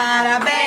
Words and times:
Parabéns 0.00 0.59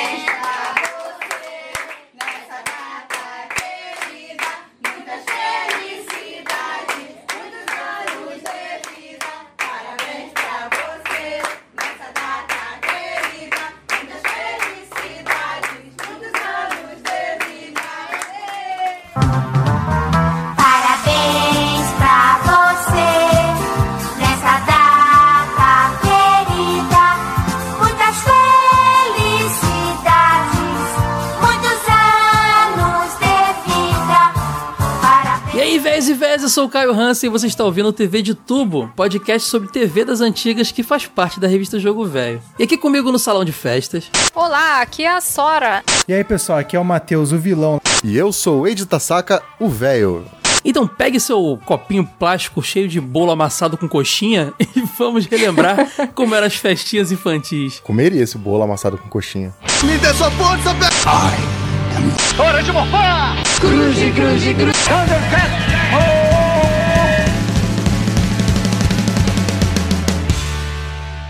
sou 36.64 36.68
o 36.68 36.70
Caio 36.70 36.92
Hansen 36.92 37.28
e 37.28 37.30
você 37.30 37.46
está 37.46 37.62
ouvindo 37.62 37.90
o 37.90 37.92
TV 37.92 38.22
de 38.22 38.34
Tubo, 38.34 38.90
podcast 38.96 39.48
sobre 39.48 39.70
TV 39.70 40.02
das 40.02 40.22
antigas 40.22 40.72
que 40.72 40.82
faz 40.82 41.06
parte 41.06 41.38
da 41.38 41.46
revista 41.46 41.78
Jogo 41.78 42.06
Velho. 42.06 42.40
E 42.58 42.62
aqui 42.62 42.78
comigo 42.78 43.12
no 43.12 43.18
salão 43.18 43.44
de 43.44 43.52
festas, 43.52 44.10
Olá, 44.34 44.80
aqui 44.80 45.02
é 45.02 45.10
a 45.10 45.20
Sora. 45.20 45.82
E 46.08 46.14
aí, 46.14 46.24
pessoal, 46.24 46.58
aqui 46.58 46.74
é 46.74 46.80
o 46.80 46.84
Matheus, 46.84 47.32
o 47.32 47.38
vilão. 47.38 47.80
E 48.02 48.16
eu 48.16 48.32
sou 48.32 48.62
o 48.62 48.66
Eide 48.66 48.86
Tasaka, 48.86 49.42
o 49.60 49.68
velho. 49.68 50.24
Então 50.64 50.86
pegue 50.86 51.20
seu 51.20 51.60
copinho 51.66 52.08
plástico 52.18 52.62
cheio 52.62 52.88
de 52.88 52.98
bolo 52.98 53.32
amassado 53.32 53.76
com 53.76 53.86
coxinha 53.86 54.54
e 54.74 54.80
vamos 54.98 55.26
relembrar 55.26 55.86
como 56.14 56.34
eram 56.34 56.46
as 56.46 56.56
festinhas 56.56 57.12
infantis. 57.12 57.78
Comeria 57.80 58.22
esse 58.22 58.38
bolo 58.38 58.62
amassado 58.62 58.96
com 58.96 59.08
coxinha. 59.08 59.54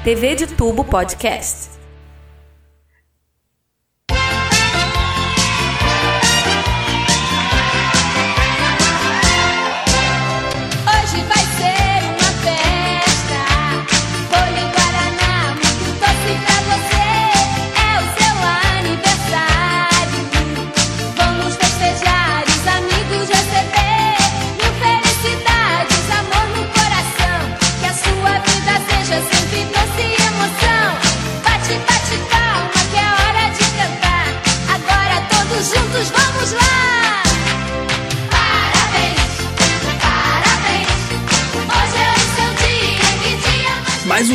TV 0.05 0.35
de 0.35 0.47
Tubo 0.47 0.85
Podcast. 0.85 1.74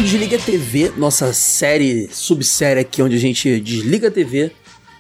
Desliga 0.10 0.40
TV, 0.40 0.92
nossa 0.98 1.32
série, 1.34 2.10
subsérie 2.12 2.82
aqui 2.82 3.00
onde 3.00 3.16
a 3.16 3.20
gente 3.20 3.60
desliga 3.60 4.08
a 4.08 4.12
TV 4.12 4.52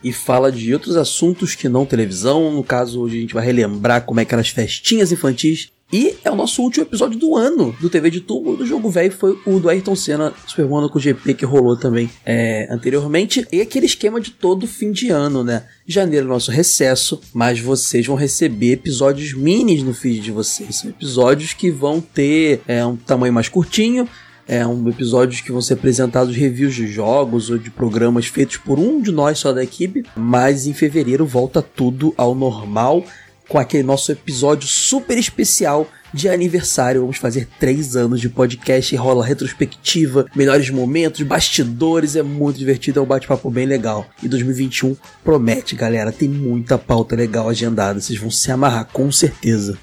e 0.03 0.13
fala 0.13 0.51
de 0.51 0.71
outros 0.71 0.95
assuntos 0.95 1.55
que 1.55 1.67
não 1.67 1.83
televisão. 1.83 2.51
No 2.53 2.63
caso, 2.63 3.01
hoje 3.01 3.17
a 3.17 3.21
gente 3.21 3.33
vai 3.33 3.43
relembrar 3.43 4.05
como 4.05 4.19
é 4.19 4.25
que 4.25 4.35
eram 4.35 4.41
as 4.41 4.49
festinhas 4.49 5.11
infantis. 5.11 5.71
E 5.91 6.15
é 6.23 6.29
o 6.29 6.35
nosso 6.35 6.61
último 6.61 6.85
episódio 6.85 7.17
do 7.17 7.35
ano 7.35 7.75
do 7.81 7.89
TV 7.89 8.11
de 8.11 8.21
tubo. 8.21 8.55
do 8.55 8.67
jogo 8.67 8.87
velho 8.91 9.11
foi 9.11 9.35
o 9.47 9.59
do 9.59 9.67
Ayrton 9.67 9.95
Senna 9.95 10.31
Super 10.45 10.67
Monaco 10.67 10.99
GP 10.99 11.33
que 11.33 11.43
rolou 11.43 11.75
também 11.75 12.07
é, 12.23 12.67
anteriormente. 12.69 13.47
E 13.51 13.61
aquele 13.61 13.87
esquema 13.87 14.21
de 14.21 14.29
todo 14.29 14.67
fim 14.67 14.91
de 14.91 15.09
ano, 15.09 15.43
né? 15.43 15.63
Janeiro 15.87 16.27
é 16.27 16.29
o 16.29 16.33
nosso 16.33 16.51
recesso, 16.51 17.19
mas 17.33 17.59
vocês 17.59 18.05
vão 18.05 18.15
receber 18.15 18.73
episódios 18.73 19.33
minis 19.33 19.81
no 19.81 19.91
feed 19.91 20.19
de 20.19 20.31
vocês. 20.31 20.75
São 20.75 20.91
episódios 20.91 21.53
que 21.53 21.71
vão 21.71 21.99
ter 21.99 22.61
é, 22.67 22.85
um 22.85 22.95
tamanho 22.95 23.33
mais 23.33 23.49
curtinho, 23.49 24.07
é 24.49 24.65
um 24.65 24.89
episódios 24.89 25.41
que 25.41 25.51
vão 25.51 25.61
ser 25.61 25.75
apresentados 25.75 26.35
reviews 26.35 26.73
de 26.73 26.87
jogos 26.87 27.51
ou 27.51 27.59
de 27.59 27.69
programas 27.69 28.25
feitos 28.25 28.57
por 28.57 28.79
um 28.79 28.99
de 28.99 29.11
nós 29.11 29.37
só 29.37 29.53
da 29.53 29.63
equipe, 29.63 30.03
mas 30.15 30.65
em 30.65 30.73
fevereiro 30.73 31.23
volta 31.23 31.61
tudo 31.61 32.15
ao 32.17 32.33
normal 32.33 33.05
com 33.47 33.59
aquele 33.59 33.83
nosso 33.83 34.11
episódio 34.11 34.67
super 34.67 35.19
especial 35.19 35.87
de 36.11 36.27
aniversário. 36.27 37.01
Vamos 37.01 37.17
fazer 37.17 37.47
três 37.59 37.95
anos 37.95 38.19
de 38.19 38.27
podcast 38.27 38.93
e 38.93 38.97
rola 38.97 39.23
retrospectiva, 39.23 40.25
melhores 40.35 40.71
momentos, 40.71 41.21
bastidores, 41.21 42.15
é 42.15 42.23
muito 42.23 42.57
divertido, 42.57 42.99
é 42.99 43.03
um 43.03 43.05
bate-papo 43.05 43.51
bem 43.51 43.67
legal. 43.67 44.07
E 44.23 44.27
2021 44.27 44.97
promete, 45.23 45.75
galera, 45.75 46.11
tem 46.11 46.27
muita 46.27 46.75
pauta 46.75 47.15
legal 47.15 47.47
agendada, 47.49 48.01
vocês 48.01 48.17
vão 48.17 48.31
se 48.31 48.51
amarrar 48.51 48.87
com 48.91 49.11
certeza. 49.11 49.77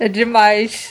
É 0.00 0.08
demais. 0.08 0.88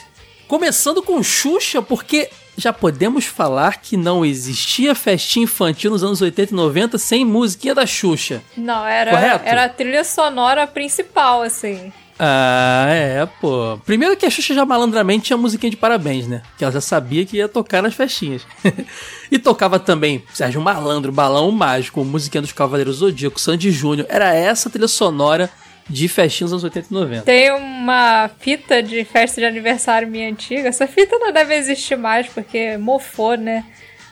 Começando 0.48 1.02
com 1.02 1.22
Xuxa, 1.22 1.80
porque 1.80 2.28
já 2.60 2.72
podemos 2.72 3.24
falar 3.24 3.80
que 3.80 3.96
não 3.96 4.24
existia 4.24 4.94
festinha 4.94 5.44
infantil 5.44 5.90
nos 5.90 6.04
anos 6.04 6.20
80 6.20 6.52
e 6.52 6.56
90 6.56 6.98
sem 6.98 7.24
musiquinha 7.24 7.74
da 7.74 7.86
Xuxa. 7.86 8.42
Não, 8.56 8.86
era, 8.86 9.10
Correto? 9.10 9.44
era 9.44 9.64
a 9.64 9.68
trilha 9.68 10.04
sonora 10.04 10.66
principal, 10.66 11.42
assim. 11.42 11.92
Ah, 12.22 12.86
é, 12.90 13.26
pô. 13.40 13.80
Primeiro 13.86 14.14
que 14.14 14.26
a 14.26 14.30
Xuxa 14.30 14.52
já 14.52 14.66
malandramente 14.66 15.24
tinha 15.24 15.38
musiquinha 15.38 15.70
de 15.70 15.76
parabéns, 15.78 16.26
né? 16.26 16.42
Que 16.58 16.64
ela 16.64 16.72
já 16.72 16.80
sabia 16.80 17.24
que 17.24 17.38
ia 17.38 17.48
tocar 17.48 17.82
nas 17.82 17.94
festinhas. 17.94 18.46
e 19.32 19.38
tocava 19.38 19.78
também 19.78 20.22
Sérgio 20.34 20.60
Malandro, 20.60 21.10
Balão 21.10 21.50
Mágico, 21.50 22.04
musiquinha 22.04 22.42
dos 22.42 22.52
Cavaleiros 22.52 22.96
Zodíaco, 22.96 23.40
Sandy 23.40 23.70
Júnior. 23.70 24.06
Era 24.10 24.34
essa 24.34 24.68
trilha 24.68 24.86
sonora 24.86 25.48
de 25.90 26.08
festinhas 26.08 26.52
nos 26.52 26.64
anos 26.64 26.76
80 26.76 26.86
e 26.88 26.94
90. 26.94 27.22
Tem 27.22 27.50
uma 27.52 28.30
fita 28.38 28.82
de 28.82 29.04
festa 29.04 29.40
de 29.40 29.46
aniversário 29.46 30.08
minha 30.08 30.28
antiga. 30.28 30.68
Essa 30.68 30.86
fita 30.86 31.18
não 31.18 31.32
deve 31.32 31.54
existir 31.54 31.96
mais, 31.96 32.28
porque 32.28 32.76
mofou, 32.78 33.36
né? 33.36 33.64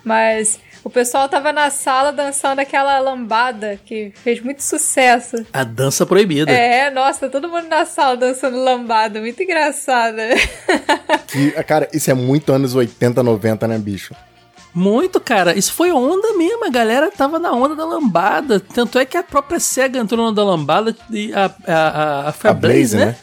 Mas 0.05 0.59
o 0.83 0.91
pessoal 0.91 1.29
tava 1.29 1.53
na 1.53 1.71
sala 1.71 2.13
dançando 2.13 2.59
aquela 2.59 2.99
lambada 2.99 3.79
que 3.85 4.13
fez 4.23 4.41
muito 4.41 4.63
sucesso. 4.63 5.37
A 5.53 5.63
dança 5.63 6.05
proibida. 6.05 6.51
É, 6.51 6.91
nossa, 6.91 7.29
todo 7.29 7.49
mundo 7.49 7.69
na 7.69 7.85
sala 7.85 8.17
dançando 8.17 8.57
lambada, 8.63 9.21
muito 9.21 9.43
engraçada. 9.43 10.23
Que, 11.29 11.51
cara, 11.63 11.87
isso 11.93 12.11
é 12.11 12.15
muito 12.15 12.51
anos 12.51 12.75
80, 12.75 13.23
90, 13.23 13.69
né, 13.69 13.77
bicho? 13.77 14.15
Muito, 14.79 15.19
cara. 15.21 15.59
Isso 15.59 15.73
foi 15.73 15.91
onda 15.91 16.33
mesmo. 16.35 16.65
A 16.65 16.71
galera 16.71 17.11
tava 17.11 17.39
na 17.39 17.53
onda 17.53 17.75
da 17.75 17.85
lambada. 17.85 18.61
Tanto 18.61 18.99
é 18.99 19.05
que 19.05 19.17
a 19.17 19.23
própria 19.23 19.59
SEGA 19.59 19.99
entrou 19.99 20.23
na 20.23 20.29
onda 20.31 20.43
da 20.43 20.49
lambada 20.49 20.97
e 21.11 21.33
a, 21.35 21.47
a, 21.67 21.75
a, 21.75 22.29
a, 22.29 22.33
foi 22.33 22.49
a 22.51 22.53
A 22.53 22.57
Blaze, 22.57 22.97
né? 22.97 23.07
né? 23.07 23.17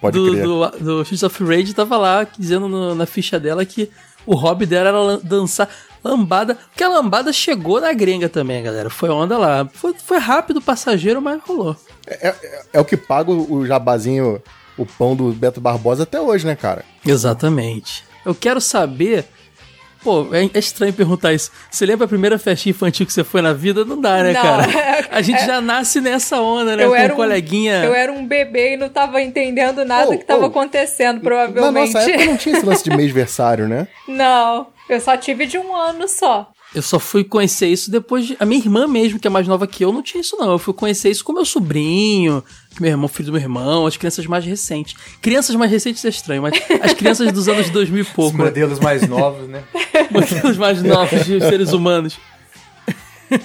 Pode 0.00 0.18
do, 0.18 0.30
crer. 0.32 0.42
do, 0.44 0.68
do 0.80 1.02
Streets 1.02 1.22
of 1.22 1.44
Rage 1.44 1.74
tava 1.74 1.96
lá 1.96 2.26
dizendo 2.38 2.66
no- 2.68 2.94
na 2.94 3.06
ficha 3.06 3.38
dela 3.38 3.64
que 3.64 3.88
o 4.26 4.34
hobby 4.34 4.66
dela 4.66 4.88
era 4.88 5.18
dançar 5.18 5.68
lambada. 6.02 6.54
Porque 6.54 6.82
a 6.82 6.88
lambada 6.88 7.32
chegou 7.32 7.80
na 7.80 7.92
gringa 7.92 8.28
também, 8.28 8.62
galera. 8.62 8.88
Foi 8.90 9.10
onda 9.10 9.36
lá. 9.38 9.68
Foi, 9.72 9.94
foi 9.94 10.18
rápido, 10.18 10.60
passageiro, 10.62 11.20
mas 11.22 11.40
rolou. 11.46 11.76
É, 12.06 12.28
é- 12.28 12.62
é 12.72 12.80
o 12.80 12.84
que 12.84 12.96
paga 12.96 13.30
o 13.30 13.64
jabazinho, 13.66 14.42
o 14.78 14.84
pão 14.86 15.14
do 15.14 15.30
Beto 15.32 15.60
Barbosa 15.60 16.02
até 16.04 16.20
hoje, 16.20 16.46
né, 16.46 16.56
cara? 16.56 16.84
Exatamente. 17.06 18.02
Eu 18.24 18.34
quero 18.34 18.60
saber. 18.60 19.26
Pô, 20.02 20.26
é 20.32 20.44
é 20.52 20.58
estranho 20.58 20.92
perguntar 20.92 21.32
isso. 21.32 21.50
Você 21.70 21.86
lembra 21.86 22.04
a 22.06 22.08
primeira 22.08 22.38
festinha 22.38 22.70
infantil 22.70 23.06
que 23.06 23.12
você 23.12 23.22
foi 23.22 23.40
na 23.40 23.52
vida? 23.52 23.84
Não 23.84 24.00
dá, 24.00 24.22
né, 24.22 24.32
Não, 24.32 24.42
cara? 24.42 24.62
é- 24.70 25.06
A 25.10 25.22
gente 25.22 25.44
já 25.46 25.60
nasce 25.60 26.00
nessa 26.00 26.40
onda, 26.40 26.76
né? 26.76 26.84
Eu 26.84 26.90
com 26.90 26.96
era 26.96 27.12
um 27.12 27.16
coleguinha. 27.16 27.84
Eu 27.84 27.94
era 27.94 28.12
um 28.12 28.26
bebê 28.26 28.74
e 28.74 28.76
não 28.76 28.88
tava 28.88 29.20
entendendo 29.22 29.84
nada 29.84 30.10
Oh, 30.10 30.18
que 30.18 30.24
tava 30.24 30.42
oh. 30.42 30.46
acontecendo, 30.46 31.16
Na 31.16 31.20
provavelmente. 31.22 31.92
nossa 31.94 32.10
época 32.10 32.24
não 32.26 32.36
tinha 32.36 32.56
esse 32.56 32.66
lance 32.66 32.84
de 32.84 32.96
mêsversário, 32.96 33.68
né? 33.68 33.86
Não, 34.08 34.66
eu 34.88 35.00
só 35.00 35.16
tive 35.16 35.46
de 35.46 35.58
um 35.58 35.74
ano 35.74 36.08
só. 36.08 36.50
Eu 36.74 36.80
só 36.80 36.98
fui 36.98 37.22
conhecer 37.22 37.66
isso 37.68 37.90
depois 37.90 38.26
de. 38.26 38.36
A 38.40 38.46
minha 38.46 38.58
irmã 38.60 38.86
mesmo, 38.86 39.18
que 39.18 39.26
é 39.26 39.30
mais 39.30 39.46
nova 39.46 39.66
que 39.66 39.84
eu, 39.84 39.92
não 39.92 40.02
tinha 40.02 40.20
isso, 40.22 40.36
não. 40.38 40.52
Eu 40.52 40.58
fui 40.58 40.72
conhecer 40.72 41.10
isso 41.10 41.22
com 41.22 41.32
meu 41.32 41.44
sobrinho, 41.44 42.42
meu 42.80 42.90
irmão, 42.90 43.08
filho 43.08 43.26
do 43.26 43.32
meu 43.32 43.40
irmão, 43.42 43.86
as 43.86 43.96
crianças 43.98 44.24
mais 44.26 44.44
recentes. 44.44 44.94
Crianças 45.20 45.54
mais 45.54 45.70
recentes 45.70 46.02
é 46.04 46.08
estranho, 46.08 46.40
mas 46.42 46.54
as 46.82 46.94
crianças 46.94 47.30
dos 47.30 47.46
anos 47.46 47.68
2000 47.68 47.98
e 47.98 48.00
Os 48.02 48.08
pouco. 48.08 48.38
né? 48.38 48.44
modelos 48.44 48.78
mais 48.80 49.06
novos, 49.06 49.46
né? 49.48 49.62
modelos 50.10 50.56
mais 50.56 50.82
novos 50.82 51.26
de 51.26 51.40
seres 51.40 51.72
humanos. 51.72 52.18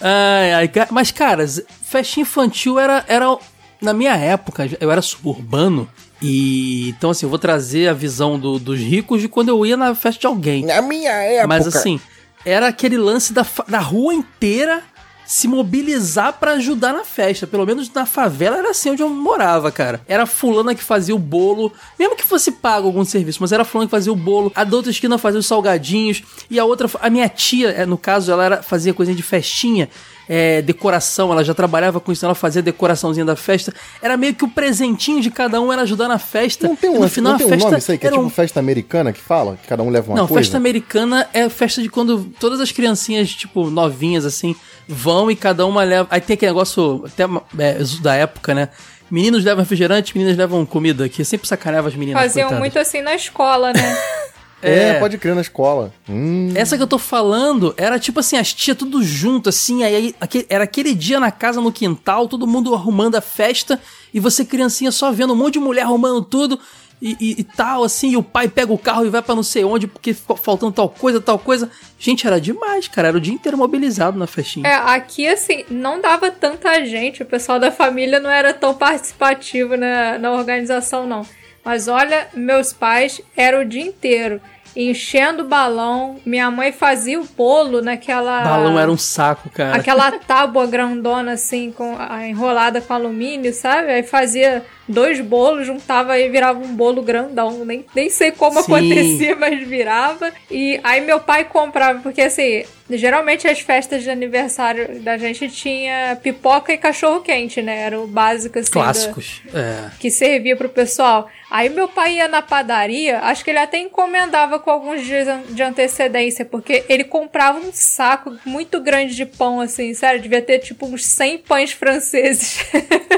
ai, 0.00 0.52
ai, 0.52 0.70
mas, 0.90 1.10
cara, 1.10 1.46
festinha 1.82 2.22
infantil 2.22 2.78
era, 2.78 3.04
era. 3.08 3.36
Na 3.80 3.92
minha 3.92 4.14
época, 4.16 4.68
eu 4.80 4.90
era 4.90 5.02
suburbano. 5.02 5.88
E 6.22 6.88
então, 6.90 7.10
assim, 7.10 7.26
eu 7.26 7.30
vou 7.30 7.38
trazer 7.38 7.88
a 7.88 7.92
visão 7.92 8.38
do- 8.38 8.58
dos 8.58 8.78
ricos 8.80 9.20
de 9.20 9.28
quando 9.28 9.50
eu 9.50 9.66
ia 9.66 9.76
na 9.76 9.94
festa 9.94 10.20
de 10.20 10.26
alguém. 10.26 10.64
Na 10.64 10.80
minha 10.80 11.10
época. 11.10 11.48
Mas 11.48 11.66
assim, 11.66 12.00
era 12.44 12.68
aquele 12.68 12.98
lance 12.98 13.32
da, 13.32 13.46
da 13.68 13.78
rua 13.78 14.14
inteira 14.14 14.82
se 15.26 15.48
mobilizar 15.48 16.34
pra 16.34 16.52
ajudar 16.52 16.92
na 16.92 17.04
festa. 17.04 17.46
Pelo 17.46 17.66
menos 17.66 17.90
na 17.92 18.06
favela 18.06 18.58
era 18.58 18.70
assim 18.70 18.90
onde 18.90 19.02
eu 19.02 19.08
morava, 19.08 19.70
cara. 19.72 20.00
Era 20.06 20.26
fulana 20.26 20.74
que 20.74 20.82
fazia 20.82 21.14
o 21.14 21.18
bolo, 21.18 21.72
mesmo 21.98 22.16
que 22.16 22.22
fosse 22.22 22.52
pago 22.52 22.86
algum 22.86 23.04
serviço, 23.04 23.38
mas 23.40 23.52
era 23.52 23.64
fulana 23.64 23.86
que 23.86 23.90
fazia 23.90 24.12
o 24.12 24.16
bolo. 24.16 24.52
A 24.54 24.64
da 24.64 24.76
outra 24.76 24.90
esquina 24.90 25.18
fazia 25.18 25.40
os 25.40 25.46
salgadinhos 25.46 26.22
e 26.50 26.58
a 26.58 26.64
outra, 26.64 26.88
a 27.00 27.10
minha 27.10 27.28
tia, 27.28 27.70
é, 27.70 27.86
no 27.86 27.96
caso, 27.96 28.30
ela 28.30 28.44
era, 28.44 28.62
fazia 28.62 28.92
coisinha 28.92 29.16
de 29.16 29.22
festinha. 29.22 29.88
É, 30.28 30.62
decoração, 30.62 31.30
ela 31.32 31.44
já 31.44 31.54
trabalhava 31.54 32.00
com 32.00 32.10
isso, 32.12 32.24
ela 32.24 32.34
fazia 32.34 32.62
decoraçãozinha 32.62 33.24
da 33.24 33.36
festa. 33.36 33.72
Era 34.00 34.16
meio 34.16 34.34
que 34.34 34.44
o 34.44 34.48
presentinho 34.48 35.20
de 35.20 35.30
cada 35.30 35.60
um 35.60 35.72
era 35.72 35.82
ajudar 35.82 36.08
na 36.08 36.18
festa. 36.18 36.66
Não 36.68 36.76
tem 36.76 36.90
um, 36.90 37.00
no 37.00 37.08
final 37.08 37.32
não 37.32 37.38
tem 37.38 37.44
a 37.44 37.48
um 37.48 37.50
festa 37.50 37.64
nome 37.66 37.78
isso 37.78 37.92
aí, 37.92 37.98
que 37.98 38.06
é 38.06 38.08
era 38.08 38.16
tipo 38.16 38.26
um- 38.26 38.30
festa 38.30 38.60
americana 38.60 39.12
que 39.12 39.20
fala? 39.20 39.56
Que 39.60 39.68
cada 39.68 39.82
um 39.82 39.90
leva 39.90 40.10
uma 40.12 40.16
não, 40.18 40.26
coisa? 40.26 40.40
festa 40.42 40.56
americana 40.56 41.28
é 41.32 41.48
festa 41.48 41.82
de 41.82 41.88
quando 41.88 42.24
todas 42.40 42.60
as 42.60 42.72
criancinhas, 42.72 43.30
tipo, 43.30 43.68
novinhas, 43.70 44.24
assim, 44.24 44.54
vão 44.88 45.30
e 45.30 45.36
cada 45.36 45.66
uma 45.66 45.82
leva. 45.82 46.08
Aí 46.10 46.20
tem 46.20 46.34
aquele 46.34 46.52
negócio 46.52 47.04
até 47.06 47.24
é, 47.58 47.78
da 48.00 48.14
época, 48.14 48.54
né? 48.54 48.68
Meninos 49.10 49.44
levam 49.44 49.62
refrigerante, 49.62 50.16
meninas 50.16 50.36
levam 50.36 50.64
comida, 50.64 51.08
que 51.08 51.24
sempre 51.24 51.46
sacaneava 51.46 51.88
as 51.88 51.94
meninas. 51.94 52.22
Faziam 52.22 52.48
coitadas. 52.48 52.58
muito 52.60 52.78
assim 52.78 53.02
na 53.02 53.14
escola, 53.14 53.72
né? 53.72 53.80
É, 54.64 54.88
É. 54.90 54.94
pode 55.00 55.18
crer 55.18 55.34
na 55.34 55.40
escola. 55.40 55.92
Hum, 56.08 56.52
Essa 56.54 56.76
que 56.76 56.82
eu 56.82 56.86
tô 56.86 56.98
falando 56.98 57.74
era 57.76 57.98
tipo 57.98 58.20
assim, 58.20 58.36
as 58.36 58.52
tias 58.52 58.76
tudo 58.76 59.02
junto, 59.02 59.48
assim, 59.48 59.82
aí, 59.84 60.14
aí 60.20 60.46
era 60.48 60.64
aquele 60.64 60.94
dia 60.94 61.20
na 61.20 61.30
casa, 61.30 61.60
no 61.60 61.70
quintal, 61.72 62.26
todo 62.28 62.46
mundo 62.46 62.74
arrumando 62.74 63.16
a 63.16 63.20
festa, 63.20 63.80
e 64.12 64.20
você, 64.20 64.44
criancinha, 64.44 64.90
só 64.90 65.10
vendo 65.12 65.32
um 65.32 65.36
monte 65.36 65.54
de 65.54 65.60
mulher 65.60 65.82
arrumando 65.82 66.22
tudo, 66.22 66.58
e, 67.02 67.16
e- 67.20 67.40
e 67.40 67.44
tal, 67.44 67.84
assim, 67.84 68.10
e 68.12 68.16
o 68.16 68.22
pai 68.22 68.48
pega 68.48 68.72
o 68.72 68.78
carro 68.78 69.04
e 69.04 69.10
vai 69.10 69.20
pra 69.20 69.34
não 69.34 69.42
sei 69.42 69.62
onde, 69.64 69.86
porque 69.86 70.14
ficou 70.14 70.36
faltando 70.36 70.72
tal 70.72 70.88
coisa, 70.88 71.20
tal 71.20 71.38
coisa. 71.38 71.68
Gente, 71.98 72.26
era 72.26 72.40
demais, 72.40 72.88
cara, 72.88 73.08
era 73.08 73.16
o 73.16 73.20
dia 73.20 73.34
inteiro 73.34 73.58
mobilizado 73.58 74.18
na 74.18 74.26
festinha. 74.26 74.66
É, 74.66 74.74
aqui, 74.74 75.26
assim, 75.26 75.64
não 75.68 76.00
dava 76.00 76.30
tanta 76.30 76.82
gente. 76.86 77.22
O 77.22 77.26
pessoal 77.26 77.58
da 77.58 77.70
família 77.70 78.20
não 78.20 78.30
era 78.30 78.54
tão 78.54 78.72
participativo 78.74 79.76
na, 79.76 80.18
na 80.18 80.32
organização, 80.32 81.06
não. 81.06 81.26
Mas 81.64 81.88
olha, 81.88 82.28
meus 82.34 82.72
pais 82.72 83.20
eram 83.36 83.62
o 83.62 83.64
dia 83.64 83.82
inteiro 83.82 84.40
enchendo 84.76 85.44
balão. 85.44 86.16
Minha 86.24 86.50
mãe 86.50 86.72
fazia 86.72 87.20
o 87.20 87.24
bolo 87.24 87.80
naquela. 87.80 88.42
Balão 88.42 88.78
era 88.78 88.90
um 88.90 88.96
saco, 88.96 89.50
cara. 89.50 89.76
Aquela 89.76 90.12
tábua 90.26 90.66
grandona, 90.66 91.32
assim, 91.32 91.70
com 91.70 91.96
a, 91.98 92.26
enrolada 92.26 92.80
com 92.80 92.92
alumínio, 92.92 93.52
sabe? 93.52 93.90
Aí 93.90 94.02
fazia 94.02 94.64
dois 94.88 95.20
bolos, 95.20 95.66
juntava 95.66 96.18
e 96.18 96.28
virava 96.28 96.58
um 96.58 96.74
bolo 96.74 97.02
grandão. 97.02 97.64
Nem, 97.64 97.84
nem 97.94 98.10
sei 98.10 98.30
como 98.32 98.62
Sim. 98.62 98.72
acontecia, 98.72 99.36
mas 99.36 99.66
virava. 99.66 100.32
E 100.50 100.78
aí 100.82 101.00
meu 101.00 101.20
pai 101.20 101.44
comprava, 101.44 102.00
porque 102.00 102.20
assim, 102.22 102.64
geralmente 102.90 103.46
as 103.48 103.60
festas 103.60 104.02
de 104.02 104.10
aniversário 104.10 105.00
da 105.00 105.16
gente 105.16 105.48
tinha 105.50 106.18
pipoca 106.22 106.72
e 106.72 106.78
cachorro 106.78 107.20
quente, 107.20 107.62
né? 107.62 107.80
Era 107.82 108.00
o 108.00 108.06
básico, 108.06 108.58
assim. 108.58 108.68
da- 108.70 108.72
Clássicos. 108.72 109.42
É. 109.54 109.90
que 109.98 110.10
servia 110.10 110.56
pro 110.56 110.68
pessoal. 110.68 111.28
Aí 111.50 111.68
meu 111.68 111.86
pai 111.86 112.16
ia 112.16 112.26
na 112.26 112.42
padaria, 112.42 113.20
acho 113.20 113.44
que 113.44 113.50
ele 113.50 113.60
até 113.60 113.78
encomendava 113.78 114.58
com 114.58 114.70
alguns 114.70 115.04
dias 115.04 115.28
de 115.50 115.62
antecedência, 115.62 116.44
porque 116.44 116.84
ele 116.88 117.04
comprava 117.04 117.58
um 117.60 117.70
saco 117.72 118.36
muito 118.44 118.80
grande 118.80 119.14
de 119.14 119.24
pão, 119.24 119.60
assim, 119.60 119.94
sério, 119.94 120.20
devia 120.20 120.42
ter 120.42 120.58
tipo 120.58 120.84
uns 120.86 121.04
100 121.06 121.38
pães 121.38 121.70
franceses. 121.72 122.58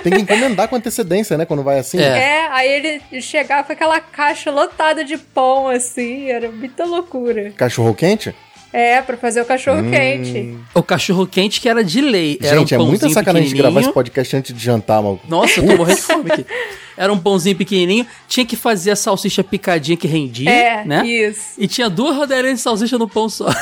Tem 0.02 0.12
que 0.12 0.20
encomendar 0.22 0.68
com 0.68 0.76
antecedência, 0.76 1.38
né? 1.38 1.46
Quando 1.46 1.55
vai 1.62 1.78
assim. 1.78 1.98
É. 1.98 2.18
é, 2.18 2.48
aí 2.50 2.68
ele 2.68 3.20
chegava 3.20 3.64
com 3.64 3.72
aquela 3.72 4.00
caixa 4.00 4.50
lotada 4.50 5.04
de 5.04 5.16
pão, 5.16 5.68
assim, 5.68 6.30
era 6.30 6.50
muita 6.50 6.84
loucura. 6.84 7.52
Cachorro 7.56 7.94
quente? 7.94 8.34
É, 8.78 9.00
pra 9.00 9.16
fazer 9.16 9.40
o 9.40 9.44
cachorro 9.46 9.82
quente. 9.90 10.54
O 10.74 10.82
cachorro 10.82 11.26
quente 11.26 11.60
que 11.62 11.68
era 11.68 11.82
de 11.82 12.00
lei. 12.02 12.38
Era 12.42 12.58
Gente, 12.58 12.74
um 12.76 12.82
é 12.82 12.84
muita 12.84 13.08
sacanagem 13.08 13.48
de 13.48 13.54
gravar 13.54 13.80
esse 13.80 13.90
podcast 13.92 14.36
antes 14.36 14.54
de 14.54 14.62
jantar, 14.62 15.02
maluco. 15.02 15.24
Nossa, 15.28 15.60
eu 15.60 15.66
tô 15.66 15.76
morrendo 15.78 15.96
de 15.96 16.02
fome 16.02 16.30
aqui. 16.30 16.46
Era 16.98 17.12
um 17.12 17.18
pãozinho 17.18 17.54
pequenininho, 17.56 18.06
tinha 18.26 18.44
que 18.46 18.56
fazer 18.56 18.90
a 18.90 18.96
salsicha 18.96 19.44
picadinha 19.44 19.96
que 19.98 20.06
rendia, 20.06 20.50
É, 20.50 20.84
né? 20.84 21.06
isso. 21.06 21.40
E 21.58 21.66
tinha 21.68 21.90
duas 21.90 22.16
rodelinhas 22.16 22.56
de 22.56 22.62
salsicha 22.62 22.96
no 22.98 23.06
pão 23.08 23.28
só. 23.28 23.46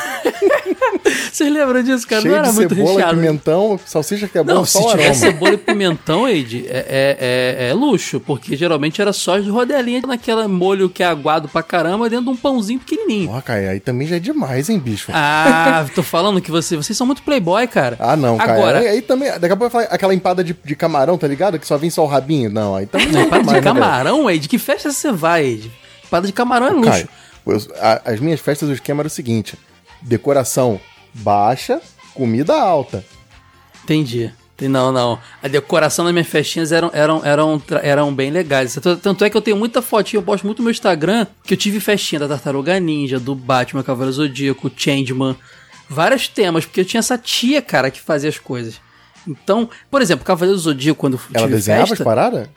Vocês 1.33 1.53
lembram 1.53 1.83
disso, 1.83 2.07
cara? 2.07 2.23
Cheio 2.23 2.33
não 2.33 2.39
era 2.41 2.49
de 2.49 2.55
muito 2.55 2.75
cebola, 2.75 2.93
recheado. 2.95 3.17
pimentão, 3.21 3.81
salsicha 3.85 4.29
que 4.29 4.39
é 4.39 4.43
bom, 4.43 4.55
Não, 4.55 4.65
só 4.65 4.81
se 4.83 4.89
tiver 4.91 5.03
aroma. 5.07 5.15
cebola 5.15 5.55
e 5.55 5.57
pimentão, 5.59 6.29
Eide, 6.29 6.65
é, 6.69 6.87
é, 6.89 7.65
é- 7.67 7.71
é 7.71 7.75
luxo, 7.75 8.21
porque 8.21 8.57
geralmente 8.57 9.01
era 9.03 9.13
só 9.13 9.37
de 9.39 9.51
rodelinha 9.51 10.01
naquela 10.07 10.47
molho 10.47 10.89
que 10.89 11.03
é 11.03 11.07
aguado 11.07 11.49
pra 11.49 11.63
caramba 11.63 12.09
dentro 12.09 12.27
de 12.27 12.31
um 12.31 12.37
pãozinho 12.37 12.79
pequenininho. 12.79 13.31
Ó, 13.31 13.41
cara, 13.41 13.71
aí 13.71 13.81
também 13.81 14.07
já 14.07 14.17
é 14.17 14.21
demais, 14.21 14.69
hein, 14.71 14.79
bicho? 14.79 15.04
Ah, 15.13 15.87
tô 15.95 16.03
falando 16.03 16.41
que 16.41 16.51
você, 16.51 16.77
vocês 16.77 16.97
são 16.97 17.07
muito 17.07 17.23
playboy, 17.23 17.67
cara. 17.67 17.97
Ah, 17.99 18.17
não, 18.17 18.37
cara. 18.39 18.53
Agora, 18.53 18.79
Aí, 18.81 18.89
aí 18.89 19.03
também, 19.03 19.29
daqui 19.39 19.47
a 19.53 19.57
pouco 19.57 19.71
vai 19.73 19.85
falar 19.85 19.95
aquela 19.95 20.15
empada 20.15 20.43
de, 20.45 20.57
de 20.65 20.77
camarão, 20.77 21.19
tá 21.19 21.27
ligado? 21.27 21.59
Que 21.59 21.67
só 21.67 21.77
vem 21.77 21.91
só 21.91 22.03
o 22.05 22.07
rabinho. 22.07 22.51
Não, 22.51 22.75
aí 22.77 22.87
também 22.87 23.09
Não, 23.13 23.21
é 23.21 23.27
para 23.27 23.39
demais, 23.39 23.59
de 23.61 23.65
né, 23.65 23.73
camarão, 23.75 24.31
Eide? 24.31 24.49
Que 24.49 24.59
festa 24.59 24.91
você 24.93 25.13
vai, 25.13 25.45
Eide? 25.45 25.73
Espada 26.03 26.27
de 26.27 26.33
camarão 26.33 26.67
é 26.69 26.71
luxo. 26.71 27.09
Eu- 27.47 27.59
a- 27.81 28.03
as 28.13 28.21
minhas 28.21 28.41
festas, 28.41 28.69
o 28.69 28.73
esquema 28.73 29.01
era 29.03 29.09
o 29.09 29.11
seguinte: 29.11 29.59
decoração 30.01 30.81
baixa, 31.13 31.81
comida 32.15 32.55
alta. 32.55 33.05
Entendi. 33.83 34.33
Não, 34.63 34.93
não. 34.93 35.19
A 35.43 35.49
decoração 35.49 36.05
das 36.05 36.15
minhas 36.15 36.29
festinhas 36.29 36.71
eram, 36.71 36.91
eram, 36.95 37.21
eram, 37.25 37.63
eram 37.83 38.15
bem 38.15 38.31
legais. 38.31 38.79
Tanto- 39.01 39.25
é 39.25 39.31
que 39.31 39.37
eu 39.37 39.43
tenho 39.43 39.57
muita 39.57 39.83
fotinha, 39.83 40.19
eu 40.19 40.23
posto 40.23 40.45
muito 40.45 40.59
no 40.59 40.65
meu 40.65 40.71
Instagram, 40.71 41.27
que 41.43 41.55
eu 41.55 41.59
tive 41.59 41.81
festinha 41.81 42.21
da 42.21 42.29
Tartaruga 42.29 42.79
Ninja, 42.79 43.19
do 43.19 43.35
Batman, 43.35 43.83
Cavaleiro 43.83 44.13
Zodíaco, 44.15 44.71
Changeman, 44.77 45.37
vários 45.89 46.29
temas, 46.29 46.65
porque 46.65 46.81
eu 46.81 46.85
tinha 46.85 47.01
essa 47.01 47.19
tia, 47.19 47.61
cara, 47.61 47.91
que 47.91 48.01
fazia 48.01 48.29
as 48.31 48.39
coisas. 48.39 48.81
Então, 49.27 49.69
por 49.91 50.01
exemplo, 50.03 50.25
Cavaleiro 50.25 50.59
Zodíaco, 50.59 51.01
quando 51.01 51.19
Ela 51.33 51.47
tive 51.47 51.57
desenhava 51.57 51.87
festa, 51.89 52.03
as 52.03 52.05
paradas? 52.05 52.49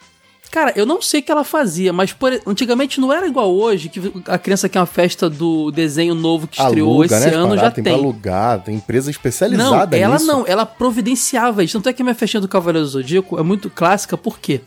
Cara, 0.52 0.72
eu 0.76 0.86
não 0.86 1.02
sei 1.02 1.20
o 1.20 1.24
que 1.24 1.32
ela 1.32 1.44
fazia, 1.44 1.92
mas 1.94 2.14
por- 2.14 2.40
antigamente 2.48 3.00
não 3.02 3.12
era 3.12 3.28
igual 3.28 3.54
hoje, 3.54 3.90
que 3.90 4.02
a 4.28 4.38
criança 4.38 4.68
quer 4.70 4.80
uma 4.80 4.86
festa 4.86 5.30
do 5.30 5.70
desenho 5.72 6.16
novo 6.16 6.48
que 6.48 6.60
estreou 6.62 6.90
Aluga, 6.90 7.06
esse 7.18 7.30
né? 7.30 7.36
ano, 7.36 7.50
já 7.52 7.56
paradas, 7.56 7.74
tem. 7.76 7.84
tem. 7.84 7.94
alugar, 7.94 8.60
tem 8.64 8.76
empresa 8.76 9.08
Não, 9.08 9.12
especializada 9.12 9.98
ela 9.98 10.14
nisso. 10.16 10.26
não, 10.26 10.46
ela 10.48 10.66
providenciava 10.66 11.64
isso. 11.64 11.78
Tanto 11.78 11.90
é 11.90 11.94
que 11.94 12.02
a 12.02 12.06
minha 12.06 12.16
festinha 12.16 12.42
do 12.42 12.48
Cavaleiro 12.48 12.86
do 12.88 12.92
Zodíaco 12.92 13.38
é 13.38 13.44
muito 13.44 13.70
clássica, 13.70 14.18
porque 14.18 14.62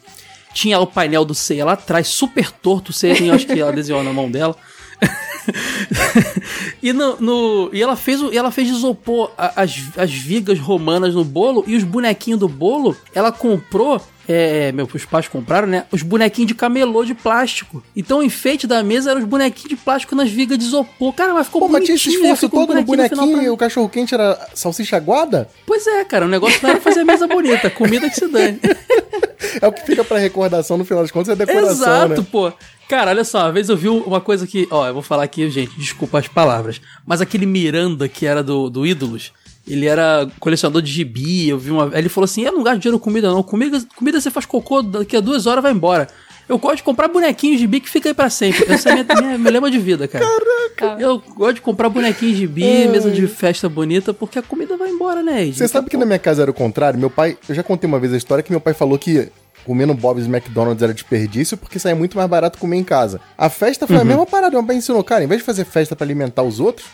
tinha 0.52 0.78
o 0.78 0.86
painel 0.86 1.24
do 1.24 1.34
Seiya 1.34 1.64
lá 1.64 1.72
atrás, 1.72 2.08
super 2.08 2.50
torto, 2.52 2.90
o 2.90 2.92
Seiya, 2.92 3.18
eu 3.24 3.34
acho 3.34 3.46
que 3.46 3.58
ela 3.60 3.72
desenhou 3.72 4.02
na 4.04 4.12
mão 4.12 4.30
dela. 4.30 4.54
e, 6.82 6.92
no, 6.92 7.16
no- 7.20 7.70
e 7.72 7.82
ela 7.82 7.96
fez 7.96 8.20
e 8.20 8.36
ela 8.36 8.50
fez 8.50 8.68
isopor 8.68 9.30
as, 9.36 9.74
as 9.96 10.10
vigas 10.12 10.58
romanas 10.58 11.14
no 11.14 11.24
bolo 11.24 11.64
e 11.66 11.74
os 11.76 11.84
bonequinhos 11.84 12.38
do 12.40 12.48
bolo, 12.48 12.96
ela 13.14 13.32
comprou. 13.32 14.00
É, 14.28 14.70
meus 14.72 15.04
pais 15.04 15.26
compraram, 15.26 15.66
né? 15.66 15.84
Os 15.90 16.02
bonequinhos 16.02 16.48
de 16.48 16.54
camelô 16.54 17.04
de 17.04 17.14
plástico. 17.14 17.82
Então 17.96 18.18
o 18.18 18.22
enfeite 18.22 18.66
da 18.66 18.82
mesa 18.82 19.10
eram 19.10 19.20
os 19.20 19.26
bonequinhos 19.26 19.70
de 19.70 19.76
plástico 19.76 20.14
nas 20.14 20.30
vigas 20.30 20.58
de 20.58 20.64
isopor. 20.64 21.12
Cara, 21.12 21.34
mas 21.34 21.46
ficou 21.46 21.62
Pô, 21.62 21.68
mas 21.68 21.84
tinha 21.84 21.96
esse 21.96 22.10
esforço 22.10 22.48
todo 22.48 22.74
no 22.74 22.82
bonequinho 22.82 23.26
no 23.26 23.32
pra 23.32 23.42
e 23.42 23.50
o 23.50 23.56
cachorro 23.56 23.88
quente 23.88 24.14
era 24.14 24.38
salsicha 24.54 24.96
aguada? 24.96 25.48
Pois 25.66 25.86
é, 25.86 26.04
cara, 26.04 26.26
o 26.26 26.28
negócio 26.28 26.60
não 26.62 26.70
era 26.70 26.80
fazer 26.80 27.00
a 27.00 27.04
mesa 27.04 27.26
bonita, 27.26 27.70
comida 27.70 28.08
que 28.08 28.16
se 28.16 28.28
dane. 28.28 28.60
É 29.60 29.66
o 29.66 29.72
que 29.72 29.84
fica 29.84 30.04
pra 30.04 30.18
recordação 30.18 30.76
no 30.76 30.84
final 30.84 31.02
das 31.02 31.10
contas, 31.10 31.30
é 31.30 31.36
decoração, 31.36 31.72
Exato, 31.72 32.20
né? 32.20 32.26
pô. 32.30 32.52
Cara, 32.88 33.10
olha 33.10 33.24
só, 33.24 33.44
uma 33.44 33.52
vez 33.52 33.68
eu 33.68 33.76
vi 33.76 33.88
uma 33.88 34.20
coisa 34.20 34.46
que. 34.46 34.66
Ó, 34.70 34.86
eu 34.86 34.92
vou 34.92 35.02
falar 35.02 35.22
aqui, 35.22 35.48
gente, 35.48 35.78
desculpa 35.78 36.18
as 36.18 36.28
palavras. 36.28 36.80
Mas 37.06 37.20
aquele 37.20 37.46
Miranda 37.46 38.08
que 38.08 38.26
era 38.26 38.42
do, 38.42 38.68
do 38.68 38.86
Ídolos, 38.86 39.32
ele 39.72 39.86
era 39.86 40.28
colecionador 40.38 40.82
de 40.82 40.90
gibi. 40.90 41.48
Eu 41.48 41.58
vi 41.58 41.70
uma. 41.70 41.90
Ele 41.96 42.08
falou 42.08 42.24
assim: 42.24 42.42
eu 42.42 42.52
não 42.52 42.62
gasto 42.62 42.80
dinheiro 42.80 42.98
com 42.98 43.04
comida, 43.04 43.30
não. 43.30 43.42
Comida, 43.42 43.80
comida 43.96 44.20
você 44.20 44.30
faz 44.30 44.46
cocô, 44.46 44.82
daqui 44.82 45.16
a 45.16 45.20
duas 45.20 45.46
horas 45.46 45.62
vai 45.62 45.72
embora. 45.72 46.08
Eu 46.48 46.58
gosto 46.58 46.78
de 46.78 46.82
comprar 46.82 47.06
bonequinhos 47.06 47.58
de 47.58 47.60
gibi 47.60 47.78
que 47.78 47.88
fica 47.88 48.08
aí 48.08 48.14
pra 48.14 48.28
sempre. 48.28 48.64
Essa 48.72 48.90
é 48.90 48.94
minha, 48.94 49.06
minha, 49.22 49.38
meu 49.38 49.52
lema 49.52 49.70
de 49.70 49.78
vida, 49.78 50.08
cara. 50.08 50.26
Caraca! 50.26 51.00
Eu 51.00 51.22
gosto 51.36 51.54
de 51.54 51.60
comprar 51.60 51.88
bonequinhos 51.88 52.34
de 52.34 52.40
gibi, 52.40 52.88
mesa 52.88 53.08
de 53.08 53.24
festa 53.28 53.68
bonita, 53.68 54.12
porque 54.12 54.36
a 54.36 54.42
comida 54.42 54.76
vai 54.76 54.90
embora, 54.90 55.22
né? 55.22 55.46
Você 55.46 55.68
sabe 55.68 55.88
que 55.88 55.96
na 55.96 56.04
minha 56.04 56.18
casa 56.18 56.42
era 56.42 56.50
o 56.50 56.54
contrário? 56.54 56.98
Meu 56.98 57.08
pai, 57.08 57.38
eu 57.48 57.54
já 57.54 57.62
contei 57.62 57.86
uma 57.86 58.00
vez 58.00 58.12
a 58.12 58.16
história 58.16 58.42
que 58.42 58.50
meu 58.50 58.60
pai 58.60 58.74
falou 58.74 58.98
que 58.98 59.30
comendo 59.64 59.94
Bob's 59.94 60.26
e 60.26 60.28
McDonald's 60.28 60.82
era 60.82 60.92
desperdício 60.92 61.56
porque 61.56 61.78
saía 61.78 61.94
muito 61.94 62.16
mais 62.16 62.28
barato 62.28 62.58
comer 62.58 62.78
em 62.78 62.84
casa. 62.84 63.20
A 63.38 63.48
festa 63.48 63.86
foi 63.86 63.96
a 63.96 64.04
mesma 64.04 64.26
parada. 64.26 64.50
Meu 64.50 64.66
pai 64.66 64.74
ensinou, 64.74 65.04
cara, 65.04 65.22
em 65.22 65.28
vez 65.28 65.40
de 65.40 65.46
fazer 65.46 65.64
festa 65.64 65.94
pra 65.94 66.04
alimentar 66.04 66.42
os 66.42 66.58
outros, 66.58 66.88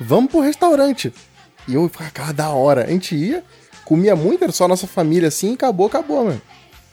vamos 0.00 0.30
pro 0.30 0.38
restaurante. 0.38 1.12
E 1.68 1.74
eu 1.74 1.88
ficava, 1.88 2.10
cara, 2.10 2.32
da 2.32 2.48
hora. 2.50 2.84
A 2.84 2.88
gente 2.88 3.14
ia, 3.14 3.42
comia 3.84 4.14
muito, 4.16 4.42
era 4.42 4.52
só 4.52 4.64
a 4.64 4.68
nossa 4.68 4.86
família 4.86 5.28
assim, 5.28 5.50
e 5.52 5.54
acabou, 5.54 5.86
acabou, 5.86 6.24
mano. 6.24 6.42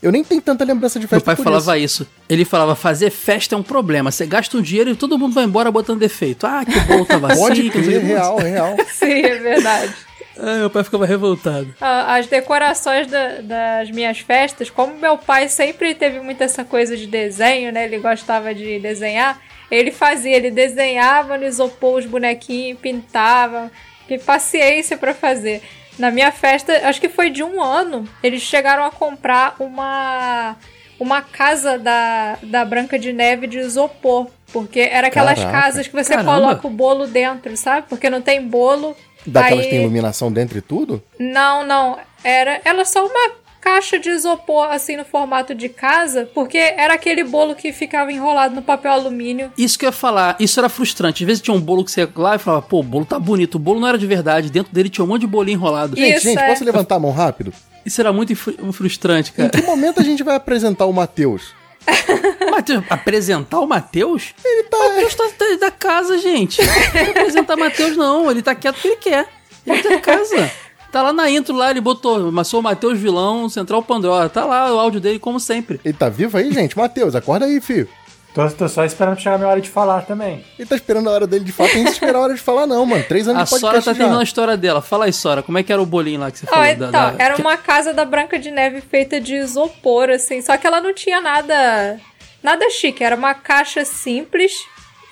Eu 0.00 0.12
nem 0.12 0.22
tenho 0.22 0.40
tanta 0.40 0.64
lembrança 0.64 0.98
de 1.00 1.04
Meu 1.06 1.08
festa 1.08 1.24
pai 1.24 1.34
por 1.34 1.42
falava 1.42 1.76
isso. 1.76 2.06
Ele 2.28 2.44
falava, 2.44 2.76
fazer 2.76 3.10
festa 3.10 3.56
é 3.56 3.58
um 3.58 3.64
problema. 3.64 4.12
Você 4.12 4.26
gasta 4.26 4.56
um 4.56 4.62
dinheiro 4.62 4.90
e 4.90 4.94
todo 4.94 5.18
mundo 5.18 5.34
vai 5.34 5.42
embora 5.44 5.72
botando 5.72 5.98
defeito. 5.98 6.46
Ah, 6.46 6.64
que 6.64 6.78
bom, 6.80 7.04
tava 7.04 7.32
isso. 7.32 7.40
Pode 7.42 7.60
assim. 7.60 7.70
sei 7.72 7.82
crer, 7.82 8.04
real, 8.04 8.36
real. 8.36 8.76
Sim, 8.92 9.22
é 9.22 9.34
verdade. 9.38 9.92
Ah, 10.38 10.58
meu 10.58 10.70
pai 10.70 10.84
ficava 10.84 11.04
revoltado. 11.04 11.74
Ah, 11.80 12.14
As 12.14 12.28
decorações 12.28 13.08
da- 13.08 13.40
das 13.40 13.90
minhas 13.90 14.20
festas, 14.20 14.70
como 14.70 14.94
meu 14.96 15.18
pai 15.18 15.48
sempre 15.48 15.92
teve 15.96 16.20
muito 16.20 16.40
essa 16.44 16.62
coisa 16.64 16.96
de 16.96 17.08
desenho, 17.08 17.72
né? 17.72 17.86
Ele 17.86 17.98
gostava 17.98 18.54
de 18.54 18.78
desenhar. 18.78 19.40
Ele 19.68 19.90
fazia, 19.90 20.36
ele 20.36 20.52
desenhava 20.52 21.36
no 21.36 21.44
isopor 21.44 21.98
os 21.98 22.06
bonequinhos, 22.06 22.78
pintava. 22.80 23.68
Que 24.08 24.18
paciência 24.18 24.96
pra 24.96 25.14
fazer. 25.14 25.62
Na 25.98 26.10
minha 26.10 26.32
festa, 26.32 26.88
acho 26.88 27.00
que 27.00 27.08
foi 27.08 27.28
de 27.28 27.42
um 27.42 27.62
ano, 27.62 28.08
eles 28.22 28.40
chegaram 28.40 28.84
a 28.84 28.90
comprar 28.90 29.56
uma 29.60 30.56
uma 30.98 31.22
casa 31.22 31.78
da, 31.78 32.38
da 32.42 32.64
Branca 32.64 32.98
de 32.98 33.12
Neve 33.12 33.46
de 33.46 33.58
isopor. 33.58 34.26
Porque 34.52 34.80
era 34.80 35.08
aquelas 35.08 35.38
Caraca. 35.38 35.60
casas 35.60 35.86
que 35.86 35.94
você 35.94 36.14
Caramba. 36.14 36.34
coloca 36.34 36.66
o 36.66 36.70
bolo 36.70 37.06
dentro, 37.06 37.56
sabe? 37.56 37.86
Porque 37.88 38.08
não 38.08 38.22
tem 38.22 38.44
bolo. 38.44 38.96
Daquelas 39.26 39.60
aí... 39.60 39.64
que 39.66 39.70
tem 39.70 39.80
iluminação 39.82 40.32
dentro 40.32 40.56
e 40.58 40.62
tudo? 40.62 41.02
Não, 41.18 41.64
não. 41.64 41.98
Era, 42.24 42.60
era 42.64 42.84
só 42.84 43.04
uma 43.06 43.30
caixa 43.60 43.98
de 43.98 44.08
isopor, 44.10 44.70
assim, 44.70 44.96
no 44.96 45.04
formato 45.04 45.54
de 45.54 45.68
casa, 45.68 46.28
porque 46.34 46.56
era 46.58 46.94
aquele 46.94 47.24
bolo 47.24 47.54
que 47.54 47.72
ficava 47.72 48.12
enrolado 48.12 48.54
no 48.54 48.62
papel 48.62 48.92
alumínio. 48.92 49.52
Isso 49.58 49.78
que 49.78 49.84
eu 49.84 49.88
ia 49.88 49.92
falar, 49.92 50.36
isso 50.40 50.58
era 50.58 50.68
frustrante. 50.68 51.22
Às 51.22 51.26
vezes 51.26 51.42
tinha 51.42 51.54
um 51.54 51.60
bolo 51.60 51.84
que 51.84 51.90
você 51.90 52.02
ia 52.02 52.10
lá 52.16 52.36
e 52.36 52.38
falava, 52.38 52.62
pô, 52.62 52.80
o 52.80 52.82
bolo 52.82 53.04
tá 53.04 53.18
bonito. 53.18 53.56
O 53.56 53.58
bolo 53.58 53.80
não 53.80 53.88
era 53.88 53.98
de 53.98 54.06
verdade. 54.06 54.50
Dentro 54.50 54.72
dele 54.72 54.88
tinha 54.88 55.04
um 55.04 55.08
monte 55.08 55.22
de 55.22 55.26
bolinho 55.26 55.56
enrolado. 55.56 55.94
E- 55.96 56.00
Gente, 56.00 56.16
Isso, 56.16 56.24
gente, 56.26 56.38
é. 56.38 56.46
posso 56.48 56.64
levantar 56.64 56.96
a 56.96 57.00
mão 57.00 57.10
rápido? 57.10 57.52
Isso 57.84 58.00
era 58.00 58.12
muito 58.12 58.34
fru- 58.36 58.72
frustrante, 58.72 59.30
Em 59.32 59.34
cara. 59.34 59.48
que 59.50 59.62
momento 59.62 60.00
a 60.00 60.04
gente 60.04 60.22
vai 60.22 60.36
apresentar 60.36 60.86
o 60.86 60.92
Matheus? 60.92 61.54
Matheus, 62.50 62.84
apresentar 62.90 63.60
o 63.60 63.66
Matheus? 63.66 64.34
Ele 64.44 64.64
tá. 64.64 64.76
O 64.76 64.88
Matheus 64.90 65.14
tá 65.14 65.24
da 65.60 65.70
casa, 65.70 66.18
gente. 66.18 66.60
Não 66.62 67.10
apresentar 67.10 67.56
Matheus, 67.56 67.96
não. 67.96 68.30
Ele 68.30 68.42
tá 68.42 68.54
quieto 68.54 68.74
porque 68.74 68.88
ele 68.88 68.96
quer. 68.96 69.26
Ele 69.66 69.82
tá 69.82 69.88
da 69.90 70.00
casa. 70.00 70.50
Tá 70.90 71.02
lá 71.02 71.12
na 71.12 71.30
intro 71.30 71.54
lá, 71.54 71.70
ele 71.70 71.80
botou, 71.82 72.32
mas 72.32 72.48
sou 72.48 72.60
o 72.60 72.62
Matheus 72.62 72.98
Vilão, 72.98 73.48
Central 73.48 73.82
Pandora. 73.82 74.28
Tá 74.28 74.44
lá 74.44 74.72
o 74.74 74.78
áudio 74.78 75.00
dele, 75.00 75.18
como 75.18 75.38
sempre. 75.38 75.78
Ele 75.84 75.92
tá 75.94 76.08
vivo 76.08 76.38
aí, 76.38 76.50
gente? 76.52 76.76
Matheus, 76.78 77.14
acorda 77.14 77.44
aí, 77.44 77.60
filho. 77.60 77.88
Tô, 78.34 78.48
tô 78.50 78.68
só 78.68 78.84
esperando 78.84 79.18
chegar 79.18 79.34
a 79.34 79.38
minha 79.38 79.50
hora 79.50 79.60
de 79.60 79.68
falar 79.68 80.02
também. 80.06 80.44
Ele 80.58 80.68
tá 80.68 80.76
esperando 80.76 81.08
a 81.08 81.12
hora 81.12 81.26
dele 81.26 81.44
de 81.44 81.52
falar. 81.52 81.70
Tem 81.70 81.82
que 81.84 81.90
esperar 81.90 82.16
a 82.18 82.20
hora 82.22 82.34
de 82.34 82.40
falar, 82.40 82.66
não, 82.66 82.86
mano. 82.86 83.02
Três 83.08 83.26
anos 83.26 83.40
A 83.40 83.44
de 83.44 83.50
Sora 83.50 83.60
podcast 83.62 83.84
tá 83.86 83.92
já. 83.92 83.98
terminando 83.98 84.20
a 84.20 84.24
história 84.24 84.56
dela. 84.56 84.80
Fala 84.80 85.06
aí, 85.06 85.12
Sora, 85.12 85.42
como 85.42 85.58
é 85.58 85.62
que 85.62 85.72
era 85.72 85.82
o 85.82 85.86
bolinho 85.86 86.20
lá 86.20 86.30
que 86.30 86.38
você 86.38 86.46
Ó, 86.46 86.50
falou? 86.54 86.66
então, 86.66 86.90
da- 86.90 87.10
da- 87.10 87.24
era 87.24 87.36
uma 87.36 87.56
casa 87.56 87.92
da 87.92 88.04
Branca 88.04 88.38
de 88.38 88.50
Neve 88.50 88.80
feita 88.80 89.20
de 89.20 89.34
isopor, 89.34 90.08
assim, 90.10 90.40
só 90.40 90.56
que 90.56 90.66
ela 90.66 90.80
não 90.80 90.94
tinha 90.94 91.20
nada 91.20 91.98
nada 92.42 92.70
chique, 92.70 93.02
era 93.02 93.16
uma 93.16 93.34
caixa 93.34 93.84
simples 93.84 94.52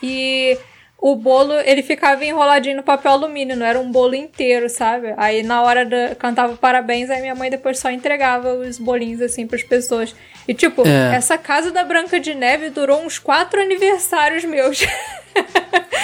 e 0.03 0.57
o 0.99 1.15
bolo, 1.15 1.53
ele 1.61 1.83
ficava 1.83 2.25
enroladinho 2.25 2.77
no 2.77 2.83
papel 2.83 3.13
alumínio, 3.13 3.55
não 3.57 3.67
era 3.67 3.79
um 3.79 3.91
bolo 3.93 4.15
inteiro, 4.15 4.69
sabe? 4.69 5.13
Aí 5.17 5.43
na 5.43 5.63
hora 5.63 5.85
da 5.85 6.15
cantava 6.15 6.57
parabéns, 6.57 7.11
aí 7.11 7.21
minha 7.21 7.35
mãe 7.35 7.51
depois 7.51 7.79
só 7.79 7.91
entregava 7.91 8.55
os 8.55 8.79
bolinhos 8.79 9.21
assim 9.21 9.47
pras 9.47 9.63
pessoas. 9.63 10.15
E 10.49 10.55
tipo, 10.55 10.87
É. 10.87 11.15
essa 11.17 11.37
casa 11.37 11.71
da 11.71 11.85
Branca 11.85 12.19
de 12.19 12.35
Neve 12.35 12.71
durou 12.71 13.03
uns 13.03 13.19
quatro 13.19 13.61
aniversários 13.61 14.45
meus. 14.45 14.81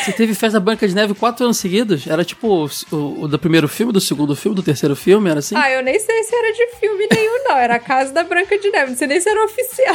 Você 0.05 0.11
teve 0.11 0.35
festa 0.35 0.59
Branca 0.59 0.87
de 0.89 0.97
Neve 0.97 1.15
quatro 1.15 1.45
anos 1.45 1.59
seguidos? 1.59 2.09
Era 2.09 2.25
tipo 2.25 2.69
o, 2.91 3.23
o 3.23 3.29
do 3.29 3.39
primeiro 3.39 3.69
filme, 3.69 3.93
do 3.93 4.01
segundo 4.01 4.35
filme, 4.35 4.57
do 4.57 4.63
terceiro 4.63 4.97
filme? 4.97 5.31
Era 5.31 5.39
assim? 5.39 5.55
ah, 5.57 5.71
eu 5.71 5.81
nem 5.81 5.97
sei 5.97 6.25
se 6.25 6.35
era 6.35 6.53
de 6.53 6.67
filme 6.81 7.07
nenhum, 7.15 7.45
não. 7.49 7.57
Era 7.57 7.77
a 7.77 7.79
casa 7.79 8.13
da 8.13 8.25
Branca 8.25 8.59
de 8.59 8.69
Neve, 8.71 8.91
não 8.91 8.97
sei 8.99 9.07
nem 9.07 9.21
se 9.21 9.29
era 9.29 9.45
oficial. 9.45 9.95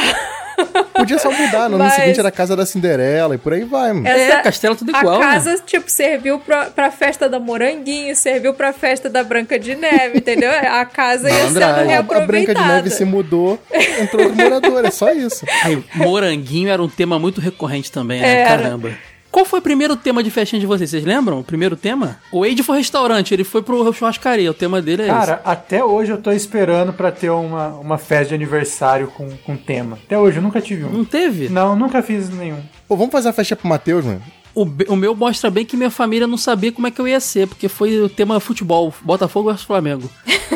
Podia 0.93 1.19
só 1.19 1.29
mudar. 1.29 1.67
No 1.67 1.75
ano 1.75 1.83
Mas- 1.83 1.93
seguinte 1.95 2.19
era 2.21 2.29
a 2.29 2.31
casa 2.31 2.55
da 2.55 2.65
Cinderela 2.65 3.35
e 3.35 3.37
por 3.37 3.51
aí 3.51 3.65
vai, 3.65 3.91
mano. 3.91 4.07
É, 4.07 4.41
Castelo 4.41 4.77
tudo 4.77 4.95
igual, 4.95 5.15
A 5.17 5.19
né? 5.19 5.25
casa, 5.33 5.61
tipo, 5.65 5.91
serviu 5.91 6.39
pra, 6.39 6.67
pra 6.67 6.89
festa 6.89 7.27
da 7.27 7.37
Moranguinho, 7.37 8.15
serviu 8.15 8.53
pra 8.53 8.71
festa 8.71 9.09
da 9.09 9.23
Branca 9.25 9.59
de 9.59 9.75
Neve, 9.75 10.19
entendeu? 10.19 10.49
A 10.51 10.85
casa 10.85 11.29
ia 11.29 11.35
sendo 11.47 11.59
Malandragem. 11.59 11.95
A, 11.95 11.99
a 11.99 12.01
Branca 12.01 12.15
de 12.15 12.29
reaproveitada. 12.29 12.67
Neve 12.75 12.89
se 12.91 13.03
mudou, 13.03 13.59
entrou 14.01 14.23
outro 14.23 14.37
morador, 14.41 14.85
é 14.85 14.89
só 14.91 15.11
isso. 15.11 15.45
Aí, 15.65 15.83
moranguinho 15.95 16.69
era 16.69 16.81
um 16.81 16.87
tema 16.89 17.19
muito 17.19 17.41
recorrente 17.41 17.91
também, 17.91 18.21
né? 18.21 18.39
Era. 18.41 18.49
Caramba. 18.49 18.91
Qual 19.37 19.45
foi 19.45 19.59
o 19.59 19.61
primeiro 19.61 19.95
tema 19.95 20.23
de 20.23 20.31
festinha 20.31 20.59
de 20.59 20.65
vocês? 20.65 20.89
Vocês 20.89 21.05
lembram? 21.05 21.39
O 21.39 21.43
primeiro 21.43 21.75
tema? 21.75 22.17
O 22.31 22.41
Wade 22.41 22.63
foi 22.63 22.79
restaurante, 22.79 23.35
ele 23.35 23.43
foi 23.43 23.61
pro 23.61 23.93
churrascaria. 23.93 24.49
O 24.49 24.53
tema 24.53 24.81
dele 24.81 25.03
é 25.03 25.05
Cara, 25.05 25.41
até 25.45 25.83
hoje 25.83 26.11
eu 26.11 26.17
tô 26.17 26.31
esperando 26.31 26.91
pra 26.91 27.11
ter 27.11 27.29
uma, 27.29 27.67
uma 27.67 27.99
festa 27.99 28.29
de 28.29 28.33
aniversário 28.33 29.09
com, 29.09 29.29
com 29.45 29.55
tema. 29.55 29.99
Até 30.03 30.17
hoje 30.17 30.37
eu 30.37 30.41
nunca 30.41 30.59
tive 30.59 30.85
esse. 30.85 30.91
Não 30.91 31.01
um. 31.01 31.05
teve? 31.05 31.49
Não, 31.49 31.75
nunca 31.75 32.01
fiz 32.01 32.31
nenhum. 32.31 32.63
Pô, 32.87 32.97
vamos 32.97 33.11
fazer 33.11 33.29
a 33.29 33.33
festa 33.33 33.55
pro 33.55 33.67
Matheus, 33.67 34.03
mano. 34.03 34.23
O, 34.59 34.93
o 34.93 34.95
meu 34.95 35.13
mostra 35.15 35.51
bem 35.51 35.63
que 35.65 35.77
minha 35.77 35.91
família 35.91 36.25
não 36.25 36.37
sabia 36.37 36.71
como 36.71 36.87
é 36.87 36.91
que 36.91 36.99
eu 36.99 37.07
ia 37.07 37.19
ser, 37.19 37.47
porque 37.47 37.67
foi 37.67 38.01
o 38.01 38.09
tema 38.09 38.39
futebol, 38.39 38.93
Botafogo 39.01 39.49
versus 39.49 39.65
Flamengo. 39.67 40.09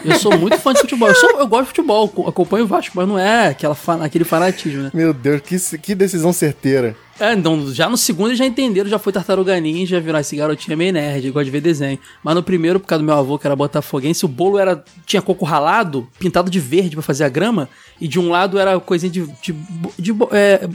Eu 0.04 0.18
sou 0.18 0.36
muito 0.40 0.58
fã 0.58 0.74
de 0.74 0.80
futebol. 0.82 1.08
Eu, 1.10 1.16
sou- 1.16 1.40
eu 1.40 1.46
gosto 1.48 1.62
de 1.64 1.68
futebol, 1.68 2.10
co- 2.10 2.28
acompanho 2.28 2.64
o 2.64 2.68
Vasco, 2.68 2.94
mas 2.96 3.08
não 3.08 3.20
é 3.20 3.50
aquela 3.50 3.78
aquele 4.04 4.24
fanatismo, 4.24 4.84
né? 4.84 4.92
Meu 4.94 5.14
Deus, 5.14 5.42
que, 5.42 5.78
que 5.78 5.94
decisão 5.94 6.34
certeira. 6.34 6.96
É, 7.20 7.34
então, 7.34 7.72
já 7.72 7.88
no 7.88 7.96
segundo 7.98 8.30
eles 8.30 8.40
já 8.40 8.46
entenderam, 8.48 8.90
já 8.90 8.98
foi 8.98 9.14
Tartaruga 9.14 9.60
Ninja, 9.60 10.00
viram 10.00 10.18
esse 10.18 10.36
garotinho 10.36 10.74
é 10.74 10.76
meio 10.76 10.94
nerd, 10.94 11.30
gosta 11.30 11.46
de 11.46 11.52
ver 11.52 11.62
desenho. 11.62 12.00
Mas 12.24 12.34
no 12.34 12.42
primeiro, 12.42 12.80
por 12.80 12.88
causa 12.88 13.04
do 13.04 13.06
meu 13.06 13.14
avô, 13.16 13.38
que 13.38 13.46
era 13.46 13.56
botafoguense, 13.56 14.26
o 14.26 14.28
bolo 14.28 14.58
era 14.58 14.84
tinha 15.06 15.22
coco 15.22 15.46
ralado, 15.46 16.08
pintado 16.18 16.50
de 16.50 16.60
verde 16.60 16.96
pra 16.96 17.04
fazer 17.04 17.24
a 17.26 17.30
grama, 17.30 17.70
e 18.00 18.08
de 18.08 18.20
um 18.20 18.32
lado 18.32 18.58
era 18.58 18.80
coisinha 18.80 19.12
de, 19.12 19.28
de, 19.44 19.56
de, 20.00 20.12
bo- 20.12 20.30
é, 20.32 20.68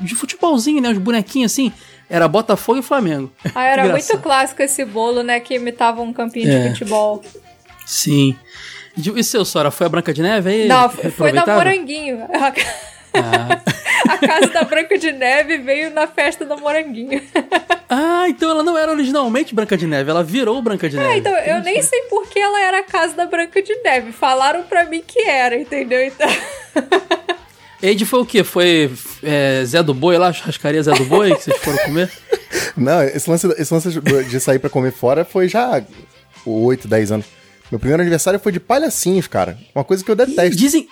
de 0.00 0.14
futebolzinho, 0.16 0.82
né, 0.82 0.90
os 0.90 0.98
bonequinhos 0.98 1.52
assim. 1.52 1.70
Era 2.12 2.28
Botafogo 2.28 2.78
e 2.78 2.82
Flamengo. 2.82 3.32
Ah, 3.54 3.64
era 3.64 3.88
muito 3.88 4.18
clássico 4.18 4.62
esse 4.62 4.84
bolo, 4.84 5.22
né? 5.22 5.40
Que 5.40 5.54
imitava 5.54 6.02
um 6.02 6.12
campinho 6.12 6.52
É. 6.52 6.58
de 6.64 6.68
futebol. 6.68 7.22
Sim. 7.86 8.36
E 8.94 9.24
seu, 9.24 9.46
Sora, 9.46 9.70
foi 9.70 9.86
a 9.86 9.88
Branca 9.88 10.12
de 10.12 10.20
Neve 10.20 10.50
aí? 10.50 10.68
Não, 10.68 10.90
foi 10.90 11.04
Reaproveitava? 11.04 11.54
Moranguinho. 11.54 12.28
A 13.14 14.18
casa 14.18 14.48
da 14.52 14.64
Branca 14.64 14.98
de 14.98 15.10
Neve 15.12 15.56
veio 15.58 15.90
na 15.90 16.06
festa 16.06 16.44
do 16.44 16.58
Moranguinho. 16.58 17.22
Ah, 17.94 18.26
então 18.26 18.48
ela 18.50 18.62
não 18.62 18.78
era 18.78 18.90
originalmente 18.90 19.54
Branca 19.54 19.76
de 19.76 19.86
Neve, 19.86 20.08
ela 20.10 20.24
virou 20.24 20.62
Branca 20.62 20.88
de 20.88 20.96
Neve. 20.96 21.12
É, 21.12 21.16
então, 21.18 21.30
eu 21.40 21.60
nem 21.60 21.82
sei 21.82 22.00
por 22.08 22.26
que 22.26 22.38
ela 22.38 22.58
era 22.62 22.78
a 22.78 22.82
casa 22.82 23.14
da 23.14 23.26
Branca 23.26 23.60
de 23.62 23.74
Neve. 23.82 24.12
Falaram 24.12 24.62
pra 24.62 24.86
mim 24.86 25.02
que 25.06 25.20
era, 25.28 25.56
entendeu? 25.58 26.02
Então. 26.02 26.26
Age 27.82 28.04
foi 28.04 28.20
o 28.20 28.26
quê? 28.26 28.44
Foi 28.44 28.90
é, 29.22 29.62
Zé 29.66 29.82
do 29.82 29.92
Boi 29.92 30.16
lá, 30.16 30.32
churrascaria 30.32 30.82
Zé 30.82 30.92
do 30.92 31.04
Boi, 31.04 31.34
que 31.34 31.42
vocês 31.42 31.56
foram 31.58 31.78
comer? 31.78 32.10
Não, 32.76 33.02
esse 33.02 33.28
lance, 33.28 33.46
esse 33.58 33.74
lance 33.74 33.90
de- 33.90 34.24
de 34.24 34.40
sair 34.40 34.58
pra 34.58 34.70
comer 34.70 34.92
fora 34.92 35.24
foi 35.24 35.48
já 35.48 35.82
8, 36.46 36.86
10 36.88 37.12
anos. 37.12 37.26
Meu 37.70 37.78
primeiro 37.78 38.02
aniversário 38.02 38.38
foi 38.38 38.52
de 38.52 38.60
palhacinhos, 38.60 39.26
cara. 39.26 39.58
Uma 39.74 39.82
coisa 39.84 40.04
que 40.04 40.10
eu 40.10 40.14
detesto. 40.14 40.56
Dizem, 40.56 40.86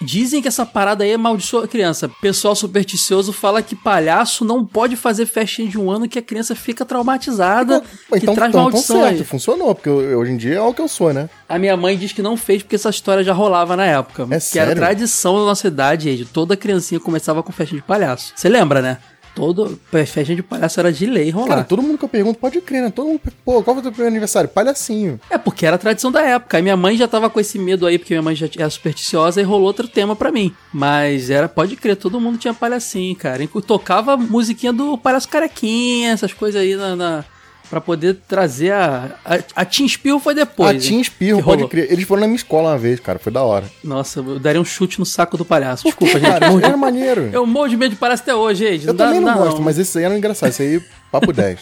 dizem 0.00 0.42
que 0.42 0.48
essa 0.48 0.64
parada 0.66 1.04
aí 1.04 1.12
amaldiçoa 1.12 1.64
a 1.64 1.68
criança. 1.68 2.08
Pessoal 2.20 2.54
supersticioso 2.54 3.32
fala 3.32 3.62
que 3.62 3.74
palhaço 3.74 4.44
não 4.44 4.64
pode 4.64 4.96
fazer 4.96 5.26
festinha 5.26 5.68
de 5.68 5.78
um 5.78 5.90
ano 5.90 6.08
que 6.08 6.18
a 6.18 6.22
criança 6.22 6.54
fica 6.54 6.84
traumatizada, 6.84 7.82
Pô, 8.08 8.16
que 8.16 8.22
então, 8.22 8.34
traz 8.34 8.50
então, 8.50 8.60
então 8.62 8.62
maldição 8.72 9.00
certo, 9.00 9.18
aí. 9.18 9.24
funcionou, 9.24 9.74
porque 9.74 9.88
eu- 9.88 10.18
hoje 10.18 10.32
em 10.32 10.36
dia 10.36 10.56
é 10.56 10.60
o 10.60 10.74
que 10.74 10.80
eu 10.80 10.88
sou, 10.88 11.12
né? 11.12 11.28
A 11.48 11.58
minha 11.58 11.76
mãe 11.76 11.96
diz 11.96 12.12
que 12.12 12.22
não 12.22 12.36
fez 12.36 12.62
porque 12.62 12.76
essa 12.76 12.90
história 12.90 13.22
já 13.24 13.32
rolava 13.32 13.76
na 13.76 13.84
época. 13.86 14.22
É 14.24 14.26
que 14.26 14.32
era 14.34 14.40
sério? 14.40 14.76
tradição 14.76 15.38
da 15.38 15.44
nossa 15.46 15.66
idade, 15.68 16.08
Age. 16.10 16.24
Toda 16.24 16.56
criancinha 16.56 17.00
começava 17.00 17.42
com 17.42 17.52
festinha 17.52 17.80
de 17.80 17.86
palhaço. 17.86 18.32
Você 18.34 18.48
lembra, 18.48 18.82
né? 18.82 18.98
Todo 19.36 19.78
festinha 19.84 20.34
de 20.34 20.42
palhaço 20.42 20.80
era 20.80 20.90
de 20.90 21.04
lei 21.04 21.28
rolar. 21.28 21.48
Cara, 21.48 21.64
todo 21.64 21.82
mundo 21.82 21.98
que 21.98 22.04
eu 22.06 22.08
pergunto 22.08 22.38
pode 22.38 22.58
crer, 22.62 22.80
né? 22.80 22.90
Todo 22.90 23.06
mundo, 23.06 23.20
pô, 23.44 23.62
qual 23.62 23.76
foi 23.76 23.80
o 23.80 23.82
teu 23.82 23.92
primeiro 23.92 24.10
aniversário? 24.10 24.48
Palhacinho. 24.48 25.20
É, 25.28 25.36
porque 25.36 25.66
era 25.66 25.76
a 25.76 25.78
tradição 25.78 26.10
da 26.10 26.22
época. 26.22 26.56
Aí 26.56 26.62
minha 26.62 26.76
mãe 26.76 26.96
já 26.96 27.06
tava 27.06 27.28
com 27.28 27.38
esse 27.38 27.58
medo 27.58 27.86
aí, 27.86 27.98
porque 27.98 28.14
minha 28.14 28.22
mãe 28.22 28.34
já 28.34 28.48
era 28.56 28.70
supersticiosa 28.70 29.38
e 29.38 29.44
rolou 29.44 29.66
outro 29.66 29.86
tema 29.86 30.16
pra 30.16 30.32
mim. 30.32 30.54
Mas 30.72 31.28
era, 31.28 31.50
pode 31.50 31.76
crer, 31.76 31.96
todo 31.96 32.18
mundo 32.18 32.38
tinha 32.38 32.54
palhacinho, 32.54 33.14
cara. 33.14 33.46
Tocava 33.66 34.16
musiquinha 34.16 34.72
do 34.72 34.96
Palhaço 34.96 35.28
Carequinha, 35.28 36.12
essas 36.12 36.32
coisas 36.32 36.58
aí 36.60 36.74
na. 36.74 36.96
na 36.96 37.24
pra 37.68 37.80
poder 37.80 38.18
trazer 38.28 38.72
a. 38.72 39.10
A, 39.24 39.38
a 39.56 39.64
Teen 39.64 39.86
Spill 39.88 40.18
foi 40.20 40.34
depois. 40.34 40.76
a 40.84 40.88
Team 40.88 41.00
Espirro, 41.00 41.38
que 41.38 41.44
pode 41.44 41.56
rolou. 41.62 41.68
crer. 41.68 41.90
Eles 41.92 42.04
foram 42.06 42.20
na 42.22 42.26
minha 42.26 42.36
escola 42.36 42.70
uma 42.70 42.78
vez, 42.78 43.00
cara, 43.00 43.18
foi 43.18 43.32
da 43.32 43.42
hora. 43.42 43.66
Nossa, 43.82 44.20
eu 44.20 44.38
daria 44.38 44.60
um 44.60 44.64
chute 44.64 44.98
no 44.98 45.06
saco 45.06 45.36
do 45.36 45.44
palhaço. 45.44 45.84
Desculpa, 45.84 46.18
gente. 46.18 46.30
Cara, 46.30 46.46
morro 46.48 46.60
de- 46.60 46.66
era 46.66 46.76
maneiro. 46.76 47.30
Eu 47.32 47.46
morro 47.46 47.68
de 47.68 47.76
medo 47.76 47.90
de 47.90 47.96
palhaço 47.96 48.22
até 48.22 48.34
hoje, 48.34 48.66
gente. 48.66 48.86
Eu 48.86 48.94
dá- 48.94 49.06
também 49.06 49.20
não 49.20 49.28
dá 49.34 49.34
gosto, 49.34 49.60
mas 49.62 49.78
esse 49.78 49.98
aí 49.98 50.04
era 50.04 50.16
engraçado. 50.16 50.48
Esse 50.50 50.62
aí, 50.62 50.82
papo 51.10 51.32
10. 51.34 51.58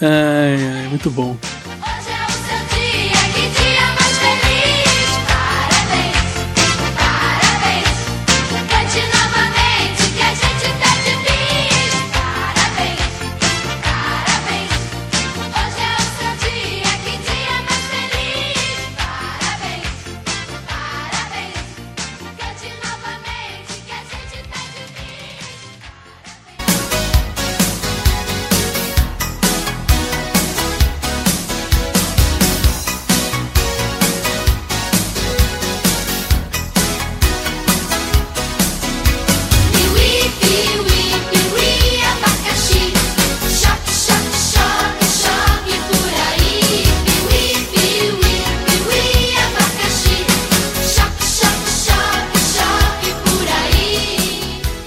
Ai, 0.00 0.08
ai, 0.82 0.88
muito 0.88 1.10
bom. 1.10 1.36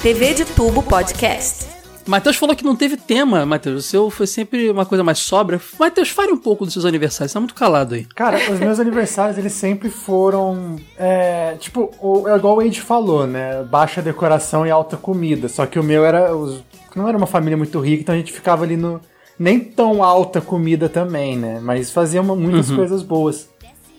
TV 0.02 0.34
de 0.34 0.46
Tubo 0.46 0.82
Podcast. 0.84 1.66
Matheus 2.08 2.36
falou 2.36 2.56
que 2.56 2.64
não 2.64 2.76
teve 2.76 2.98
tema, 2.98 3.46
Matheus. 3.46 3.86
O 3.86 3.88
seu 3.88 4.10
foi 4.10 4.26
sempre 4.26 4.70
uma 4.72 4.86
coisa 4.86 5.04
mais 5.04 5.20
sóbria. 5.20 5.62
Matheus, 5.80 6.10
fale 6.10 6.32
um 6.32 6.38
pouco 6.38 6.66
dos 6.66 6.74
seus 6.74 6.86
aniversários. 6.86 7.32
Você 7.32 7.36
tá 7.36 7.40
muito 7.40 7.54
calado 7.54 7.94
aí. 7.94 8.06
Cara, 8.16 8.38
os 8.52 8.60
meus 8.60 8.80
aniversários, 8.80 9.38
eles 9.38 9.54
sempre 9.54 9.90
foram. 9.90 10.78
é, 10.98 11.56
tipo, 11.60 11.92
o- 12.02 12.28
é 12.28 12.36
igual 12.36 12.58
o 12.58 12.62
Wade 12.64 12.82
falou, 12.82 13.28
né? 13.28 13.64
Baixa 13.64 14.02
decoração 14.02 14.66
e 14.66 14.72
alta 14.72 14.98
comida. 14.98 15.48
Só 15.48 15.66
que 15.68 15.78
o 15.80 15.84
meu 15.84 16.04
era. 16.04 16.36
Os, 16.36 16.64
não 16.96 17.08
era 17.08 17.16
uma 17.18 17.28
família 17.28 17.56
muito 17.56 17.80
rica, 17.80 18.02
então 18.02 18.16
a 18.16 18.18
gente 18.18 18.34
ficava 18.34 18.64
ali 18.64 18.76
no. 18.76 19.00
Nem 19.38 19.60
tão 19.60 20.04
alta 20.04 20.42
comida 20.42 20.90
também, 20.90 21.38
né? 21.38 21.60
Mas 21.62 21.92
fazia 21.92 22.22
uma- 22.22 22.36
muitas 22.36 22.70
coisas 22.72 23.04
boas. 23.04 23.48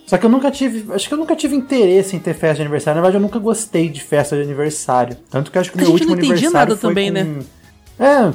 Só 0.07 0.19
que 0.19 0.27
eu 0.27 0.31
nunca 0.31 0.51
tive. 0.51 0.93
Acho 0.93 1.09
que 1.09 1.15
eu 1.15 1.19
nunca 1.19 1.35
tive 1.35 1.57
interesse 1.57 2.17
em 2.17 2.19
ter 2.19 2.35
festa 2.35 2.57
de 2.57 2.63
aniversário. 2.63 2.97
Na 2.97 3.03
verdade, 3.03 3.17
eu 3.17 3.27
nunca 3.27 3.39
gostei 3.39 3.89
de 3.89 4.03
festa 4.03 4.37
de 4.37 4.43
aniversário. 4.43 5.17
Tanto 5.31 5.51
que 5.51 5.59
eu 5.59 5.61
acho 5.61 5.71
que 5.73 5.79
o 5.79 5.81
meu 5.81 5.91
último 5.91 6.13
aniversário 6.13 6.53
nada 6.53 6.77
foi 6.77 6.91
também, 6.91 7.09
com... 7.09 7.15
né? 7.15 7.39
É. 7.99 8.33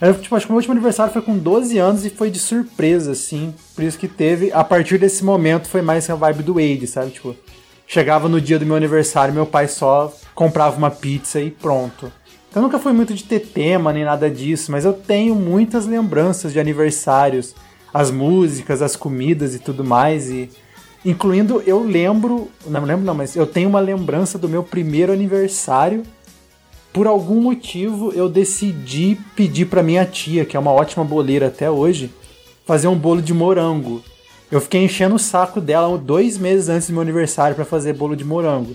Eu, 0.00 0.14
tipo, 0.14 0.34
acho 0.36 0.46
que 0.46 0.50
o 0.50 0.54
meu 0.54 0.58
último 0.58 0.72
aniversário 0.72 1.12
foi 1.12 1.22
com 1.22 1.36
12 1.36 1.78
anos 1.78 2.04
e 2.04 2.10
foi 2.10 2.30
de 2.30 2.38
surpresa, 2.38 3.12
assim. 3.12 3.54
Por 3.74 3.82
isso 3.82 3.98
que 3.98 4.08
teve. 4.08 4.52
A 4.52 4.62
partir 4.62 4.98
desse 4.98 5.24
momento 5.24 5.68
foi 5.68 5.82
mais 5.82 6.08
a 6.08 6.14
vibe 6.14 6.42
do 6.42 6.54
Wade, 6.54 6.86
sabe? 6.86 7.10
Tipo, 7.10 7.34
chegava 7.86 8.28
no 8.28 8.40
dia 8.40 8.58
do 8.58 8.66
meu 8.66 8.76
aniversário, 8.76 9.32
meu 9.32 9.46
pai 9.46 9.68
só 9.68 10.12
comprava 10.34 10.76
uma 10.76 10.90
pizza 10.90 11.40
e 11.40 11.50
pronto. 11.50 12.12
Então 12.50 12.62
nunca 12.62 12.78
fui 12.78 12.92
muito 12.92 13.14
de 13.14 13.24
ter 13.24 13.40
tema 13.40 13.92
nem 13.92 14.04
nada 14.04 14.30
disso, 14.30 14.72
mas 14.72 14.84
eu 14.84 14.92
tenho 14.92 15.34
muitas 15.34 15.86
lembranças 15.86 16.52
de 16.52 16.60
aniversários, 16.60 17.54
as 17.96 18.10
músicas, 18.10 18.82
as 18.82 18.96
comidas 18.96 19.54
e 19.54 19.58
tudo 19.58 19.84
mais. 19.84 20.30
E 20.30 20.50
incluindo, 21.04 21.62
eu 21.66 21.82
lembro. 21.82 22.50
Não 22.66 22.84
lembro, 22.84 23.04
não, 23.04 23.14
mas 23.14 23.36
eu 23.36 23.46
tenho 23.46 23.68
uma 23.68 23.80
lembrança 23.80 24.38
do 24.38 24.48
meu 24.48 24.62
primeiro 24.62 25.12
aniversário 25.12 26.02
por 26.96 27.06
algum 27.06 27.42
motivo 27.42 28.10
eu 28.14 28.26
decidi 28.26 29.18
pedir 29.36 29.66
pra 29.66 29.82
minha 29.82 30.06
tia, 30.06 30.46
que 30.46 30.56
é 30.56 30.58
uma 30.58 30.72
ótima 30.72 31.04
boleira 31.04 31.48
até 31.48 31.70
hoje, 31.70 32.10
fazer 32.64 32.88
um 32.88 32.96
bolo 32.96 33.20
de 33.20 33.34
morango. 33.34 34.02
Eu 34.50 34.62
fiquei 34.62 34.82
enchendo 34.82 35.16
o 35.16 35.18
saco 35.18 35.60
dela 35.60 35.98
dois 35.98 36.38
meses 36.38 36.70
antes 36.70 36.88
do 36.88 36.94
meu 36.94 37.02
aniversário 37.02 37.54
pra 37.54 37.66
fazer 37.66 37.92
bolo 37.92 38.16
de 38.16 38.24
morango. 38.24 38.74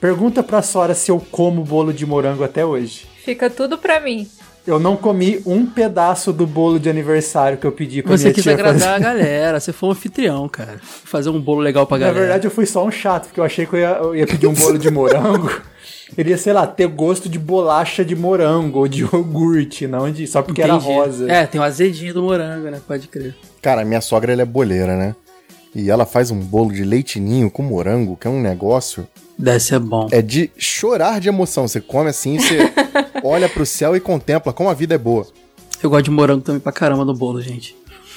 Pergunta 0.00 0.42
pra 0.42 0.62
Sora 0.62 0.94
se 0.94 1.10
eu 1.10 1.20
como 1.30 1.62
bolo 1.62 1.92
de 1.92 2.06
morango 2.06 2.42
até 2.42 2.64
hoje. 2.64 3.06
Fica 3.22 3.50
tudo 3.50 3.76
pra 3.76 4.00
mim. 4.00 4.26
Eu 4.68 4.78
não 4.78 4.96
comi 4.98 5.40
um 5.46 5.64
pedaço 5.64 6.30
do 6.30 6.46
bolo 6.46 6.78
de 6.78 6.90
aniversário 6.90 7.56
que 7.56 7.66
eu 7.66 7.72
pedi 7.72 8.02
pra 8.02 8.14
Você 8.18 8.24
minha 8.24 8.34
quis 8.34 8.46
agradar 8.46 8.78
fazer. 8.78 8.94
a 8.94 8.98
galera. 8.98 9.58
Você 9.58 9.72
foi 9.72 9.88
um 9.88 9.92
anfitrião, 9.92 10.46
cara. 10.46 10.78
Fazer 10.82 11.30
um 11.30 11.40
bolo 11.40 11.60
legal 11.62 11.86
pra 11.86 11.96
Na 11.96 12.04
galera. 12.04 12.20
verdade, 12.20 12.46
eu 12.46 12.50
fui 12.50 12.66
só 12.66 12.84
um 12.84 12.90
chato, 12.90 13.28
porque 13.28 13.40
eu 13.40 13.44
achei 13.44 13.64
que 13.64 13.72
eu 13.72 13.78
ia, 13.80 13.88
eu 14.02 14.14
ia 14.14 14.26
pedir 14.26 14.46
um 14.46 14.52
bolo 14.52 14.78
de 14.78 14.90
morango. 14.90 15.50
Ele 16.18 16.28
ia, 16.30 16.36
sei 16.36 16.52
lá, 16.52 16.66
ter 16.66 16.86
gosto 16.86 17.30
de 17.30 17.38
bolacha 17.38 18.04
de 18.04 18.14
morango 18.14 18.80
ou 18.80 18.88
de 18.88 19.00
iogurte, 19.04 19.86
não 19.86 20.10
de 20.12 20.26
só 20.26 20.42
porque 20.42 20.60
era 20.60 20.74
Entendi. 20.74 20.92
rosa. 20.92 21.32
É, 21.32 21.46
tem 21.46 21.58
o 21.58 21.64
azedinho 21.64 22.12
do 22.12 22.22
morango, 22.22 22.68
né? 22.70 22.78
Pode 22.86 23.08
crer. 23.08 23.34
Cara, 23.62 23.86
minha 23.86 24.02
sogra 24.02 24.34
ela 24.34 24.42
é 24.42 24.44
boleira, 24.46 24.96
né? 24.96 25.16
E 25.74 25.88
ela 25.90 26.04
faz 26.04 26.30
um 26.30 26.38
bolo 26.38 26.72
de 26.74 26.84
leitinho 26.84 27.50
com 27.50 27.62
morango, 27.62 28.18
que 28.20 28.26
é 28.26 28.30
um 28.30 28.40
negócio. 28.40 29.08
Deve 29.38 29.60
ser 29.60 29.78
bom. 29.78 30.08
É 30.10 30.20
de 30.20 30.50
chorar 30.58 31.20
de 31.20 31.28
emoção. 31.28 31.68
Você 31.68 31.80
come 31.80 32.10
assim, 32.10 32.38
você 32.38 32.58
olha 33.22 33.48
pro 33.48 33.64
céu 33.64 33.94
e 33.96 34.00
contempla 34.00 34.52
como 34.52 34.68
a 34.68 34.74
vida 34.74 34.94
é 34.94 34.98
boa. 34.98 35.26
Eu 35.82 35.88
gosto 35.90 36.04
de 36.06 36.10
morango 36.10 36.42
também 36.42 36.60
pra 36.60 36.72
caramba 36.72 37.04
no 37.04 37.14
bolo, 37.14 37.40
gente. 37.40 37.76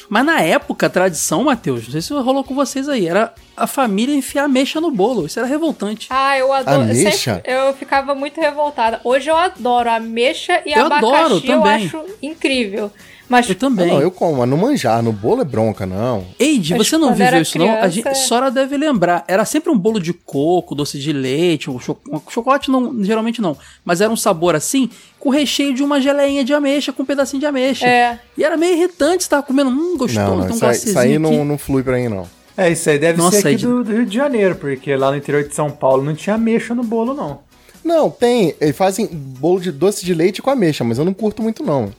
Mas 0.10 0.26
na 0.26 0.42
época, 0.42 0.88
a 0.88 0.90
tradição, 0.90 1.44
Matheus, 1.46 1.86
não 1.86 1.92
sei 1.92 2.02
se 2.02 2.12
rolou 2.14 2.44
com 2.44 2.54
vocês 2.54 2.90
aí, 2.90 3.08
era 3.08 3.34
a 3.56 3.66
família 3.66 4.14
enfiar 4.14 4.44
ameixa 4.44 4.82
no 4.82 4.92
bolo. 4.92 5.26
Isso 5.26 5.40
era 5.40 5.48
revoltante. 5.48 6.08
Ah, 6.10 6.38
eu 6.38 6.52
adoro. 6.52 6.82
Ameixa? 6.82 7.42
eu 7.46 7.74
ficava 7.76 8.14
muito 8.14 8.42
revoltada. 8.42 9.00
Hoje 9.06 9.30
eu 9.30 9.38
adoro 9.38 9.90
a 9.90 9.96
ameixa 9.96 10.62
e 10.66 10.74
Eu 10.74 10.88
abacaxi. 10.88 11.16
adoro 11.16 11.36
eu 11.36 11.42
também. 11.42 11.86
acho 11.86 12.04
incrível. 12.22 12.92
Mas 13.32 13.48
Eu 13.48 13.56
também. 13.56 13.88
Não, 13.88 14.02
eu 14.02 14.12
como, 14.12 14.40
mas 14.40 14.50
não 14.50 14.58
manjar. 14.58 15.02
No 15.02 15.14
bolo 15.14 15.42
é 15.42 15.46
bronca, 15.46 15.86
não. 15.86 16.26
Eide, 16.38 16.74
você 16.76 16.98
não 16.98 17.16
viveu 17.16 17.42
isso 17.42 17.58
não? 17.58 17.66
A 17.70 17.72
criança, 17.78 17.90
gente, 17.92 18.08
é. 18.10 18.14
Sora 18.14 18.52
deve 18.52 18.76
lembrar. 18.76 19.24
Era 19.26 19.46
sempre 19.46 19.72
um 19.72 19.78
bolo 19.78 20.00
de 20.02 20.12
coco, 20.14 20.76
doce 20.76 21.00
de 21.00 21.14
leite, 21.14 21.70
um 21.70 21.80
cho- 21.80 21.98
um 22.12 22.20
chocolate 22.30 22.70
não, 22.70 23.02
geralmente 23.04 23.42
não. 23.42 23.56
Mas 23.86 24.02
era 24.02 24.12
um 24.12 24.18
sabor 24.18 24.54
assim, 24.54 24.90
com 25.18 25.30
recheio 25.30 25.74
de 25.74 25.82
uma 25.82 26.02
geleinha 26.02 26.44
de 26.44 26.54
ameixa, 26.54 26.92
com 26.92 27.04
um 27.04 27.06
pedacinho 27.06 27.40
de 27.40 27.46
ameixa. 27.46 27.88
É. 27.88 28.20
E 28.38 28.44
era 28.44 28.58
meio 28.58 28.74
irritante, 28.76 29.24
você 29.24 29.30
tava 29.30 29.44
comendo, 29.44 29.70
hum, 29.70 29.96
gostoso, 29.98 30.20
Não, 30.28 30.36
não. 30.38 30.44
tem 30.48 30.68
um 30.68 30.72
Isso 30.72 30.90
isso 30.90 31.00
aí 31.00 31.18
não, 31.18 31.46
não 31.46 31.58
flui 31.58 31.84
pra 31.84 31.96
mim, 31.98 32.10
não. 32.10 32.28
É, 32.58 32.70
isso 32.70 32.90
aí 32.90 33.00
deve 33.00 33.18
Nossa, 33.18 33.40
ser 33.40 33.48
aqui 33.48 33.66
do, 33.66 33.82
do 33.82 33.94
Rio 33.94 34.06
de 34.06 34.14
Janeiro, 34.14 34.56
porque 34.56 34.94
lá 34.96 35.10
no 35.10 35.16
interior 35.16 35.48
de 35.48 35.56
São 35.56 35.72
Paulo 35.72 36.04
não 36.04 36.14
tinha 36.14 36.36
ameixa 36.36 36.76
no 36.76 36.84
bolo, 36.84 37.14
não. 37.14 37.40
Não, 37.84 38.10
tem. 38.10 38.54
Eles 38.60 38.76
fazem 38.76 39.08
bolo 39.08 39.62
de 39.62 39.72
doce 39.72 40.06
de 40.06 40.14
leite 40.14 40.42
com 40.42 40.50
ameixa, 40.50 40.84
mas 40.84 40.98
eu 40.98 41.06
não 41.06 41.14
curto 41.14 41.42
muito, 41.42 41.64
não. 41.64 41.92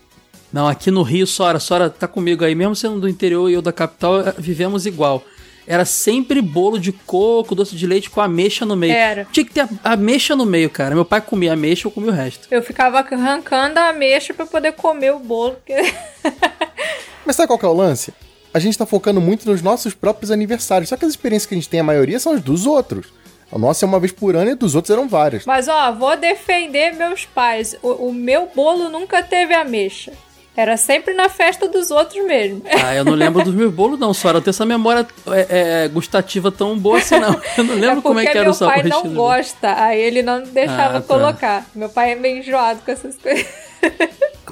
Não, 0.53 0.69
aqui 0.69 0.91
no 0.91 1.03
Rio, 1.03 1.27
Sora, 1.27 1.59
Sora 1.59 1.88
tá 1.88 2.07
comigo 2.07 2.45
aí, 2.45 2.55
mesmo 2.55 2.77
sendo 2.77 3.01
do 3.01 3.09
interior 3.09 3.49
e 3.49 3.55
eu 3.55 3.62
da 3.62 3.73
capital, 3.73 4.21
eh, 4.21 4.35
vivemos 4.38 4.85
igual. 4.87 5.25
Era 5.67 5.85
sempre 5.85 6.43
bolo 6.43 6.79
de 6.79 6.91
coco, 6.93 7.55
doce 7.55 7.77
de 7.77 7.87
leite 7.87 8.11
com 8.11 8.21
ameixa 8.21 8.67
no 8.67 8.75
meio. 8.77 8.93
Era. 8.93 9.27
Tinha 9.33 9.47
que 9.47 9.53
ter 9.53 9.61
a- 9.61 9.93
ameixa 9.93 10.35
no 10.35 10.45
meio, 10.45 10.69
cara. 10.69 10.95
Meu 10.95 11.05
pai 11.05 11.21
comia 11.21 11.53
ameixa, 11.53 11.87
eu 11.87 11.91
comia 11.93 12.11
o 12.11 12.15
resto. 12.15 12.49
Eu 12.51 12.62
ficava 12.62 12.99
arrancando 12.99 13.79
a 13.79 13.88
ameixa 13.91 14.35
pra 14.35 14.45
poder 14.45 14.73
comer 14.73 15.12
o 15.15 15.21
bolo. 15.21 15.53
porque- 15.65 15.95
Mas 17.25 17.37
sabe 17.37 17.47
qual 17.47 17.59
que 17.59 17.65
é 17.65 17.69
o 17.69 17.73
lance? 17.73 18.12
A 18.53 18.59
gente 18.59 18.77
tá 18.77 18.85
focando 18.85 19.21
muito 19.21 19.49
nos 19.49 19.62
nossos 19.62 19.95
próprios 19.95 20.31
aniversários. 20.31 20.88
Só 20.91 20.97
que 20.97 21.05
as 21.05 21.12
experiências 21.12 21.47
que 21.49 21.55
a 21.55 21.57
gente 21.59 21.69
tem, 21.69 21.81
a 21.81 21.85
maioria, 21.85 22.19
são 22.19 22.33
as 22.35 22.43
dos 22.43 22.67
outros. 22.67 23.07
O 23.51 23.59
nosso 23.59 23.85
é 23.85 23.88
uma 23.88 24.01
vez 24.01 24.12
por 24.12 24.35
ano 24.35 24.51
e 24.51 24.55
dos 24.55 24.75
outros 24.75 24.91
eram 24.91 25.09
várias. 25.09 25.47
Mas 25.47 25.69
ó, 25.69 25.93
vou 25.93 26.17
defender 26.17 26.93
meus 26.95 27.25
pais. 27.25 27.77
O, 27.83 28.09
o 28.09 28.12
meu 28.12 28.49
bolo 28.55 28.88
nunca 28.91 29.23
teve 29.23 29.55
ameixa. 29.55 30.12
Era 30.55 30.77
sempre 30.77 31.15
na 31.15 31.31
festa 31.31 31.67
dos 31.67 31.91
outros 31.91 32.23
mesmo. 32.27 32.62
Ah, 32.85 32.95
eu 32.95 33.05
não 33.05 33.15
lembro 33.15 33.43
dos 33.43 33.55
meus 33.55 33.73
bolos, 33.73 33.99
não, 33.99 34.12
Sora. 34.12 34.37
Eu 34.37 34.43
tenho 34.43 34.51
essa 34.51 34.67
memória 34.67 35.07
é, 35.29 35.85
é, 35.85 35.88
gustativa 35.88 36.53
tão 36.53 36.79
boa 36.79 36.99
assim, 36.99 37.19
não. 37.19 37.41
Eu 37.57 37.65
não 37.65 37.75
lembro 37.75 37.99
é 38.01 38.03
como 38.03 38.21
é 38.21 38.25
que 38.25 38.31
era 38.31 38.43
meu 38.43 38.51
o 38.51 38.55
sabor 38.55 38.75
pai 38.75 38.83
não 38.83 39.03
do- 39.03 39.15
gosta, 39.15 39.75
aí 39.83 39.99
ele 40.01 40.23
não 40.23 40.43
deixava 40.43 40.99
Ah, 40.99 41.01
tá. 41.01 41.07
colocar. 41.07 41.67
Meu 41.75 41.88
pai 41.88 42.12
é 42.12 42.15
meio 42.17 42.38
enjoado 42.38 42.81
com 42.85 42.91
essas 42.91 43.17
coisas. 43.17 43.47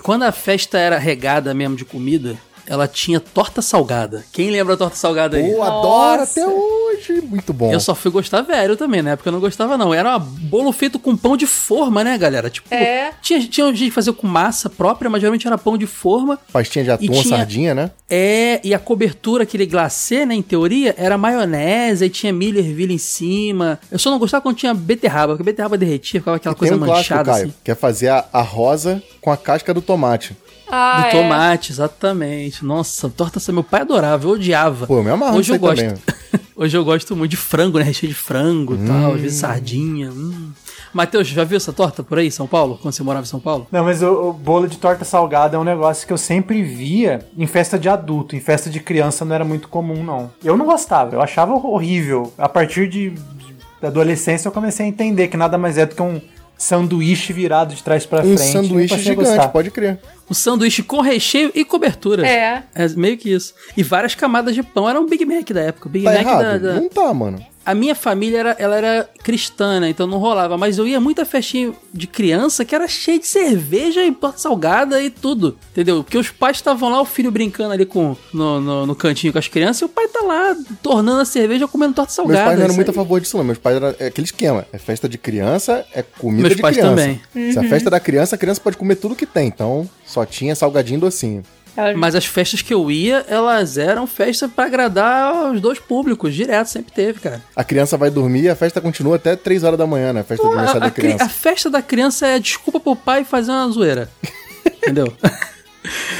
Quando 0.02 0.22
a 0.22 0.32
festa 0.32 0.78
era 0.78 0.96
regada 0.98 1.52
mesmo 1.52 1.76
de 1.76 1.84
comida, 1.84 2.36
ela 2.70 2.86
tinha 2.86 3.18
torta 3.18 3.60
salgada. 3.60 4.24
Quem 4.32 4.48
lembra 4.50 4.74
da 4.76 4.78
torta 4.84 4.96
salgada 4.96 5.36
aí? 5.36 5.52
Pô, 5.52 5.60
adoro 5.62 6.22
até 6.22 6.46
hoje. 6.46 7.20
Muito 7.22 7.52
bom. 7.52 7.72
Eu 7.72 7.80
só 7.80 7.96
fui 7.96 8.12
gostar 8.12 8.42
velho 8.42 8.76
também, 8.76 9.02
né? 9.02 9.16
Porque 9.16 9.28
eu 9.28 9.32
não 9.32 9.40
gostava, 9.40 9.76
não. 9.76 9.92
Era 9.92 10.16
um 10.16 10.20
bolo 10.20 10.70
feito 10.70 10.96
com 10.98 11.16
pão 11.16 11.36
de 11.36 11.46
forma, 11.46 12.04
né, 12.04 12.16
galera? 12.16 12.48
Tipo, 12.48 12.72
É. 12.72 13.10
tinha, 13.20 13.40
tinha 13.48 13.66
gente 13.74 13.86
que 13.86 13.90
fazia 13.90 14.12
com 14.12 14.24
massa 14.26 14.70
própria, 14.70 15.10
mas 15.10 15.20
geralmente 15.20 15.46
era 15.48 15.58
pão 15.58 15.76
de 15.76 15.86
forma. 15.86 16.38
Pastinha 16.52 16.84
de 16.84 16.90
atum, 16.92 17.04
E 17.06 17.08
tinha- 17.08 17.36
sardinha, 17.36 17.74
né? 17.74 17.90
É, 18.08 18.60
e 18.62 18.72
a 18.72 18.78
cobertura, 18.78 19.42
aquele 19.42 19.66
glacê, 19.66 20.24
né, 20.24 20.34
em 20.36 20.42
teoria, 20.42 20.94
era 20.96 21.18
maionese, 21.18 22.04
aí 22.04 22.10
tinha 22.10 22.32
milho 22.32 22.56
e 22.60 22.60
ervilha 22.60 22.92
em 22.92 22.98
cima. 22.98 23.80
Eu 23.90 23.98
só 23.98 24.10
não 24.12 24.18
gostava 24.20 24.42
quando 24.42 24.56
tinha 24.56 24.72
beterraba, 24.74 25.32
porque 25.32 25.42
beterraba 25.42 25.76
derretia, 25.76 26.20
ficava 26.20 26.36
aquela 26.36 26.54
Tem 26.54 26.58
coisa 26.68 26.74
um 26.76 26.78
clássico, 26.86 27.14
manchada, 27.14 27.32
Caio, 27.32 27.44
assim. 27.46 27.54
que 27.64 27.70
é 27.70 27.74
fazer 27.74 28.08
a, 28.08 28.24
a 28.32 28.42
rosa 28.42 29.02
com 29.20 29.32
a 29.32 29.36
casca 29.36 29.74
do 29.74 29.82
tomate. 29.82 30.36
Ah, 30.70 31.00
Do 31.02 31.06
é. 31.06 31.10
tomate, 31.22 31.72
exatamente. 31.72 32.64
Nossa, 32.64 33.08
torta 33.08 33.40
meu 33.52 33.64
pai 33.64 33.80
adorava, 33.82 34.24
eu 34.26 34.30
odiava. 34.32 34.86
Pô, 34.86 34.98
eu 34.98 35.04
me 35.04 35.10
amarro 35.10 35.38
Hoje 35.38 35.52
eu 35.52 35.58
gosto. 35.58 35.76
também. 35.82 35.96
Hoje 36.56 36.76
eu 36.76 36.84
gosto 36.84 37.16
muito 37.16 37.30
de 37.30 37.36
frango, 37.38 37.78
né? 37.78 37.84
Recheio 37.84 38.12
de 38.12 38.18
frango 38.18 38.74
e 38.74 38.86
tal, 38.86 39.14
às 39.14 39.20
vezes 39.20 39.38
sardinha. 39.38 40.10
Hum. 40.10 40.50
Matheus, 40.92 41.26
já 41.28 41.42
viu 41.44 41.56
essa 41.56 41.72
torta 41.72 42.02
por 42.02 42.18
aí, 42.18 42.26
em 42.26 42.30
São 42.30 42.46
Paulo? 42.46 42.78
Quando 42.82 42.92
você 42.92 43.02
morava 43.02 43.24
em 43.24 43.28
São 43.28 43.40
Paulo? 43.40 43.66
Não, 43.72 43.84
mas 43.84 44.02
o, 44.02 44.28
o 44.28 44.32
bolo 44.32 44.68
de 44.68 44.76
torta 44.76 45.04
salgada 45.04 45.56
é 45.56 45.58
um 45.58 45.64
negócio 45.64 46.06
que 46.06 46.12
eu 46.12 46.18
sempre 46.18 46.62
via 46.62 47.20
em 47.38 47.46
festa 47.46 47.78
de 47.78 47.88
adulto. 47.88 48.36
Em 48.36 48.40
festa 48.40 48.68
de 48.68 48.78
criança 48.80 49.24
não 49.24 49.34
era 49.34 49.44
muito 49.44 49.68
comum, 49.68 50.04
não. 50.04 50.30
Eu 50.44 50.56
não 50.56 50.66
gostava, 50.66 51.14
eu 51.14 51.22
achava 51.22 51.54
horrível. 51.54 52.32
A 52.36 52.48
partir 52.48 52.88
de, 52.88 53.10
de- 53.10 53.54
da 53.80 53.88
adolescência 53.88 54.48
eu 54.48 54.52
comecei 54.52 54.84
a 54.84 54.88
entender 54.88 55.28
que 55.28 55.36
nada 55.38 55.56
mais 55.56 55.78
é 55.78 55.86
do 55.86 55.94
que 55.94 56.02
um 56.02 56.20
sanduíche 56.62 57.32
virado 57.32 57.74
de 57.74 57.82
trás 57.82 58.04
pra 58.04 58.20
Um 58.20 58.36
frente. 58.36 58.52
sanduíche 58.52 58.94
passei 58.94 59.12
a 59.12 59.14
gigante, 59.16 59.28
gostar. 59.30 59.48
pode 59.48 59.70
crer. 59.70 59.98
Um 60.30 60.34
sanduíche 60.34 60.82
com 60.82 61.00
recheio 61.00 61.50
e 61.54 61.64
cobertura. 61.64 62.26
É. 62.26 62.62
É 62.74 62.88
meio 62.90 63.16
que 63.16 63.32
isso. 63.32 63.54
E 63.76 63.82
várias 63.82 64.14
camadas 64.14 64.54
de 64.54 64.62
pão. 64.62 64.88
Era 64.88 65.00
um 65.00 65.06
Big 65.08 65.24
Mac 65.24 65.48
da 65.50 65.62
época. 65.62 65.88
O 65.88 65.90
Big 65.90 66.04
Tá 66.04 66.12
Mac 66.12 66.20
errado? 66.22 66.42
da, 66.42 66.58
da- 66.58 66.74
Não 66.74 66.88
tá, 66.88 67.14
mano. 67.14 67.42
A 67.64 67.74
minha 67.74 67.94
família 67.94 68.38
era, 68.38 68.56
ela 68.58 68.76
era 68.76 69.08
cristã, 69.22 69.80
né? 69.80 69.90
Então 69.90 70.06
não 70.06 70.18
rolava. 70.18 70.56
Mas 70.56 70.78
eu 70.78 70.86
ia 70.86 70.98
muita 71.00 71.24
festinha 71.24 71.72
de 71.92 72.06
criança 72.06 72.64
que 72.64 72.74
era 72.74 72.88
cheia 72.88 73.18
de 73.18 73.26
cerveja 73.26 74.04
e 74.04 74.12
torta 74.12 74.38
salgada 74.38 75.02
e 75.02 75.10
tudo. 75.10 75.56
Entendeu? 75.72 76.02
Porque 76.02 76.18
os 76.18 76.30
pais 76.30 76.56
estavam 76.56 76.88
lá, 76.88 77.00
o 77.00 77.04
filho 77.04 77.30
brincando 77.30 77.72
ali 77.72 77.84
com, 77.84 78.16
no, 78.32 78.60
no, 78.60 78.86
no 78.86 78.94
cantinho 78.94 79.32
com 79.32 79.38
as 79.38 79.48
crianças, 79.48 79.82
e 79.82 79.84
o 79.84 79.88
pai 79.88 80.08
tá 80.08 80.20
lá 80.24 80.56
tornando 80.82 81.20
a 81.20 81.24
cerveja 81.24 81.68
comendo 81.68 81.94
torta 81.94 82.12
salgada. 82.12 82.38
Meus 82.38 82.48
pais 82.48 82.58
não 82.58 82.64
eram 82.64 82.74
muito 82.74 82.90
a 82.90 82.94
favor 82.94 83.20
disso, 83.20 83.36
não. 83.36 83.44
Meus 83.44 83.58
pais 83.58 83.76
eram 83.76 83.94
é 83.98 84.06
aquele 84.06 84.24
esquema. 84.24 84.66
É 84.72 84.78
festa 84.78 85.08
de 85.08 85.18
criança, 85.18 85.84
é 85.94 86.02
comida 86.02 86.42
Meus 86.42 86.56
de 86.56 86.62
pais 86.62 86.76
criança. 86.76 86.96
também. 86.96 87.52
Se 87.52 87.58
a 87.58 87.62
festa 87.64 87.88
é 87.88 87.90
da 87.90 88.00
criança, 88.00 88.34
a 88.36 88.38
criança 88.38 88.60
pode 88.60 88.76
comer 88.76 88.96
tudo 88.96 89.14
que 89.14 89.26
tem. 89.26 89.48
Então, 89.48 89.88
só 90.06 90.24
tinha 90.24 90.54
salgadinho 90.54 90.98
e 90.98 91.00
docinho. 91.00 91.42
Ela- 91.76 91.96
Mas 91.96 92.14
as 92.14 92.24
festas 92.26 92.62
que 92.62 92.72
eu 92.74 92.90
ia, 92.90 93.24
elas 93.28 93.78
eram 93.78 94.06
festas 94.06 94.50
pra 94.50 94.64
agradar 94.66 95.52
os 95.52 95.60
dois 95.60 95.78
públicos, 95.78 96.34
direto, 96.34 96.66
sempre 96.66 96.92
teve, 96.92 97.20
cara. 97.20 97.42
A 97.54 97.62
criança 97.64 97.96
vai 97.96 98.10
dormir 98.10 98.42
e 98.44 98.48
a 98.48 98.56
festa 98.56 98.80
continua 98.80 99.16
até 99.16 99.36
3 99.36 99.64
horas 99.64 99.78
da 99.78 99.86
manhã, 99.86 100.12
né? 100.12 100.20
A 100.20 100.24
festa 100.24 100.42
de 100.44 100.48
A, 100.48 100.52
aniversário 100.52 100.82
a 100.82 100.86
da 100.86 100.90
cri- 100.90 101.06
a 101.12 101.14
criança. 101.16 101.28
festa 101.30 101.70
da 101.70 101.82
criança 101.82 102.26
é 102.26 102.38
desculpa 102.38 102.80
pro 102.80 102.96
pai 102.96 103.24
fazer 103.24 103.50
uma 103.52 103.68
zoeira. 103.70 104.10
Entendeu? 104.82 105.12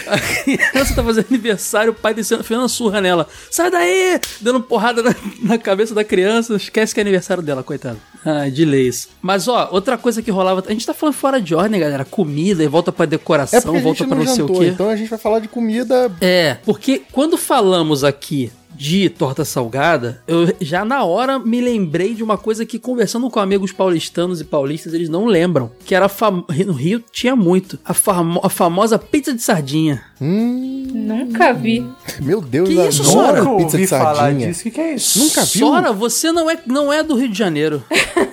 A 0.07 0.19
criança 0.19 0.95
tá 0.95 1.05
fazendo 1.05 1.27
aniversário, 1.29 1.93
o 1.93 1.95
pai 1.95 2.15
descendo, 2.15 2.43
fazendo 2.43 2.63
uma 2.63 2.69
surra 2.69 3.01
nela. 3.01 3.29
Sai 3.51 3.71
daí! 3.71 4.19
Dando 4.41 4.61
porrada 4.61 5.03
na, 5.03 5.15
na 5.43 5.59
cabeça 5.59 5.95
da 5.95 6.03
criança. 6.03 6.55
Esquece 6.57 6.95
que 6.95 7.01
é 7.01 7.03
aniversário 7.03 7.43
dela, 7.43 7.63
coitado. 7.63 8.01
Ah, 8.25 8.49
de 8.49 8.65
leis. 8.65 9.09
Mas, 9.23 9.49
ó, 9.49 9.69
outra 9.73 9.97
coisa 9.97 10.21
que 10.23 10.31
rolava. 10.31 10.63
A 10.67 10.73
gente 10.73 10.85
tá 10.87 10.93
falando 10.93 11.15
fora 11.15 11.41
de 11.41 11.55
ordem, 11.55 11.81
galera. 11.81 12.05
Comida, 12.05 12.63
e 12.63 12.67
volta 12.69 12.93
pra 12.93 13.05
É 13.05 13.07
decoração, 13.07 13.75
a 13.77 13.81
volta 13.81 14.05
pra 14.07 14.17
não 14.17 14.25
não 14.25 14.35
sei 14.35 14.45
o 14.45 14.47
jantou, 14.47 14.61
quê. 14.61 14.69
então 14.69 14.89
a 14.91 14.97
gente 14.97 15.09
vai 15.09 15.19
falar 15.19 15.39
de 15.39 15.49
comida. 15.49 16.13
É, 16.21 16.59
porque 16.65 17.03
quando 17.13 17.37
falamos 17.39 18.05
aqui 18.05 18.53
de 18.81 19.11
torta 19.11 19.45
salgada, 19.45 20.23
eu 20.27 20.55
já 20.59 20.87
na 20.87 21.05
hora 21.05 21.39
me 21.39 21.61
lembrei 21.61 22.15
de 22.15 22.23
uma 22.25 22.39
coisa 22.39 22.65
que 22.65 22.79
conversando 22.79 23.29
com 23.29 23.39
amigos 23.39 23.73
paulistanos 23.73 24.41
e 24.41 24.45
paulistas, 24.45 24.95
eles 24.95 25.11
não 25.11 25.27
lembram, 25.27 25.71
que 25.85 25.95
era 25.95 26.09
fam... 26.09 26.43
no 26.67 26.73
Rio 26.73 27.05
tinha 27.13 27.37
muito, 27.37 27.79
a, 27.85 27.93
famo- 27.93 28.41
a 28.43 28.49
famosa 28.49 28.99
pizza 28.99 29.35
de 29.35 29.43
sardinha. 29.43 30.03
Hum, 30.19 30.87
Nunca 30.95 31.53
vi. 31.53 31.87
meu 32.23 32.41
Deus, 32.41 32.69
Que 32.71 32.75
isso, 32.89 33.05
Sora? 33.05 33.43
Nunca 33.45 33.57
pizza 33.65 33.77
ouvi 33.77 33.83
de 33.83 33.87
falar 33.87 34.15
sardinha. 34.15 34.49
disso. 34.49 34.61
O 34.61 34.63
que, 34.65 34.71
que 34.71 34.81
é 34.81 34.95
isso? 34.95 35.19
Nunca 35.19 35.45
viu? 35.45 35.67
Sora, 35.67 35.93
você 35.93 36.33
não 36.33 36.49
é, 36.51 36.59
não 36.67 36.91
é 36.91 37.03
do 37.03 37.15
Rio 37.15 37.29
de 37.29 37.37
Janeiro. 37.39 37.83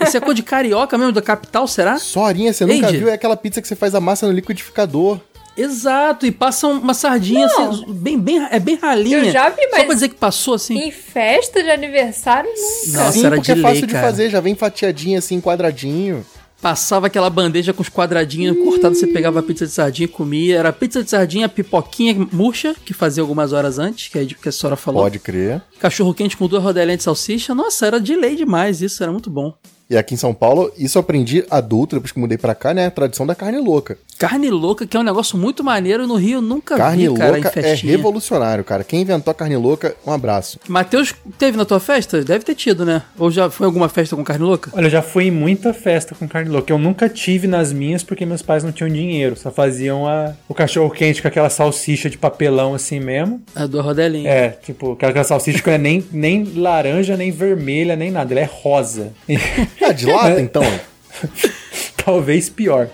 Isso 0.01 0.15
é 0.15 0.19
coisa 0.21 0.35
de 0.35 0.43
carioca 0.43 0.97
mesmo, 0.97 1.11
da 1.11 1.21
capital, 1.21 1.67
será? 1.67 1.97
Sorinha, 1.97 2.53
você 2.53 2.65
nunca 2.65 2.89
viu? 2.89 3.09
É 3.09 3.13
aquela 3.13 3.35
pizza 3.35 3.61
que 3.61 3.67
você 3.67 3.75
faz 3.75 3.93
a 3.93 3.99
massa 3.99 4.25
no 4.25 4.31
liquidificador. 4.31 5.19
Exato, 5.57 6.25
e 6.25 6.31
passa 6.31 6.67
uma 6.67 6.93
sardinha 6.93 7.47
Não. 7.47 7.71
assim, 7.71 7.85
bem, 7.87 8.19
bem, 8.19 8.47
é 8.51 8.59
bem 8.59 8.75
ralinha. 8.75 9.17
Eu 9.17 9.31
já 9.31 9.49
vi, 9.49 9.63
Só 9.63 9.69
mas- 9.71 9.85
pra 9.85 9.93
dizer 9.95 10.09
que 10.09 10.15
passou 10.15 10.53
assim. 10.53 10.77
Em 10.77 10.91
festa 10.91 11.63
de 11.63 11.69
aniversário, 11.71 12.49
nunca. 12.49 12.97
Nossa, 12.99 13.11
Sim, 13.13 13.25
era 13.25 13.35
porque 13.37 13.53
de 13.53 13.59
é 13.59 13.61
fácil 13.63 13.77
lei, 13.79 13.87
de 13.87 13.93
cara. 13.93 14.07
fazer, 14.07 14.29
já 14.29 14.39
vem 14.39 14.55
fatiadinha 14.55 15.19
assim, 15.19 15.41
quadradinho. 15.41 16.25
Passava 16.59 17.05
aquela 17.05 17.29
bandeja 17.29 17.71
com 17.71 17.83
os 17.83 17.89
quadradinhos 17.89 18.57
cortados, 18.57 18.97
você 18.97 19.05
pegava 19.05 19.39
a 19.39 19.43
pizza 19.43 19.65
de 19.67 19.71
sardinha 19.71 20.05
e 20.05 20.07
comia. 20.07 20.57
Era 20.57 20.73
pizza 20.73 21.03
de 21.03 21.09
sardinha, 21.09 21.47
pipoquinha 21.47 22.15
murcha, 22.31 22.75
que 22.83 22.95
fazia 22.95 23.21
algumas 23.21 23.53
horas 23.53 23.77
antes, 23.77 24.07
que, 24.09 24.17
é 24.17 24.23
de- 24.23 24.33
que 24.33 24.49
a 24.49 24.51
senhora 24.51 24.75
falou. 24.75 25.03
Pode 25.03 25.19
crer. 25.19 25.61
Cachorro 25.79 26.15
quente 26.15 26.35
com 26.35 26.47
duas 26.47 26.63
rodelinhas 26.63 26.97
de 26.97 27.03
salsicha. 27.03 27.53
Nossa, 27.53 27.85
era 27.85 27.99
de 28.01 28.15
lei 28.15 28.35
demais 28.35 28.81
isso, 28.81 29.03
era 29.03 29.11
muito 29.11 29.29
bom. 29.29 29.53
E 29.89 29.95
aqui 29.95 30.13
em 30.13 30.17
São 30.17 30.33
Paulo, 30.33 30.71
isso 30.77 30.97
eu 30.97 30.99
aprendi 30.99 31.45
adulto, 31.49 31.95
depois 31.95 32.11
que 32.11 32.19
mudei 32.19 32.37
pra 32.37 32.53
cá, 32.53 32.73
né? 32.73 32.87
A 32.87 32.91
tradição 32.91 33.25
da 33.25 33.33
carne 33.33 33.57
louca. 33.57 33.97
Carne 34.19 34.49
louca, 34.49 34.85
que 34.85 34.97
é 34.97 34.99
um 34.99 35.03
negócio 35.03 35.37
muito 35.37 35.63
maneiro, 35.63 36.05
no 36.05 36.15
Rio 36.15 36.37
eu 36.37 36.41
nunca 36.41 36.75
Carne 36.75 37.07
vi, 37.07 37.13
cara, 37.13 37.37
em 37.37 37.41
louca 37.41 37.59
é 37.59 37.73
revolucionário, 37.73 38.63
cara. 38.63 38.83
Quem 38.83 39.01
inventou 39.01 39.31
a 39.31 39.33
carne 39.33 39.55
louca, 39.55 39.95
um 40.05 40.11
abraço. 40.11 40.59
Matheus, 40.67 41.13
teve 41.37 41.55
na 41.55 41.63
tua 41.63 41.79
festa? 41.79 42.23
Deve 42.23 42.43
ter 42.43 42.55
tido, 42.55 42.83
né? 42.83 43.03
Ou 43.17 43.31
já 43.31 43.49
foi 43.49 43.65
alguma 43.65 43.87
festa 43.87 44.15
com 44.15 44.23
carne 44.23 44.43
louca? 44.43 44.71
Olha, 44.73 44.87
eu 44.87 44.89
já 44.89 45.01
fui 45.01 45.25
em 45.25 45.31
muita 45.31 45.73
festa 45.73 46.15
com 46.15 46.27
carne 46.27 46.49
louca. 46.49 46.73
Eu 46.73 46.79
nunca 46.79 47.07
tive 47.07 47.47
nas 47.47 47.71
minhas 47.71 48.03
porque 48.03 48.25
meus 48.25 48.41
pais 48.41 48.63
não 48.63 48.71
tinham 48.71 48.89
dinheiro. 48.89 49.37
Só 49.37 49.51
faziam 49.51 50.07
a, 50.07 50.33
o 50.49 50.53
cachorro 50.53 50.89
quente 50.89 51.21
com 51.21 51.27
aquela 51.27 51.49
salsicha 51.49 52.09
de 52.09 52.17
papelão 52.17 52.73
assim 52.73 52.99
mesmo. 52.99 53.41
A 53.55 53.65
do 53.67 53.79
rodelinha. 53.81 54.29
É, 54.29 54.49
tipo, 54.49 54.93
aquela 54.93 55.23
salsicha 55.23 55.61
que 55.61 55.67
não 55.67 55.75
é 55.75 55.77
nem, 55.77 56.03
nem 56.11 56.43
laranja, 56.55 57.15
nem 57.15 57.31
vermelha, 57.31 57.95
nem 57.95 58.11
nada. 58.11 58.33
Ela 58.33 58.41
é 58.41 58.49
rosa. 58.51 59.13
Ah, 59.81 59.91
de 59.91 60.05
lata, 60.05 60.41
então? 60.41 60.63
Talvez 62.03 62.47
pior. 62.49 62.87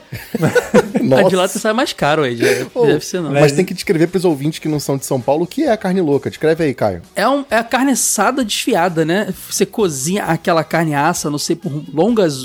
A 1.18 1.24
de 1.30 1.36
lá 1.36 1.48
sai 1.48 1.72
mais 1.74 1.94
caro, 1.94 2.24
aí. 2.24 2.40
Ô, 2.74 2.86
Deve 2.88 3.06
ser 3.06 3.22
não. 3.22 3.32
Mas 3.32 3.52
tem 3.52 3.64
que 3.64 3.74
descrever 3.74 4.08
pros 4.08 4.26
ouvintes 4.26 4.58
que 4.58 4.68
não 4.68 4.80
são 4.80 4.98
de 4.98 5.06
São 5.06 5.22
Paulo 5.22 5.44
o 5.44 5.48
que 5.48 5.64
é 5.64 5.72
a 5.72 5.78
carne 5.78 6.02
louca. 6.02 6.30
Descreve 6.32 6.64
aí, 6.64 6.74
Caio. 6.74 7.02
É, 7.16 7.28
um- 7.28 7.46
é 7.52 7.58
a 7.58 7.64
carne 7.64 7.92
assada 7.92 8.44
desfiada, 8.44 9.06
né? 9.06 9.32
Você 9.50 9.68
cozinha 9.68 10.24
aquela 10.24 10.64
carne 10.64 10.96
assa, 10.96 11.30
não 11.30 11.38
sei, 11.38 11.56
por 11.56 11.72
longas, 11.94 12.38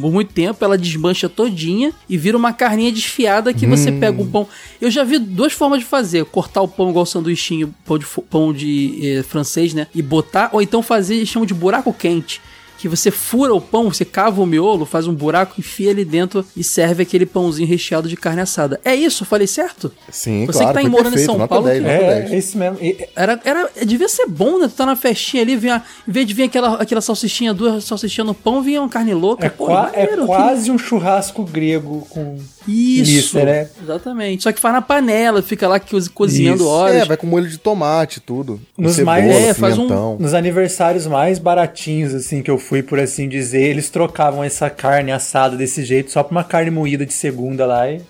por 0.00 0.12
muito 0.12 0.32
tempo, 0.34 0.62
ela 0.62 0.76
desmancha 0.76 1.26
todinha 1.26 1.90
e 2.06 2.18
vira 2.18 2.36
uma 2.36 2.52
carninha 2.52 2.92
desfiada 2.92 3.54
que 3.54 3.66
você 3.66 3.90
pega 3.90 4.20
um 4.20 4.26
pão. 4.30 4.46
Eu 4.78 4.90
já 4.90 5.04
vi 5.04 5.18
duas 5.18 5.54
formas 5.54 5.78
de 5.80 5.86
fazer: 5.86 6.26
cortar 6.26 6.60
o 6.60 6.68
pão 6.68 6.90
igual 6.90 7.06
sanduichinho, 7.06 7.74
pão 7.86 7.98
de, 7.98 8.06
pão 8.28 8.52
de 8.52 8.98
eh, 9.18 9.22
francês, 9.22 9.72
né? 9.72 9.86
E 9.94 10.02
botar, 10.02 10.50
ou 10.52 10.60
então 10.60 10.82
fazer, 10.82 11.14
eles 11.14 11.28
chamam 11.30 11.46
de 11.46 11.54
buraco 11.54 11.94
quente. 11.94 12.42
Que 12.80 12.88
você 12.88 13.10
fura 13.10 13.52
o 13.54 13.60
pão, 13.60 13.92
você 13.92 14.06
cava 14.06 14.40
o 14.40 14.46
miolo, 14.46 14.86
faz 14.86 15.06
um 15.06 15.12
buraco, 15.14 15.54
enfia 15.58 15.90
ele 15.90 16.02
dentro 16.02 16.42
e 16.56 16.64
serve 16.64 17.02
aquele 17.02 17.26
pãozinho 17.26 17.68
recheado 17.68 18.08
de 18.08 18.16
carne 18.16 18.40
assada. 18.40 18.80
É 18.82 18.94
isso? 18.94 19.24
Falei 19.26 19.46
certo? 19.46 19.92
Sim, 20.10 20.46
Você 20.46 20.60
claro. 20.60 20.68
que 20.68 20.74
tá 20.74 20.80
foi 20.80 20.88
morando 20.90 21.18
em 21.18 21.24
São 21.24 21.46
Paulo, 21.46 21.66
10, 21.66 21.82
que- 21.82 21.88
É, 21.90 21.98
10. 22.20 22.32
é 22.32 22.38
isso 22.38 22.56
mesmo. 22.56 22.78
E- 22.80 23.06
Era, 23.14 23.38
era, 23.44 23.70
devia 23.84 24.08
ser 24.08 24.26
bom, 24.26 24.58
né? 24.58 24.66
Tu 24.68 24.74
tá 24.74 24.86
na 24.86 24.96
festinha 24.96 25.42
ali, 25.42 25.56
vinha, 25.56 25.82
em 26.08 26.10
vez 26.10 26.26
de 26.26 26.32
vir 26.32 26.44
aquela, 26.44 26.76
aquela 26.80 27.02
salsichinha, 27.02 27.52
duas 27.52 27.84
salsichinhas 27.84 28.26
no 28.28 28.34
pão, 28.34 28.62
vinha 28.62 28.80
uma 28.80 28.88
carne 28.88 29.12
louca. 29.12 29.44
É, 29.44 29.50
Pô, 29.50 29.66
qua- 29.66 29.90
é 29.92 30.00
maneiro, 30.00 30.24
quase 30.26 30.70
um 30.70 30.78
churrasco 30.78 31.44
grego 31.44 32.06
com. 32.08 32.38
que- 32.64 32.70
Isso, 33.00 33.10
Isso, 33.10 33.38
né? 33.38 33.68
exatamente. 33.82 34.42
Só 34.42 34.52
que 34.52 34.60
faz 34.60 34.72
na 34.74 34.80
panela, 34.82 35.42
fica 35.42 35.68
lá 35.68 35.78
co- 35.78 35.98
cozinhando 36.14 36.62
Isso. 36.62 36.68
horas. 36.68 36.96
É, 37.02 37.04
vai 37.04 37.16
com 37.18 37.26
molho 37.26 37.48
de 37.48 37.58
tomate, 37.58 38.20
tudo. 38.20 38.58
Nos 38.78 38.94
cebola, 38.94 39.18
mais- 39.18 39.30
É, 39.30 39.52
faz 39.54 39.76
um-. 39.76 40.16
Nos 40.18 40.32
aniversários 40.32 41.06
mais 41.06 41.38
baratinhos, 41.38 42.14
assim, 42.14 42.42
que 42.42 42.50
eu 42.50 42.58
fui, 42.70 42.84
por 42.84 43.00
assim 43.00 43.28
dizer, 43.28 43.62
eles 43.62 43.90
trocavam 43.90 44.44
essa 44.44 44.70
carne 44.70 45.10
assada 45.10 45.56
desse 45.56 45.84
jeito 45.84 46.12
só 46.12 46.22
pra 46.22 46.30
uma 46.30 46.44
carne 46.44 46.70
moída 46.70 47.04
de 47.04 47.12
segunda 47.12 47.66
lá 47.66 47.90
e 47.90 48.00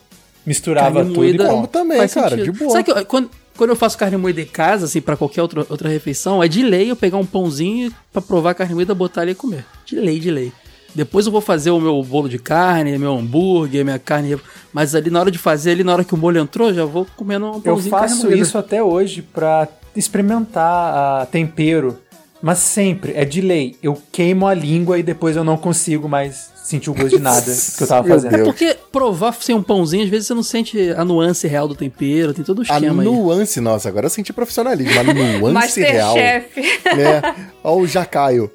misturava 0.44 0.96
Carne 0.96 1.08
tudo 1.08 1.16
moída. 1.18 1.44
e 1.44 1.46
Como 1.46 1.66
também, 1.66 1.96
Faz 1.96 2.12
cara, 2.12 2.28
sentido. 2.36 2.52
de 2.52 2.58
boa. 2.58 2.70
Sabe 2.72 2.84
que 2.84 2.90
eu- 2.90 3.06
quando, 3.06 3.30
quando 3.56 3.70
eu 3.70 3.76
faço 3.76 3.96
carne 3.96 4.18
moída 4.18 4.38
em 4.42 4.46
casa, 4.46 4.84
assim, 4.84 5.00
pra 5.00 5.16
qualquer 5.16 5.40
outra, 5.40 5.64
outra 5.68 5.88
refeição, 5.88 6.42
é 6.42 6.46
de 6.48 6.62
lei 6.62 6.90
eu 6.90 6.96
pegar 6.96 7.16
um 7.16 7.24
pãozinho 7.24 7.90
pra 8.12 8.20
provar 8.20 8.50
a 8.50 8.54
carne 8.54 8.74
moída, 8.74 8.94
botar 8.94 9.22
ali 9.22 9.32
e 9.32 9.34
comer. 9.34 9.64
De 9.86 9.96
lei, 9.96 10.20
de 10.20 10.30
lei. 10.30 10.52
Depois 10.94 11.24
eu 11.24 11.32
vou 11.32 11.40
fazer 11.40 11.70
o 11.70 11.80
meu 11.80 12.02
bolo 12.02 12.28
de 12.28 12.38
carne, 12.38 12.98
meu 12.98 13.16
hambúrguer, 13.16 13.82
minha 13.82 13.98
carne. 13.98 14.36
Mas 14.74 14.94
ali 14.94 15.08
na 15.08 15.20
hora 15.20 15.30
de 15.30 15.38
fazer, 15.38 15.70
ali 15.70 15.82
na 15.84 15.92
hora 15.94 16.04
que 16.04 16.12
o 16.12 16.18
molho 16.18 16.38
entrou, 16.38 16.74
já 16.74 16.84
vou 16.84 17.06
comendo 17.16 17.46
um 17.46 17.54
Eu 17.54 17.60
pãozinho 17.62 17.84
de 17.84 17.90
carne 17.92 18.08
faço 18.10 18.26
moída. 18.26 18.42
isso 18.42 18.58
até 18.58 18.82
hoje 18.82 19.22
pra 19.22 19.68
experimentar 19.96 21.22
a 21.22 21.26
tempero, 21.26 21.98
mas 22.42 22.58
sempre, 22.58 23.12
é 23.14 23.24
de 23.24 23.40
lei. 23.40 23.76
Eu 23.82 24.00
queimo 24.12 24.46
a 24.46 24.54
língua 24.54 24.98
e 24.98 25.02
depois 25.02 25.36
eu 25.36 25.44
não 25.44 25.56
consigo 25.56 26.08
mais 26.08 26.50
sentir 26.64 26.88
o 26.90 26.94
gosto 26.94 27.16
de 27.16 27.18
nada 27.18 27.44
que 27.76 27.82
eu 27.82 27.86
tava 27.86 28.06
fazendo. 28.08 28.30
Deus. 28.36 28.48
Porque 28.48 28.76
provar 28.92 29.34
sem 29.40 29.54
um 29.54 29.62
pãozinho, 29.62 30.04
às 30.04 30.08
vezes 30.10 30.26
você 30.28 30.34
não 30.34 30.42
sente 30.42 30.90
a 30.96 31.04
nuance 31.04 31.46
real 31.48 31.66
do 31.68 31.74
tempero, 31.74 32.32
tem 32.32 32.44
todo 32.44 32.58
o 32.58 32.62
A 32.62 32.64
esquema 32.64 33.02
aí. 33.02 33.08
nuance, 33.08 33.60
nossa, 33.60 33.88
agora 33.88 34.06
eu 34.06 34.10
senti 34.10 34.32
profissionalismo. 34.32 34.98
A 34.98 35.02
nuance 35.04 35.80
real. 35.80 36.14
Masterchef. 36.14 36.60
É, 36.86 37.34
ó 37.62 37.76
o 37.76 37.86
Jacaio. 37.86 38.50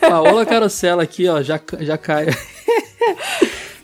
Paola 0.00 0.46
Carosella 0.46 1.02
aqui, 1.02 1.26
ó, 1.28 1.42
já, 1.42 1.60
já 1.80 1.98
cai. 1.98 2.26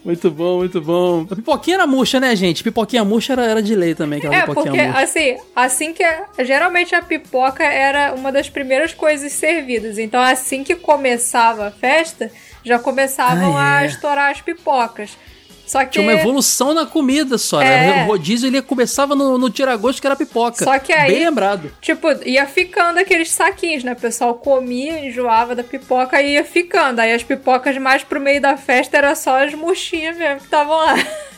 Muito 0.04 0.30
bom, 0.30 0.58
muito 0.58 0.80
bom. 0.80 1.26
A 1.30 1.34
pipoquinha 1.36 1.76
era 1.76 1.86
murcha, 1.86 2.20
né, 2.20 2.36
gente? 2.36 2.62
Pipoquinha 2.62 3.04
murcha 3.04 3.32
era, 3.32 3.44
era 3.46 3.62
de 3.62 3.74
lei 3.74 3.94
também, 3.94 4.18
aquela 4.18 4.34
É, 4.36 4.40
pipoquinha 4.42 4.64
porque 4.72 4.82
murcha. 4.86 5.00
assim, 5.02 5.36
assim 5.56 5.92
que 5.94 6.04
geralmente 6.44 6.94
a 6.94 7.00
pipoca 7.02 7.64
era 7.64 8.12
uma 8.14 8.30
das 8.30 8.48
primeiras 8.50 8.92
coisas 8.92 9.32
servidas. 9.32 9.96
Então, 9.98 10.20
assim 10.20 10.62
que 10.62 10.74
começava 10.76 11.68
a 11.68 11.70
festa, 11.70 12.30
já 12.64 12.78
começavam 12.78 13.56
Ah, 13.56 13.80
é. 13.82 13.84
a 13.84 13.86
estourar 13.86 14.30
as 14.30 14.40
pipocas. 14.40 15.16
Só 15.66 15.84
que 15.84 15.92
Tinha 15.92 16.02
uma 16.04 16.12
evolução 16.12 16.74
na 16.74 16.84
comida 16.86 17.38
só, 17.38 17.60
É. 17.62 17.64
né? 17.64 18.04
O 18.04 18.06
rodízio 18.08 18.46
ele 18.48 18.60
começava 18.60 19.14
no, 19.14 19.38
no 19.38 19.48
tiragosto 19.50 20.00
que 20.00 20.06
era 20.06 20.14
pipoca. 20.14 20.62
Só 20.62 20.78
que 20.78 20.92
aí- 20.92 21.10
Bem 21.12 21.24
lembrado. 21.24 21.72
Tipo, 21.80 22.08
ia 22.26 22.46
ficando 22.46 22.98
aqueles 22.98 23.30
saquinhos, 23.30 23.82
né? 23.82 23.92
O 23.92 23.96
pessoal 23.96 24.34
comia, 24.34 25.06
enjoava 25.06 25.54
da 25.54 25.64
pipoca 25.64 26.20
e 26.20 26.32
ia 26.34 26.44
ficando. 26.44 27.00
Aí 27.00 27.12
as 27.12 27.22
pipocas 27.22 27.76
mais 27.78 28.04
pro 28.04 28.20
meio 28.20 28.40
da 28.40 28.56
festa 28.56 28.96
era 28.98 29.14
só 29.14 29.42
as 29.42 29.54
murchinhas 29.54 30.16
mesmo 30.16 30.38
que 30.38 30.44
estavam 30.44 30.76
lá. 30.76 30.94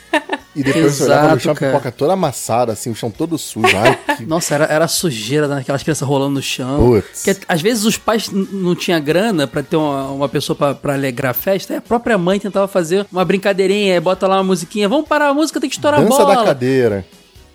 E 0.57 0.62
depois 0.62 0.95
você 0.95 1.05
olhava 1.05 1.23
no 1.23 1.27
Exato, 1.29 1.42
chão, 1.42 1.53
a 1.53 1.55
cara. 1.55 1.73
pipoca 1.73 1.92
toda 1.92 2.14
amassada, 2.14 2.73
assim, 2.73 2.90
o 2.90 2.95
chão 2.95 3.11
todo 3.11 3.37
sujo. 3.37 3.77
Ai, 3.77 3.99
que... 4.16 4.25
Nossa, 4.25 4.55
era, 4.55 4.64
era 4.64 4.88
sujeira 4.88 5.47
daquelas 5.47 5.83
crianças 5.83 6.09
rolando 6.09 6.37
no 6.37 6.42
chão. 6.42 6.79
Putz. 6.79 7.25
Porque 7.25 7.45
às 7.47 7.61
vezes 7.61 7.85
os 7.85 7.99
pais 7.99 8.31
não 8.31 8.75
tinham 8.75 8.99
grana 9.03 9.47
pra 9.47 9.62
ter 9.62 9.77
uma, 9.77 10.11
uma 10.11 10.29
pessoa 10.31 10.57
pra, 10.57 10.75
pra 10.75 10.95
alegrar 10.95 11.33
a 11.33 11.35
festa, 11.35 11.75
e 11.75 11.77
a 11.77 11.81
própria 11.83 12.16
mãe 12.16 12.40
tentava 12.40 12.66
fazer 12.66 13.07
uma 13.12 13.23
brincadeirinha, 13.25 14.01
bota 14.01 14.27
lá 14.27 14.37
uma 14.37 14.45
musiquinha, 14.45 14.88
vamos 14.88 15.07
parar 15.07 15.29
a 15.29 15.35
música, 15.35 15.61
tem 15.61 15.69
que 15.69 15.77
estourar 15.77 16.01
a 16.01 16.05
Dança 16.05 16.16
bola. 16.16 16.37
da 16.37 16.45
cadeira. 16.45 17.05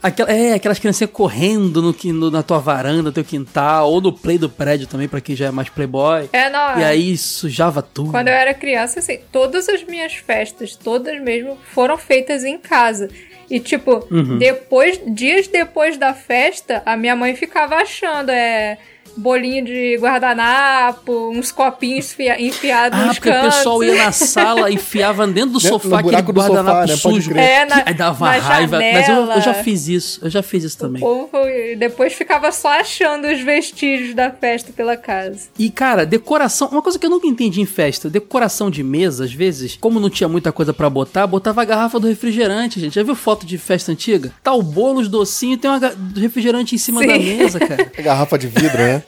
Aquela, 0.03 0.31
é, 0.31 0.53
aquelas 0.53 0.79
criancinhas 0.79 1.11
correndo 1.11 1.81
no, 1.81 1.95
no- 2.13 2.31
na 2.31 2.41
tua 2.41 2.57
varanda, 2.59 3.03
no 3.03 3.11
teu 3.11 3.23
quintal, 3.23 3.91
ou 3.91 4.01
no 4.01 4.11
play 4.11 4.37
do 4.37 4.49
prédio 4.49 4.87
também, 4.87 5.07
pra 5.07 5.21
quem 5.21 5.35
já 5.35 5.47
é 5.47 5.51
mais 5.51 5.69
playboy. 5.69 6.27
É, 6.33 6.49
não. 6.49 6.79
E 6.79 6.83
aí 6.83 7.15
sujava 7.17 7.81
tudo. 7.81 8.09
Quando 8.11 8.27
eu 8.29 8.33
era 8.33 8.53
criança, 8.53 8.99
assim, 8.99 9.19
todas 9.31 9.69
as 9.69 9.83
minhas 9.83 10.13
festas, 10.13 10.75
todas 10.75 11.21
mesmo, 11.21 11.57
foram 11.73 11.97
feitas 11.97 12.43
em 12.43 12.57
casa. 12.57 13.09
E, 13.49 13.59
tipo, 13.59 14.07
Uhum. 14.09 14.37
depois, 14.37 14.99
dias 15.05 15.47
depois 15.47 15.97
da 15.97 16.13
festa, 16.13 16.81
a 16.85 16.95
minha 16.97 17.15
mãe 17.15 17.35
ficava 17.35 17.75
achando, 17.75 18.29
é. 18.29 18.77
Bolinho 19.17 19.63
de 19.65 19.97
guardanapo, 19.99 21.29
uns 21.31 21.51
copinhos 21.51 22.11
enfia- 22.11 22.41
enfiados 22.41 22.99
Ah, 22.99 23.05
nos 23.05 23.19
porque 23.19 23.29
o 23.29 23.41
pessoal 23.41 23.83
ia 23.83 23.95
na 24.05 24.11
sala, 24.11 24.71
enfiava 24.71 25.27
dentro 25.27 25.51
do 25.51 25.59
Dentro- 25.59 25.69
sofá 25.79 26.01
no 26.01 26.09
aquele 26.09 26.31
guardanapo 26.31 26.69
sofá, 26.69 26.85
né? 26.87 26.95
Sujo. 26.95 27.31
crer. 27.31 27.43
É, 27.43 27.65
na- 27.65 27.83
Aí 27.85 27.93
dava 27.93 28.25
na 28.25 28.37
raiva. 28.39 28.77
Mas 28.79 29.09
eu, 29.09 29.15
eu 29.15 29.27
já 29.27 29.39
janela. 29.39 29.63
fiz 29.63 29.87
isso. 29.87 30.19
Eu 30.23 30.29
já 30.29 30.41
fiz 30.43 30.63
isso 30.63 30.77
O 30.77 30.79
também. 30.79 31.01
povo 31.01 31.29
depois 31.77 32.13
ficava 32.13 32.51
só 32.51 32.69
achando 32.79 33.27
os 33.27 33.39
vestígios 33.41 34.13
da 34.13 34.29
festa 34.31 34.71
pela 34.73 34.95
casa. 34.97 35.49
E, 35.57 35.69
cara, 35.69 36.05
decoração. 36.05 36.67
Uma 36.69 36.81
coisa 36.81 36.97
que 36.99 37.05
eu 37.05 37.09
nunca 37.09 37.27
entendi 37.27 37.61
em 37.61 37.65
festa: 37.65 38.09
decoração 38.09 38.69
de 38.69 38.83
mesa, 38.83 39.25
às 39.25 39.33
vezes, 39.33 39.77
como 39.79 39.99
não 39.99 40.09
tinha 40.09 40.27
muita 40.27 40.51
coisa 40.51 40.73
pra 40.73 40.89
botar, 40.89 41.27
botava 41.27 41.61
a 41.61 41.65
garrafa 41.65 41.99
do 41.99 42.07
refrigerante, 42.07 42.79
gente. 42.79 42.95
Já 42.95 43.03
viu 43.03 43.15
foto 43.15 43.45
de 43.45 43.57
festa 43.57 43.91
antiga? 43.91 44.31
Tá 44.43 44.53
o 44.53 44.61
bolo, 44.61 44.99
os 45.01 45.07
docinhos, 45.07 45.59
tem 45.59 45.69
uma 45.69 45.79
ga- 45.79 45.93
refrigerante 46.15 46.75
em 46.75 46.77
cima 46.77 47.01
Sim. 47.01 47.07
da 47.07 47.17
mesa, 47.19 47.59
cara. 47.59 47.91
É 47.97 48.01
garrafa 48.01 48.37
de 48.37 48.47
vidro, 48.47 48.77
né? 48.77 49.00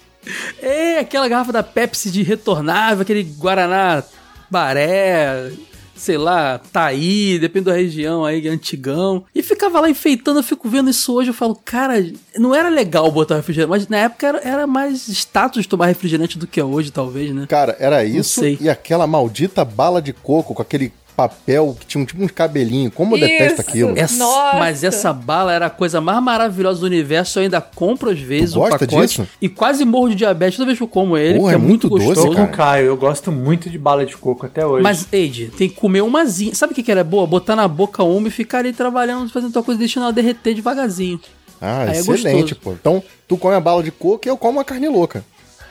É, 0.62 1.00
aquela 1.00 1.28
garrafa 1.28 1.52
da 1.52 1.64
Pepsi 1.64 2.12
de 2.12 2.24
retornável, 2.24 3.02
aquele 3.02 3.24
Guaraná 3.24 4.04
Baré, 4.50 5.52
sei 5.96 6.18
lá, 6.18 6.60
Taí, 6.72 7.40
depende 7.40 7.66
da 7.66 7.74
região 7.74 8.26
aí, 8.26 8.48
antigão. 8.48 9.24
E 9.34 9.42
ficava 9.42 9.80
lá 9.80 9.90
enfeitando, 9.90 10.40
eu 10.40 10.44
fico 10.44 10.68
vendo 10.68 10.90
isso 10.90 11.14
hoje, 11.14 11.30
eu 11.30 11.34
falo, 11.34 11.56
cara, 11.56 11.96
não 12.38 12.54
era 12.54 12.70
legal 12.70 13.10
botar 13.12 13.36
refrigerante, 13.36 13.70
mas 13.70 13.88
na 13.88 13.98
época 13.98 14.28
era, 14.28 14.42
era 14.44 14.68
mais 14.68 15.08
status 15.08 15.68
tomar 15.68 15.88
refrigerante 15.88 16.38
do 16.38 16.48
que 16.48 16.60
é 16.60 16.64
hoje, 16.64 16.92
talvez, 16.92 17.34
né? 17.34 17.46
Cara, 17.48 17.76
era 17.80 18.04
isso 18.04 18.44
e 18.46 18.70
aquela 18.70 19.08
maldita 19.08 19.64
bala 19.64 20.02
de 20.02 20.14
coco 20.14 20.54
com 20.54 20.62
aquele 20.62 20.92
papel 21.16 21.76
que 21.80 21.86
tinha 21.86 22.02
um, 22.02 22.06
tipo 22.06 22.24
uns 22.24 22.32
cabelinhos. 22.32 22.94
Como 22.94 23.16
eu 23.16 23.20
detesto 23.20 23.62
Isso. 23.62 23.62
aquilo. 23.62 23.94
Essa- 23.98 24.18
Nossa. 24.18 24.58
Mas 24.58 24.84
essa 24.84 25.14
bala 25.14 25.54
era 25.54 25.68
a 25.68 25.70
coisa 25.70 26.02
mais 26.02 26.22
maravilhosa 26.22 26.80
do 26.82 26.86
universo. 26.86 27.40
Eu 27.40 27.44
ainda 27.44 27.62
compro 27.62 28.10
às 28.10 28.20
vezes 28.20 28.52
Tu 28.54 28.58
um 28.60 28.64
gosta 28.64 28.80
pacote. 28.80 29.08
disso? 29.08 29.28
E 29.42 29.48
quase 29.50 29.86
morro 29.86 30.10
de 30.10 30.16
diabetes 30.16 30.58
toda 30.58 30.66
vez 30.68 30.78
que 30.78 30.84
eu 30.84 30.88
como 30.88 31.18
ele. 31.18 31.38
Porra, 31.40 31.52
porque 31.54 31.64
é 31.64 31.68
muito 31.68 31.90
doce, 31.90 32.06
gostoso. 32.06 32.28
Tô 32.30 32.36
com 32.36 32.44
o 32.44 32.48
cara. 32.48 32.58
Caio, 32.58 32.86
eu 32.88 32.98
gosto 32.98 33.32
muito 33.32 33.70
de 33.70 33.78
bala 33.78 34.06
de 34.06 34.16
coco 34.18 34.46
até 34.46 34.66
hoje. 34.66 34.84
Mas, 34.84 35.08
Eide, 35.12 35.48
tem 35.58 35.70
que 35.70 35.76
comer 35.76 36.02
umazinha. 36.02 36.54
Sabe 36.56 36.74
o 36.74 36.76
que, 36.76 36.84
que 36.84 36.92
era 36.92 37.04
boa? 37.04 37.26
Botar 37.28 37.56
na 37.56 37.68
boca 37.68 38.04
uma 38.04 38.28
e 38.28 38.32
ficar 38.32 38.60
ali 38.60 38.74
trabalhando, 38.74 39.30
fazendo 39.32 39.52
tua 39.54 39.64
coisa, 39.64 39.78
deixando 39.80 40.04
ela 40.04 40.14
derreter 40.14 40.54
devagarzinho. 40.54 41.20
Ah, 41.62 41.84
Aí 41.84 41.90
é 41.90 42.00
excelente, 42.00 42.54
gostoso. 42.54 42.60
pô. 42.62 42.72
Então, 42.74 43.04
tu 43.28 43.38
come 43.38 43.56
a 43.56 43.60
bala 43.60 43.82
de 43.82 43.92
coco 43.92 44.28
e 44.28 44.30
eu 44.30 44.36
como 44.38 44.60
a 44.60 44.64
carne 44.66 44.88
louca. 44.90 45.24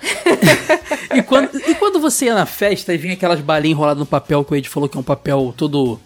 E 1.15 1.21
quando, 1.23 1.51
e 1.69 1.75
quando 1.75 1.82
você 2.03 2.27
ia 2.27 2.35
na 2.35 2.45
festa 2.47 2.93
e 2.93 2.99
vinha 2.99 3.15
aquelas 3.15 3.41
balinhas 3.41 3.77
enroladas 3.77 3.99
no 4.01 4.07
papel 4.07 4.45
que 4.45 4.53
o 4.53 4.55
Eide 4.57 4.69
falou 4.69 4.89
que 4.89 4.97
é 4.97 5.01
um 5.01 5.05
papel 5.05 5.55
todo, 5.57 5.99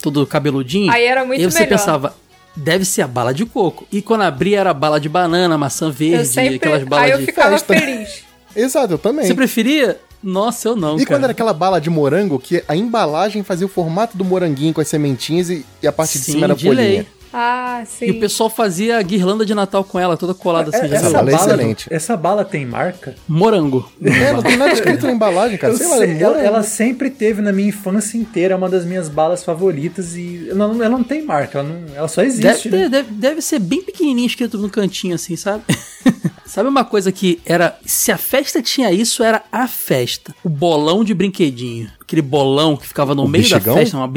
todo 0.00 0.26
cabeludinho. 0.26 0.90
Aí 0.90 1.04
era 1.04 1.24
muito 1.24 1.40
E 1.40 1.44
aí 1.44 1.50
você 1.50 1.60
melhor. 1.60 1.78
pensava, 1.78 2.14
deve 2.56 2.84
ser 2.84 3.02
a 3.02 3.06
bala 3.06 3.34
de 3.34 3.44
coco. 3.44 3.86
E 3.92 4.00
quando 4.00 4.22
abria 4.22 4.60
era 4.60 4.72
bala 4.72 4.98
de 5.00 5.08
banana, 5.08 5.58
maçã 5.58 5.86
Eu 5.86 5.92
verde, 5.92 6.26
sempre. 6.28 6.54
aquelas 6.56 6.80
Aí 6.82 6.88
balas 6.88 7.10
eu 7.10 7.18
de. 7.18 7.26
ficava 7.26 7.50
festa. 7.50 7.74
feliz. 7.74 8.22
Exato, 8.56 8.94
eu 8.94 8.98
também. 8.98 9.26
Você 9.26 9.34
preferia? 9.34 9.98
Nossa, 10.22 10.68
eu 10.68 10.76
não, 10.76 10.96
E 10.96 11.04
cara. 11.04 11.16
quando 11.16 11.24
era 11.24 11.32
aquela 11.32 11.52
bala 11.54 11.80
de 11.80 11.88
morango 11.88 12.38
que 12.38 12.62
a 12.68 12.76
embalagem 12.76 13.42
fazia 13.42 13.66
o 13.66 13.70
formato 13.70 14.16
do 14.18 14.24
moranguinho 14.24 14.74
com 14.74 14.80
as 14.80 14.88
sementinhas 14.88 15.48
e, 15.48 15.64
e 15.82 15.86
a 15.86 15.92
parte 15.92 16.18
de 16.18 16.24
Sim, 16.24 16.32
cima 16.32 16.44
era 16.46 16.54
de 16.54 16.66
folhinha. 16.66 16.86
lei. 16.88 17.06
Ah, 17.32 17.82
sim. 17.86 18.06
E 18.06 18.10
o 18.10 18.20
pessoal 18.20 18.50
fazia 18.50 18.98
a 18.98 19.02
guirlanda 19.02 19.46
de 19.46 19.54
Natal 19.54 19.84
com 19.84 19.98
ela, 19.98 20.16
toda 20.16 20.34
colada 20.34 20.70
assim, 20.76 20.92
É- 20.92 20.96
essa 20.96 21.10
bala 21.10 21.30
é 21.30 21.34
excelente. 21.34 21.86
Essa 21.90 22.16
bala 22.16 22.44
tem 22.44 22.66
marca? 22.66 23.14
Morango. 23.28 23.90
É, 24.02 24.32
não 24.32 24.42
tem 24.42 24.56
nada 24.56 24.72
escrito 24.72 25.06
na 25.06 25.12
embalagem, 25.12 25.56
cara. 25.56 25.72
Eu 25.72 25.76
Sei 25.76 25.86
lá, 25.86 25.96
sei, 25.98 26.10
é 26.10 26.22
ela, 26.22 26.40
ela 26.40 26.62
sempre 26.62 27.08
teve 27.10 27.40
na 27.40 27.52
minha 27.52 27.68
infância 27.68 28.16
inteira 28.18 28.56
uma 28.56 28.68
das 28.68 28.84
minhas 28.84 29.08
balas 29.08 29.44
favoritas 29.44 30.16
e 30.16 30.48
ela 30.50 30.66
não, 30.68 30.82
ela 30.82 30.88
não 30.98 31.04
tem 31.04 31.24
marca, 31.24 31.60
ela, 31.60 31.68
não- 31.68 31.94
ela 31.94 32.08
só 32.08 32.20
Deve, 32.22 32.32
existe. 32.34 32.68
né? 32.68 32.78
ter- 32.78 32.88
deve, 32.88 33.10
deve 33.12 33.42
ser 33.42 33.58
bem 33.60 33.82
pequenininho 33.82 34.26
escrito 34.26 34.58
no 34.58 34.68
cantinho 34.68 35.14
assim, 35.14 35.36
sabe? 35.36 35.62
sabe 36.44 36.68
uma 36.68 36.84
coisa 36.84 37.12
que 37.12 37.40
era. 37.46 37.78
Se 37.86 38.10
a 38.10 38.18
festa 38.18 38.60
tinha 38.60 38.90
isso, 38.92 39.22
era 39.22 39.42
a 39.52 39.68
festa. 39.68 40.34
O 40.42 40.48
bolão 40.48 41.04
de 41.04 41.14
brinquedinho. 41.14 41.88
Aquele 42.00 42.22
bolão 42.22 42.76
que 42.76 42.86
ficava 42.88 43.14
no 43.14 43.24
O 43.24 43.28
meio 43.28 43.44
bexigão? 43.44 43.74
da 43.74 43.80
festa, 43.80 43.96
uma 43.96 44.12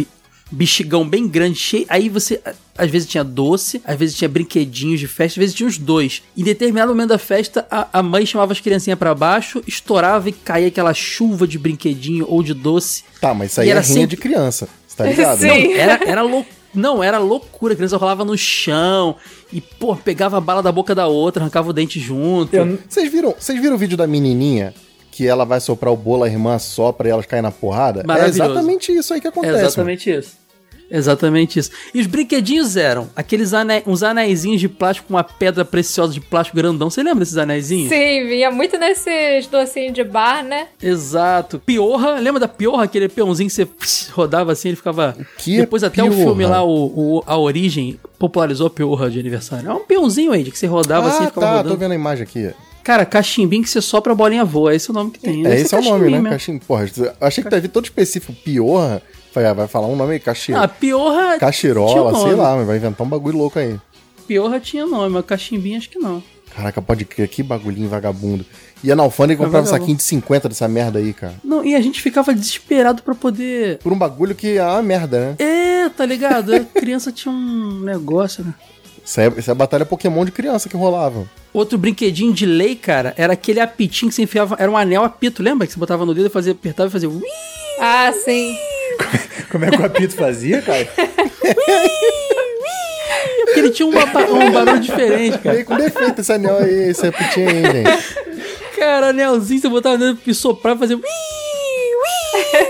bexigão 0.54 1.08
bem 1.08 1.28
grande, 1.28 1.58
cheio. 1.58 1.86
Aí 1.90 2.10
você. 2.10 2.40
Às 2.78 2.90
vezes 2.90 3.08
tinha 3.08 3.24
doce, 3.24 3.82
às 3.86 3.96
vezes 3.98 4.16
tinha 4.16 4.28
brinquedinhos 4.28 5.00
de 5.00 5.08
festa, 5.08 5.40
às 5.40 5.42
vezes 5.44 5.56
tinha 5.56 5.68
os 5.70 5.78
dois. 5.78 6.24
Em 6.36 6.44
determinado 6.44 6.92
momento 6.92 7.10
da 7.10 7.20
festa, 7.20 7.68
a, 7.70 7.88
a 8.00 8.02
mãe 8.02 8.26
chamava 8.26 8.52
as 8.52 8.60
criancinhas 8.60 8.98
pra 8.98 9.14
baixo, 9.14 9.62
estourava 9.68 10.30
e 10.30 10.32
caía 10.32 10.68
aquela 10.70 10.92
chuva 10.94 11.46
de 11.48 11.60
brinquedinho 11.60 12.26
ou 12.28 12.42
de 12.42 12.54
doce. 12.54 13.04
Tá, 13.22 13.32
mas 13.34 13.52
isso 13.52 13.62
aí 13.62 13.68
E 13.68 13.70
é 13.70 13.72
era 13.74 13.82
rinha 13.82 13.94
sempre- 13.94 14.08
de 14.16 14.18
criança. 14.18 14.68
Você 14.88 14.98
tá 14.98 15.06
ligado? 15.06 15.40
Sim. 15.40 15.48
né? 15.68 15.78
Era, 15.78 16.00
era 16.04 16.22
lou- 16.24 16.46
Não, 16.74 17.04
era 17.04 17.20
loucura. 17.20 17.74
A 17.74 17.76
criança 17.76 17.96
rolava 17.98 18.26
no 18.26 18.36
chão 18.36 19.16
e, 19.52 19.62
pô, 19.62 19.96
pegava 19.96 20.38
a 20.38 20.42
bala 20.42 20.64
da 20.64 20.72
boca 20.72 20.96
da 20.96 21.06
outra, 21.08 21.44
arrancava 21.44 21.70
o 21.70 21.74
dente 21.74 22.00
junto. 22.00 22.52
Vocês 22.90 23.12
viram, 23.12 23.36
vocês 23.38 23.62
viram 23.62 23.76
o 23.76 23.78
vídeo 23.78 23.96
da 23.96 24.08
menininha 24.08 24.74
que 25.12 25.28
ela 25.28 25.46
vai 25.46 25.60
soprar 25.60 25.94
o 25.94 25.96
bolo, 25.96 26.24
a 26.24 26.28
irmã 26.28 26.58
sopra 26.58 27.08
e 27.08 27.12
elas 27.12 27.28
caem 27.28 27.44
na 27.44 27.52
porrada? 27.52 28.04
É 28.20 28.26
exatamente 28.28 28.92
isso 28.92 29.14
aí 29.14 29.22
que 29.22 29.28
É 29.28 29.30
acontece. 29.30 29.54
mano. 29.54 29.68
exatamente 29.68 30.10
isso. 30.10 30.43
Exatamente 30.96 31.58
isso. 31.58 31.72
E 31.92 32.00
os 32.00 32.06
brinquedinhos 32.06 32.78
eram 32.78 33.10
aqueles 33.16 33.52
ane... 33.52 33.82
uns 33.88 34.04
anéisinhos 34.04 34.62
de 34.62 34.70
plástico 34.70 35.08
com 35.08 35.16
uma 35.16 35.24
pedra 35.24 35.66
preciosa 35.66 36.14
de 36.14 36.22
plástico 36.22 36.56
grandão. 36.56 36.88
Você 36.90 37.02
lembra 37.02 37.22
desses 37.22 37.38
anéisinhos? 37.38 37.90
Sim, 37.90 38.28
vinha 38.28 38.52
muito 38.52 38.78
nesses 38.78 39.48
docinhos 39.48 39.94
de 39.94 40.04
bar, 40.04 40.44
né? 40.44 40.68
Exato. 40.82 41.60
Piorra, 41.66 42.20
lembra 42.20 42.40
da 42.40 42.48
piorra? 42.48 42.84
Aquele 42.84 43.10
peãozinho 43.10 43.50
que 43.50 43.56
você 43.56 43.66
pss, 43.66 44.12
rodava 44.12 44.52
assim, 44.52 44.68
ele 44.70 44.78
ficava. 44.78 45.18
que 45.40 45.56
é 45.56 45.62
Depois 45.62 45.84
até 45.84 46.04
o 46.04 46.08
piorra? 46.10 46.24
filme 46.26 46.46
lá, 46.46 46.64
o, 46.64 47.18
o- 47.18 47.24
a 47.26 47.38
origem, 47.38 48.00
popularizou 48.20 48.68
a 48.68 48.70
piorra 48.70 49.10
de 49.10 49.20
aniversário. 49.20 49.70
É 49.70 49.74
um 49.74 49.80
peãozinho 49.86 50.32
aí, 50.32 50.44
que 50.44 50.58
você 50.58 50.68
rodava 50.68 51.08
assim 51.08 51.24
Ah, 51.24 51.24
e 51.24 51.28
ficava 51.28 51.46
tá, 51.48 51.52
rodando. 51.58 51.70
tô 51.76 51.80
vendo 51.80 51.92
a 51.94 51.96
imagem 51.96 52.24
aqui. 52.24 52.52
Cara, 52.84 53.06
cachimbinho 53.06 53.64
que 53.64 53.70
você 53.70 53.82
sopra 53.82 54.12
a 54.12 54.16
bolinha 54.16 54.44
voa. 54.44 54.76
Esse 54.76 54.90
é 54.90 54.92
o 54.92 54.94
nome 54.94 55.12
que 55.12 55.20
tem. 55.20 55.48
É, 55.48 55.56
esse 55.56 55.70
ser 55.70 55.78
é 55.78 55.80
o 55.80 55.84
nome, 55.84 56.06
né? 56.12 56.18
mesmo. 56.18 56.30
Cachim... 56.30 56.58
Porra, 56.60 56.86
eu 56.98 57.14
achei 57.22 57.42
que 57.44 57.50
deve 57.50 57.70
todo 57.70 57.86
específico 57.86 58.34
piorra. 58.44 59.02
Ah, 59.36 59.54
vai 59.54 59.68
falar 59.68 59.88
um 59.88 59.96
nome 59.96 60.14
aí, 60.14 60.20
cachi... 60.20 60.54
Ah, 60.54 60.68
piorra. 60.68 61.38
nome. 62.12 62.24
sei 62.26 62.36
lá, 62.36 62.56
mas 62.56 62.68
vai 62.68 62.78
inventar 62.78 63.06
um 63.06 63.10
bagulho 63.10 63.38
louco 63.38 63.60
aí. 63.60 63.80
Piorra 64.28 64.60
tinha 64.60 64.86
nome, 64.86 65.10
mas 65.10 65.26
cachimbinho 65.26 65.78
acho 65.78 65.90
que 65.90 66.00
não. 66.00 66.24
Caraca, 66.56 66.82
pode 66.82 67.04
crer, 67.04 67.28
que 67.28 67.42
bagulhinho 67.42 67.90
vagabundo. 67.90 68.46
Ia 68.84 68.96
na 68.96 69.04
alfândega 69.04 69.42
e 69.42 69.44
comprava 69.44 69.64
um 69.64 69.66
vagabundo. 69.66 69.82
saquinho 69.82 69.98
de 69.98 70.04
50 70.04 70.50
dessa 70.50 70.68
merda 70.68 71.00
aí, 71.00 71.12
cara. 71.14 71.34
Não, 71.44 71.66
e 71.66 71.74
a 71.76 71.82
gente 71.82 72.02
ficava 72.02 72.34
desesperado 72.34 73.02
pra 73.02 73.16
poder. 73.16 73.80
Por 73.80 73.92
um 73.92 73.98
bagulho 73.98 74.36
que 74.36 74.58
é 74.58 74.64
uma 74.64 74.84
merda, 74.84 75.20
né? 75.20 75.36
É, 75.40 75.90
tá 75.90 76.06
ligado? 76.06 76.54
A 76.56 76.60
criança 76.60 77.12
tinha 77.12 77.34
um 77.34 77.80
negócio, 77.80 78.44
né? 78.44 78.54
Isso 79.04 79.20
é, 79.20 79.28
isso 79.36 79.52
é 79.52 79.54
batalha 79.54 79.86
Pokémon 79.86 80.24
de 80.24 80.32
criança 80.32 80.70
que 80.70 80.78
rolava. 80.78 81.28
Outro 81.52 81.78
brinquedinho 81.78 82.34
de 82.34 82.46
lei, 82.46 82.76
cara, 82.76 83.14
era 83.18 83.34
aquele 83.34 83.60
apitinho 83.60 84.10
que 84.10 84.16
você 84.16 84.24
enfiava. 84.24 84.56
Era 84.60 84.72
um 84.72 84.78
anel 84.78 85.04
apito, 85.04 85.44
lembra? 85.44 85.68
Que 85.68 85.74
você 85.74 85.80
botava 85.80 86.06
no 86.06 86.14
dedo 86.14 86.28
e 86.28 86.30
fazia, 86.30 86.54
apertava 86.54 86.88
e 86.88 86.92
fazia. 86.92 87.10
Ah, 87.80 88.12
sim. 88.14 88.56
Como 89.52 89.66
é 89.66 89.70
que 89.72 89.82
o 89.82 89.86
apito 89.86 90.16
fazia, 90.16 90.62
cara? 90.62 90.88
Porque 93.46 93.60
ele 93.60 93.70
tinha 93.72 93.88
um, 93.88 93.92
ba- 93.92 94.06
um 94.30 94.52
barulho 94.52 94.80
diferente, 94.80 95.38
cara. 95.38 95.56
Veio 95.56 95.66
com 95.66 95.76
defeito 95.78 96.22
esse 96.22 96.34
anel 96.34 96.58
aí, 96.58 96.90
esse 96.90 97.06
apitinho 97.06 97.50
aí, 97.50 97.64
gente. 97.64 98.16
Cara, 98.78 99.10
anelzinho, 99.10 99.62
você 99.62 99.70
botava 99.70 99.98
dedo 99.98 100.18
e 100.26 100.34
soprava 100.34 100.78
e 100.86 100.88
fazia. 100.88 101.00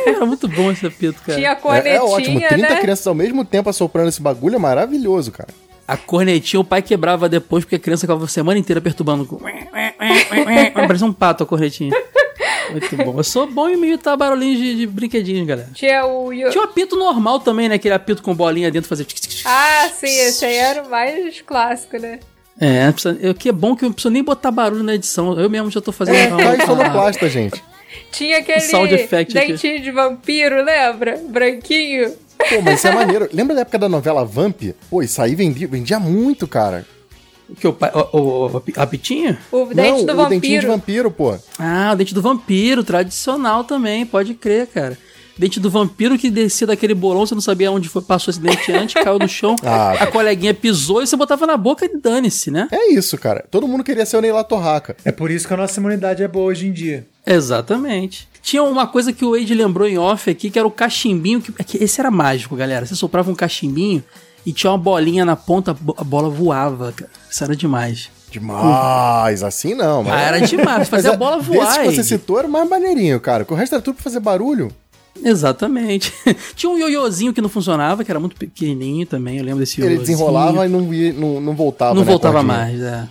Era 0.05 0.25
muito 0.25 0.47
bom 0.47 0.71
esse 0.71 0.85
apito, 0.85 1.21
cara. 1.25 1.37
Tinha 1.37 1.51
É, 1.51 1.55
cornetinha, 1.55 1.95
é 1.95 2.01
ótimo, 2.01 2.39
30 2.39 2.57
né? 2.57 2.75
crianças 2.81 3.07
ao 3.07 3.15
mesmo 3.15 3.45
tempo 3.45 3.69
assoprando 3.69 4.09
esse 4.09 4.21
bagulho 4.21 4.55
é 4.55 4.59
maravilhoso, 4.59 5.31
cara. 5.31 5.49
A 5.87 5.97
cornetinha 5.97 6.59
o 6.59 6.63
pai 6.63 6.81
quebrava 6.81 7.27
depois 7.27 7.63
porque 7.63 7.75
a 7.75 7.79
criança 7.79 8.01
ficava 8.01 8.23
a 8.23 8.27
semana 8.27 8.57
inteira 8.59 8.81
perturbando. 8.81 9.25
Parecia 10.73 11.07
um 11.07 11.13
pato 11.13 11.43
a 11.43 11.45
cornetinha. 11.45 11.91
Muito 12.73 12.97
bom. 12.97 13.17
Eu 13.17 13.23
sou 13.23 13.47
bom 13.47 13.69
em 13.69 13.73
imitar 13.73 14.17
barulhinhos 14.17 14.57
de, 14.59 14.75
de 14.75 14.87
brinquedinhos, 14.87 15.47
galera. 15.47 15.69
Tinha 15.73 16.05
o. 16.05 16.29
Tinha 16.31 16.61
um 16.61 16.65
apito 16.65 16.95
normal 16.95 17.39
também, 17.39 17.69
né? 17.69 17.75
Aquele 17.75 17.93
apito 17.93 18.21
com 18.21 18.33
bolinha 18.35 18.69
dentro 18.71 18.89
fazer. 18.89 19.05
Ah, 19.45 19.89
sim, 19.93 20.07
esse 20.07 20.43
aí 20.45 20.55
era 20.55 20.83
o 20.83 20.89
mais 20.89 21.41
clássico, 21.41 21.97
né? 21.97 22.19
É, 22.59 22.87
o 23.29 23.33
que 23.33 23.49
é 23.49 23.51
bom 23.51 23.75
que 23.75 23.83
eu 23.83 23.87
não 23.89 23.93
preciso 23.93 24.11
nem 24.13 24.23
botar 24.23 24.51
barulho 24.51 24.83
na 24.83 24.95
edição. 24.95 25.37
Eu 25.39 25.49
mesmo 25.49 25.69
já 25.71 25.81
tô 25.81 25.91
fazendo. 25.91 26.15
É, 26.15 26.27
uma- 26.27 26.53
uma- 26.55 26.65
sonoplasta, 26.65 27.29
gente. 27.29 27.61
Tinha 28.11 28.39
aquele 28.39 28.59
sound 28.61 28.93
effect 28.93 29.37
aqui. 29.37 29.47
dentinho 29.53 29.81
de 29.81 29.91
vampiro, 29.91 30.63
lembra? 30.63 31.19
Branquinho. 31.29 32.11
Pô, 32.49 32.61
mas 32.63 32.75
isso 32.79 32.87
é 32.87 32.91
maneiro. 32.91 33.29
Lembra 33.31 33.55
da 33.55 33.61
época 33.61 33.77
da 33.79 33.87
novela 33.89 34.25
Vamp? 34.25 34.61
Pô, 34.89 35.01
isso 35.01 35.21
aí 35.21 35.33
vendia, 35.35 35.67
vendia 35.67 35.99
muito, 35.99 36.47
cara. 36.47 36.85
O 37.49 37.55
que? 37.55 37.67
O, 37.67 37.75
o, 38.13 38.17
o, 38.17 38.51
o 38.55 38.63
apitinho? 38.77 39.37
O 39.51 39.65
dente 39.65 40.05
Não, 40.05 40.15
do 40.15 40.21
o 40.23 40.29
dentinho 40.29 40.61
de 40.61 40.67
vampiro. 40.67 41.09
vampiro, 41.09 41.11
pô. 41.11 41.35
Ah, 41.59 41.91
o 41.93 41.95
dente 41.95 42.13
do 42.13 42.21
vampiro, 42.21 42.83
tradicional 42.83 43.63
também, 43.63 44.05
pode 44.05 44.33
crer, 44.33 44.67
cara. 44.67 44.97
Dente 45.37 45.59
do 45.59 45.67
vampiro 45.69 46.15
que 46.17 46.29
descia 46.29 46.67
daquele 46.67 46.93
bolão, 46.93 47.25
você 47.25 47.33
não 47.33 47.41
sabia 47.41 47.71
onde 47.71 47.89
foi, 47.89 48.03
passou 48.03 48.31
esse 48.31 48.39
dente 48.39 48.69
antes, 48.73 48.93
caiu 49.03 49.17
no 49.17 49.27
chão, 49.27 49.55
Ah, 49.63 49.93
a 49.93 50.07
coleguinha 50.07 50.53
pisou 50.53 51.01
e 51.01 51.07
você 51.07 51.15
botava 51.17 51.47
na 51.47 51.57
boca 51.57 51.85
e 51.85 51.97
dane-se, 51.99 52.51
né? 52.51 52.67
É 52.71 52.93
isso, 52.93 53.17
cara. 53.17 53.43
Todo 53.49 53.67
mundo 53.67 53.83
queria 53.83 54.05
ser 54.05 54.17
o 54.17 54.21
Neila 54.21 54.43
Torraca. 54.43 54.95
É 55.03 55.11
por 55.11 55.31
isso 55.31 55.47
que 55.47 55.53
a 55.53 55.57
nossa 55.57 55.79
imunidade 55.79 56.21
é 56.21 56.27
boa 56.27 56.45
hoje 56.45 56.67
em 56.67 56.71
dia. 56.71 57.07
Exatamente. 57.25 58.27
Tinha 58.43 58.61
uma 58.61 58.85
coisa 58.85 59.11
que 59.11 59.23
o 59.25 59.31
Wade 59.31 59.53
lembrou 59.55 59.87
em 59.87 59.97
off 59.97 60.29
aqui, 60.29 60.49
que 60.51 60.59
era 60.59 60.67
o 60.67 60.71
cachimbinho. 60.71 61.41
Que, 61.41 61.53
é 61.57 61.63
que 61.63 61.83
esse 61.83 61.99
era 61.99 62.11
mágico, 62.11 62.55
galera. 62.55 62.85
Você 62.85 62.93
soprava 62.95 63.31
um 63.31 63.35
cachimbinho 63.35 64.03
e 64.45 64.51
tinha 64.53 64.71
uma 64.71 64.77
bolinha 64.77 65.23
na 65.25 65.35
ponta, 65.35 65.71
a 65.71 65.73
bo- 65.73 65.95
a 65.97 66.03
bola 66.03 66.29
voava, 66.29 66.91
cara. 66.91 67.09
Isso 67.29 67.43
era 67.43 67.55
demais. 67.55 68.09
Demais, 68.31 69.43
assim 69.43 69.73
não. 69.75 70.03
Ah, 70.11 70.19
era 70.21 70.41
demais, 70.41 70.89
fazer 70.89 71.09
a 71.09 71.17
bola 71.17 71.39
voar. 71.39 71.67
Esse 71.67 71.79
que 71.79 71.95
você 71.95 72.03
citou 72.03 72.39
era 72.39 72.47
mais 72.47 72.67
maneirinho, 72.67 73.19
cara. 73.19 73.45
Que 73.45 73.53
o 73.53 73.55
resto 73.55 73.75
era 73.75 73.81
tudo 73.81 73.95
pra 73.95 74.03
fazer 74.03 74.19
barulho. 74.19 74.71
Exatamente. 75.23 76.11
Tinha 76.55 76.71
um 76.71 76.77
ioiôzinho 76.77 77.31
que 77.33 77.41
não 77.41 77.49
funcionava, 77.49 78.03
que 78.03 78.11
era 78.11 78.19
muito 78.19 78.35
pequenininho 78.35 79.05
também, 79.05 79.37
eu 79.37 79.43
lembro 79.43 79.59
desse 79.59 79.79
Ele 79.79 79.93
ioiôzinho. 79.93 80.17
desenrolava 80.17 80.65
e 80.65 80.69
não, 80.69 80.93
ia- 80.93 81.13
não, 81.13 81.39
não 81.39 81.53
voltava. 81.55 81.93
Não 81.93 82.01
né, 82.01 82.07
voltava 82.07 82.41
mais, 82.41 82.81
é. 82.81 83.07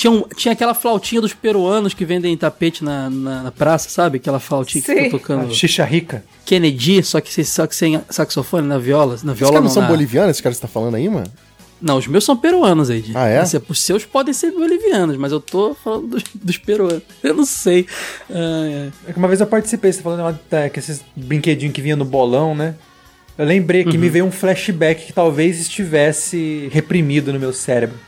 Tinha, 0.00 0.10
um- 0.10 0.24
tinha 0.34 0.52
aquela 0.52 0.72
flautinha 0.72 1.20
dos 1.20 1.34
peruanos 1.34 1.92
que 1.92 2.06
vendem 2.06 2.34
tapete 2.34 2.82
na, 2.82 3.10
na, 3.10 3.42
na 3.42 3.52
praça, 3.52 3.90
sabe? 3.90 4.16
Aquela 4.16 4.40
flautinha 4.40 4.80
que 4.82 4.90
Sim. 4.90 4.96
fica 5.04 5.10
tocando 5.10 5.52
Xixa 5.54 5.84
rica. 5.84 6.24
Kennedy, 6.46 7.02
só 7.02 7.20
que, 7.20 7.44
só 7.44 7.66
que 7.66 7.76
sem 7.76 8.00
saxofone, 8.08 8.66
na 8.66 8.78
viola. 8.78 9.18
Na 9.22 9.34
viola 9.34 9.52
caras 9.52 9.54
não, 9.56 9.62
não 9.64 9.68
são 9.68 9.82
na- 9.82 9.88
bolivianos, 9.88 10.30
esses 10.30 10.40
caras 10.40 10.56
que 10.56 10.62
você 10.62 10.66
tá 10.66 10.72
falando 10.72 10.94
aí, 10.94 11.06
mano? 11.06 11.26
Não, 11.82 11.98
os 11.98 12.06
meus 12.06 12.24
são 12.24 12.34
peruanos, 12.34 12.88
Ed. 12.88 13.12
Ah, 13.14 13.28
é? 13.28 13.40
Assim, 13.40 13.60
os 13.68 13.78
seus 13.78 14.06
podem 14.06 14.32
ser 14.32 14.52
bolivianos, 14.52 15.18
mas 15.18 15.32
eu 15.32 15.40
tô 15.40 15.74
falando 15.74 16.06
dos, 16.08 16.22
dos 16.32 16.56
peruanos. 16.56 17.02
Eu 17.22 17.34
não 17.34 17.44
sei. 17.44 17.86
Ah, 18.30 18.64
é. 18.66 18.88
É 19.06 19.12
que 19.12 19.18
Uma 19.18 19.28
vez 19.28 19.42
eu 19.42 19.46
participei, 19.46 19.92
você 19.92 20.00
falando 20.00 20.38
é, 20.50 20.70
que 20.70 20.78
esses 20.78 21.02
brinquedinhos 21.14 21.74
que 21.74 21.82
vinha 21.82 21.94
no 21.96 22.06
bolão, 22.06 22.54
né? 22.54 22.74
Eu 23.36 23.44
lembrei 23.44 23.84
que 23.84 23.98
me 23.98 24.08
veio 24.08 24.24
um 24.24 24.32
flashback 24.32 25.04
que 25.08 25.12
talvez 25.12 25.60
estivesse 25.60 26.70
reprimido 26.72 27.34
no 27.34 27.38
meu 27.38 27.52
cérebro. 27.52 27.98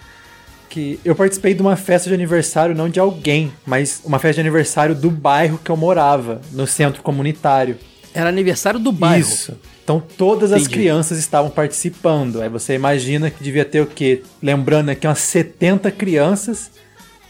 Que 0.72 0.98
eu 1.04 1.14
participei 1.14 1.52
de 1.52 1.60
uma 1.60 1.76
festa 1.76 2.08
de 2.08 2.14
aniversário, 2.14 2.74
não 2.74 2.88
de 2.88 2.98
alguém, 2.98 3.52
mas 3.66 4.00
uma 4.06 4.18
festa 4.18 4.36
de 4.36 4.40
aniversário 4.40 4.94
do 4.94 5.10
bairro 5.10 5.60
que 5.62 5.70
eu 5.70 5.76
morava, 5.76 6.40
no 6.50 6.66
centro 6.66 7.02
comunitário. 7.02 7.76
Era 8.14 8.30
aniversário 8.30 8.80
do 8.80 8.90
bairro. 8.90 9.20
Isso. 9.20 9.54
Então 9.84 10.02
todas 10.16 10.50
as 10.50 10.62
Entendi. 10.62 10.74
crianças 10.76 11.18
estavam 11.18 11.50
participando. 11.50 12.40
Aí 12.40 12.48
você 12.48 12.72
imagina 12.74 13.30
que 13.30 13.44
devia 13.44 13.66
ter 13.66 13.82
o 13.82 13.86
quê? 13.86 14.22
Lembrando 14.42 14.88
aqui 14.88 15.06
umas 15.06 15.18
70 15.18 15.90
crianças 15.90 16.70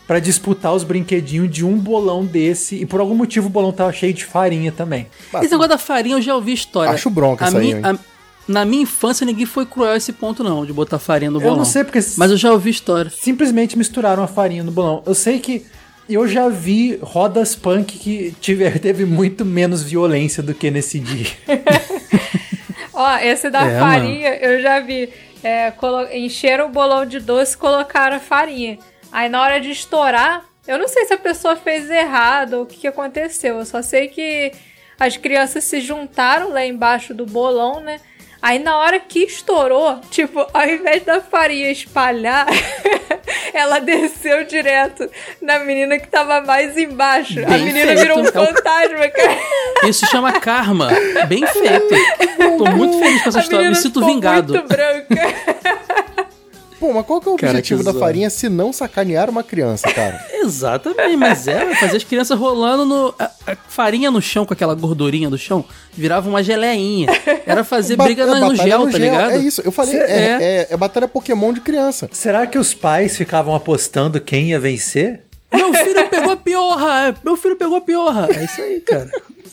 pra 0.07 0.20
disputar 0.20 0.72
os 0.72 0.85
brinquedinhos 0.85 1.50
de 1.50 1.64
um 1.64 1.76
bolão 1.76 2.24
desse. 2.24 2.76
E 2.76 2.87
por 2.87 3.00
algum 3.00 3.14
motivo 3.16 3.48
o 3.48 3.50
bolão 3.50 3.72
tava 3.72 3.92
cheio 3.92 4.12
de 4.14 4.24
farinha 4.24 4.70
também. 4.70 5.09
Esse 5.35 5.50
negócio 5.50 5.70
da 5.70 5.78
farinha 5.78 6.16
eu 6.16 6.22
já 6.22 6.35
ouvi 6.37 6.52
história. 6.52 6.92
Acho 6.92 7.11
bronca 7.11 7.44
A 7.44 7.48
isso 7.48 7.57
aí, 7.57 7.72
a- 7.83 7.98
Na 8.48 8.64
minha 8.64 8.83
infância 8.83 9.24
ninguém 9.24 9.46
foi 9.46 9.64
cruel 9.64 9.92
a 9.92 9.96
esse 9.96 10.12
ponto 10.12 10.42
não, 10.42 10.66
de 10.66 10.72
botar 10.72 10.98
farinha 10.98 11.31
no 11.31 11.38
Eu 11.38 11.42
bolão. 11.42 11.57
não 11.59 11.64
sei 11.64 11.85
porque 11.85 12.00
Mas 12.16 12.31
eu 12.31 12.37
já 12.37 12.52
ouvi 12.52 12.70
história. 12.70 13.11
simplesmente 13.11 13.78
misturaram 13.78 14.22
a 14.22 14.26
farinha 14.26 14.62
no 14.64 14.72
bolão. 14.72 15.02
Eu 15.07 15.14
sei 15.14 15.38
que 15.38 15.64
eu 16.09 16.26
já 16.26 16.48
vi 16.48 16.98
rodas 17.00 17.55
punk 17.55 17.98
que 17.98 18.35
tive, 18.40 18.68
teve 18.81 19.05
muito 19.05 19.44
menos 19.44 19.83
violência 19.83 20.42
do 20.42 20.52
que 20.55 20.70
nesse 20.70 20.98
dia. 20.98 21.26
Ó, 22.92 23.16
esse 23.18 23.48
da 23.50 23.66
É, 23.66 23.78
farinha, 23.78 24.35
eu 24.37 24.61
já 24.61 24.81
vi. 24.81 25.09
É, 25.42 25.72
encheram 26.12 26.66
o 26.66 26.68
bolão 26.68 27.05
de 27.05 27.18
doce 27.18 27.55
e 27.55 27.59
colocaram 27.59 28.16
a 28.16 28.20
farinha. 28.20 28.78
Aí 29.11 29.28
na 29.28 29.40
hora 29.42 29.61
de 29.61 29.70
estourar, 29.70 30.44
eu 30.68 30.78
não 30.78 30.87
sei 30.88 31.05
se 31.07 31.12
a 31.14 31.18
pessoa 31.18 31.57
fez 31.57 31.90
errado 31.90 32.55
ou 32.55 32.62
o 32.62 32.66
que, 32.66 32.78
que 32.81 32.87
aconteceu. 32.87 33.59
Eu 33.59 33.66
só 33.66 33.83
sei 33.83 34.09
que 34.09 34.52
as 35.00 35.16
crianças 35.16 35.64
se 35.64 35.81
juntaram 35.81 36.50
lá 36.50 36.64
embaixo 36.64 37.12
do 37.12 37.26
bolão, 37.26 37.81
né? 37.81 37.98
Aí 38.42 38.59
na 38.59 38.76
hora 38.78 38.98
que 38.98 39.20
estourou, 39.20 40.00
tipo, 40.11 40.44
ao 40.52 40.68
invés 40.68 41.05
da 41.05 41.20
farinha 41.20 41.70
espalhar, 41.70 42.44
ela 43.55 43.78
desceu 43.78 44.44
direto 44.44 45.09
na 45.40 45.61
menina 45.61 45.96
que 45.96 46.09
tava 46.09 46.40
mais 46.40 46.76
embaixo. 46.76 47.38
a 47.44 47.50
Bem 47.50 47.64
menina 47.66 47.87
feito. 47.87 48.00
virou 48.00 48.18
um 48.18 48.24
É 48.24 48.28
o- 48.28 48.33
fantasma, 48.33 49.09
cara. 49.14 49.38
Isso 49.88 50.05
chama 50.07 50.33
karma. 50.40 50.88
Bem 51.28 51.46
feito. 51.46 51.94
Tô 52.59 52.64
muito 52.72 52.98
feliz 52.98 53.22
com 53.22 53.28
essa 53.28 53.38
A 53.38 53.42
história, 53.42 53.68
me 53.68 53.76
sinto 53.76 54.05
vingado. 54.05 54.52
muito 54.55 54.66
branca. 54.68 55.35
Pô, 56.83 56.92
mas 56.92 57.07
qual 57.07 57.21
que 57.21 57.29
é 57.29 57.31
o 57.31 57.37
Cara, 57.37 57.53
objetivo 57.53 57.85
da 57.85 57.95
farinha 57.95 58.29
se 58.29 58.49
não 58.49 58.73
sacanear 58.73 59.31
uma 59.31 59.45
criança, 59.45 59.87
cara? 59.92 60.27
Exatamente, 60.35 61.16
mas 61.16 61.47
é, 61.47 61.77
fazer 61.77 61.99
as 61.99 62.03
crianças 62.03 62.37
rolando 62.37 62.85
no. 62.85 63.14
A, 63.16 63.31
a 63.47 63.57
farinha 63.68 64.11
no 64.11 64.21
chão 64.21 64.45
com 64.45 64.53
aquela 64.53 64.75
gordurinha 64.75 65.31
do 65.31 65.38
chão 65.38 65.64
virava 65.92 66.29
uma 66.29 66.42
geleinha. 66.42 67.07
Era 67.47 67.62
fazer 67.62 67.95
Ba- 67.97 68.03
briga 68.03 68.25
é 68.25 68.27
no, 68.27 68.53
gel, 68.57 68.81
no 68.81 68.85
tá 68.90 68.99
gel, 68.99 69.12
ligado? 69.12 69.31
É 69.31 69.38
isso, 69.38 69.62
eu 69.64 69.71
falei, 69.71 69.92
Cê- 69.92 70.03
é, 70.03 70.42
é- 70.42 70.66
é 70.71 70.77
batalha 70.77 71.07
Pokémon 71.07 71.53
de 71.53 71.61
criança. 71.61 72.11
Será 72.11 72.49
que 72.49 72.59
os 72.59 72.75
pais 72.75 73.16
ficavam 73.16 73.55
apostando 73.55 74.21
quem 74.21 74.49
ia 74.51 74.59
vencer? 74.59 75.21
Meu 75.55 75.73
filho 75.75 76.09
pegou 76.09 76.33
a 76.33 76.37
piorra! 76.37 77.09
é, 77.11 77.14
Meu 77.23 77.37
filho 77.37 77.55
pegou 77.55 77.77
a 77.77 77.81
piorra! 77.81 78.27
É 78.35 78.42
isso 78.45 78.61
aí, 78.61 78.81
cara. 78.81 79.09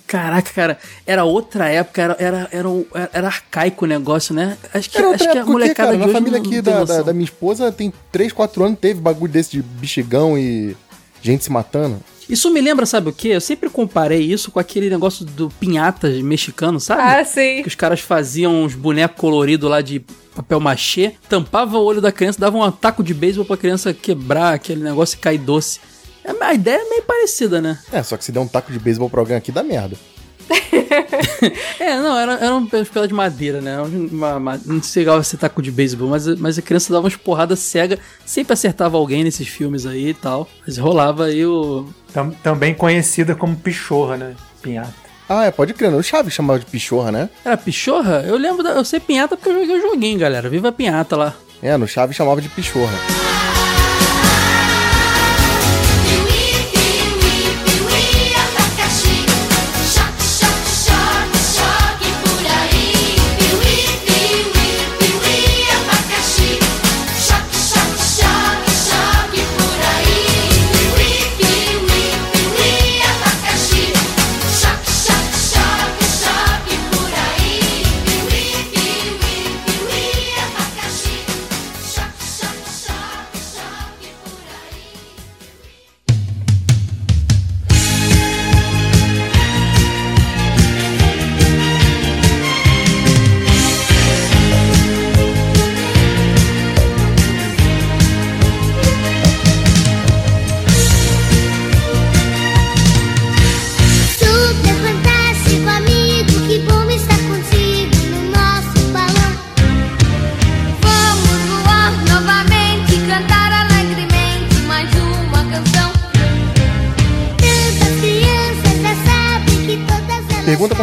Caraca, 0.09 0.51
cara, 0.51 0.79
era 1.05 1.23
outra 1.23 1.69
época, 1.69 2.01
era, 2.01 2.17
era, 2.19 2.49
era, 2.51 3.09
era 3.13 3.27
arcaico 3.27 3.85
o 3.85 3.87
negócio, 3.87 4.33
né? 4.33 4.57
Acho 4.73 4.89
que, 4.89 4.97
Era 4.97 5.11
acho 5.11 5.31
que 5.31 5.37
a 5.37 5.45
molecada 5.45 5.95
cara? 5.95 6.07
de 6.07 6.11
família 6.11 6.39
aqui 6.39 6.61
da, 6.63 6.83
da, 6.83 7.01
da 7.03 7.13
minha 7.13 7.25
esposa 7.25 7.71
tem 7.71 7.93
3, 8.11 8.33
4 8.33 8.63
anos, 8.63 8.79
teve 8.79 8.99
bagulho 8.99 9.31
desse 9.31 9.51
de 9.51 9.61
bexigão 9.61 10.35
e 10.35 10.75
gente 11.21 11.43
se 11.43 11.51
matando. 11.51 11.99
Isso 12.27 12.51
me 12.51 12.59
lembra, 12.59 12.87
sabe 12.87 13.09
o 13.09 13.13
quê? 13.13 13.29
Eu 13.29 13.41
sempre 13.41 13.69
comparei 13.69 14.21
isso 14.21 14.49
com 14.49 14.59
aquele 14.59 14.89
negócio 14.89 15.23
do 15.23 15.51
pinhata 15.59 16.09
mexicano, 16.23 16.79
sabe? 16.79 17.01
Ah, 17.03 17.23
sim. 17.23 17.61
Que 17.61 17.67
os 17.67 17.75
caras 17.75 17.99
faziam 17.99 18.63
uns 18.63 18.73
bonecos 18.73 19.19
coloridos 19.19 19.69
lá 19.69 19.81
de 19.81 20.03
papel 20.35 20.59
machê, 20.59 21.13
tampava 21.27 21.77
o 21.77 21.83
olho 21.83 22.01
da 22.01 22.11
criança, 22.11 22.39
dava 22.39 22.57
um 22.57 22.71
taco 22.71 23.03
de 23.03 23.13
beisebol 23.13 23.45
pra 23.45 23.57
criança 23.57 23.93
quebrar 23.93 24.53
aquele 24.53 24.81
negócio 24.83 25.17
e 25.17 25.19
cair 25.19 25.37
doce. 25.37 25.79
É, 26.39 26.45
A 26.45 26.53
ideia 26.53 26.77
é 26.77 26.89
meio 26.89 27.03
parecida, 27.03 27.61
né? 27.61 27.77
É, 27.91 28.01
só 28.03 28.15
que 28.17 28.23
se 28.25 28.31
der 28.31 28.39
um 28.39 28.47
taco 28.47 28.71
de 28.71 28.79
beisebol 28.79 29.09
pra 29.09 29.19
alguém 29.19 29.35
aqui, 29.37 29.51
dá 29.51 29.63
merda. 29.63 29.95
É, 31.79 31.95
não, 31.97 32.17
era, 32.17 32.33
era 32.33 32.55
um 32.55 32.65
pela 32.65 33.07
de 33.07 33.13
madeira, 33.13 33.61
né? 33.61 33.79
Uma, 33.81 34.35
uma, 34.35 34.61
não 34.65 34.81
sei 34.81 35.05
se 35.05 35.23
ser 35.23 35.37
taco 35.37 35.61
de 35.61 35.71
beisebol, 35.71 36.09
mas, 36.09 36.25
mas 36.39 36.57
a 36.57 36.61
criança 36.61 36.91
dava 36.91 37.03
umas 37.05 37.15
porradas 37.15 37.59
cega, 37.59 37.97
sempre 38.25 38.53
acertava 38.53 38.97
alguém 38.97 39.23
nesses 39.23 39.47
filmes 39.47 39.85
aí 39.85 40.09
e 40.09 40.13
tal. 40.13 40.47
Mas 40.65 40.77
rolava 40.77 41.25
aí 41.25 41.45
o. 41.45 41.87
Tam- 42.13 42.31
também 42.43 42.73
conhecida 42.73 43.35
como 43.35 43.55
pichorra, 43.55 44.17
né? 44.17 44.35
Pinhata. 44.61 44.93
Ah, 45.27 45.45
é, 45.45 45.51
pode 45.51 45.73
crer. 45.73 45.91
né? 45.91 45.97
O 45.97 46.03
Chaves 46.03 46.33
chamava 46.33 46.59
de 46.59 46.65
pichorra, 46.65 47.11
né? 47.11 47.29
Era 47.45 47.55
pichorra? 47.55 48.23
Eu 48.27 48.35
lembro, 48.35 48.63
da, 48.63 48.71
eu 48.71 48.83
sei 48.83 48.99
pinhata 48.99 49.37
porque 49.37 49.49
eu 49.49 49.59
joguei 49.61 49.77
o 49.77 49.81
joguinho, 49.81 50.19
galera. 50.19 50.49
Viva 50.49 50.69
a 50.69 50.71
pinhata 50.71 51.15
lá. 51.15 51.35
É, 51.61 51.77
no 51.77 51.87
Chaves 51.87 52.15
chamava 52.15 52.41
de 52.41 52.49
pichorra. 52.49 53.28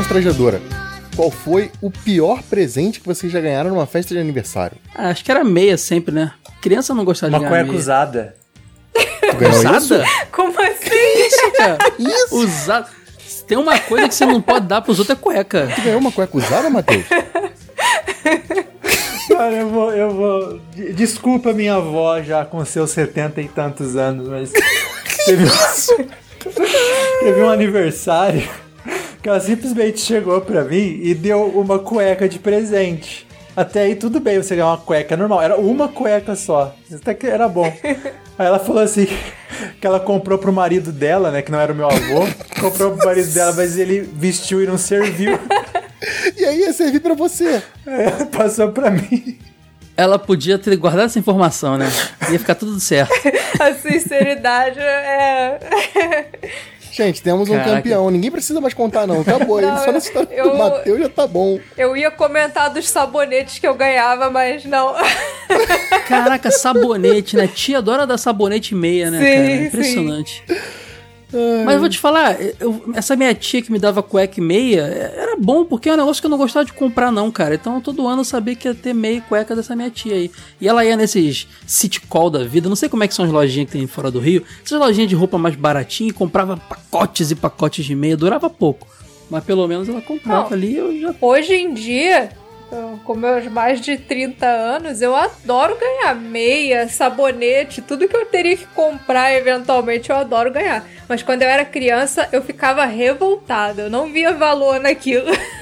Constrangedora. 0.06 0.60
Qual 1.16 1.30
foi 1.30 1.70
o 1.80 1.90
pior 1.90 2.42
presente 2.42 3.00
que 3.00 3.06
vocês 3.06 3.32
já 3.32 3.40
ganharam 3.40 3.70
numa 3.70 3.86
festa 3.86 4.14
de 4.14 4.20
aniversário? 4.20 4.76
Ah, 4.94 5.08
acho 5.08 5.24
que 5.24 5.30
era 5.30 5.42
meia 5.42 5.76
sempre, 5.76 6.14
né? 6.14 6.32
Criança 6.60 6.94
não 6.94 7.04
gostava 7.04 7.30
Uma 7.32 7.38
de 7.38 7.44
ganhar 7.44 7.50
cueca 7.56 7.66
meia. 7.68 7.78
usada. 7.78 8.36
Tu 8.94 9.36
ganhou 9.36 9.54
isso? 9.54 9.94
Usada? 9.94 10.04
Como 10.30 10.60
assim? 10.60 11.26
Isso, 11.26 11.52
cara. 11.56 11.78
Isso. 11.98 12.36
Usada. 12.36 12.86
Tem 13.48 13.56
uma 13.58 13.78
coisa 13.78 14.08
que 14.08 14.14
você 14.14 14.26
não 14.26 14.40
pode 14.42 14.66
dar 14.66 14.82
pros 14.82 14.98
outros 14.98 15.16
é 15.16 15.20
cueca. 15.20 15.68
Tu 15.74 15.80
ganhou 15.82 16.00
uma 16.00 16.12
cueca 16.12 16.36
usada, 16.36 16.68
Matheus? 16.70 17.04
Cara, 19.28 19.52
eu 19.54 19.68
vou, 19.70 19.92
eu 19.92 20.10
vou. 20.10 20.60
de- 20.74 20.92
Desculpa 20.92 21.52
minha 21.52 21.74
avó 21.76 22.20
já 22.22 22.44
com 22.44 22.64
seus 22.64 22.90
70 22.90 23.40
e 23.40 23.48
tantos 23.48 23.96
anos, 23.96 24.28
mas. 24.28 24.52
Teve 25.26 25.44
um, 25.44 25.48
teve 27.20 27.40
um 27.42 27.48
aniversário 27.48 28.48
que 29.22 29.28
ela 29.28 29.40
simplesmente 29.40 30.00
chegou 30.00 30.40
pra 30.40 30.64
mim 30.64 31.00
e 31.02 31.14
deu 31.14 31.44
uma 31.46 31.78
cueca 31.78 32.28
de 32.28 32.38
presente. 32.38 33.26
Até 33.56 33.82
aí 33.82 33.94
tudo 33.94 34.20
bem 34.20 34.36
você 34.36 34.54
ganhar 34.54 34.68
uma 34.68 34.76
cueca 34.78 35.16
normal. 35.16 35.40
Era 35.42 35.56
uma 35.56 35.88
cueca 35.88 36.36
só. 36.36 36.74
Até 36.92 37.14
que 37.14 37.26
era 37.26 37.48
bom. 37.48 37.66
Aí 38.38 38.46
ela 38.46 38.58
falou 38.58 38.82
assim 38.82 39.06
que 39.80 39.86
ela 39.86 39.98
comprou 39.98 40.38
pro 40.38 40.52
marido 40.52 40.92
dela, 40.92 41.30
né? 41.30 41.40
Que 41.40 41.50
não 41.50 41.58
era 41.58 41.72
o 41.72 41.74
meu 41.74 41.86
avô. 41.86 42.26
comprou 42.60 42.94
pro 42.94 43.06
marido 43.06 43.32
dela, 43.32 43.54
mas 43.54 43.78
ele 43.78 44.02
vestiu 44.02 44.62
e 44.62 44.66
não 44.66 44.76
serviu. 44.76 45.38
E 46.36 46.44
aí 46.44 46.60
ia 46.60 46.72
servir 46.74 47.00
pra 47.00 47.14
você. 47.14 47.62
Ela 47.86 48.26
passou 48.26 48.70
pra 48.70 48.90
mim. 48.90 49.38
Ela 49.96 50.18
podia 50.18 50.58
ter 50.58 50.76
guardado 50.76 51.06
essa 51.06 51.18
informação, 51.18 51.78
né? 51.78 51.90
Ia 52.30 52.38
ficar 52.38 52.54
tudo 52.54 52.78
certo. 52.78 53.10
A 53.58 53.72
sinceridade 53.72 54.78
é. 54.78 55.58
Gente, 56.96 57.20
temos 57.22 57.48
um 57.48 57.52
Caraca. 57.52 57.76
campeão. 57.76 58.10
Ninguém 58.10 58.30
precisa 58.30 58.60
mais 58.60 58.72
contar, 58.72 59.06
não. 59.06 59.20
Acabou. 59.20 59.60
Não, 59.60 59.76
Só 59.84 59.92
na 59.92 59.98
história 59.98 60.28
eu- 60.32 60.50
do 60.50 60.56
Matheus 60.56 60.98
já 61.00 61.08
tá 61.10 61.26
bom. 61.26 61.58
Eu 61.76 61.94
ia 61.96 62.10
comentar 62.10 62.70
dos 62.70 62.88
sabonetes 62.88 63.58
que 63.58 63.66
eu 63.66 63.74
ganhava, 63.74 64.30
mas 64.30 64.64
não. 64.64 64.94
Caraca, 66.08 66.50
sabonete, 66.50 67.36
né? 67.36 67.46
Tia 67.46 67.78
adora 67.78 68.06
dar 68.06 68.16
sabonete 68.18 68.74
meia, 68.74 69.10
né, 69.10 69.18
Sim, 69.20 69.70
cara? 69.70 69.84
sim. 69.84 70.24
Mas 71.64 71.74
eu 71.74 71.80
vou 71.80 71.88
te 71.88 71.98
falar, 71.98 72.36
eu- 72.60 72.82
essa 72.94 73.16
minha 73.16 73.34
tia 73.34 73.60
que 73.60 73.70
me 73.72 73.78
dava 73.78 74.02
cueca 74.02 74.38
e 74.38 74.42
meia, 74.42 74.82
era 74.82 75.36
bom, 75.36 75.64
porque 75.64 75.88
é 75.88 75.92
um 75.94 75.96
negócio 75.96 76.22
que 76.22 76.26
eu 76.26 76.30
não 76.30 76.38
gostava 76.38 76.64
de 76.64 76.72
comprar, 76.72 77.10
não, 77.10 77.30
cara. 77.30 77.54
Então 77.56 77.80
todo 77.80 78.06
ano 78.06 78.20
eu 78.20 78.24
sabia 78.24 78.54
que 78.54 78.68
ia 78.68 78.74
ter 78.74 78.94
meia 78.94 79.16
e 79.16 79.20
cueca 79.20 79.54
dessa 79.56 79.74
minha 79.74 79.90
tia 79.90 80.14
aí. 80.14 80.30
E 80.60 80.68
ela 80.68 80.84
ia 80.84 80.96
nesses 80.96 81.48
city 81.66 82.00
call 82.02 82.30
da 82.30 82.44
vida, 82.44 82.68
não 82.68 82.76
sei 82.76 82.88
como 82.88 83.02
é 83.02 83.08
que 83.08 83.14
são 83.14 83.24
as 83.24 83.30
lojinhas 83.32 83.66
que 83.66 83.76
tem 83.76 83.86
fora 83.86 84.10
do 84.10 84.20
Rio, 84.20 84.44
essas 84.64 84.78
lojinhas 84.78 85.08
de 85.08 85.14
roupa 85.16 85.36
mais 85.36 85.56
baratinha 85.56 86.10
e 86.10 86.12
comprava 86.12 86.56
pacotes 86.56 87.30
e 87.30 87.34
pacotes 87.34 87.84
de 87.84 87.94
meia, 87.94 88.16
durava 88.16 88.48
pouco. 88.48 88.86
Mas 89.28 89.42
pelo 89.42 89.66
menos 89.66 89.88
ela 89.88 90.00
comprava 90.00 90.44
Não. 90.48 90.52
ali 90.56 90.76
eu 90.76 91.00
já. 91.00 91.14
Hoje 91.20 91.52
em 91.52 91.74
dia, 91.74 92.30
eu- 92.72 92.98
com 93.04 93.14
meus 93.14 93.46
mais 93.46 93.80
de 93.80 93.96
30 93.96 94.46
anos, 94.46 95.00
eu 95.02 95.14
adoro 95.14 95.76
ganhar 95.78 96.14
meia, 96.14 96.88
sabonete, 96.88 97.80
tudo 97.82 98.08
que 98.08 98.16
eu 98.16 98.26
teria 98.26 98.56
que 98.56 98.66
comprar 98.66 99.32
eventualmente, 99.34 100.10
eu 100.10 100.16
adoro 100.16 100.50
ganhar. 100.52 100.84
Mas 101.08 101.22
quando 101.22 101.42
eu 101.42 101.48
era 101.48 101.64
criança, 101.64 102.28
eu 102.32 102.42
ficava 102.42 102.84
revoltada, 102.84 103.82
eu 103.82 103.90
não 103.90 104.12
via 104.12 104.32
valor 104.34 104.80
naquilo. 104.80 105.26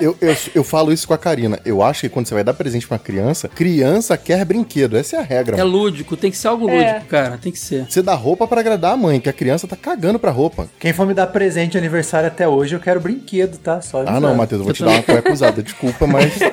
Eu, 0.00 0.16
eu, 0.20 0.34
eu 0.54 0.64
falo 0.64 0.90
isso 0.92 1.06
com 1.06 1.12
a 1.14 1.18
Karina. 1.18 1.60
Eu 1.64 1.82
acho 1.82 2.00
que 2.00 2.08
quando 2.08 2.26
você 2.26 2.34
vai 2.34 2.42
dar 2.42 2.54
presente 2.54 2.86
pra 2.88 2.94
uma 2.96 2.98
criança, 3.02 3.46
criança 3.46 4.16
quer 4.16 4.44
brinquedo. 4.44 4.96
Essa 4.96 5.16
é 5.16 5.18
a 5.20 5.22
regra. 5.22 5.56
É 5.56 5.58
mano. 5.62 5.70
lúdico, 5.70 6.16
tem 6.16 6.30
que 6.30 6.36
ser 6.36 6.48
algo 6.48 6.68
É. 6.68 6.74
lúdico, 6.94 7.06
cara. 7.06 7.38
Tem 7.40 7.52
que 7.52 7.58
ser. 7.58 7.84
Você 7.88 8.02
dá 8.02 8.14
roupa 8.14 8.48
pra 8.48 8.60
agradar 8.60 8.92
a 8.94 8.96
mãe, 8.96 9.20
que 9.20 9.28
a 9.28 9.32
criança 9.32 9.68
tá 9.68 9.76
cagando 9.76 10.18
pra 10.18 10.30
roupa. 10.32 10.68
Quem 10.80 10.92
for 10.92 11.06
me 11.06 11.12
dar 11.14 11.26
presente 11.28 11.72
de 11.72 11.78
aniversário 11.78 12.26
até 12.28 12.48
hoje, 12.48 12.74
eu 12.74 12.80
quero 12.80 12.98
brinquedo, 12.98 13.58
tá? 13.58 13.80
Só 13.82 14.02
Ah, 14.06 14.18
não. 14.18 14.34
Matheus, 14.34 14.60
eu 14.60 14.64
vou 14.64 14.72
te 14.72 14.82
dar 14.82 14.90
uma 14.92 15.02
cueca 15.02 15.32
usada. 15.32 15.62
Desculpa, 15.62 16.06
mas. 16.06 16.32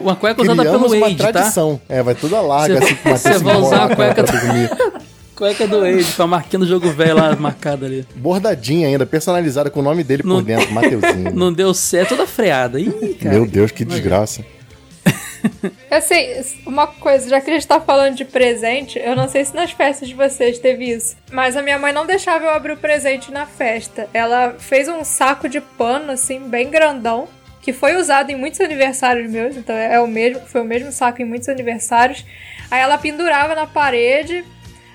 Uma 0.00 0.16
cueca 0.16 0.42
usada 0.42 0.62
Criamos 0.62 0.82
pelo 0.90 0.94
uma 1.00 1.06
Wade, 1.06 1.16
tá? 1.18 1.32
tradição. 1.32 1.80
É, 1.88 2.02
vai 2.02 2.14
toda 2.14 2.40
larga, 2.40 2.78
assim, 2.78 2.94
com 2.96 3.08
uma 3.08 3.16
você 3.18 3.38
vai 3.38 3.56
usar 3.56 3.84
a 3.84 3.96
cueca 3.96 4.22
dormir. 4.22 4.70
Cueca 5.34 5.66
do 5.66 5.80
Wade, 5.80 6.04
com 6.16 6.22
a 6.22 6.26
marquinha 6.28 6.60
do 6.60 6.66
jogo 6.66 6.88
velho 6.92 7.16
lá 7.16 7.34
marcada 7.34 7.86
ali. 7.86 8.06
Bordadinha 8.14 8.86
ainda, 8.86 9.04
personalizada 9.04 9.68
com 9.68 9.80
o 9.80 9.82
nome 9.82 10.04
dele 10.04 10.22
Não- 10.24 10.36
por 10.36 10.44
dentro, 10.44 10.70
Mateuzinho. 10.72 11.32
Não 11.34 11.52
deu 11.52 11.74
certo, 11.74 12.10
toda 12.10 12.24
freada. 12.24 12.78
Ih, 12.78 13.18
cara. 13.20 13.34
Meu 13.34 13.44
Deus, 13.44 13.72
que 13.72 13.84
desgraça. 13.84 14.44
Assim, 15.90 16.24
uma 16.66 16.86
coisa, 16.86 17.28
já 17.28 17.40
que 17.40 17.50
a 17.50 17.54
gente 17.54 17.66
tá 17.66 17.80
falando 17.80 18.14
de 18.14 18.24
presente, 18.24 18.98
eu 18.98 19.14
não 19.14 19.28
sei 19.28 19.44
se 19.44 19.54
nas 19.54 19.70
festas 19.72 20.08
de 20.08 20.14
vocês 20.14 20.58
teve 20.58 20.90
isso, 20.90 21.16
mas 21.30 21.56
a 21.56 21.62
minha 21.62 21.78
mãe 21.78 21.92
não 21.92 22.06
deixava 22.06 22.44
eu 22.44 22.50
abrir 22.50 22.72
o 22.72 22.76
presente 22.76 23.30
na 23.30 23.44
festa. 23.44 24.08
Ela 24.14 24.54
fez 24.58 24.88
um 24.88 25.04
saco 25.04 25.48
de 25.48 25.60
pano, 25.60 26.12
assim, 26.12 26.40
bem 26.48 26.70
grandão, 26.70 27.26
que 27.64 27.72
foi 27.72 27.96
usado 27.96 28.30
em 28.30 28.36
muitos 28.36 28.60
aniversários 28.60 29.30
meus, 29.30 29.56
então 29.56 29.74
é 29.74 29.98
o 29.98 30.06
mesmo, 30.06 30.46
foi 30.46 30.60
o 30.60 30.64
mesmo 30.64 30.92
saco 30.92 31.22
em 31.22 31.24
muitos 31.24 31.48
aniversários. 31.48 32.22
Aí 32.70 32.78
ela 32.78 32.98
pendurava 32.98 33.54
na 33.54 33.66
parede, 33.66 34.44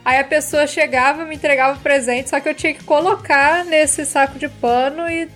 aí 0.06 0.20
a 0.20 0.24
pessoa 0.24 0.68
chegava, 0.68 1.26
me 1.26 1.34
entregava 1.34 1.80
o 1.80 1.82
presente, 1.82 2.30
só 2.30 2.40
que 2.40 2.48
eu 2.48 2.54
tinha 2.54 2.72
que 2.76 2.84
colocar 2.84 3.66
nesse 3.66 4.06
saco 4.06 4.38
de 4.38 4.48
pano 4.48 5.10
e 5.10 5.28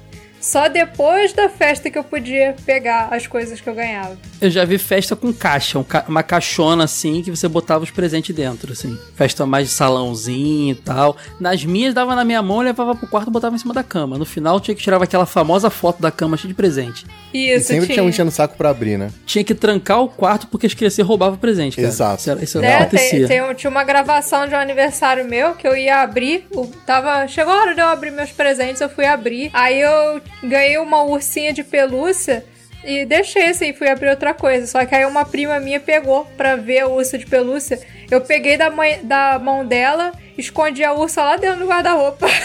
só 0.43 0.67
depois 0.67 1.31
da 1.31 1.47
festa 1.47 1.89
que 1.89 1.97
eu 1.97 2.03
podia 2.03 2.53
pegar 2.65 3.07
as 3.11 3.25
coisas 3.25 3.61
que 3.61 3.69
eu 3.69 3.73
ganhava. 3.73 4.17
Eu 4.41 4.49
já 4.51 4.65
vi 4.65 4.77
festa 4.77 5.15
com 5.15 5.31
caixa, 5.33 5.79
um 5.79 5.83
ca- 5.85 6.03
uma 6.05 6.21
caixona 6.21 6.83
assim, 6.83 7.21
que 7.21 7.31
você 7.31 7.47
botava 7.47 7.81
os 7.85 7.91
presentes 7.91 8.35
dentro, 8.35 8.73
assim. 8.73 8.99
Festa 9.15 9.45
mais 9.45 9.69
de 9.69 9.73
salãozinho 9.73 10.73
e 10.73 10.75
tal. 10.75 11.15
Nas 11.39 11.63
minhas, 11.63 11.93
dava 11.93 12.13
na 12.13 12.25
minha 12.25 12.41
mão, 12.41 12.57
eu 12.57 12.63
levava 12.63 12.93
pro 12.93 13.07
quarto 13.07 13.29
e 13.29 13.31
botava 13.31 13.55
em 13.55 13.57
cima 13.59 13.73
da 13.73 13.83
cama. 13.83 14.17
No 14.17 14.25
final, 14.25 14.59
tinha 14.59 14.75
que 14.75 14.81
tirar 14.81 15.01
aquela 15.01 15.25
famosa 15.25 15.69
foto 15.69 16.01
da 16.01 16.11
cama 16.11 16.35
cheia 16.35 16.49
de 16.49 16.53
presente. 16.53 17.05
E 17.33 17.49
Isso, 17.55 17.67
sempre 17.67 17.85
tinha. 17.85 17.95
tinha 17.95 18.03
um 18.03 18.09
enchendo 18.09 18.27
o 18.27 18.33
saco 18.33 18.57
pra 18.57 18.69
abrir, 18.69 18.97
né? 18.97 19.11
Tinha 19.25 19.45
que 19.45 19.55
trancar 19.55 20.01
o 20.01 20.09
quarto 20.09 20.47
porque 20.47 20.65
as 20.67 20.73
crianças 20.73 21.05
roubavam 21.05 21.35
o 21.35 21.37
presente, 21.39 21.77
cara. 21.77 21.87
Exato. 21.87 22.19
Isso, 22.19 22.29
era- 22.31 22.43
isso 22.43 22.59
É, 22.59 22.75
acontecia. 22.75 23.27
tem, 23.29 23.41
tem 23.41 23.55
tinha 23.55 23.69
uma 23.71 23.85
gravação 23.85 24.45
de 24.45 24.53
um 24.53 24.57
aniversário 24.57 25.23
meu 25.23 25.55
que 25.55 25.65
eu 25.65 25.75
ia 25.77 26.01
abrir. 26.01 26.45
tava, 26.85 27.25
chegou 27.29 27.53
a 27.53 27.57
hora 27.61 27.73
de 27.73 27.79
eu 27.79 27.87
abrir 27.87 28.11
meus 28.11 28.31
presentes, 28.31 28.81
eu 28.81 28.89
fui 28.89 29.05
abrir. 29.05 29.49
Aí 29.53 29.79
eu 29.79 30.21
ganhei 30.41 30.77
uma 30.77 31.03
ursinha 31.03 31.51
de 31.53 31.63
pelúcia 31.63 32.43
e 32.83 33.05
deixei 33.05 33.47
assim, 33.47 33.73
fui 33.73 33.89
abrir 33.89 34.09
outra 34.09 34.33
coisa. 34.33 34.65
Só 34.67 34.85
que 34.85 34.93
aí 34.95 35.05
uma 35.05 35.25
prima 35.25 35.59
minha 35.59 35.79
pegou 35.79 36.25
pra 36.37 36.55
ver 36.55 36.79
a 36.79 36.87
ursa 36.87 37.17
de 37.17 37.25
pelúcia. 37.25 37.79
Eu 38.11 38.21
peguei 38.21 38.57
da, 38.57 38.69
mãe- 38.69 38.99
da 39.03 39.39
mão 39.39 39.65
dela, 39.65 40.11
escondi 40.37 40.83
a 40.83 40.93
ursa 40.93 41.23
lá 41.23 41.37
dentro 41.37 41.59
do 41.59 41.67
guarda-roupa. 41.67 42.27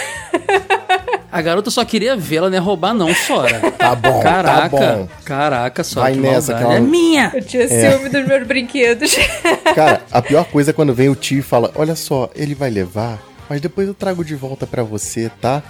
A 1.31 1.43
garota 1.43 1.71
só 1.71 1.85
queria 1.85 2.17
vê-la, 2.17 2.49
ia 2.49 2.61
roubar 2.61 2.95
não, 2.95 3.15
Sora. 3.15 3.61
Tá 3.79 3.95
bom, 3.95 4.21
Caraca, 4.23 4.61
tá 4.63 4.69
bom. 4.97 5.09
caraca, 5.25 5.85
Sora, 5.85 6.05
Vai 6.07 6.15
que 6.15 6.21
nessa, 6.21 6.53
maldade. 6.53 6.59
que 6.59 6.65
ela- 6.65 6.75
É 6.77 6.81
minha! 6.81 7.31
Eu 7.35 7.43
tinha 7.45 7.69
ciúme 7.69 8.09
dos 8.09 8.27
meus 8.27 8.47
brinquedos. 8.47 9.15
Cara, 9.75 10.01
a 10.11 10.23
pior 10.23 10.45
coisa 10.47 10.71
é 10.71 10.73
quando 10.73 10.95
vem 10.95 11.09
o 11.11 11.15
tio 11.15 11.39
e 11.41 11.43
fala: 11.43 11.71
Olha 11.75 11.95
só, 11.95 12.31
ele 12.35 12.55
vai 12.55 12.71
levar, 12.71 13.19
mas 13.49 13.61
depois 13.61 13.87
eu 13.87 13.95
trago 13.95 14.25
de 14.25 14.35
volta 14.35 14.67
pra 14.67 14.83
você, 14.83 15.31
tá? 15.41 15.63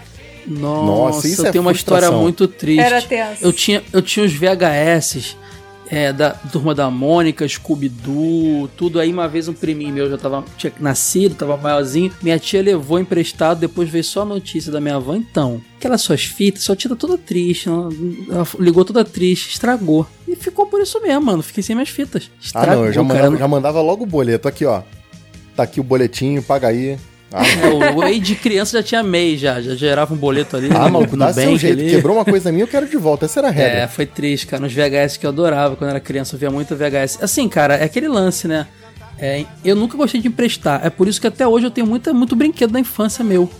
Nossa, 0.46 0.86
Nossa, 0.86 1.28
isso 1.28 1.42
eu 1.42 1.46
é 1.46 1.50
tenho 1.50 1.62
uma 1.62 1.72
história 1.72 2.10
muito 2.10 2.46
triste. 2.46 2.80
Era 2.80 3.02
tenso. 3.02 3.44
Eu 3.44 3.52
tinha, 3.52 3.82
eu 3.92 4.02
tinha 4.02 4.24
os 4.24 4.32
VHS 4.32 5.36
é, 5.90 6.12
da 6.12 6.30
Turma 6.30 6.74
da 6.74 6.90
Mônica, 6.90 7.46
Scooby-Doo, 7.46 8.68
tudo 8.76 9.00
aí. 9.00 9.12
Uma 9.12 9.26
vez 9.26 9.48
um 9.48 9.54
priminho 9.54 9.92
meu 9.94 10.10
já 10.10 10.18
tava, 10.18 10.44
tinha 10.56 10.72
nascido, 10.78 11.34
tava 11.34 11.56
maiorzinho. 11.56 12.12
Minha 12.22 12.38
tia 12.38 12.62
levou 12.62 12.98
emprestado, 12.98 13.60
depois 13.60 13.88
veio 13.88 14.04
só 14.04 14.22
a 14.22 14.24
notícia 14.24 14.70
da 14.70 14.80
minha 14.80 14.96
avó. 14.96 15.14
Então, 15.14 15.60
aquelas 15.78 16.02
suas 16.02 16.24
fitas, 16.24 16.62
sua 16.62 16.76
tia 16.76 16.90
tá 16.90 16.96
toda 16.96 17.16
triste. 17.16 17.68
Ela, 17.68 17.88
ela 18.30 18.46
ligou 18.58 18.84
toda 18.84 19.04
triste, 19.04 19.50
estragou. 19.50 20.06
E 20.26 20.36
ficou 20.36 20.66
por 20.66 20.80
isso 20.80 21.00
mesmo, 21.00 21.22
mano. 21.22 21.42
Fiquei 21.42 21.62
sem 21.62 21.74
minhas 21.74 21.88
fitas. 21.88 22.30
Ah, 22.34 22.38
Estragou, 22.40 22.76
não, 22.76 22.86
eu 22.86 22.92
já 22.92 23.02
cara. 23.02 23.14
mandava, 23.14 23.36
já 23.36 23.48
mandava 23.48 23.80
logo 23.80 24.04
o 24.04 24.06
boleto. 24.06 24.46
Aqui, 24.46 24.64
ó. 24.64 24.82
Tá 25.56 25.62
aqui 25.62 25.80
o 25.80 25.84
boletinho, 25.84 26.42
paga 26.42 26.68
aí. 26.68 26.98
Ah, 27.32 27.42
É, 27.46 27.68
o 27.92 27.96
Wade 28.00 28.20
de 28.20 28.34
criança 28.34 28.78
já 28.78 28.82
tinha 28.82 29.02
MEI, 29.02 29.36
já, 29.36 29.60
já 29.60 29.74
gerava 29.74 30.14
um 30.14 30.16
boleto 30.16 30.56
ali. 30.56 30.68
ah 30.74 30.88
maluco, 30.88 31.16
dá 31.16 31.32
seu 31.32 31.58
jeito. 31.58 31.78
ali. 31.80 31.90
Quebrou 31.90 32.16
uma 32.16 32.24
coisa 32.24 32.50
minha, 32.50 32.64
eu 32.64 32.68
quero 32.68 32.86
de 32.86 32.96
volta. 32.96 33.26
Essa 33.26 33.40
era 33.40 33.48
a 33.48 33.50
regra. 33.50 33.80
É, 33.80 33.86
foi 33.88 34.06
triste, 34.06 34.46
cara. 34.46 34.62
Nos 34.62 34.72
VHS 34.72 35.18
que 35.18 35.26
eu 35.26 35.30
adorava 35.30 35.76
quando 35.76 35.90
era 35.90 36.00
criança, 36.00 36.34
eu 36.36 36.38
via 36.38 36.50
muito 36.50 36.74
VHS. 36.74 37.18
Assim, 37.22 37.48
cara, 37.48 37.74
é 37.76 37.84
aquele 37.84 38.08
lance, 38.08 38.48
né? 38.48 38.66
É, 39.18 39.44
eu 39.64 39.74
nunca 39.76 39.96
gostei 39.96 40.20
de 40.20 40.28
emprestar. 40.28 40.80
É 40.84 40.90
por 40.90 41.06
isso 41.08 41.20
que 41.20 41.26
até 41.26 41.46
hoje 41.46 41.66
eu 41.66 41.70
tenho 41.70 41.86
muita, 41.86 42.14
muito 42.14 42.34
brinquedo 42.36 42.70
da 42.70 42.80
infância 42.80 43.22
meu. 43.24 43.50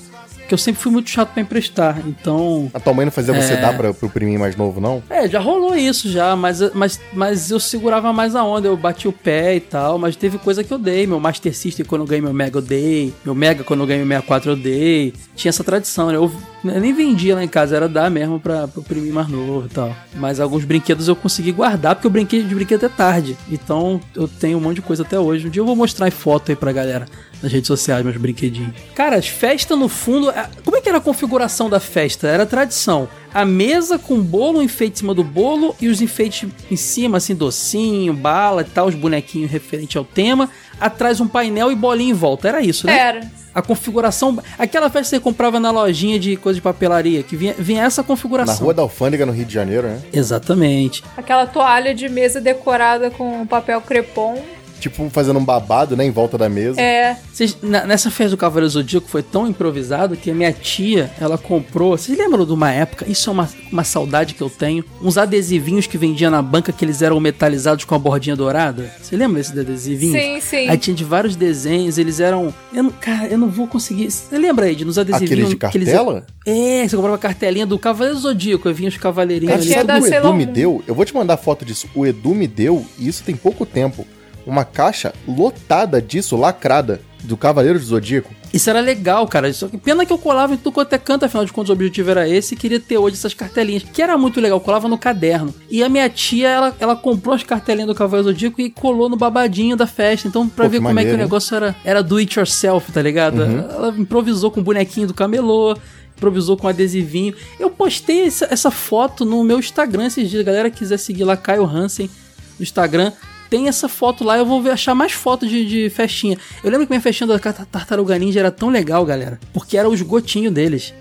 Que 0.48 0.54
eu 0.54 0.58
sempre 0.58 0.80
fui 0.80 0.90
muito 0.90 1.10
chato 1.10 1.28
pra 1.34 1.42
emprestar. 1.42 1.98
Então. 2.06 2.70
A 2.72 2.80
tua 2.80 2.94
mãe 2.94 3.04
não 3.04 3.12
fazia 3.12 3.34
você 3.34 3.52
É. 3.52 3.60
dar 3.60 3.76
pra, 3.76 3.92
pro 3.92 4.08
priminho 4.08 4.40
mais 4.40 4.56
novo, 4.56 4.80
não? 4.80 5.02
É, 5.10 5.28
já 5.28 5.38
rolou 5.38 5.76
isso 5.76 6.10
já, 6.10 6.34
mas, 6.34 6.60
mas, 6.72 6.98
mas 7.12 7.50
eu 7.50 7.60
segurava 7.60 8.12
mais 8.14 8.34
a 8.34 8.42
onda, 8.42 8.66
eu 8.66 8.76
bati 8.76 9.06
o 9.06 9.12
pé 9.12 9.56
e 9.56 9.60
tal, 9.60 9.98
mas 9.98 10.16
teve 10.16 10.38
coisa 10.38 10.64
que 10.64 10.72
eu 10.72 10.78
dei. 10.78 11.06
Meu 11.06 11.20
Master 11.20 11.54
System, 11.54 11.84
quando 11.84 12.00
eu 12.02 12.06
ganhei 12.06 12.22
meu 12.22 12.32
Mega, 12.32 12.58
eu 12.58 12.62
dei. 12.62 13.12
Meu 13.24 13.34
Mega, 13.34 13.62
quando 13.62 13.80
eu 13.80 13.86
ganhei 13.86 14.02
meu 14.04 14.08
64, 14.08 14.50
eu 14.52 14.56
dei. 14.56 15.12
Tinha 15.36 15.50
essa 15.50 15.62
tradição, 15.62 16.08
né? 16.08 16.16
Eu, 16.16 16.32
eu 16.64 16.80
nem 16.80 16.94
vendia 16.94 17.34
lá 17.34 17.44
em 17.44 17.48
casa, 17.48 17.76
era 17.76 17.86
dar 17.88 18.10
mesmo 18.10 18.40
pra, 18.40 18.66
pro 18.66 18.82
priminho 18.82 19.14
mais 19.14 19.28
novo 19.28 19.66
e 19.66 19.68
tal. 19.68 19.94
Mas 20.16 20.40
alguns 20.40 20.64
brinquedos 20.64 21.08
eu 21.08 21.14
consegui 21.16 21.52
guardar, 21.52 21.94
porque 21.94 22.06
eu 22.06 22.10
brinquei 22.10 22.42
de 22.42 22.54
brinquedo 22.54 22.86
até 22.86 22.94
tarde. 22.96 23.36
Então 23.50 24.00
eu 24.16 24.26
tenho 24.26 24.56
um 24.56 24.60
monte 24.62 24.76
de 24.76 24.82
coisa 24.82 25.02
até 25.02 25.20
hoje. 25.20 25.46
Um 25.46 25.50
dia 25.50 25.60
eu 25.60 25.66
vou 25.66 25.76
mostrar 25.76 26.08
em 26.08 26.10
foto 26.10 26.50
aí 26.50 26.56
pra 26.56 26.72
galera 26.72 27.06
nas 27.42 27.52
redes 27.52 27.66
sociais, 27.68 28.04
meus 28.04 28.16
brinquedinhos. 28.16 28.72
Cara, 28.94 29.16
as 29.16 29.28
festas 29.28 29.78
no 29.78 29.88
fundo. 29.88 30.30
a- 30.30 30.48
Como 30.64 30.76
é 30.76 30.80
que 30.80 30.88
era 30.88 30.98
a 30.98 31.00
configuração 31.00 31.68
da 31.70 31.78
festa? 31.80 32.26
Era 32.28 32.44
tradição. 32.46 33.08
A 33.32 33.44
mesa 33.44 33.98
com 33.98 34.18
bolo, 34.20 34.58
um 34.58 34.62
enfeite 34.62 34.94
em 34.94 34.98
cima 34.98 35.14
do 35.14 35.22
bolo 35.22 35.74
e 35.80 35.88
os 35.88 36.00
enfeites 36.00 36.48
em 36.70 36.76
cima, 36.76 37.18
assim, 37.18 37.34
docinho, 37.34 38.12
bala 38.14 38.62
e 38.62 38.64
tal, 38.64 38.86
os 38.88 38.94
bonequinhos 38.94 39.50
referente 39.50 39.96
ao 39.98 40.04
tema. 40.04 40.48
Atrás 40.80 41.20
um 41.20 41.28
painel 41.28 41.70
e 41.70 41.74
bolinha 41.74 42.10
em 42.10 42.14
volta. 42.14 42.48
Era 42.48 42.60
isso, 42.60 42.86
né? 42.86 42.98
Era. 42.98 43.38
A 43.54 43.62
configuração. 43.62 44.38
Aquela 44.58 44.88
festa 44.88 45.00
que 45.02 45.08
você 45.16 45.20
comprava 45.20 45.58
na 45.58 45.70
lojinha 45.72 46.18
de 46.18 46.36
coisa 46.36 46.56
de 46.56 46.62
papelaria, 46.62 47.22
que 47.24 47.34
vinha, 47.36 47.54
vinha 47.58 47.82
essa 47.82 48.02
Na 48.02 48.06
configuração. 48.06 48.58
Rua 48.64 48.74
da 48.74 48.82
Alfândega, 48.82 49.26
no 49.26 49.32
Rio 49.32 49.44
de 49.44 49.52
Janeiro, 49.52 49.88
né? 49.88 50.00
Exatamente. 50.12 51.02
Aquela 51.16 51.44
toalha 51.46 51.92
de 51.94 52.08
mesa 52.08 52.40
decorada 52.40 53.10
com 53.10 53.44
papel 53.46 53.80
crepom. 53.80 54.40
Tipo, 54.78 55.08
fazendo 55.10 55.38
um 55.38 55.44
babado, 55.44 55.96
né, 55.96 56.04
em 56.04 56.10
volta 56.10 56.36
da 56.38 56.48
mesa. 56.48 56.80
É, 56.80 57.16
na- 57.62 57.84
nessa 57.86 58.10
festa 58.10 58.30
do 58.30 58.36
Cavaleiro 58.36 58.70
Zodíaco 58.70 59.08
foi 59.08 59.22
tão 59.22 59.46
improvisado 59.46 60.16
que 60.16 60.30
a 60.30 60.34
minha 60.34 60.52
tia, 60.52 61.10
ela 61.20 61.36
comprou. 61.38 61.96
Vocês 61.96 62.16
lembram 62.16 62.44
de 62.44 62.52
uma 62.52 62.70
época? 62.72 63.04
Isso 63.08 63.28
é 63.30 63.32
uma, 63.32 63.48
uma 63.72 63.84
saudade 63.84 64.34
que 64.34 64.42
eu 64.42 64.50
tenho. 64.50 64.84
Uns 65.02 65.18
adesivinhos 65.18 65.86
que 65.86 65.98
vendia 65.98 66.30
na 66.30 66.42
banca 66.42 66.72
que 66.72 66.84
eles 66.84 67.02
eram 67.02 67.18
metalizados 67.20 67.84
com 67.84 67.94
a 67.94 67.98
bordinha 67.98 68.36
dourada. 68.36 68.90
Você 69.00 69.16
lembra 69.16 69.38
desses 69.38 69.58
adesivinhos? 69.58 70.20
Sim, 70.20 70.40
sim. 70.40 70.68
Aí 70.68 70.78
tinha 70.78 70.94
de 70.94 71.04
vários 71.04 71.36
desenhos, 71.36 71.98
eles 71.98 72.20
eram. 72.20 72.52
Eu 72.72 72.82
não- 72.84 72.90
cara, 72.90 73.26
eu 73.28 73.38
não 73.38 73.48
vou 73.48 73.66
conseguir. 73.66 74.10
Você 74.10 74.36
lembra 74.38 74.66
aí 74.66 74.74
de 74.74 74.84
nos 74.84 74.98
adesivinhos? 74.98 75.30
Aqueles 75.32 75.48
de 75.50 75.56
que 75.56 75.76
eles- 75.78 75.88
cartela? 75.88 76.26
É, 76.46 76.86
você 76.88 76.96
comprava 76.96 77.16
a 77.16 77.18
cartelinha 77.18 77.66
do 77.66 77.78
Cavaleiro 77.78 78.18
Zodíaco, 78.18 78.68
aí 78.68 78.74
vinha 78.74 78.88
os 78.88 78.96
cavaleirinhos 78.96 79.66
Cara, 79.66 79.80
ali. 79.80 79.86
da 79.86 79.98
o 79.98 80.06
Edu 80.06 80.34
me 80.34 80.46
deu? 80.46 80.82
Eu 80.86 80.94
vou 80.94 81.04
te 81.04 81.14
mandar 81.14 81.36
foto 81.36 81.64
disso. 81.64 81.88
O 81.94 82.06
Edu 82.06 82.34
me 82.34 82.46
deu, 82.46 82.84
e 82.98 83.08
isso 83.08 83.22
tem 83.22 83.36
pouco 83.36 83.64
tempo, 83.66 84.06
uma 84.48 84.64
caixa 84.64 85.12
lotada 85.26 86.00
disso, 86.00 86.36
lacrada, 86.36 87.00
do 87.24 87.36
Cavaleiro 87.36 87.78
do 87.78 87.84
Zodíaco. 87.84 88.32
Isso 88.52 88.70
era 88.70 88.80
legal, 88.80 89.26
cara. 89.26 89.52
Só 89.52 89.68
que 89.68 89.76
pena 89.76 90.06
que 90.06 90.12
eu 90.12 90.18
colava 90.18 90.54
em 90.54 90.56
tudo 90.56 90.72
quanto 90.72 90.92
é 90.92 90.98
canto, 90.98 91.24
afinal 91.24 91.44
de 91.44 91.52
contas 91.52 91.70
o 91.70 91.72
objetivo 91.72 92.10
era 92.10 92.28
esse 92.28 92.54
e 92.54 92.56
queria 92.56 92.80
ter 92.80 92.96
hoje 92.96 93.16
essas 93.16 93.34
cartelinhas. 93.34 93.82
Que 93.82 94.00
era 94.00 94.16
muito 94.16 94.40
legal, 94.40 94.56
eu 94.56 94.60
colava 94.60 94.88
no 94.88 94.96
caderno. 94.96 95.54
E 95.70 95.82
a 95.82 95.88
minha 95.88 96.08
tia, 96.08 96.48
ela, 96.48 96.76
ela 96.80 96.96
comprou 96.96 97.34
as 97.34 97.42
cartelinhas 97.42 97.88
do 97.88 97.94
Cavaleiro 97.94 98.30
Zodíaco 98.30 98.60
e 98.60 98.70
colou 98.70 99.08
no 99.08 99.16
babadinho 99.16 99.76
da 99.76 99.86
festa. 99.86 100.26
Então, 100.26 100.48
pra 100.48 100.64
Pô, 100.64 100.70
ver 100.70 100.78
como 100.78 100.88
é 100.88 100.90
que 100.90 100.94
maneiro, 100.94 101.18
o 101.18 101.20
hein? 101.20 101.24
negócio 101.24 101.54
era, 101.54 101.76
era 101.84 102.02
do 102.02 102.16
it 102.16 102.38
yourself, 102.38 102.90
tá 102.90 103.02
ligado? 103.02 103.42
Ela 103.42 103.94
improvisou 103.98 104.50
com 104.50 104.60
o 104.60 104.62
bonequinho 104.62 105.06
do 105.06 105.14
camelô. 105.14 105.76
Improvisou 106.16 106.56
com 106.56 106.66
adesivinho. 106.66 107.32
Eu 107.60 107.70
postei 107.70 108.26
essa, 108.26 108.48
essa 108.50 108.72
foto 108.72 109.24
no 109.24 109.44
meu 109.44 109.58
Instagram 109.58 110.06
esses 110.06 110.28
dias. 110.28 110.40
A 110.40 110.44
galera 110.44 110.70
quiser 110.70 110.98
seguir 110.98 111.22
lá, 111.22 111.36
Caio 111.36 111.64
Hansen, 111.64 112.10
no 112.58 112.62
Instagram. 112.62 113.12
Tem 113.50 113.66
essa 113.68 113.88
foto 113.88 114.24
lá, 114.24 114.36
eu 114.36 114.44
vou 114.44 114.60
achar 114.70 114.94
mais 114.94 115.12
fotos 115.12 115.48
de, 115.48 115.64
de 115.66 115.90
festinha. 115.90 116.36
Eu 116.62 116.70
lembro 116.70 116.86
que 116.86 116.92
minha 116.92 117.00
festinha 117.00 117.26
da 117.26 117.38
Tar- 117.38 117.66
Tartaruga 117.66 118.18
Ninja 118.18 118.40
era 118.40 118.50
tão 118.50 118.68
legal, 118.68 119.04
galera. 119.06 119.40
Porque 119.52 119.76
era 119.78 119.88
os 119.88 120.02
gotinhos 120.02 120.52
deles. 120.52 120.92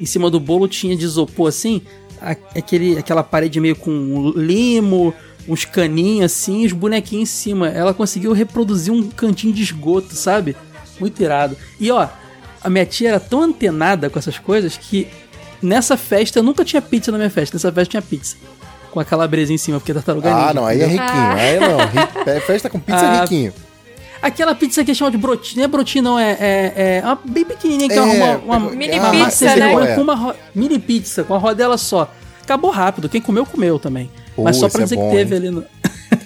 Em 0.00 0.06
cima 0.06 0.30
do 0.30 0.38
bolo 0.38 0.68
tinha 0.68 0.94
de 0.96 1.04
isopor 1.04 1.48
assim, 1.48 1.82
aquele, 2.54 2.98
aquela 2.98 3.22
parede 3.22 3.58
meio 3.60 3.74
com 3.74 4.32
limo, 4.36 5.12
uns 5.48 5.64
caninhos 5.64 6.26
assim, 6.32 6.64
os 6.64 6.72
bonequinhos 6.72 7.28
em 7.28 7.32
cima. 7.32 7.68
Ela 7.68 7.92
conseguiu 7.92 8.32
reproduzir 8.32 8.92
um 8.92 9.08
cantinho 9.08 9.52
de 9.52 9.62
esgoto, 9.62 10.14
sabe? 10.14 10.54
Muito 11.00 11.20
irado. 11.22 11.56
E 11.80 11.90
ó, 11.90 12.08
a 12.62 12.70
minha 12.70 12.86
tia 12.86 13.08
era 13.10 13.20
tão 13.20 13.42
antenada 13.42 14.08
com 14.10 14.18
essas 14.18 14.38
coisas 14.38 14.76
que 14.76 15.08
nessa 15.62 15.96
festa 15.96 16.38
eu 16.38 16.42
nunca 16.42 16.64
tinha 16.64 16.80
pizza 16.82 17.10
na 17.10 17.18
minha 17.18 17.30
festa. 17.30 17.56
Nessa 17.56 17.72
festa 17.72 17.90
tinha 17.90 18.02
pizza. 18.02 18.36
Com 18.96 19.00
a 19.00 19.04
calabresinha 19.04 19.54
em 19.56 19.58
cima, 19.58 19.78
porque 19.78 19.92
é 19.92 19.94
tartaruga 19.94 20.32
Ah, 20.34 20.40
ninja, 20.40 20.54
não, 20.54 20.64
aí 20.64 20.80
é 20.80 20.86
riquinho. 20.86 21.32
Aí 21.36 21.60
não, 21.60 21.76
ri- 21.80 22.08
é 22.32 22.40
festa 22.40 22.70
com 22.70 22.80
pizza 22.80 22.98
Ah, 23.06 23.20
riquinho. 23.20 23.52
Aquela 24.22 24.54
pizza 24.54 24.82
que 24.82 24.94
chama 24.94 25.10
de 25.10 25.18
brotinho, 25.18 25.58
não 25.58 25.64
é 25.64 25.68
brotinho 25.68 26.02
não, 26.02 26.18
é, 26.18 26.30
é, 26.40 26.96
é 26.96 27.02
uma 27.04 27.18
bem 27.22 27.44
pequenininha, 27.44 27.90
que 27.90 27.94
é, 27.94 27.98
É, 27.98 28.00
uma, 28.38 28.56
uma, 28.58 28.70
mini 28.70 28.98
uma 28.98 29.10
pizza, 29.10 29.44
massa 29.44 29.56
né? 29.56 29.74
É. 29.92 29.94
com 29.96 30.00
uma 30.00 30.14
ro- 30.14 30.34
mini 30.54 30.78
pizza, 30.78 31.24
com 31.24 31.34
a 31.34 31.38
rodela 31.38 31.76
só. 31.76 32.10
Acabou 32.42 32.70
rápido, 32.70 33.06
quem 33.06 33.20
comeu, 33.20 33.44
comeu 33.44 33.78
também. 33.78 34.10
Pô, 34.34 34.44
Mas 34.44 34.56
só 34.56 34.66
pra 34.66 34.80
é 34.80 34.84
dizer 34.84 34.96
bom, 34.96 35.10
que 35.10 35.16
teve 35.16 35.34
hein? 35.36 35.42
ali 35.42 35.50
no... 35.50 35.62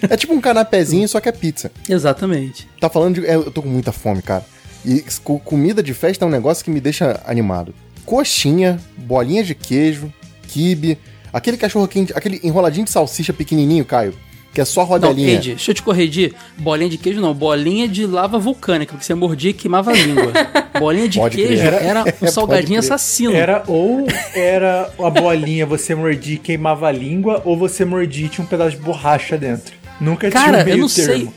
É 0.09 0.15
tipo 0.15 0.33
um 0.33 0.39
canapézinho, 0.39 1.05
só 1.09 1.19
que 1.19 1.27
é 1.27 1.31
pizza. 1.33 1.69
Exatamente. 1.89 2.69
Tá 2.79 2.89
falando 2.89 3.15
de. 3.15 3.27
é, 3.27 3.35
eu 3.35 3.51
tô 3.51 3.61
com 3.61 3.67
muita 3.67 3.91
fome, 3.91 4.21
cara. 4.21 4.45
E 4.85 5.03
co- 5.25 5.39
comida 5.39 5.83
de 5.83 5.93
festa 5.93 6.23
é 6.23 6.27
um 6.27 6.31
negócio 6.31 6.63
que 6.63 6.71
me 6.71 6.79
deixa 6.79 7.19
animado. 7.25 7.75
Coxinha, 8.05 8.79
bolinha 8.97 9.43
de 9.43 9.53
queijo, 9.53 10.11
quibe, 10.47 10.97
aquele 11.31 11.57
cachorro 11.57 11.87
quente, 11.87 12.13
aquele 12.15 12.39
enroladinho 12.43 12.85
de 12.85 12.91
salsicha 12.91 13.31
pequenininho, 13.33 13.85
Caio, 13.85 14.13
que 14.53 14.59
é 14.59 14.65
só 14.65 14.81
Não, 14.81 14.87
rodelinha. 14.87 15.35
Ed, 15.35 15.49
deixa 15.51 15.71
eu 15.71 15.75
te 15.75 15.81
corrigir. 15.81 16.33
Bolinha 16.57 16.89
de 16.89 16.97
queijo 16.97 17.21
não, 17.21 17.33
bolinha 17.33 17.87
de 17.87 18.05
lava 18.05 18.37
vulcânica, 18.37 18.91
porque 18.93 19.05
você 19.05 19.13
mordia 19.13 19.51
e 19.51 19.53
queimava 19.53 19.91
a 19.91 19.93
língua. 19.93 20.33
bolinha 20.79 21.07
de 21.07 21.19
Pode 21.19 21.35
queijo 21.37 21.61
crer. 21.61 21.73
era 21.83 22.01
um 22.03 22.11
Pode 22.11 22.31
salgadinho 22.31 22.79
assassino. 22.79 23.33
Era 23.33 23.63
ou 23.67 24.05
era 24.35 24.91
a 24.99 25.09
bolinha, 25.09 25.65
você 25.65 25.95
mordia 25.95 26.35
e 26.35 26.37
queimava 26.37 26.87
a 26.87 26.91
língua, 26.91 27.41
ou 27.45 27.57
você 27.57 27.85
mordia 27.85 28.25
e 28.25 28.29
tinha 28.29 28.43
um 28.43 28.47
pedaço 28.47 28.71
de 28.75 28.81
borracha 28.81 29.37
dentro. 29.37 29.73
Nunca 30.01 30.29
tinha 30.29 30.43
Cara, 30.43 30.61
um 30.61 30.65
meio 30.65 30.75
eu 30.75 30.81
não 30.81 30.89
termo. 30.89 31.13
sei. 31.13 31.29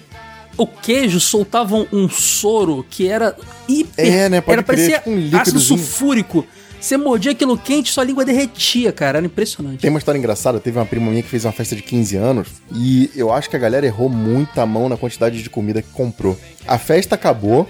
O 0.57 0.67
queijo 0.69 1.19
soltava 1.21 1.75
um, 1.77 1.87
um 1.93 2.09
soro 2.09 2.87
que 2.89 3.09
era 3.09 3.37
hiper. 3.69 4.07
É, 4.07 4.29
né? 4.29 4.41
Pode 4.41 4.53
era 4.55 4.63
crer, 4.63 4.77
parecia 4.77 4.99
tipo 4.99 5.11
um 5.11 5.41
ácido 5.41 5.59
sulfúrico. 5.61 6.47
Você 6.85 6.99
mordia 6.99 7.33
aquilo 7.33 7.57
quente, 7.57 7.91
sua 7.91 8.05
língua 8.05 8.27
derretia, 8.27 8.93
cara. 8.93 9.17
Era 9.17 9.27
impressionante. 9.27 9.81
Tem 9.81 9.89
uma 9.89 9.99
história 9.99 10.19
engraçada, 10.19 10.61
teve 10.61 10.79
uma 10.79 10.85
prima 10.85 11.11
minha 11.11 11.23
que 11.23 11.29
fez 11.31 11.47
uma 11.47 11.53
festa 11.53 11.75
de 11.75 11.81
15 11.83 12.15
anos 12.17 12.49
e 12.75 13.11
eu 13.17 13.33
acho 13.33 13.49
que 13.49 13.57
a 13.57 13.59
galera 13.59 13.87
errou 13.87 14.11
muita 14.11 14.67
mão 14.67 14.87
na 14.87 14.97
quantidade 14.99 15.43
de 15.43 15.49
comida 15.49 15.81
que 15.81 15.89
comprou. 15.93 16.39
A 16.69 16.77
festa 16.77 17.15
acabou 17.15 17.67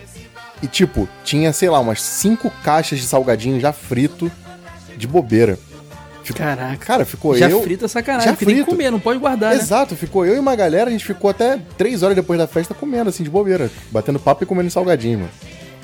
e, 0.60 0.66
tipo, 0.66 1.08
tinha, 1.22 1.52
sei 1.52 1.70
lá, 1.70 1.78
umas 1.78 2.02
5 2.02 2.50
caixas 2.64 2.98
de 2.98 3.06
salgadinho 3.06 3.60
já 3.60 3.72
frito 3.72 4.28
de 4.96 5.06
bobeira. 5.06 5.60
Ficou- 6.24 6.44
Caraca. 6.44 6.84
Cara, 6.84 7.04
ficou 7.04 7.36
Já 7.38 7.48
eu. 7.48 7.62
frita 7.62 7.84
é 7.84 7.88
sacanagem, 7.88 8.26
Já 8.26 8.32
porque 8.32 8.46
tem 8.46 8.54
que 8.56 8.62
frito. 8.62 8.76
comer, 8.76 8.90
não 8.90 8.98
pode 8.98 9.20
guardar, 9.20 9.54
né? 9.54 9.60
Exato, 9.60 9.94
ficou 9.94 10.26
eu 10.26 10.34
e 10.34 10.38
uma 10.40 10.56
galera, 10.56 10.88
a 10.90 10.92
gente 10.92 11.04
ficou 11.04 11.30
até 11.30 11.60
3 11.78 12.02
horas 12.02 12.16
depois 12.16 12.36
da 12.36 12.48
festa 12.48 12.74
comendo, 12.74 13.10
assim, 13.10 13.22
de 13.22 13.30
bobeira. 13.30 13.70
Batendo 13.92 14.18
papo 14.18 14.42
e 14.42 14.46
comendo 14.46 14.70
salgadinho, 14.72 15.20
mano. 15.20 15.30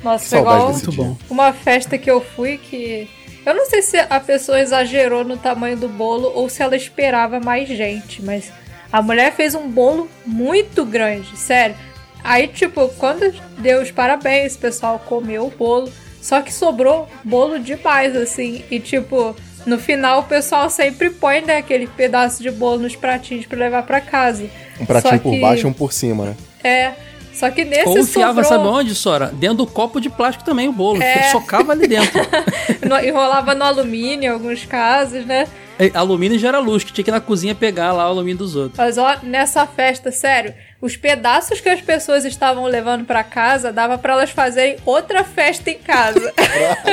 nossa, 0.03 0.25
foi 0.31 0.39
igual 0.41 0.73
Muito 0.73 0.91
dia. 0.91 1.05
bom. 1.05 1.17
uma 1.31 1.53
festa 1.53 1.97
que 1.97 2.11
eu 2.11 2.21
fui 2.21 2.57
que. 2.59 3.09
Eu 3.45 3.55
não 3.55 3.67
sei 3.67 3.83
se 3.83 3.97
a 3.99 4.21
pessoa 4.21 4.61
exagerou 4.61 5.25
no 5.25 5.37
tamanho 5.37 5.77
do 5.77 5.89
bolo 5.89 6.31
ou 6.35 6.49
se 6.49 6.63
ela 6.63 6.77
esperava 6.77 7.41
mais 7.41 7.69
gente, 7.69 8.23
mas 8.23 8.53
a 8.93 9.01
mulher 9.01 9.33
fez 9.33 9.55
um 9.55 9.69
bolo 9.69 10.09
muito 10.27 10.85
grande, 10.85 11.37
sério. 11.37 11.77
Aí, 12.23 12.49
tipo, 12.49 12.89
quando 12.99 13.33
deu 13.59 13.81
os 13.81 13.91
parabéns, 13.91 14.55
o 14.55 14.59
pessoal 14.59 14.99
comeu 14.99 15.47
o 15.47 15.51
bolo, 15.51 15.91
só 16.21 16.43
que 16.43 16.53
sobrou 16.53 17.09
bolo 17.25 17.59
demais, 17.59 18.15
assim, 18.17 18.65
e 18.71 18.79
tipo. 18.79 19.35
No 19.67 19.79
final, 19.79 20.21
o 20.21 20.23
pessoal 20.23 20.71
sempre 20.71 21.11
põe 21.11 21.43
né, 21.43 21.59
aquele 21.59 21.87
pedaço 21.87 22.43
de 22.43 22.51
bolo 22.51 22.79
nos 22.79 22.97
pratinhos 22.97 23.45
pra 23.45 23.59
levar 23.59 23.83
pra 23.83 24.01
casa. 24.01 24.49
Um 24.81 24.87
pratinho 24.87 25.21
por 25.21 25.39
baixo 25.39 25.67
e 25.67 25.71
um 25.71 25.73
por 25.73 25.93
cima, 25.93 26.25
né? 26.25 26.37
É. 26.65 26.93
Só 27.33 27.51
que 27.51 27.65
nesse 27.65 27.89
Ou 27.89 27.99
enfiava, 27.99 28.43
sobrou... 28.43 28.65
sabe 28.65 28.79
onde, 28.79 28.95
Sora? 28.95 29.27
Dentro 29.33 29.59
do 29.59 29.67
copo 29.67 30.01
de 30.01 30.11
plástico 30.11 30.45
também, 30.45 30.69
o 30.69 30.73
bolo. 30.73 31.03
É. 31.03 31.31
Socava 31.31 31.73
ali 31.73 31.87
dentro. 31.87 32.21
enrolava 33.07 33.55
no 33.55 33.65
alumínio 33.65 34.25
em 34.25 34.33
alguns 34.33 34.65
casos, 34.65 35.25
né? 35.25 35.47
E 35.79 35.91
alumínio 35.95 36.39
gera 36.39 36.59
luz, 36.59 36.85
que 36.85 36.93
tinha 36.93 37.03
que 37.03 37.11
ir 37.11 37.13
na 37.13 37.21
cozinha 37.21 37.55
pegar 37.55 37.93
lá 37.93 38.07
o 38.07 38.11
alumínio 38.11 38.37
dos 38.39 38.55
outros. 38.55 38.77
Mas 38.77 38.99
ó, 38.99 39.17
nessa 39.23 39.67
festa, 39.67 40.13
sério, 40.13 40.53
os 40.79 40.95
pedaços 40.95 41.59
que 41.59 41.71
as 41.71 41.81
pessoas 41.81 42.27
estavam 42.27 42.65
levando 42.67 43.07
pra 43.07 43.25
casa 43.25 43.73
dava 43.73 43.97
pra 43.97 44.13
elas 44.13 44.31
fazerem 44.31 44.77
outra 44.85 45.25
festa 45.25 45.71
em 45.71 45.79
casa. 45.79 46.35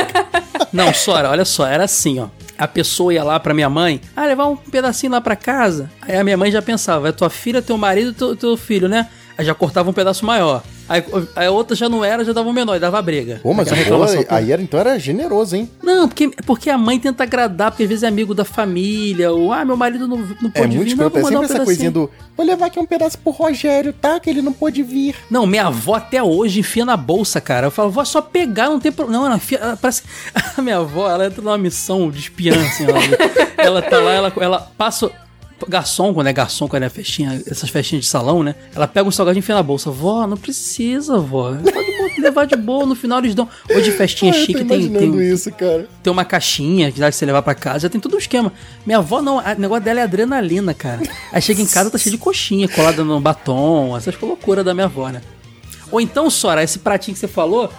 Não, 0.72 0.94
Sora, 0.94 1.30
olha 1.30 1.44
só, 1.44 1.68
era 1.68 1.84
assim, 1.84 2.20
ó. 2.20 2.28
A 2.58 2.68
pessoa 2.68 3.14
ia 3.14 3.24
lá 3.24 3.40
pra 3.40 3.54
minha 3.54 3.70
mãe, 3.70 4.00
ah, 4.16 4.26
levar 4.26 4.48
um 4.48 4.56
pedacinho 4.56 5.12
lá 5.12 5.20
pra 5.20 5.36
casa. 5.36 5.92
Aí 6.02 6.16
a 6.16 6.24
minha 6.24 6.38
mãe 6.38 6.50
já 6.50 6.62
pensava, 6.62 7.10
é 7.10 7.12
tua 7.12 7.30
filha, 7.30 7.62
teu 7.62 7.78
marido 7.78 8.12
e 8.12 8.14
teu, 8.14 8.36
teu 8.36 8.58
filho, 8.58 8.88
né? 8.88 9.08
Aí 9.38 9.46
já 9.46 9.54
cortava 9.54 9.90
um 9.90 9.94
pedaço 9.94 10.26
maior. 10.26 10.64
Aí, 10.90 11.04
a 11.36 11.52
outra 11.52 11.76
já 11.76 11.90
não 11.90 12.04
era, 12.04 12.24
já 12.24 12.32
dava 12.32 12.48
um 12.48 12.54
menor, 12.54 12.76
e 12.76 12.80
dava 12.80 13.02
briga. 13.02 13.40
Pô, 13.44 13.54
mas 13.54 13.68
bolo 13.68 13.78
reclamação 13.78 14.24
toda. 14.24 14.36
aí 14.36 14.52
era, 14.52 14.62
então 14.62 14.80
era 14.80 14.98
generoso, 14.98 15.56
hein? 15.56 15.70
Não, 15.84 16.08
porque, 16.08 16.30
porque 16.46 16.70
a 16.70 16.78
mãe 16.78 16.98
tenta 16.98 17.24
agradar, 17.24 17.72
porque 17.72 17.84
às 17.84 17.90
vezes 17.90 18.04
é 18.04 18.08
amigo 18.08 18.34
da 18.34 18.46
família, 18.46 19.32
ou 19.32 19.52
ah, 19.52 19.66
meu 19.66 19.76
marido 19.76 20.08
não, 20.08 20.18
não 20.18 20.50
É 20.54 20.62
pôde 20.62 20.78
muito 20.78 20.90
vir, 20.90 20.96
não. 20.96 21.08
É 21.08 21.10
vou 21.10 21.22
sempre 21.22 21.38
um 21.38 21.44
essa 21.44 21.66
coisinha 21.66 21.92
do. 21.92 22.10
Vou 22.38 22.46
levar 22.46 22.68
aqui 22.68 22.80
um 22.80 22.86
pedaço 22.86 23.18
pro 23.18 23.32
Rogério, 23.32 23.92
tá? 23.92 24.20
Que 24.20 24.30
ele 24.30 24.42
não 24.42 24.54
pôde 24.54 24.82
vir. 24.82 25.14
Não, 25.30 25.46
minha 25.46 25.68
avó 25.68 25.96
até 25.96 26.24
hoje 26.24 26.62
enfia 26.62 26.86
na 26.86 26.96
bolsa, 26.96 27.42
cara. 27.42 27.68
Eu 27.68 27.72
falo, 27.72 27.92
vó, 27.92 28.02
é 28.02 28.06
só 28.06 28.22
pegar, 28.22 28.70
não 28.70 28.80
tem 28.80 28.92
problema. 28.92 29.20
Não, 29.20 29.28
ela 29.28 29.36
enfia. 29.38 29.58
Ela 29.58 29.78
parece... 29.78 30.04
A 30.58 30.62
minha 30.62 30.78
avó, 30.78 31.10
ela 31.10 31.26
entra 31.26 31.42
numa 31.42 31.58
missão 31.58 32.10
de 32.10 32.20
espiã, 32.20 32.54
assim. 32.54 32.86
Ela, 32.86 33.00
ela 33.58 33.82
tá 33.82 34.00
lá, 34.00 34.14
ela, 34.14 34.34
ela 34.40 34.72
passa. 34.78 35.12
Garçom, 35.68 36.14
quando 36.14 36.28
é 36.28 36.34
garçom, 36.34 36.68
quando 36.68 36.84
é 36.84 36.90
festinha, 36.90 37.42
essas 37.48 37.70
festinhas 37.70 38.06
de 38.06 38.10
salão, 38.10 38.44
né? 38.44 38.54
Ela 38.76 38.88
pega 38.88 39.08
um 39.08 39.12
salgadinho 39.12 39.40
e 39.40 39.44
enfia 39.44 39.56
na 39.56 39.64
bolsa. 39.64 39.90
Vó, 39.90 40.28
não 40.28 40.38
precisa, 40.38 41.18
vó. 41.18 41.54
Pode 41.56 42.22
levar 42.22 42.46
de 42.46 42.56
boa, 42.56 42.86
no 42.86 42.96
final 42.96 43.20
eles 43.20 43.34
dão. 43.34 43.50
Hoje 43.70 43.92
festinha 43.92 44.32
Ah, 44.34 44.36
eu 44.36 44.40
tô 44.42 44.46
chique 44.46 44.64
tem, 44.66 44.90
tem, 44.92 45.20
isso, 45.22 45.52
cara. 45.52 45.88
tem 46.04 46.14
uma 46.14 46.24
caixinha 46.24 46.92
que 46.92 47.00
dá 47.00 47.08
pra 47.08 47.12
você 47.12 47.26
levar 47.26 47.42
pra 47.42 47.56
casa, 47.56 47.80
já 47.82 47.90
tem 47.90 48.00
todo 48.00 48.16
um 48.16 48.20
esquema. 48.20 48.54
Minha 48.86 49.00
avó 49.00 49.22
não, 49.22 49.38
o 49.38 49.60
negócio 49.60 49.84
dela 49.84 50.00
é 50.02 50.04
adrenalina, 50.04 50.74
cara. 50.74 51.02
Aí 51.32 51.42
chega 51.42 51.62
em 51.62 51.66
casa, 51.66 51.90
tá 51.90 51.98
cheio 51.98 52.12
de 52.16 52.18
coxinha 52.22 52.68
colada 52.68 53.04
no 53.04 53.20
batom, 53.20 53.98
essas 53.98 54.20
loucuras 54.22 54.64
da 54.64 54.74
minha 54.74 54.86
avó, 54.86 55.10
né? 55.10 55.22
Ou 55.92 56.00
então, 56.00 56.30
Sora, 56.30 56.64
esse 56.64 56.80
pratinho 56.80 57.14
que 57.16 57.20
você 57.20 57.28
falou 57.28 57.70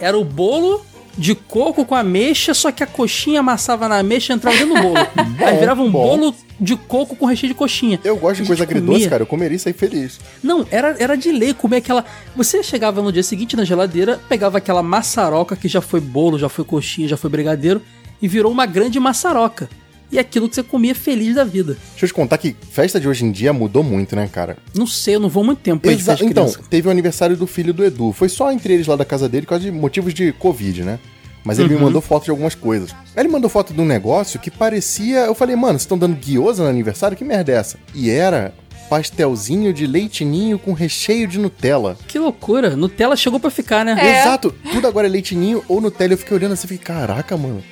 era 0.00 0.16
o 0.16 0.24
bolo 0.24 0.84
de 1.16 1.34
coco 1.34 1.84
com 1.84 1.94
ameixa, 1.94 2.52
só 2.52 2.70
que 2.70 2.82
a 2.82 2.86
coxinha 2.86 3.40
amassava 3.40 3.88
na 3.88 3.98
ameixa 3.98 4.32
e 4.32 4.36
entrava 4.36 4.56
dentro 4.56 4.74
do 4.74 4.82
bolo. 4.82 4.94
Aí 5.44 5.58
virava 5.58 5.82
um 5.82 5.90
bom. 5.90 6.02
bolo 6.02 6.34
de 6.60 6.76
coco 6.76 7.16
com 7.16 7.26
recheio 7.26 7.52
de 7.52 7.58
coxinha. 7.58 8.00
Eu 8.02 8.16
gosto 8.16 8.42
de 8.42 8.46
coisa 8.46 8.62
agridoce, 8.62 9.08
cara. 9.08 9.22
Eu 9.22 9.26
comeria 9.26 9.56
isso 9.56 9.68
aí 9.68 9.74
feliz. 9.74 10.18
Não, 10.42 10.66
era, 10.70 10.96
era 10.98 11.16
de 11.16 11.30
lei 11.30 11.52
comer 11.52 11.78
aquela. 11.78 12.04
Você 12.34 12.62
chegava 12.62 13.02
no 13.02 13.12
dia 13.12 13.22
seguinte 13.22 13.56
na 13.56 13.64
geladeira, 13.64 14.18
pegava 14.28 14.58
aquela 14.58 14.82
maçaroca 14.82 15.54
que 15.54 15.68
já 15.68 15.80
foi 15.80 16.00
bolo, 16.00 16.38
já 16.38 16.48
foi 16.48 16.64
coxinha, 16.64 17.08
já 17.08 17.16
foi 17.16 17.28
brigadeiro, 17.28 17.82
e 18.20 18.26
virou 18.26 18.50
uma 18.50 18.64
grande 18.64 18.98
maçaroca. 18.98 19.68
E 20.10 20.18
aquilo 20.18 20.48
que 20.48 20.54
você 20.54 20.62
comia 20.62 20.94
feliz 20.94 21.34
da 21.34 21.44
vida. 21.44 21.76
Deixa 21.90 22.04
eu 22.04 22.08
te 22.08 22.14
contar 22.14 22.38
que 22.38 22.54
festa 22.70 23.00
de 23.00 23.08
hoje 23.08 23.24
em 23.24 23.32
dia 23.32 23.52
mudou 23.52 23.82
muito, 23.82 24.14
né, 24.16 24.28
cara? 24.32 24.56
Não 24.74 24.86
sei, 24.86 25.16
eu 25.16 25.20
não 25.20 25.28
vou 25.28 25.42
muito 25.44 25.58
tempo 25.60 25.88
Exa- 25.90 26.14
de 26.14 26.24
então, 26.24 26.52
teve 26.70 26.88
o 26.88 26.90
aniversário 26.90 27.36
do 27.36 27.46
filho 27.46 27.74
do 27.74 27.84
Edu. 27.84 28.12
Foi 28.12 28.28
só 28.28 28.50
entre 28.52 28.72
eles 28.74 28.86
lá 28.86 28.96
da 28.96 29.04
casa 29.04 29.28
dele 29.28 29.42
por 29.46 29.50
causa 29.50 29.64
de 29.64 29.70
motivos 29.72 30.14
de 30.14 30.32
Covid, 30.32 30.82
né? 30.84 30.98
Mas 31.44 31.58
ele 31.60 31.68
me 31.68 31.74
Uhum. 31.76 31.82
mandou 31.82 32.00
foto 32.02 32.24
de 32.24 32.30
algumas 32.30 32.54
coisas. 32.56 32.90
Aí 33.14 33.22
ele 33.22 33.28
mandou 33.28 33.48
foto 33.48 33.72
de 33.72 33.80
um 33.80 33.84
negócio 33.84 34.40
que 34.40 34.50
parecia. 34.50 35.20
Eu 35.20 35.34
falei, 35.34 35.54
mano, 35.54 35.74
vocês 35.74 35.82
estão 35.82 35.96
dando 35.96 36.16
guiosa 36.16 36.64
no 36.64 36.68
aniversário? 36.68 37.16
Que 37.16 37.22
merda 37.24 37.52
é 37.52 37.54
essa? 37.54 37.78
E 37.94 38.10
era 38.10 38.52
pastelzinho 38.90 39.72
de 39.72 39.86
leite 39.86 40.24
ninho 40.24 40.58
com 40.58 40.72
recheio 40.72 41.26
de 41.28 41.38
Nutella. 41.38 41.96
Que 42.08 42.18
loucura, 42.18 42.74
Nutella 42.76 43.16
chegou 43.16 43.38
pra 43.38 43.50
ficar, 43.50 43.84
né? 43.84 43.96
É. 44.00 44.20
Exato, 44.22 44.54
tudo 44.72 44.86
agora 44.86 45.06
é 45.06 45.10
leite 45.10 45.34
ninho 45.34 45.62
ou 45.68 45.80
Nutella. 45.80 46.14
Eu 46.14 46.18
fiquei 46.18 46.36
olhando 46.36 46.52
assim 46.52 46.64
e 46.66 46.68
falei, 46.78 46.82
caraca, 46.82 47.36
mano. 47.36 47.62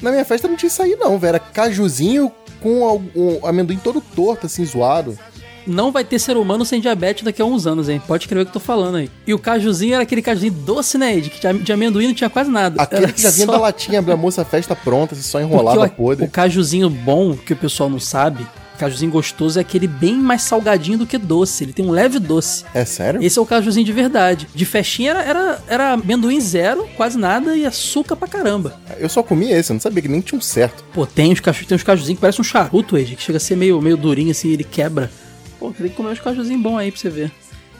Na 0.00 0.10
minha 0.10 0.24
festa 0.24 0.46
não 0.48 0.56
tinha 0.56 0.68
isso 0.68 0.82
aí, 0.82 0.96
não, 0.96 1.18
velho. 1.18 1.30
Era 1.30 1.38
cajuzinho 1.38 2.30
com 2.62 3.00
o 3.14 3.40
amendoim 3.46 3.76
todo 3.76 4.00
torto, 4.00 4.46
assim, 4.46 4.64
zoado. 4.64 5.18
Não 5.66 5.90
vai 5.90 6.04
ter 6.04 6.20
ser 6.20 6.36
humano 6.36 6.64
sem 6.64 6.80
diabetes 6.80 7.24
daqui 7.24 7.42
a 7.42 7.44
uns 7.44 7.66
anos, 7.66 7.88
hein? 7.88 8.00
Pode 8.06 8.22
escrever 8.22 8.42
o 8.42 8.44
que 8.44 8.50
eu 8.50 8.52
tô 8.52 8.60
falando 8.60 8.96
aí. 8.98 9.10
E 9.26 9.34
o 9.34 9.38
cajuzinho 9.38 9.94
era 9.94 10.04
aquele 10.04 10.22
cajuzinho 10.22 10.52
doce, 10.52 10.96
né, 10.96 11.16
Ed? 11.16 11.28
Que 11.28 11.52
de- 11.52 11.72
amendoim 11.72 12.06
não 12.06 12.14
tinha 12.14 12.30
quase 12.30 12.48
nada. 12.50 12.80
Aquele 12.80 13.04
Era 13.04 13.12
que 13.12 13.20
já 13.20 13.30
vinha 13.30 13.46
só- 13.46 13.52
da 13.52 13.58
latinha 13.58 14.00
da 14.00 14.16
moça 14.16 14.44
festa 14.44 14.76
pronta, 14.76 15.14
assim, 15.14 15.22
só 15.22 15.38
o, 15.42 15.90
podre. 15.90 16.24
o 16.24 16.30
cajuzinho 16.30 16.88
bom, 16.88 17.34
que 17.36 17.52
o 17.52 17.56
pessoal 17.56 17.90
não 17.90 17.98
sabe, 17.98 18.46
cajuzinho 18.76 19.10
gostoso 19.10 19.58
é 19.58 19.62
aquele 19.62 19.86
bem 19.86 20.14
mais 20.14 20.42
salgadinho 20.42 20.98
do 20.98 21.06
que 21.06 21.18
doce. 21.18 21.64
Ele 21.64 21.72
tem 21.72 21.84
um 21.84 21.90
leve 21.90 22.18
doce. 22.18 22.64
É 22.74 22.84
sério? 22.84 23.22
Esse 23.22 23.38
é 23.38 23.42
o 23.42 23.46
cajuzinho 23.46 23.84
de 23.84 23.92
verdade. 23.92 24.46
De 24.54 24.64
festinha 24.64 25.10
era, 25.10 25.22
era, 25.22 25.64
era 25.68 25.92
amendoim 25.92 26.40
zero, 26.40 26.88
quase 26.96 27.18
nada, 27.18 27.56
e 27.56 27.66
açúcar 27.66 28.16
pra 28.16 28.28
caramba. 28.28 28.78
Eu 28.98 29.08
só 29.08 29.22
comi 29.22 29.50
esse, 29.50 29.72
eu 29.72 29.74
não 29.74 29.80
sabia 29.80 30.02
que 30.02 30.08
nem 30.08 30.20
tinha 30.20 30.38
um 30.38 30.42
certo. 30.42 30.84
Pô, 30.92 31.06
tem 31.06 31.32
uns, 31.32 31.40
caju, 31.40 31.66
tem 31.66 31.76
uns 31.76 31.82
cajuzinhos 31.82 32.18
que 32.18 32.20
parecem 32.20 32.40
um 32.40 32.44
charuto, 32.44 32.96
Ed, 32.96 33.16
que 33.16 33.22
chega 33.22 33.38
a 33.38 33.40
ser 33.40 33.56
meio, 33.56 33.80
meio 33.80 33.96
durinho 33.96 34.30
assim, 34.30 34.50
ele 34.50 34.64
quebra. 34.64 35.10
Pô, 35.58 35.70
tem 35.72 35.88
que 35.88 35.94
comer 35.94 36.10
uns 36.10 36.20
cajuzinhos 36.20 36.62
bons 36.62 36.78
aí 36.78 36.90
pra 36.90 37.00
você 37.00 37.08
ver. 37.08 37.32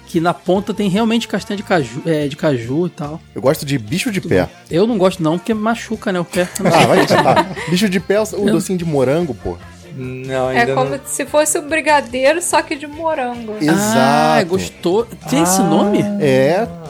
Que 0.07 0.20
na 0.20 0.32
ponta 0.32 0.72
tem 0.72 0.88
realmente 0.88 1.26
castanha 1.26 1.57
de 1.57 1.64
caju, 1.64 2.01
é, 2.07 2.28
de 2.28 2.36
caju 2.36 2.86
e 2.86 2.90
tal. 2.90 3.20
Eu 3.34 3.42
gosto 3.42 3.66
de 3.66 3.76
bicho 3.76 4.11
de 4.12 4.20
pé. 4.20 4.49
Eu 4.70 4.86
não 4.86 4.97
gosto 4.97 5.20
não, 5.20 5.36
porque 5.36 5.53
machuca, 5.53 6.12
né, 6.12 6.20
o 6.20 6.24
pé. 6.24 6.49
Ah, 6.61 6.86
vai 6.86 7.05
catar. 7.07 7.57
Bicho 7.68 7.88
de 7.88 7.99
pé, 7.99 8.20
o 8.20 8.51
docinho 8.51 8.78
de 8.78 8.84
morango, 8.84 9.34
pô. 9.34 9.59
Não, 9.97 10.51
É 10.51 10.61
ainda 10.61 10.74
como 10.74 10.90
não. 10.90 11.01
se 11.07 11.24
fosse 11.24 11.59
o 11.59 11.62
brigadeiro, 11.62 12.42
só 12.42 12.61
que 12.61 12.76
de 12.76 12.86
morango. 12.86 13.55
Ah, 13.61 13.64
Exato. 14.40 14.47
gostou. 14.51 15.07
Tem 15.30 15.42
esse 15.42 15.61
nome? 15.62 16.01
É, 16.20 16.66
Ah, 16.68 16.84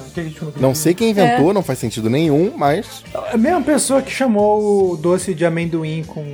não- 0.61 0.75
sei 0.75 0.93
quem 0.95 1.11
inventou, 1.11 1.53
não 1.55 1.63
faz 1.63 1.79
sentido 1.79 2.11
nenhum, 2.11 2.53
mas. 2.57 3.05
A 3.33 3.37
mesma 3.37 3.61
pessoa 3.63 4.03
que 4.03 4.11
chamou 4.11 4.93
o 4.93 4.97
doce 4.97 5.35
de 5.35 5.45
amendoim 5.47 6.03
com, 6.05 6.25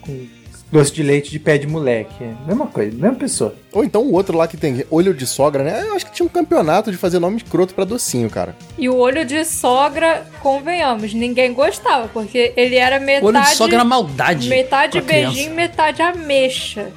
com 0.00 0.26
doce 0.70 0.92
de 0.92 1.02
leite 1.02 1.30
de 1.30 1.38
pé 1.38 1.58
de 1.58 1.66
moleque. 1.66 2.22
É 2.22 2.34
Mesma 2.46 2.66
coisa, 2.66 2.90
mesma 2.96 3.14
pessoa. 3.16 3.54
Ou 3.72 3.84
então 3.84 4.02
o 4.02 4.12
outro 4.12 4.36
lá 4.36 4.46
que 4.48 4.56
tem 4.56 4.84
olho 4.90 5.14
de 5.14 5.26
sogra, 5.26 5.62
né? 5.62 5.82
Eu 5.86 5.94
acho 5.94 6.06
que 6.06 6.12
tinha 6.12 6.26
um 6.26 6.30
campeonato 6.30 6.90
de 6.90 6.96
fazer 6.96 7.18
nome 7.18 7.36
escroto 7.36 7.74
pra 7.74 7.84
docinho, 7.84 8.28
cara. 8.30 8.56
E 8.78 8.88
o 8.88 8.96
olho 8.96 9.24
de 9.24 9.44
sogra, 9.44 10.26
convenhamos, 10.40 11.12
ninguém 11.14 11.52
gostava, 11.52 12.08
porque 12.08 12.52
ele 12.56 12.76
era 12.76 12.98
metade. 12.98 13.26
Olho 13.26 13.40
de 13.42 13.54
sogra 13.54 13.76
era 13.76 13.84
maldade. 13.84 14.48
Metade 14.48 14.98
a 14.98 15.02
criança. 15.02 15.34
beijinho, 15.34 15.54
metade 15.54 16.02
ameixa. 16.02 16.88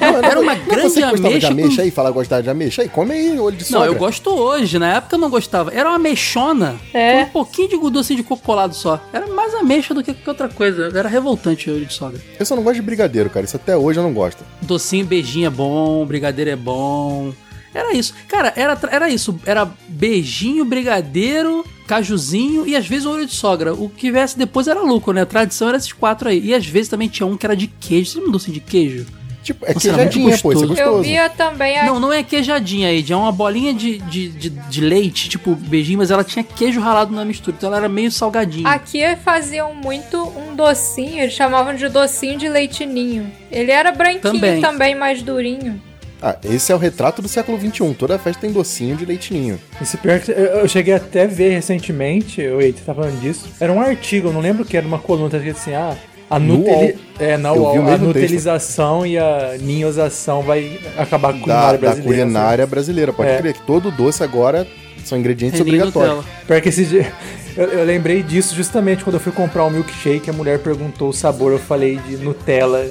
Era 0.00 0.40
uma 0.40 0.54
Não 0.54 0.64
grande 0.66 0.82
você 0.90 1.00
gostava 1.00 1.16
de 1.16 1.26
ameixa. 1.26 1.48
ameixa 1.48 1.76
com- 1.76 1.82
aí, 1.82 1.90
fala 1.90 2.10
gostar 2.10 2.40
de 2.40 2.50
ameixa 2.50 2.82
aí, 2.82 2.88
come 2.88 3.12
aí 3.12 3.38
olho 3.38 3.56
de 3.56 3.64
Não, 3.64 3.80
sogra. 3.80 3.86
eu 3.86 3.94
gosto 3.94 4.30
hoje. 4.30 4.78
Na 4.78 4.94
época 4.96 5.16
eu 5.16 5.20
não 5.20 5.30
gostava. 5.30 5.72
Era 5.72 5.88
uma 5.88 5.96
ameixona. 5.96 6.76
É. 6.92 7.24
Com 7.24 7.40
um 7.40 7.44
pouquinho 7.44 7.68
de 7.68 7.90
docinho 7.90 8.18
de 8.18 8.22
coco 8.22 8.42
colado 8.42 8.74
só. 8.74 9.00
Era 9.12 9.26
mais 9.28 9.54
ameixa 9.54 9.94
do 9.94 10.02
que 10.02 10.12
qualquer 10.12 10.30
outra 10.30 10.48
coisa. 10.48 10.90
Era 10.94 11.08
revoltante 11.08 11.70
o 11.70 11.74
olho 11.74 11.86
de 11.86 11.92
sogra. 11.94 12.20
Eu 12.38 12.44
só 12.44 12.54
não 12.54 12.62
gosto 12.62 12.76
de 12.76 12.82
brigadeiro, 12.82 13.30
cara. 13.30 13.46
Isso 13.46 13.56
até 13.56 13.76
hoje 13.76 13.98
eu 13.98 14.02
não 14.02 14.12
gosto. 14.12 14.44
Docinho, 14.62 15.06
beijinho 15.06 15.46
é 15.46 15.50
bom, 15.50 16.04
brigadeiro 16.04 16.50
é 16.50 16.56
bom. 16.56 17.32
Era 17.74 17.94
isso. 17.94 18.14
Cara, 18.28 18.52
era, 18.56 18.78
era 18.90 19.08
isso. 19.10 19.38
Era 19.44 19.68
beijinho, 19.88 20.64
brigadeiro, 20.64 21.64
cajuzinho 21.86 22.66
e 22.66 22.74
às 22.76 22.86
vezes 22.86 23.04
um 23.06 23.10
olho 23.12 23.26
de 23.26 23.34
sogra. 23.34 23.74
O 23.74 23.88
que 23.90 24.10
viesse 24.10 24.36
depois 24.38 24.66
era 24.66 24.80
lucro, 24.80 25.12
né? 25.12 25.22
A 25.22 25.26
tradição 25.26 25.68
era 25.68 25.76
esses 25.76 25.92
quatro 25.92 26.28
aí. 26.28 26.40
E 26.42 26.54
às 26.54 26.66
vezes 26.66 26.88
também 26.88 27.08
tinha 27.08 27.26
um 27.26 27.36
que 27.36 27.44
era 27.46 27.54
de 27.56 27.66
queijo. 27.66 28.10
Você 28.10 28.16
lembra 28.16 28.28
um 28.30 28.32
docinho 28.32 28.54
de 28.54 28.60
queijo? 28.60 29.06
Tipo, 29.46 29.64
é 29.64 29.74
Nossa, 29.74 29.88
queijadinha, 29.88 30.38
pô. 30.38 30.52
Isso 30.52 30.64
é 30.64 30.66
gostoso. 30.66 30.90
Eu 30.90 31.02
via 31.02 31.30
também 31.30 31.78
a. 31.78 31.84
Não, 31.84 32.00
não 32.00 32.12
é 32.12 32.24
queijadinha 32.24 32.88
aí, 32.88 33.06
é 33.08 33.14
uma 33.14 33.30
bolinha 33.30 33.72
de, 33.72 33.98
de, 33.98 34.28
de, 34.28 34.50
de 34.50 34.80
leite, 34.80 35.28
tipo 35.28 35.54
beijinho, 35.54 35.98
mas 35.98 36.10
ela 36.10 36.24
tinha 36.24 36.42
queijo 36.42 36.80
ralado 36.80 37.14
na 37.14 37.24
mistura, 37.24 37.54
então 37.56 37.68
ela 37.68 37.76
era 37.76 37.88
meio 37.88 38.10
salgadinha. 38.10 38.68
Aqui 38.68 39.04
faziam 39.24 39.72
muito 39.72 40.20
um 40.36 40.56
docinho, 40.56 41.22
eles 41.22 41.32
chamavam 41.32 41.76
de 41.76 41.88
docinho 41.88 42.36
de 42.36 42.48
leitinho. 42.48 43.30
Ele 43.48 43.70
era 43.70 43.92
branquinho 43.92 44.20
Também. 44.20 44.60
também, 44.60 44.94
mais 44.96 45.22
durinho. 45.22 45.80
Ah, 46.20 46.36
esse 46.42 46.72
é 46.72 46.74
o 46.74 46.78
retrato 46.78 47.22
do 47.22 47.28
século 47.28 47.56
XXI. 47.56 47.94
Toda 47.94 48.18
festa 48.18 48.40
tem 48.40 48.50
docinho 48.50 48.96
de 48.96 49.04
leitinho. 49.04 49.60
Esse 49.80 49.96
pior 49.96 50.18
que 50.18 50.32
eu, 50.32 50.66
cheguei 50.66 50.94
até 50.94 51.22
a 51.22 51.26
ver 51.28 51.50
recentemente, 51.50 52.40
oi, 52.40 52.72
você 52.72 52.82
tá 52.84 52.92
falando 52.92 53.20
disso? 53.20 53.48
Era 53.60 53.72
um 53.72 53.80
artigo, 53.80 54.28
eu 54.28 54.32
não 54.32 54.40
lembro 54.40 54.64
o 54.64 54.66
que 54.66 54.76
era, 54.76 54.84
uma 54.84 54.98
coluna, 54.98 55.30
tá 55.30 55.36
escrito 55.36 55.58
assim, 55.58 55.74
ah, 55.74 55.96
a, 56.28 56.38
UOL. 56.38 56.94
é, 57.18 57.36
na 57.36 57.52
UOL, 57.52 57.70
a 57.70 57.74
mesmo 57.74 57.88
texto. 57.88 58.02
nutelização 58.06 59.06
e 59.06 59.16
a 59.18 59.56
ninhosação 59.60 60.42
vai 60.42 60.78
acabar 60.96 61.32
com 61.32 61.38
a 61.44 61.46
Da, 61.46 61.54
culinária 61.54 61.72
da 61.72 61.78
brasileira. 61.78 62.22
culinária 62.22 62.66
brasileira. 62.66 63.12
Pode 63.12 63.30
É. 63.30 63.38
crer 63.38 63.52
que 63.54 63.62
todo 63.66 63.90
doce 63.90 64.22
agora 64.24 64.66
são 65.04 65.16
ingredientes 65.18 65.60
nem 65.60 65.68
obrigatórios. 65.68 66.24
Pior 66.46 66.60
que 66.60 66.68
esse 66.68 66.84
dia. 66.84 67.12
Eu, 67.56 67.68
eu 67.68 67.84
lembrei 67.86 68.22
disso 68.22 68.54
justamente 68.54 69.02
quando 69.02 69.14
eu 69.14 69.20
fui 69.20 69.32
comprar 69.32 69.64
um 69.64 69.70
milkshake, 69.70 70.28
a 70.28 70.32
mulher 70.34 70.58
perguntou 70.58 71.08
o 71.08 71.12
sabor, 71.14 71.52
eu 71.52 71.58
falei 71.58 71.96
de 72.06 72.18
Nutella. 72.18 72.86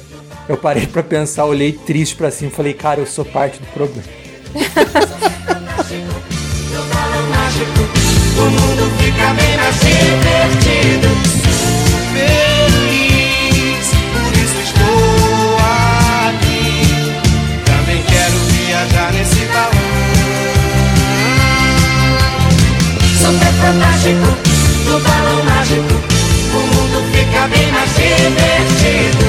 Eu 0.49 0.57
parei 0.57 0.87
pra 0.87 1.03
pensar, 1.03 1.45
olhei 1.45 1.71
triste 1.71 2.15
pra 2.15 2.31
cima, 2.31 2.49
falei, 2.49 2.73
cara, 2.73 2.99
eu 2.99 3.05
sou 3.05 3.23
parte 3.23 3.59
do 3.59 3.67
problema. 3.67 4.01
O 8.37 8.49
mundo 8.49 8.91
fica 8.97 9.33
bem 9.33 9.55
mais 9.57 9.79
divertido. 9.79 11.34
Super 23.25 23.53
fantástico, 23.53 24.27
no 24.85 24.99
balão 24.99 25.43
mágico. 25.45 25.95
O 26.53 26.59
mundo 26.59 27.01
fica 27.11 27.47
bem 27.47 27.71
mais 27.71 27.89
divertido. 27.95 29.25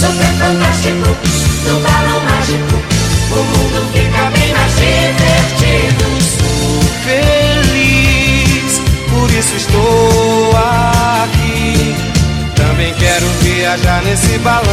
Super 0.00 0.32
fantástico, 0.38 1.08
no 1.68 1.74
balão 1.80 2.20
mágico. 2.24 2.76
O 3.32 3.36
mundo 3.36 3.80
fica 3.92 4.30
bem 4.30 4.50
mais 4.54 4.74
divertido. 4.76 6.04
Sou 6.38 6.82
feliz, 7.04 8.80
por 9.10 9.30
isso 9.30 9.56
estou 9.56 10.56
aqui. 10.56 11.94
Também 12.56 12.94
quero 12.94 13.26
viajar 13.42 14.02
nesse 14.04 14.38
balão. 14.38 14.64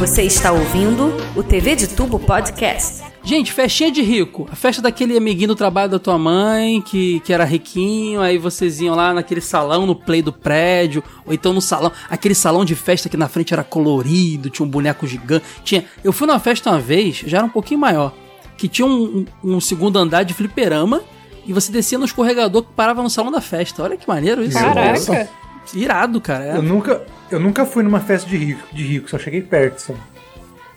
Você 0.00 0.22
está 0.22 0.50
ouvindo 0.50 1.12
o 1.36 1.42
TV 1.42 1.76
de 1.76 1.86
Tubo 1.88 2.18
Podcast. 2.18 3.04
Gente, 3.22 3.52
festinha 3.52 3.90
de 3.92 4.00
rico. 4.02 4.48
A 4.50 4.56
festa 4.56 4.80
daquele 4.80 5.16
amiguinho 5.16 5.48
do 5.48 5.54
trabalho 5.54 5.90
da 5.90 5.98
tua 5.98 6.18
mãe, 6.18 6.80
que, 6.80 7.20
que 7.20 7.32
era 7.32 7.44
riquinho, 7.44 8.20
aí 8.20 8.38
vocês 8.38 8.80
iam 8.80 8.94
lá 8.96 9.12
naquele 9.12 9.42
salão, 9.42 9.84
no 9.84 9.94
play 9.94 10.22
do 10.22 10.32
prédio, 10.32 11.04
ou 11.26 11.34
então 11.34 11.52
no 11.52 11.60
salão, 11.60 11.92
aquele 12.08 12.34
salão 12.34 12.64
de 12.64 12.74
festa 12.74 13.08
que 13.10 13.16
na 13.16 13.28
frente 13.28 13.52
era 13.52 13.62
colorido, 13.62 14.48
tinha 14.48 14.64
um 14.66 14.70
boneco 14.70 15.06
gigante. 15.06 15.44
Tinha, 15.62 15.84
eu 16.02 16.12
fui 16.12 16.26
numa 16.26 16.40
festa 16.40 16.70
uma 16.70 16.80
vez, 16.80 17.16
já 17.26 17.36
era 17.38 17.46
um 17.46 17.50
pouquinho 17.50 17.78
maior, 17.80 18.14
que 18.56 18.68
tinha 18.68 18.86
um, 18.86 19.26
um- 19.44 19.54
um 19.56 19.60
segundo 19.60 19.98
andar 19.98 20.22
de 20.22 20.32
fliperama, 20.32 21.02
e 21.46 21.52
você 21.52 21.70
descia 21.70 21.98
no 21.98 22.04
escorregador 22.04 22.62
que 22.62 22.72
parava 22.74 23.02
no 23.02 23.10
salão 23.10 23.30
da 23.32 23.40
festa. 23.40 23.82
Olha 23.82 23.96
que 23.96 24.06
maneiro 24.08 24.42
isso. 24.42 24.58
Caraca. 24.58 25.28
Irado, 25.74 26.20
cara. 26.20 26.44
é. 26.44 26.56
Eu 26.56 26.62
nunca, 26.62 27.02
eu 27.30 27.38
nunca 27.40 27.64
fui 27.64 27.82
numa 27.82 28.00
festa 28.00 28.28
de 28.28 28.36
rico, 28.36 28.62
de 28.72 28.82
rico, 28.84 29.08
só 29.10 29.18
cheguei 29.18 29.40
perto. 29.42 29.78
Só. 29.80 29.94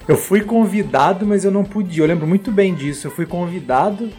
Eu 0.08 0.18
fui 0.18 0.42
convidado, 0.42 1.26
mas 1.26 1.46
eu 1.46 1.52
não 1.52 1.64
podia. 1.64 2.04
Eu 2.04 2.08
lembro 2.08 2.28
muito 2.28 2.52
bem 2.52 2.74
disso. 2.74 3.08
Eu 3.08 3.12
fui 3.12 3.26
convidado, 3.26 4.10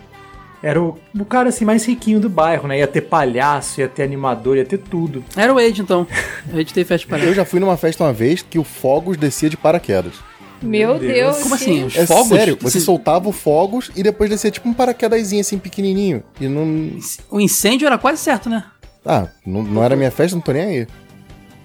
era 0.62 0.80
o, 0.82 0.98
o 1.18 1.24
cara 1.26 1.50
assim 1.50 1.64
mais 1.64 1.84
riquinho 1.84 2.18
do 2.18 2.28
bairro, 2.30 2.66
né? 2.66 2.78
Ia 2.78 2.86
ter 2.86 3.02
palhaço, 3.02 3.80
ia 3.80 3.88
ter 3.88 4.02
animador, 4.02 4.56
ia 4.56 4.64
ter 4.64 4.78
tudo. 4.78 5.22
Era 5.36 5.52
o 5.52 5.60
Ed, 5.60 5.82
então. 5.82 6.06
O 6.52 6.58
Ed 6.58 6.72
teve 6.72 6.88
festa 6.88 7.06
para 7.06 7.22
Eu 7.22 7.34
já 7.34 7.44
fui 7.44 7.60
numa 7.60 7.76
festa 7.76 8.02
uma 8.02 8.12
vez 8.12 8.40
que 8.42 8.58
o 8.58 8.64
Fogos 8.64 9.16
descia 9.18 9.50
de 9.50 9.56
paraquedas. 9.56 10.14
Meu 10.62 10.98
Deus. 10.98 11.42
Como 11.42 11.54
assim? 11.54 11.84
Os 11.84 11.94
É 11.94 12.06
fogos? 12.06 12.28
sério, 12.28 12.56
você 12.58 12.78
Esse- 12.78 12.86
soltava 12.86 13.28
os 13.28 13.36
fogos 13.36 13.90
e 13.94 14.02
depois 14.02 14.30
descia 14.30 14.50
tipo 14.50 14.66
um 14.66 14.72
paraquedazinho 14.72 15.42
assim 15.42 15.58
pequenininho. 15.58 16.22
E 16.40 16.48
não. 16.48 16.96
O 17.30 17.38
incêndio 17.38 17.84
era 17.86 17.98
quase 17.98 18.22
certo, 18.22 18.48
né? 18.48 18.64
Ah, 19.04 19.28
não, 19.44 19.62
não 19.62 19.82
era 19.84 19.96
minha 19.96 20.10
festa, 20.10 20.34
não 20.36 20.42
tô 20.42 20.52
nem 20.52 20.62
aí. 20.62 20.86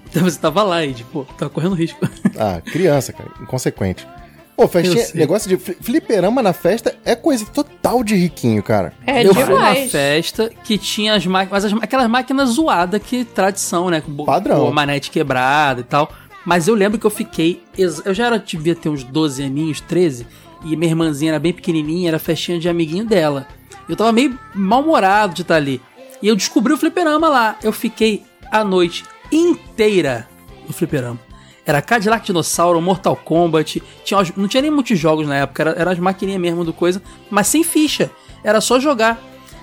Então 0.08 0.22
você 0.28 0.38
tava 0.38 0.62
lá 0.62 0.84
e, 0.84 0.92
tipo, 0.94 1.24
tava 1.38 1.50
correndo 1.50 1.74
risco. 1.74 1.98
Ah, 2.38 2.60
criança, 2.60 3.12
cara, 3.12 3.28
inconsequente. 3.42 4.06
Pô, 4.56 4.66
festinha, 4.68 5.04
negócio 5.14 5.48
de 5.48 5.56
fli- 5.56 5.76
fliperama 5.80 6.42
na 6.42 6.52
festa 6.52 6.94
é 7.04 7.14
coisa 7.14 7.44
total 7.46 8.02
de 8.04 8.14
riquinho, 8.14 8.62
cara. 8.62 8.92
É 9.06 9.24
eu 9.26 9.34
fui 9.34 9.42
numa 9.44 9.56
demais. 9.72 9.90
festa 9.90 10.50
que 10.64 10.76
tinha 10.78 11.14
as 11.14 11.26
máquinas, 11.26 11.64
mas 11.64 11.72
as- 11.72 11.82
aquelas 11.82 12.08
máquinas 12.08 12.50
zoadas 12.50 13.00
que 13.02 13.24
tradição, 13.24 13.88
né? 13.90 14.00
Com 14.02 14.24
Padrão. 14.24 14.60
com 14.60 14.68
a 14.68 14.72
manete 14.72 15.10
quebrada 15.10 15.80
e 15.80 15.84
tal. 15.84 16.10
Mas 16.44 16.66
eu 16.68 16.74
lembro 16.74 16.98
que 16.98 17.06
eu 17.06 17.10
fiquei. 17.10 17.62
Eu 17.76 18.14
já 18.14 18.26
era, 18.26 18.38
devia 18.38 18.74
ter 18.74 18.88
uns 18.90 19.02
12 19.04 19.42
aninhos, 19.42 19.80
13, 19.82 20.26
e 20.64 20.76
minha 20.76 20.90
irmãzinha 20.90 21.32
era 21.32 21.38
bem 21.38 21.52
pequenininha, 21.52 22.08
era 22.08 22.18
festinha 22.18 22.58
de 22.58 22.68
amiguinho 22.68 23.04
dela. 23.06 23.46
Eu 23.88 23.96
tava 23.96 24.12
meio 24.12 24.38
mal-humorado 24.54 25.34
de 25.34 25.42
estar 25.42 25.56
ali. 25.56 25.80
E 26.22 26.28
eu 26.28 26.36
descobri 26.36 26.72
o 26.72 26.76
fliperama 26.76 27.28
lá. 27.28 27.56
Eu 27.62 27.72
fiquei 27.72 28.22
a 28.50 28.62
noite 28.64 29.04
inteira 29.30 30.28
no 30.66 30.72
fliperama. 30.72 31.18
Era 31.64 31.80
Cadillac 31.80 32.24
Dinossauro, 32.26 32.80
Mortal 32.80 33.14
Kombat. 33.16 33.82
Tinha, 34.04 34.20
não 34.36 34.48
tinha 34.48 34.60
nem 34.62 34.70
muitos 34.70 34.98
jogos 34.98 35.26
na 35.26 35.36
época, 35.36 35.62
era, 35.62 35.70
era 35.72 35.90
as 35.92 35.98
maquininhas 35.98 36.40
mesmo 36.40 36.64
do 36.64 36.72
coisa, 36.72 37.00
mas 37.30 37.46
sem 37.46 37.62
ficha. 37.62 38.10
Era 38.42 38.60
só 38.60 38.80
jogar. 38.80 39.18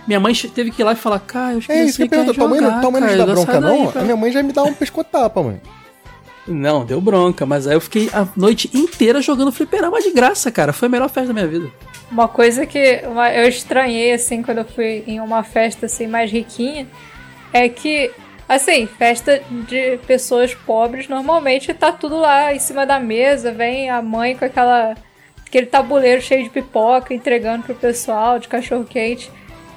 Minha 0.08 0.20
mãe 0.20 0.34
teve 0.34 0.72
que 0.72 0.82
ir 0.82 0.86
lá 0.86 0.94
e 0.94 0.96
falar, 0.96 1.20
cara, 1.20 1.58
os 1.58 1.68
É 1.70 1.84
isso 1.84 1.98
que 1.98 2.04
eu 2.04 2.10
pergunto, 2.10 2.34
tua 2.34 2.48
mãe, 2.48 2.62
não- 2.62 2.82
tua 2.82 2.92
mãe 2.92 3.02
não 3.02 3.08
te 3.10 3.18
dá 3.18 3.26
bronca, 3.26 3.60
não? 3.60 3.90
A 4.00 4.04
minha 4.04 4.16
mãe 4.16 4.32
já 4.32 4.42
me 4.42 4.54
dá 4.54 4.64
um 4.64 4.74
pescotapa, 4.74 5.44
mãe. 5.44 5.60
Não, 6.48 6.86
deu 6.86 7.02
bronca, 7.02 7.46
mas 7.46 7.68
aí 7.68 7.76
eu 7.76 7.82
fiquei 7.82 8.10
a 8.14 8.28
noite 8.36 8.70
inteira 8.74 9.22
jogando 9.22 9.52
fliperama 9.52 10.00
de 10.02 10.12
graça, 10.12 10.52
cara. 10.52 10.72
Foi 10.72 10.88
a 10.88 10.92
melhor 10.92 11.10
festa 11.10 11.28
da 11.28 11.34
minha 11.34 11.48
vida. 11.48 11.70
Uma 12.10 12.28
coisa 12.28 12.66
que 12.66 12.78
eu 12.78 13.50
estranhei, 13.50 14.14
assim, 14.14 14.42
quando 14.42 14.60
eu 14.60 14.66
fui 14.66 15.04
em 15.06 15.20
uma 15.20 15.44
festa, 15.44 15.88
assim, 15.88 16.08
mais 16.08 16.32
riquinha, 16.32 16.88
é 17.52 17.68
que, 17.68 18.12
assim, 18.48 18.88
festa 18.88 19.42
de 19.68 19.98
pessoas 20.08 20.54
pobres, 20.54 21.10
normalmente 21.10 21.74
tá 21.74 21.92
tudo 21.92 22.18
lá 22.18 22.54
em 22.54 22.60
cima 22.60 22.86
da 22.86 22.98
mesa, 22.98 23.52
vem 23.52 23.90
a 23.90 24.02
mãe 24.02 24.38
com 24.38 24.46
aquela 24.46 24.96
aquele 25.46 25.66
tabuleiro 25.66 26.22
cheio 26.22 26.44
de 26.44 26.50
pipoca, 26.50 27.14
entregando 27.14 27.64
pro 27.64 27.76
pessoal, 27.76 28.38
de 28.38 28.48
cachorro-quente. 28.48 29.32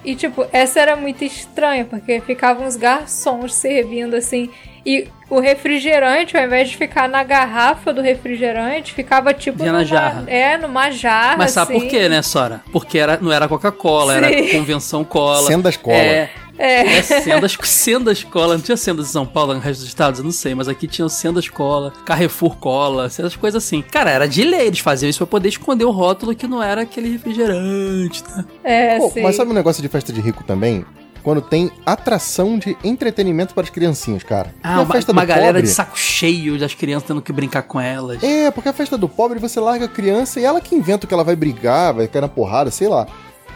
E, 0.04 0.14
tipo, 0.14 0.46
essa 0.52 0.80
era 0.80 0.96
muito 0.96 1.22
estranha, 1.24 1.84
porque 1.84 2.20
ficavam 2.20 2.66
os 2.66 2.76
garçons 2.76 3.54
servindo, 3.54 4.14
assim, 4.14 4.50
e 4.84 5.08
o 5.28 5.38
refrigerante, 5.38 6.36
ao 6.36 6.44
invés 6.44 6.68
de 6.70 6.76
ficar 6.76 7.08
na 7.08 7.22
garrafa 7.22 7.92
do 7.92 8.00
refrigerante, 8.00 8.92
ficava, 8.92 9.32
tipo, 9.32 9.58
Vinha 9.58 9.72
na 9.72 9.78
numa- 9.78 9.84
jarra. 9.86 10.24
É, 10.26 10.56
numa 10.58 10.90
jarra, 10.90 11.36
Mas 11.36 11.52
sabe 11.52 11.72
assim. 11.76 11.80
por 11.82 11.88
quê, 11.90 12.08
né, 12.08 12.20
Sora? 12.22 12.60
Porque 12.72 12.98
era, 12.98 13.18
não 13.20 13.30
era 13.32 13.46
Coca-Cola, 13.46 14.14
era. 14.16 14.28
Convenção 14.52 15.04
Cola. 15.04 15.46
Sendas 15.46 15.76
Cola. 15.76 15.96
É, 15.96 16.30
é. 16.58 17.02
Sendas, 17.02 17.52
Sendas 17.62 18.24
Cola. 18.24 18.54
Não 18.54 18.60
tinha 18.62 18.76
Sendas 18.76 19.08
em 19.08 19.12
São 19.12 19.24
Paulo, 19.24 19.54
no 19.54 19.60
resto 19.60 19.80
dos 19.80 19.88
estados? 19.88 20.18
Eu 20.18 20.24
não 20.24 20.32
sei, 20.32 20.54
mas 20.54 20.68
aqui 20.68 20.88
tinha 20.88 21.08
Sendas 21.08 21.48
Cola, 21.48 21.92
Carrefour 22.04 22.56
Cola, 22.56 23.06
essas 23.06 23.36
coisas 23.36 23.62
assim. 23.64 23.82
Cara, 23.82 24.10
era 24.10 24.26
de 24.26 24.42
lei, 24.42 24.66
eles 24.66 24.80
faziam 24.80 25.08
isso 25.08 25.18
pra 25.20 25.26
poder 25.28 25.48
esconder 25.48 25.84
o 25.84 25.90
rótulo 25.92 26.34
que 26.34 26.46
não 26.48 26.60
era 26.62 26.82
aquele 26.82 27.08
refrigerante, 27.12 28.22
tá? 28.24 28.44
É, 28.64 28.98
Pô, 28.98 29.10
sim. 29.10 29.22
mas 29.22 29.36
sabe 29.36 29.50
um 29.50 29.54
negócio 29.54 29.80
de 29.82 29.88
festa 29.88 30.12
de 30.12 30.20
rico 30.20 30.42
também? 30.44 30.84
Quando 31.22 31.42
tem 31.42 31.70
atração 31.84 32.58
de 32.58 32.76
entretenimento 32.82 33.54
para 33.54 33.64
as 33.64 33.70
criancinhas, 33.70 34.22
cara. 34.22 34.54
Ah, 34.62 34.80
uma, 34.80 34.92
festa 34.92 35.12
uma 35.12 35.24
galera 35.24 35.48
pobre- 35.54 35.62
de 35.62 35.68
saco 35.68 35.98
cheio 35.98 36.58
das 36.58 36.74
crianças 36.74 37.06
tendo 37.08 37.20
que 37.20 37.32
brincar 37.32 37.62
com 37.62 37.78
elas. 37.80 38.22
É, 38.22 38.50
porque 38.50 38.68
a 38.68 38.72
festa 38.72 38.96
do 38.96 39.08
pobre 39.08 39.38
você 39.38 39.60
larga 39.60 39.84
a 39.84 39.88
criança 39.88 40.40
e 40.40 40.44
ela 40.44 40.60
que 40.60 40.74
inventa 40.74 41.06
que 41.06 41.12
ela 41.14 41.24
vai 41.24 41.36
brigar, 41.36 41.92
vai 41.94 42.08
cair 42.08 42.22
na 42.22 42.28
porrada, 42.28 42.70
sei 42.70 42.88
lá. 42.88 43.06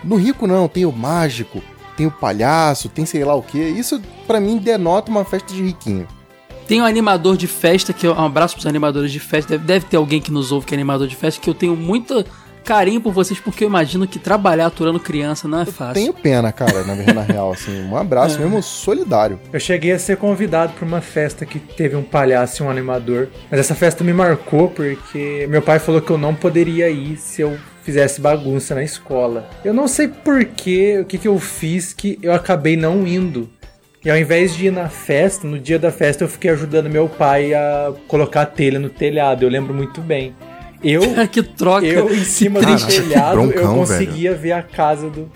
No 0.02 0.16
rico 0.16 0.46
não, 0.46 0.68
tem 0.68 0.84
o 0.84 0.92
mágico, 0.92 1.62
tem 1.96 2.06
o 2.06 2.10
palhaço, 2.10 2.88
tem 2.90 3.06
sei 3.06 3.24
lá 3.24 3.34
o 3.34 3.42
que. 3.42 3.58
Isso 3.58 4.00
pra 4.26 4.38
mim 4.40 4.58
denota 4.58 5.10
uma 5.10 5.24
festa 5.24 5.52
de 5.54 5.62
riquinho. 5.62 6.06
Tem 6.68 6.80
um 6.80 6.84
animador 6.86 7.36
de 7.36 7.46
festa, 7.46 7.92
que 7.92 8.06
eu, 8.06 8.14
um 8.14 8.24
abraço 8.24 8.54
pros 8.54 8.66
animadores 8.66 9.12
de 9.12 9.20
festa. 9.20 9.50
Deve, 9.58 9.64
deve 9.64 9.86
ter 9.86 9.96
alguém 9.96 10.20
que 10.20 10.30
nos 10.30 10.50
ouve 10.50 10.66
que 10.66 10.74
é 10.74 10.76
animador 10.76 11.06
de 11.06 11.14
festa, 11.14 11.40
que 11.40 11.48
eu 11.48 11.54
tenho 11.54 11.76
muito 11.76 12.24
carinho 12.64 13.00
por 13.00 13.12
vocês, 13.12 13.38
porque 13.38 13.62
eu 13.62 13.68
imagino 13.68 14.08
que 14.08 14.18
trabalhar 14.18 14.66
aturando 14.66 14.98
criança 14.98 15.46
não 15.46 15.60
é 15.60 15.66
fácil. 15.66 15.94
Tenho 15.94 16.12
pena, 16.14 16.50
cara, 16.50 16.82
na, 16.84 16.94
na 17.12 17.22
real, 17.22 17.52
assim. 17.52 17.84
Um 17.84 17.96
abraço 17.96 18.38
mesmo 18.40 18.62
solidário. 18.62 19.38
Eu 19.52 19.60
cheguei 19.60 19.92
a 19.92 19.98
ser 19.98 20.16
convidado 20.16 20.72
para 20.72 20.84
uma 20.84 21.00
festa 21.00 21.44
que 21.44 21.58
teve 21.58 21.94
um 21.94 22.02
palhaço 22.02 22.62
e 22.62 22.66
um 22.66 22.70
animador. 22.70 23.28
Mas 23.50 23.60
essa 23.60 23.74
festa 23.74 24.02
me 24.02 24.12
marcou 24.12 24.68
porque 24.68 25.46
meu 25.48 25.62
pai 25.62 25.78
falou 25.78 26.00
que 26.00 26.10
eu 26.10 26.18
não 26.18 26.34
poderia 26.34 26.88
ir 26.88 27.16
se 27.18 27.42
eu 27.42 27.56
fizesse 27.82 28.20
bagunça 28.20 28.74
na 28.74 28.82
escola. 28.82 29.48
Eu 29.64 29.74
não 29.74 29.86
sei 29.86 30.08
porquê, 30.08 31.00
o 31.02 31.04
que, 31.04 31.18
que 31.18 31.28
eu 31.28 31.38
fiz 31.38 31.92
que 31.92 32.18
eu 32.22 32.32
acabei 32.32 32.76
não 32.76 33.06
indo. 33.06 33.48
E 34.04 34.10
ao 34.10 34.16
invés 34.18 34.54
de 34.54 34.66
ir 34.66 34.70
na 34.70 34.88
festa, 34.88 35.46
no 35.46 35.58
dia 35.58 35.78
da 35.78 35.90
festa, 35.90 36.24
eu 36.24 36.28
fiquei 36.28 36.50
ajudando 36.50 36.90
meu 36.90 37.08
pai 37.08 37.54
a 37.54 37.92
colocar 38.06 38.42
a 38.42 38.46
telha 38.46 38.78
no 38.78 38.90
telhado. 38.90 39.44
Eu 39.44 39.48
lembro 39.48 39.72
muito 39.72 40.00
bem. 40.00 40.34
Eu, 40.85 41.03
que 41.28 41.43
troca. 41.43 41.87
eu 41.87 42.14
em 42.14 42.24
cima 42.24 42.61
do 42.61 42.66
Caraca, 42.66 42.87
telhado, 42.87 43.41
eu 43.41 43.47
broncão, 43.49 43.76
conseguia 43.78 44.35
ver 44.35 44.53
a 44.53 44.62
casa 44.62 45.09
do, 45.09 45.30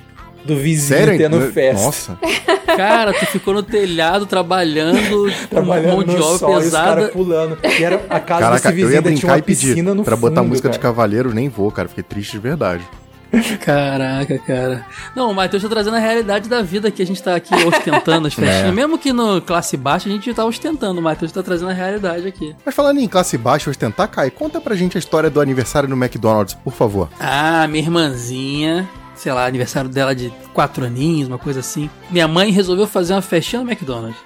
do 0.44 0.56
vizinho 0.56 0.98
Sério? 1.00 1.18
tendo 1.18 1.40
festa. 1.52 1.82
Nossa. 1.84 2.18
Cara, 2.76 3.12
tu 3.14 3.26
ficou 3.26 3.54
no 3.54 3.62
telhado 3.62 4.26
trabalhando, 4.26 5.00
com 5.48 5.48
trabalhando 5.48 5.88
mão 5.88 6.04
de 6.04 6.16
obra 6.16 6.38
sol, 6.38 6.52
e 6.52 6.56
os 6.58 6.64
pesada. 6.64 6.86
caras 6.86 7.10
pulando. 7.10 7.58
E 7.64 7.82
era 7.82 7.96
a 8.10 8.20
casa 8.20 8.40
Caraca, 8.42 8.54
desse 8.54 8.68
eu 8.68 8.72
vizinho 8.72 8.90
ia 8.90 8.98
ainda 8.98 9.08
tinha 9.08 9.16
brincar 9.16 9.32
uma 9.32 9.38
e 9.38 9.42
pedir 9.42 9.66
piscina 9.68 9.94
no 9.94 10.04
pra 10.04 10.14
botar 10.16 10.42
fundo, 10.42 10.50
música 10.50 10.68
de 10.68 10.78
cara. 10.78 10.92
cavaleiro, 10.92 11.32
nem 11.34 11.48
vou, 11.48 11.72
cara. 11.72 11.88
Fiquei 11.88 12.04
triste 12.04 12.32
de 12.32 12.38
verdade. 12.38 12.84
Caraca, 13.64 14.38
cara. 14.38 14.86
Não, 15.14 15.30
o 15.30 15.34
Matheus 15.34 15.62
tá 15.62 15.68
trazendo 15.68 15.96
a 15.96 15.98
realidade 15.98 16.48
da 16.48 16.62
vida 16.62 16.90
que 16.90 17.02
a 17.02 17.06
gente 17.06 17.22
tá 17.22 17.34
aqui 17.36 17.54
ostentando 17.54 18.26
as 18.26 18.32
festinhas. 18.34 18.68
É. 18.68 18.72
Mesmo 18.72 18.98
que 18.98 19.12
no 19.12 19.40
classe 19.42 19.76
baixa 19.76 20.08
a 20.08 20.12
gente 20.12 20.32
tá 20.32 20.44
ostentando, 20.44 21.00
o 21.00 21.02
Matheus 21.02 21.32
tá 21.32 21.42
trazendo 21.42 21.70
a 21.70 21.74
realidade 21.74 22.26
aqui. 22.26 22.54
Mas 22.64 22.74
falando 22.74 22.98
em 22.98 23.08
classe 23.08 23.36
baixa 23.36 23.70
ostentar, 23.70 24.08
Kai, 24.08 24.30
conta 24.30 24.60
pra 24.60 24.74
gente 24.74 24.96
a 24.96 24.98
história 24.98 25.28
do 25.28 25.40
aniversário 25.40 25.88
no 25.88 25.96
McDonald's, 25.96 26.54
por 26.54 26.72
favor. 26.72 27.08
Ah, 27.20 27.66
minha 27.68 27.84
irmãzinha, 27.84 28.88
sei 29.14 29.32
lá, 29.32 29.46
aniversário 29.46 29.90
dela 29.90 30.14
de 30.14 30.32
quatro 30.54 30.84
aninhos, 30.84 31.28
uma 31.28 31.38
coisa 31.38 31.60
assim. 31.60 31.90
Minha 32.10 32.26
mãe 32.28 32.50
resolveu 32.50 32.86
fazer 32.86 33.12
uma 33.12 33.22
festinha 33.22 33.62
no 33.62 33.70
McDonald's. 33.70 34.18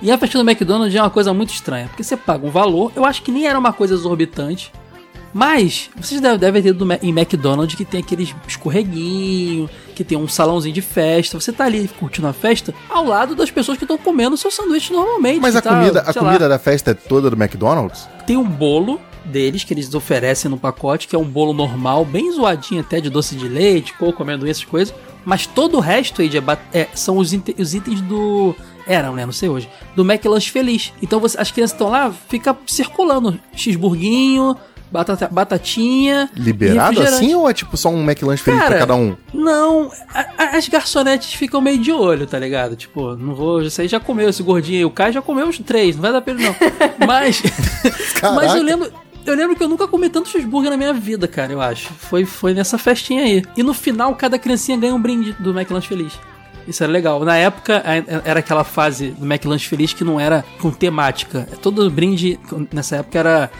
E 0.00 0.12
a 0.12 0.18
festinha 0.18 0.44
do 0.44 0.48
McDonald's 0.48 0.94
é 0.94 1.02
uma 1.02 1.10
coisa 1.10 1.34
muito 1.34 1.52
estranha, 1.52 1.88
porque 1.88 2.04
você 2.04 2.16
paga 2.16 2.46
um 2.46 2.50
valor, 2.50 2.92
eu 2.94 3.04
acho 3.04 3.20
que 3.22 3.32
nem 3.32 3.48
era 3.48 3.58
uma 3.58 3.72
coisa 3.72 3.94
exorbitante. 3.94 4.72
Mas 5.38 5.88
vocês 5.96 6.20
devem, 6.20 6.60
ter 6.60 6.74
Ma- 6.84 6.98
em 7.00 7.10
McDonald's 7.10 7.76
que 7.76 7.84
tem 7.84 8.00
aqueles 8.00 8.34
escorreguinho, 8.48 9.70
que 9.94 10.02
tem 10.02 10.18
um 10.18 10.26
salãozinho 10.26 10.74
de 10.74 10.82
festa. 10.82 11.38
Você 11.38 11.52
tá 11.52 11.64
ali 11.64 11.88
curtindo 12.00 12.26
a 12.26 12.32
festa 12.32 12.74
ao 12.90 13.04
lado 13.04 13.36
das 13.36 13.48
pessoas 13.48 13.78
que 13.78 13.84
estão 13.84 13.96
comendo 13.96 14.36
seu 14.36 14.50
sanduíche 14.50 14.92
normalmente. 14.92 15.38
Mas 15.40 15.54
a 15.54 15.62
tá, 15.62 15.70
comida, 15.78 16.00
a 16.00 16.06
lá, 16.06 16.12
comida 16.14 16.48
da 16.48 16.58
festa 16.58 16.90
é 16.90 16.94
toda 16.94 17.30
do 17.30 17.36
McDonald's? 17.40 18.08
tem 18.26 18.36
um 18.36 18.42
bolo 18.44 19.00
deles 19.24 19.62
que 19.62 19.72
eles 19.72 19.94
oferecem 19.94 20.50
no 20.50 20.58
pacote, 20.58 21.06
que 21.06 21.14
é 21.14 21.18
um 21.18 21.24
bolo 21.24 21.52
normal, 21.52 22.04
bem 22.04 22.32
zoadinho 22.32 22.80
até 22.80 23.00
de 23.00 23.08
doce 23.08 23.36
de 23.36 23.46
leite, 23.48 23.92
coco, 23.94 24.22
amendoim, 24.24 24.50
essas 24.50 24.64
coisas. 24.64 24.92
Mas 25.24 25.46
todo 25.46 25.76
o 25.76 25.80
resto 25.80 26.20
aí 26.20 26.28
de 26.28 26.38
aba- 26.38 26.58
é, 26.74 26.88
são 26.94 27.16
os, 27.18 27.30
os 27.32 27.74
itens 27.74 28.00
do. 28.00 28.56
Eram, 28.88 29.14
né? 29.14 29.24
Não 29.24 29.32
sei 29.32 29.48
hoje. 29.48 29.68
Do 29.94 30.02
McLanche 30.02 30.50
Feliz. 30.50 30.92
Então 31.00 31.20
você- 31.20 31.38
as 31.40 31.50
crianças 31.52 31.74
estão 31.74 31.90
lá, 31.90 32.10
fica 32.28 32.56
circulando. 32.66 33.38
Cheeseburguinho, 33.54 34.56
batata, 34.90 35.28
batatinha. 35.30 36.30
Liberado 36.34 37.00
assim 37.02 37.34
ou 37.34 37.48
é 37.48 37.52
tipo 37.54 37.76
só 37.76 37.88
um 37.88 38.02
McLanche 38.02 38.42
feliz 38.42 38.62
pra 38.64 38.78
cada 38.78 38.94
um? 38.94 39.16
Não, 39.32 39.90
a- 40.14 40.56
as 40.56 40.68
garçonetes 40.68 41.32
ficam 41.34 41.60
meio 41.60 41.78
de 41.78 41.92
olho, 41.92 42.26
tá 42.26 42.38
ligado? 42.38 42.76
Tipo, 42.76 43.14
não 43.16 43.34
vou. 43.34 43.62
Isso 43.62 43.80
aí 43.80 43.88
já 43.88 44.00
comeu 44.00 44.28
esse 44.28 44.42
gordinho 44.42 44.78
aí. 44.78 44.84
O 44.84 44.90
Kai 44.90 45.12
já 45.12 45.22
comeu 45.22 45.46
uns 45.46 45.58
três, 45.58 45.96
não 45.96 46.02
vai 46.02 46.12
dar 46.12 46.22
ele 46.26 46.44
não. 46.44 46.54
Mas. 47.06 47.42
mas 48.34 48.54
eu 48.54 48.62
lembro. 48.62 48.92
Eu 49.26 49.34
lembro 49.34 49.54
que 49.54 49.62
eu 49.62 49.68
nunca 49.68 49.86
comi 49.86 50.08
tanto 50.08 50.30
cheeseburger 50.30 50.70
na 50.70 50.76
minha 50.78 50.92
vida, 50.94 51.28
cara, 51.28 51.52
eu 51.52 51.60
acho. 51.60 51.92
Foi, 51.92 52.24
foi 52.24 52.54
nessa 52.54 52.78
festinha 52.78 53.22
aí. 53.24 53.42
E 53.58 53.62
no 53.62 53.74
final, 53.74 54.14
cada 54.14 54.38
criancinha 54.38 54.78
ganha 54.78 54.94
um 54.94 55.02
brinde 55.02 55.34
do 55.34 55.50
McLanche 55.50 55.86
Feliz. 55.86 56.14
Isso 56.66 56.82
era 56.82 56.90
legal. 56.90 57.22
Na 57.24 57.36
época, 57.36 57.82
era 58.24 58.40
aquela 58.40 58.64
fase 58.64 59.10
do 59.10 59.26
McLanche 59.26 59.68
Feliz 59.68 59.92
que 59.92 60.02
não 60.02 60.18
era 60.18 60.42
com 60.62 60.70
temática. 60.70 61.46
Todo 61.60 61.90
brinde, 61.90 62.40
nessa 62.72 62.96
época, 62.96 63.18
era 63.18 63.50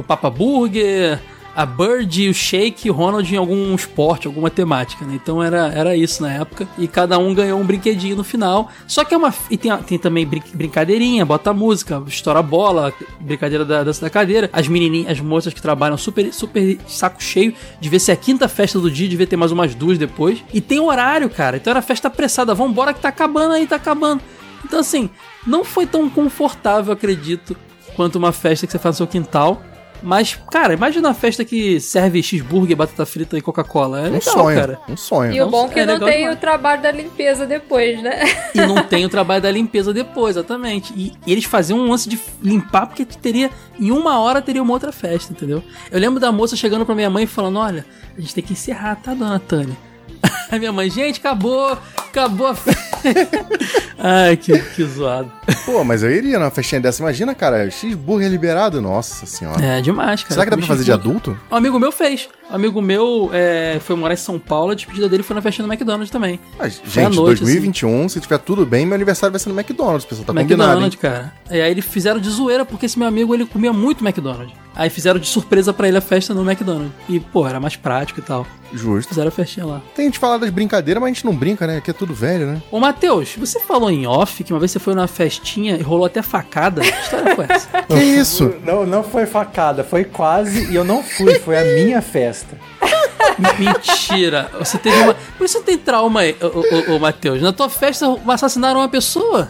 o 0.00 0.02
Papa 0.02 0.30
Burger, 0.30 1.18
a 1.56 1.66
Bird, 1.66 2.28
o 2.28 2.32
Shake, 2.32 2.88
o 2.88 2.92
Ronald 2.92 3.34
em 3.34 3.36
algum 3.36 3.74
esporte, 3.74 4.28
alguma 4.28 4.48
temática, 4.48 5.04
né? 5.04 5.14
Então 5.20 5.42
era, 5.42 5.72
era 5.74 5.96
isso 5.96 6.22
na 6.22 6.32
época. 6.32 6.68
E 6.78 6.86
cada 6.86 7.18
um 7.18 7.34
ganhou 7.34 7.58
um 7.58 7.64
brinquedinho 7.64 8.14
no 8.14 8.22
final. 8.22 8.70
Só 8.86 9.04
que 9.04 9.12
é 9.12 9.16
uma. 9.16 9.34
E 9.50 9.56
tem, 9.56 9.76
tem 9.78 9.98
também 9.98 10.24
brin- 10.24 10.42
brincadeirinha, 10.54 11.26
bota 11.26 11.52
música, 11.52 12.00
estoura 12.06 12.42
bola, 12.42 12.92
brincadeira 13.18 13.64
da 13.64 13.82
dança 13.82 14.00
da 14.00 14.08
cadeira. 14.08 14.48
As 14.52 14.68
menininhas, 14.68 15.10
as 15.10 15.20
moças 15.20 15.52
que 15.52 15.60
trabalham 15.60 15.96
super, 15.98 16.32
super 16.32 16.78
saco 16.86 17.20
cheio. 17.20 17.52
Devia 17.80 17.98
ser 17.98 18.12
a 18.12 18.16
quinta 18.16 18.46
festa 18.46 18.78
do 18.78 18.88
dia, 18.88 19.08
devia 19.08 19.26
ter 19.26 19.36
mais 19.36 19.50
umas 19.50 19.74
duas 19.74 19.98
depois. 19.98 20.44
E 20.54 20.60
tem 20.60 20.78
horário, 20.78 21.28
cara. 21.28 21.56
Então 21.56 21.72
era 21.72 21.82
festa 21.82 22.06
apressada. 22.06 22.54
Vambora 22.54 22.94
que 22.94 23.00
tá 23.00 23.08
acabando 23.08 23.54
aí, 23.54 23.66
tá 23.66 23.74
acabando. 23.74 24.22
Então 24.64 24.78
assim, 24.78 25.10
não 25.44 25.64
foi 25.64 25.86
tão 25.86 26.08
confortável, 26.08 26.92
acredito, 26.92 27.56
quanto 27.96 28.14
uma 28.14 28.30
festa 28.30 28.64
que 28.64 28.70
você 28.70 28.78
faz 28.78 28.94
no 28.94 28.98
seu 28.98 29.06
quintal. 29.08 29.60
Mas, 30.02 30.38
cara, 30.50 30.74
imagina 30.74 31.08
uma 31.08 31.14
festa 31.14 31.44
que 31.44 31.80
serve 31.80 32.22
cheeseburger, 32.22 32.76
batata 32.76 33.04
frita 33.04 33.36
e 33.36 33.40
Coca-Cola. 33.40 33.98
É 33.98 34.02
Um 34.02 34.12
legal, 34.12 34.20
sonho. 34.22 34.58
cara. 34.60 34.80
Um 34.88 34.96
sonho. 34.96 35.32
E 35.32 35.40
o 35.42 35.48
bom 35.48 35.66
é 35.66 35.68
que 35.68 35.80
é 35.80 35.86
não 35.86 35.98
tem 35.98 36.18
demais. 36.18 36.36
o 36.36 36.40
trabalho 36.40 36.82
da 36.82 36.90
limpeza 36.92 37.46
depois, 37.46 38.02
né? 38.02 38.20
E 38.54 38.60
não 38.60 38.82
tem 38.84 39.04
o 39.04 39.08
trabalho 39.08 39.42
da 39.42 39.50
limpeza 39.50 39.92
depois, 39.92 40.36
exatamente. 40.36 40.92
E, 40.96 41.12
e 41.26 41.32
eles 41.32 41.44
faziam 41.44 41.78
um 41.78 41.90
lance 41.90 42.08
de 42.08 42.18
limpar 42.42 42.86
porque 42.86 43.04
teria. 43.04 43.50
Em 43.78 43.90
uma 43.90 44.18
hora 44.20 44.40
teria 44.42 44.62
uma 44.62 44.72
outra 44.72 44.90
festa, 44.92 45.32
entendeu? 45.32 45.62
Eu 45.90 45.98
lembro 46.00 46.18
da 46.20 46.30
moça 46.32 46.56
chegando 46.56 46.84
pra 46.86 46.94
minha 46.94 47.10
mãe 47.10 47.24
e 47.24 47.26
falando: 47.26 47.58
Olha, 47.58 47.84
a 48.16 48.20
gente 48.20 48.34
tem 48.34 48.42
que 48.44 48.52
encerrar, 48.52 48.96
tá, 48.96 49.14
dona 49.14 49.38
Tânia? 49.38 49.76
Aí 50.50 50.58
minha 50.58 50.72
mãe, 50.72 50.88
gente, 50.90 51.20
acabou, 51.20 51.76
acabou 51.96 52.46
a 52.48 52.54
festa. 52.54 52.88
Ai, 53.98 54.36
que, 54.36 54.56
que 54.58 54.84
zoado. 54.84 55.30
Pô, 55.66 55.82
mas 55.82 56.02
eu 56.02 56.10
iria 56.10 56.38
numa 56.38 56.50
festinha 56.50 56.80
dessa. 56.80 57.02
Imagina, 57.02 57.34
cara, 57.34 57.70
cheeseburger 57.70 58.30
liberado. 58.30 58.80
Nossa 58.80 59.26
senhora. 59.26 59.62
É 59.62 59.80
demais, 59.80 60.22
cara. 60.22 60.34
Será 60.34 60.44
que 60.44 60.50
dá 60.50 60.56
pra 60.56 60.66
fazer 60.66 60.84
de 60.84 60.92
adulto? 60.92 61.38
Um 61.50 61.56
amigo 61.56 61.78
meu 61.78 61.90
fez. 61.90 62.28
Um 62.50 62.54
amigo 62.54 62.80
meu 62.80 63.30
é, 63.32 63.78
foi 63.80 63.96
morar 63.96 64.14
em 64.14 64.16
São 64.16 64.38
Paulo, 64.38 64.72
a 64.72 64.74
despedida 64.74 65.08
dele 65.08 65.22
foi 65.22 65.34
na 65.34 65.42
festa 65.42 65.62
do 65.62 65.70
McDonald's 65.70 66.10
também. 66.10 66.40
Mas, 66.58 66.80
gente, 66.86 67.16
noite, 67.16 67.40
2021, 67.40 68.08
se 68.08 68.20
tiver 68.20 68.38
tudo 68.38 68.64
bem, 68.64 68.86
meu 68.86 68.94
aniversário 68.94 69.32
vai 69.32 69.40
ser 69.40 69.50
no 69.50 69.58
McDonald's. 69.58 70.06
Pessoal 70.06 70.26
tá 70.26 70.32
combinado, 70.32 70.80
hein? 70.80 70.86
McDonald's, 70.86 71.00
cara. 71.00 71.34
E 71.50 71.60
aí 71.60 71.70
eles 71.70 71.84
fizeram 71.84 72.20
de 72.20 72.30
zoeira, 72.30 72.64
porque 72.64 72.86
esse 72.86 72.98
meu 72.98 73.08
amigo 73.08 73.34
ele 73.34 73.44
comia 73.44 73.72
muito 73.72 74.04
McDonald's. 74.04 74.54
Aí 74.78 74.88
fizeram 74.88 75.18
de 75.18 75.26
surpresa 75.26 75.72
pra 75.72 75.88
ele 75.88 75.98
a 75.98 76.00
festa 76.00 76.32
no 76.32 76.48
McDonald's. 76.48 76.92
E, 77.08 77.18
pô, 77.18 77.48
era 77.48 77.58
mais 77.58 77.74
prático 77.74 78.20
e 78.20 78.22
tal. 78.22 78.46
Justo. 78.72 79.08
Fizeram 79.08 79.26
a 79.26 79.32
festinha 79.32 79.66
lá. 79.66 79.82
Tem 79.92 80.04
gente 80.04 80.20
falar 80.20 80.38
das 80.38 80.50
brincadeiras, 80.50 81.00
mas 81.00 81.10
a 81.10 81.14
gente 81.14 81.24
não 81.24 81.34
brinca, 81.34 81.66
né? 81.66 81.78
Aqui 81.78 81.90
é 81.90 81.92
tudo 81.92 82.14
velho, 82.14 82.46
né? 82.46 82.62
Ô, 82.70 82.78
Matheus, 82.78 83.34
você 83.36 83.58
falou 83.58 83.90
em 83.90 84.06
off 84.06 84.44
que 84.44 84.52
uma 84.52 84.60
vez 84.60 84.70
você 84.70 84.78
foi 84.78 84.94
numa 84.94 85.08
festinha 85.08 85.76
e 85.76 85.82
rolou 85.82 86.06
até 86.06 86.22
facada. 86.22 86.80
Que 86.80 86.88
história 86.88 87.34
foi 87.34 87.46
essa? 87.48 87.68
Que 87.88 88.00
isso? 88.00 88.54
Não, 88.64 88.86
não 88.86 89.02
foi 89.02 89.26
facada, 89.26 89.82
foi 89.82 90.04
quase 90.04 90.70
e 90.70 90.76
eu 90.76 90.84
não 90.84 91.02
fui, 91.02 91.34
foi 91.40 91.58
a 91.58 91.64
minha 91.64 92.00
festa. 92.00 92.56
Mentira. 93.58 94.48
Você 94.60 94.78
teve 94.78 94.96
uma. 94.96 95.14
Por 95.36 95.44
isso 95.44 95.58
você 95.58 95.64
tem 95.64 95.78
trauma 95.78 96.20
aí, 96.20 96.36
ô, 96.40 96.92
ô, 96.92 96.96
ô, 96.96 96.98
Matheus. 97.00 97.42
Na 97.42 97.52
tua 97.52 97.68
festa 97.68 98.06
assassinaram 98.28 98.78
uma 98.78 98.88
pessoa. 98.88 99.48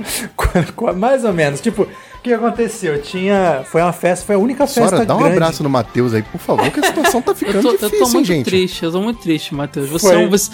Mais 0.96 1.24
ou 1.24 1.32
menos. 1.32 1.60
Tipo, 1.60 1.86
que 2.24 2.32
aconteceu? 2.32 3.00
Tinha. 3.02 3.62
Foi 3.66 3.82
uma 3.82 3.92
festa, 3.92 4.24
foi 4.24 4.34
a 4.34 4.38
única 4.38 4.66
festa 4.66 4.88
Sora, 4.88 5.06
dá 5.06 5.14
um 5.14 5.18
grande. 5.18 5.34
abraço 5.34 5.62
no 5.62 5.68
Matheus 5.68 6.14
aí, 6.14 6.22
por 6.22 6.40
favor, 6.40 6.70
que 6.70 6.80
a 6.80 6.86
situação 6.86 7.20
tá 7.20 7.32
Eu 7.32 7.36
ficando 7.36 7.62
tô, 7.62 7.68
eu 7.68 7.72
difícil, 7.76 7.98
tô 7.98 8.04
hein, 8.06 8.12
muito 8.14 8.26
gente. 8.26 8.44
triste, 8.46 8.82
eu 8.82 8.92
tô 8.92 9.00
muito 9.02 9.20
triste, 9.20 9.54
Matheus. 9.54 9.90
Você, 9.90 10.06
Foi. 10.06 10.16
é 10.16 10.26
um, 10.26 10.30
você, 10.30 10.50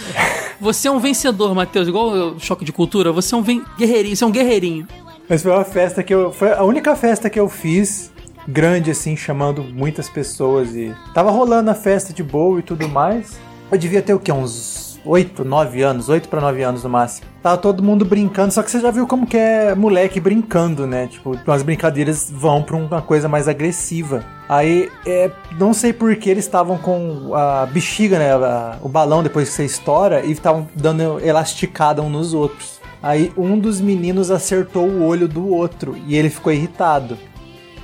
você 0.60 0.88
é 0.88 0.90
um 0.90 0.98
vencedor, 0.98 1.54
Matheus. 1.54 1.86
Igual 1.86 2.34
o 2.34 2.40
choque 2.40 2.64
de 2.64 2.72
cultura. 2.72 3.12
Você 3.12 3.34
é 3.34 3.38
um 3.38 3.42
guerreirinho, 3.78 4.16
você 4.16 4.24
é 4.24 4.26
um 4.26 4.32
guerreirinho. 4.32 4.88
Mas 5.28 5.42
foi 5.42 5.52
uma 5.52 5.64
festa 5.64 6.02
que 6.02 6.12
eu. 6.12 6.32
Foi 6.32 6.52
a 6.52 6.64
única 6.64 6.96
festa 6.96 7.30
que 7.30 7.38
eu 7.38 7.48
fiz, 7.48 8.10
grande 8.48 8.90
assim, 8.90 9.16
chamando 9.16 9.62
muitas 9.62 10.08
pessoas 10.08 10.74
e. 10.74 10.92
Tava 11.14 11.30
rolando 11.30 11.70
a 11.70 11.74
festa 11.74 12.12
de 12.12 12.24
boa 12.24 12.58
e 12.58 12.62
tudo 12.62 12.88
mais. 12.88 13.38
Eu 13.70 13.78
devia 13.78 14.02
ter 14.02 14.12
o 14.12 14.18
quê? 14.18 14.32
Uns 14.32 14.89
8, 15.05 15.44
9 15.44 15.82
anos, 15.82 16.09
8 16.09 16.28
pra 16.28 16.40
9 16.40 16.62
anos 16.62 16.84
no 16.84 16.90
máximo. 16.90 17.26
Tava 17.42 17.57
todo 17.57 17.82
mundo 17.82 18.05
brincando, 18.05 18.53
só 18.53 18.62
que 18.62 18.70
você 18.70 18.80
já 18.80 18.90
viu 18.90 19.07
como 19.07 19.26
que 19.26 19.36
é 19.36 19.74
moleque 19.74 20.20
brincando, 20.20 20.86
né? 20.86 21.07
Tipo, 21.07 21.38
as 21.46 21.62
brincadeiras 21.62 22.30
vão 22.30 22.62
pra 22.62 22.76
uma 22.76 23.01
coisa 23.01 23.28
mais 23.28 23.48
agressiva. 23.48 24.22
Aí, 24.48 24.90
é, 25.07 25.30
não 25.59 25.72
sei 25.72 25.92
por 25.92 26.14
que 26.16 26.28
eles 26.28 26.44
estavam 26.44 26.76
com 26.76 27.34
a 27.34 27.66
bexiga, 27.66 28.18
né? 28.18 28.32
a- 28.34 28.76
o 28.82 28.88
balão 28.88 29.22
depois 29.22 29.48
que 29.48 29.55
você 29.55 29.64
estoura 29.64 30.24
e 30.24 30.32
estavam 30.32 30.68
dando 30.74 31.18
elasticada 31.20 32.03
um 32.03 32.11
nos 32.11 32.34
outros. 32.34 32.78
Aí 33.03 33.32
um 33.36 33.59
dos 33.59 33.80
meninos 33.80 34.30
acertou 34.30 34.86
o 34.86 35.07
olho 35.07 35.26
do 35.26 35.48
outro 35.48 35.96
e 36.07 36.14
ele 36.14 36.28
ficou 36.28 36.53
irritado. 36.53 37.16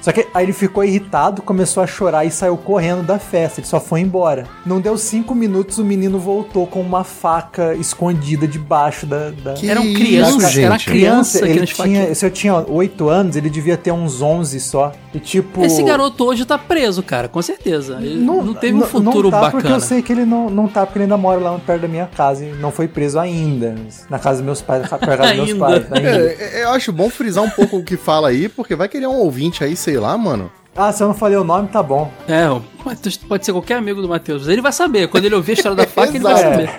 Só 0.07 0.13
que 0.13 0.25
aí 0.33 0.45
ele 0.45 0.53
ficou 0.53 0.85
irritado, 0.85 1.43
começou 1.43 1.83
a 1.83 1.87
chorar 1.87 2.25
e 2.25 2.31
saiu 2.31 2.57
correndo 2.57 3.03
da 3.03 3.19
festa. 3.19 3.59
Ele 3.59 3.67
só 3.67 3.81
foi 3.81 4.03
embora. 4.03 4.45
Não 4.65 4.81
deu 4.81 4.97
cinco 4.97 5.35
minutos, 5.35 5.79
o 5.79 5.85
menino 5.85 6.17
voltou 6.17 6.65
com 6.65 6.81
uma 6.81 7.03
faca 7.03 7.75
escondida 7.75 8.47
debaixo 8.47 9.05
da. 9.05 9.31
da... 9.31 9.55
Que 9.55 9.69
Eram 9.69 9.83
isso, 9.83 9.99
crianças, 9.99 10.53
gente? 10.53 10.65
era 10.65 10.79
criança 10.79 11.41
que 11.41 11.49
ele 11.49 11.67
tinha, 11.67 12.15
se 12.15 12.25
eu 12.25 12.31
tinha 12.31 12.55
8 12.55 13.09
anos, 13.09 13.35
ele 13.35 13.51
devia 13.51 13.77
ter 13.77 13.91
uns 13.91 14.23
11 14.23 14.61
só. 14.61 14.93
E 15.13 15.19
tipo. 15.19 15.65
Esse 15.65 15.83
garoto 15.83 16.25
hoje 16.25 16.45
tá 16.45 16.57
preso, 16.57 17.03
cara, 17.03 17.27
com 17.27 17.43
certeza. 17.43 17.99
Ele 18.01 18.21
não, 18.25 18.55
teve 18.55 18.75
um 18.75 18.81
não- 18.81 18.87
futuro 18.87 19.25
não 19.25 19.31
tá 19.33 19.41
bacana. 19.41 19.61
porque 19.61 19.73
eu 19.75 19.81
sei 19.81 20.03
que 20.03 20.13
ele 20.13 20.25
não, 20.25 20.49
não 20.49 20.69
tá, 20.69 20.87
porque 20.87 20.99
ele 21.01 21.05
ainda 21.05 21.17
mora 21.17 21.41
lá 21.41 21.59
perto 21.59 21.83
da 21.83 21.89
minha 21.89 22.07
casa 22.07 22.45
e 22.45 22.53
não 22.53 22.71
foi 22.71 22.87
preso 22.87 23.19
ainda. 23.19 23.75
Na 24.09 24.21
casa 24.21 24.37
dos 24.37 24.47
meus 24.47 24.63
pais, 24.63 24.89
perto 24.89 25.01
dos 25.01 25.35
meus 25.35 25.51
Ainda. 25.51 25.59
pais. 25.59 25.93
Ainda. 25.93 26.09
É, 26.09 26.61
é, 26.61 26.63
eu 26.63 26.71
acho 26.71 26.93
bom 26.93 27.11
frisar 27.11 27.43
um 27.43 27.51
pouco 27.51 27.79
o 27.79 27.83
que 27.83 27.97
fala 27.97 28.29
aí, 28.29 28.49
porque 28.49 28.77
vai 28.77 28.89
querer 28.89 29.09
um 29.09 29.17
ouvinte 29.17 29.65
aí, 29.65 29.75
sei 29.75 29.96
lá, 29.99 30.17
mano. 30.17 30.51
Ah, 30.77 30.93
se 30.93 31.03
eu 31.03 31.07
não 31.09 31.15
falei 31.15 31.39
o 31.39 31.45
nome, 31.45 31.69
tá 31.69 31.83
bom. 31.83 32.11
É, 32.29 32.49
o 32.51 32.63
Matheus 32.85 33.17
pode 33.17 33.47
ser 33.47 33.53
qualquer 33.53 33.77
amigo 33.79 34.03
do 34.03 34.09
Matheus. 34.09 34.47
Ele 34.47 34.61
vai 34.61 34.73
saber. 34.73 35.09
Quando 35.09 35.25
ele 35.25 35.35
ouvir 35.35 35.53
a 35.53 35.55
história 35.55 35.77
da 35.77 35.87
faca, 35.89 36.11
ele 36.11 36.19
vai 36.21 36.37
saber. 36.37 36.71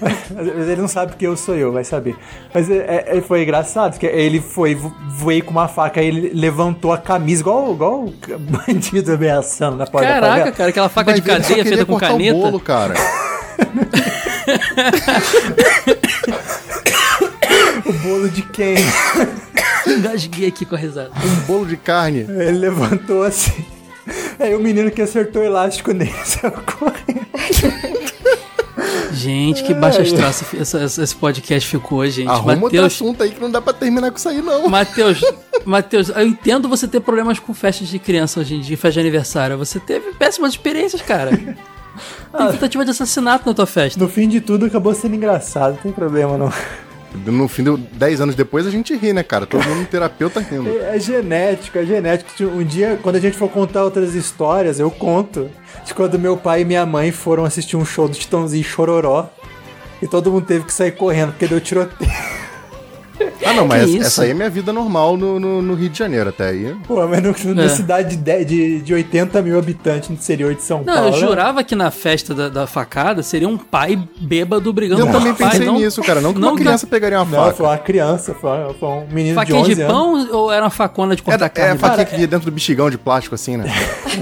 Mas 0.00 0.68
ele 0.68 0.80
não 0.80 0.88
sabe 0.88 1.14
que 1.16 1.26
eu 1.26 1.36
sou 1.36 1.54
eu, 1.54 1.70
vai 1.72 1.84
saber. 1.84 2.16
Mas 2.54 2.70
é, 2.70 3.04
é- 3.18 3.20
foi 3.20 3.42
engraçado, 3.42 3.92
porque 3.92 4.06
ele 4.06 4.40
foi, 4.40 4.74
vo- 4.74 4.94
voei 5.10 5.42
com 5.42 5.50
uma 5.50 5.68
faca, 5.68 6.00
aí 6.00 6.06
ele 6.06 6.30
levantou 6.32 6.90
a 6.90 6.96
camisa, 6.96 7.42
igual, 7.42 7.72
igual 7.74 8.04
o 8.04 8.14
bandido 8.66 9.12
ameaçando 9.12 9.76
na 9.76 9.86
porta 9.86 10.06
da 10.08 10.14
Caraca, 10.14 10.32
favela. 10.36 10.52
cara, 10.56 10.70
aquela 10.70 10.88
faca 10.88 11.10
Vai 11.10 11.20
de 11.20 11.26
cadeia 11.26 11.64
feita 11.66 11.84
com 11.84 11.92
cortar 11.92 12.06
o 12.08 12.12
caneta. 12.12 12.34
bolo, 12.38 12.60
cara. 12.60 12.94
O 17.86 17.92
bolo 17.92 18.28
de 18.28 18.42
quem? 18.42 18.76
Engasguei 19.96 20.48
aqui 20.48 20.64
com 20.64 20.74
a 20.74 20.78
risada. 20.78 21.10
Um 21.24 21.46
bolo 21.46 21.66
de 21.66 21.76
carne. 21.76 22.20
Ele 22.20 22.58
levantou 22.58 23.22
assim. 23.22 23.64
Aí 24.38 24.54
o 24.54 24.60
menino 24.60 24.90
que 24.90 25.02
acertou 25.02 25.42
o 25.42 25.44
elástico 25.44 25.92
nele 25.92 26.12
saiu 26.24 26.52
correndo. 26.52 27.28
Gente, 29.12 29.64
que 29.64 29.74
baixa 29.74 30.02
astral 30.02 30.30
esse, 30.30 31.02
esse 31.02 31.16
podcast 31.16 31.68
ficou, 31.68 32.06
gente. 32.06 32.28
Arruma 32.28 32.52
outro 32.52 32.64
Matheus, 32.66 32.86
assunto 32.86 33.22
aí 33.22 33.30
que 33.30 33.40
não 33.40 33.50
dá 33.50 33.60
pra 33.60 33.72
terminar 33.72 34.10
com 34.10 34.16
isso 34.16 34.28
aí, 34.28 34.40
não. 34.40 34.68
Matheus, 34.68 35.20
Matheus, 35.66 36.08
eu 36.08 36.26
entendo 36.26 36.68
você 36.68 36.86
ter 36.86 37.00
problemas 37.00 37.38
com 37.40 37.52
festas 37.52 37.88
de 37.88 37.98
criança 37.98 38.38
hoje 38.38 38.54
em 38.54 38.60
dia, 38.60 38.76
festa 38.76 38.94
de 38.94 39.00
aniversário. 39.00 39.58
Você 39.58 39.80
teve 39.80 40.12
péssimas 40.12 40.52
experiências, 40.52 41.02
cara. 41.02 41.30
Tem 42.36 42.50
tentativa 42.52 42.84
de 42.84 42.92
assassinato 42.92 43.48
na 43.48 43.54
tua 43.54 43.66
festa. 43.66 43.98
No 43.98 44.08
fim 44.08 44.28
de 44.28 44.40
tudo, 44.40 44.66
acabou 44.66 44.94
sendo 44.94 45.16
engraçado, 45.16 45.72
não 45.72 45.82
tem 45.82 45.90
problema 45.90 46.38
não. 46.38 46.52
No 47.14 47.48
fim, 47.48 47.64
de 47.64 47.76
10 47.76 48.20
anos 48.20 48.34
depois, 48.34 48.66
a 48.66 48.70
gente 48.70 48.94
ri, 48.94 49.12
né, 49.12 49.22
cara? 49.22 49.46
Todo 49.46 49.64
mundo 49.64 49.86
terapeuta 49.90 50.40
rindo. 50.40 50.68
É, 50.68 50.96
é 50.96 51.00
genético, 51.00 51.78
é 51.78 51.84
genético. 51.84 52.44
Um 52.44 52.64
dia, 52.64 52.98
quando 53.02 53.16
a 53.16 53.20
gente 53.20 53.36
for 53.36 53.48
contar 53.48 53.84
outras 53.84 54.14
histórias, 54.14 54.78
eu 54.78 54.90
conto 54.90 55.50
de 55.84 55.94
quando 55.94 56.18
meu 56.18 56.36
pai 56.36 56.62
e 56.62 56.64
minha 56.64 56.84
mãe 56.84 57.10
foram 57.10 57.44
assistir 57.44 57.76
um 57.76 57.84
show 57.84 58.08
do 58.08 58.14
Titãozinho 58.14 58.64
Chororó. 58.64 59.30
E 60.00 60.06
todo 60.06 60.30
mundo 60.30 60.46
teve 60.46 60.64
que 60.64 60.72
sair 60.72 60.92
correndo, 60.92 61.32
porque 61.32 61.46
deu 61.46 61.60
tiroteio. 61.60 62.10
Ah, 63.44 63.52
não, 63.52 63.66
mas 63.66 63.82
essa, 63.82 63.90
isso? 63.90 64.06
essa 64.06 64.22
aí 64.22 64.30
é 64.30 64.34
minha 64.34 64.50
vida 64.50 64.72
normal 64.72 65.16
no, 65.16 65.38
no, 65.38 65.62
no 65.62 65.74
Rio 65.74 65.88
de 65.88 65.98
Janeiro, 65.98 66.28
até 66.30 66.48
aí. 66.48 66.74
Pô, 66.86 67.06
mas 67.06 67.22
no, 67.22 67.30
É. 67.30 67.54
na 67.54 67.68
cidade 67.68 68.10
de, 68.10 68.16
10 68.16 68.46
de, 68.46 68.80
de 68.80 68.94
80 68.94 69.40
mil 69.42 69.58
habitantes 69.58 70.08
no 70.08 70.14
interior 70.16 70.54
de 70.54 70.62
São 70.62 70.82
Não, 70.84 70.94
Paulo. 70.94 71.08
eu 71.08 71.12
jurava 71.20 71.62
que 71.62 71.74
na 71.76 71.90
festa 71.90 72.34
da, 72.34 72.48
da 72.48 72.66
facada 72.66 73.22
seria 73.22 73.48
um 73.48 73.56
pai 73.56 73.98
bêbado 74.20 74.72
brigando 74.72 75.02
Eu 75.02 75.06
com 75.06 75.12
também 75.12 75.32
o 75.32 75.36
pai. 75.36 75.50
pensei 75.50 75.66
não, 75.66 75.74
nisso, 75.78 76.02
cara. 76.02 76.20
Não 76.20 76.32
que 76.34 76.40
não 76.40 76.48
uma 76.50 76.56
criança 76.58 76.86
pegaria 76.86 77.18
uma 77.18 77.24
Não, 77.24 77.44
faca. 77.44 77.56
foi 77.56 77.66
uma 77.66 77.78
criança, 77.78 78.34
foi, 78.34 78.74
foi 78.78 78.88
um 78.88 79.06
menino 79.10 79.34
Faquinha 79.34 79.62
de 79.62 79.74
de, 79.74 79.82
11 79.82 79.82
anos. 79.82 79.92
pão 80.28 80.28
ou 80.38 80.52
era 80.52 80.64
uma 80.64 80.70
facona 80.70 81.14
de 81.14 81.22
É, 81.22 81.24
cortar 81.24 81.46
é 81.46 81.48
carne? 81.48 81.72
a 81.72 81.76
faquinha 81.76 81.96
Cara, 81.96 82.04
que 82.08 82.16
vinha 82.16 82.26
dentro 82.28 82.50
do 82.50 82.54
bexigão 82.54 82.90
de 82.90 82.98
plástico, 82.98 83.34
assim, 83.34 83.56
né? 83.56 83.64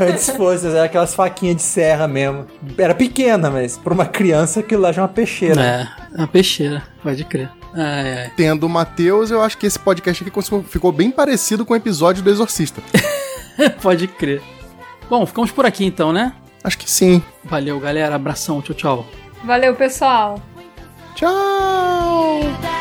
Antes 0.01 0.29
fosse, 0.31 0.67
era 0.67 0.85
aquelas 0.85 1.15
faquinhas 1.15 1.57
de 1.57 1.63
serra 1.63 2.07
mesmo. 2.07 2.45
Era 2.77 2.95
pequena, 2.95 3.51
mas 3.51 3.77
pra 3.79 3.95
uma 3.95 4.07
criança 4.07 4.61
aquilo 4.61 4.83
lá 4.83 4.93
já 4.93 5.01
é 5.01 5.05
uma 5.05 5.09
peixeira. 5.09 5.63
É, 5.63 5.89
uma 6.19 6.29
peixeira, 6.29 6.83
pode 7.03 7.25
crer. 7.25 7.49
Ai, 7.77 8.19
ai. 8.19 8.33
Tendo 8.35 8.65
o 8.65 8.69
Matheus, 8.69 9.31
eu 9.31 9.43
acho 9.43 9.59
que 9.59 9.67
esse 9.67 9.79
podcast 9.79 10.25
aqui 10.25 10.33
ficou 10.65 10.91
bem 10.91 11.11
parecido 11.11 11.65
com 11.65 11.75
o 11.75 11.77
episódio 11.77 12.23
do 12.23 12.31
Exorcista. 12.31 12.81
pode 13.83 14.09
crer. 14.09 14.43
Bom, 15.11 15.27
ficamos 15.27 15.51
por 15.51 15.67
aqui 15.67 15.85
então, 15.85 16.13
né? 16.13 16.33
Acho 16.65 16.79
que 16.79 16.91
sim. 16.91 17.23
Valeu, 17.45 17.79
galera. 17.79 18.17
Abração. 18.17 18.63
Tchau, 18.63 18.75
tchau. 18.75 19.07
Valeu, 19.45 19.75
pessoal. 19.75 20.43
Tchau! 21.15 22.76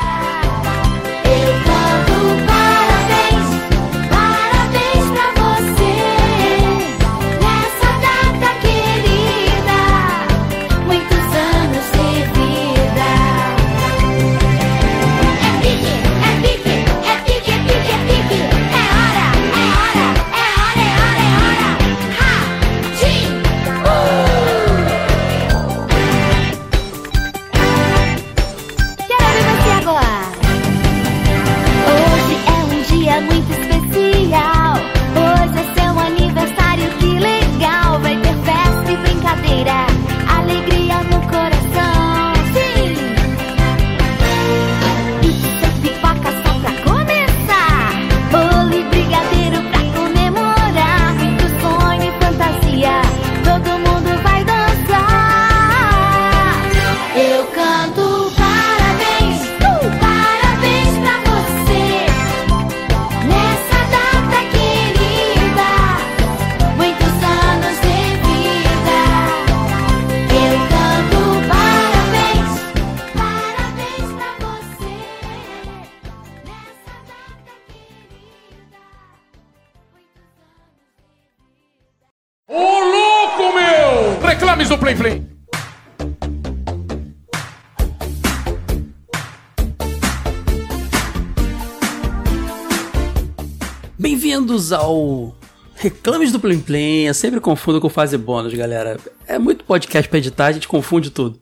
Do 84.68 84.80
Play 84.80 84.96
Play. 84.96 85.22
Bem-vindos 94.00 94.74
ao 94.74 95.38
Reclames 95.76 96.32
do 96.32 96.40
Plim 96.40 96.60
Plim. 96.60 97.04
Eu 97.04 97.14
sempre 97.14 97.40
confundo 97.40 97.80
com 97.80 97.90
fase 97.90 98.18
bônus, 98.18 98.56
galera. 98.56 98.98
É 99.28 99.38
muito 99.38 99.64
podcast 99.64 100.10
pra 100.10 100.18
editar, 100.18 100.48
a 100.48 100.52
gente 100.52 100.68
confunde 100.68 101.12
tudo. 101.12 101.40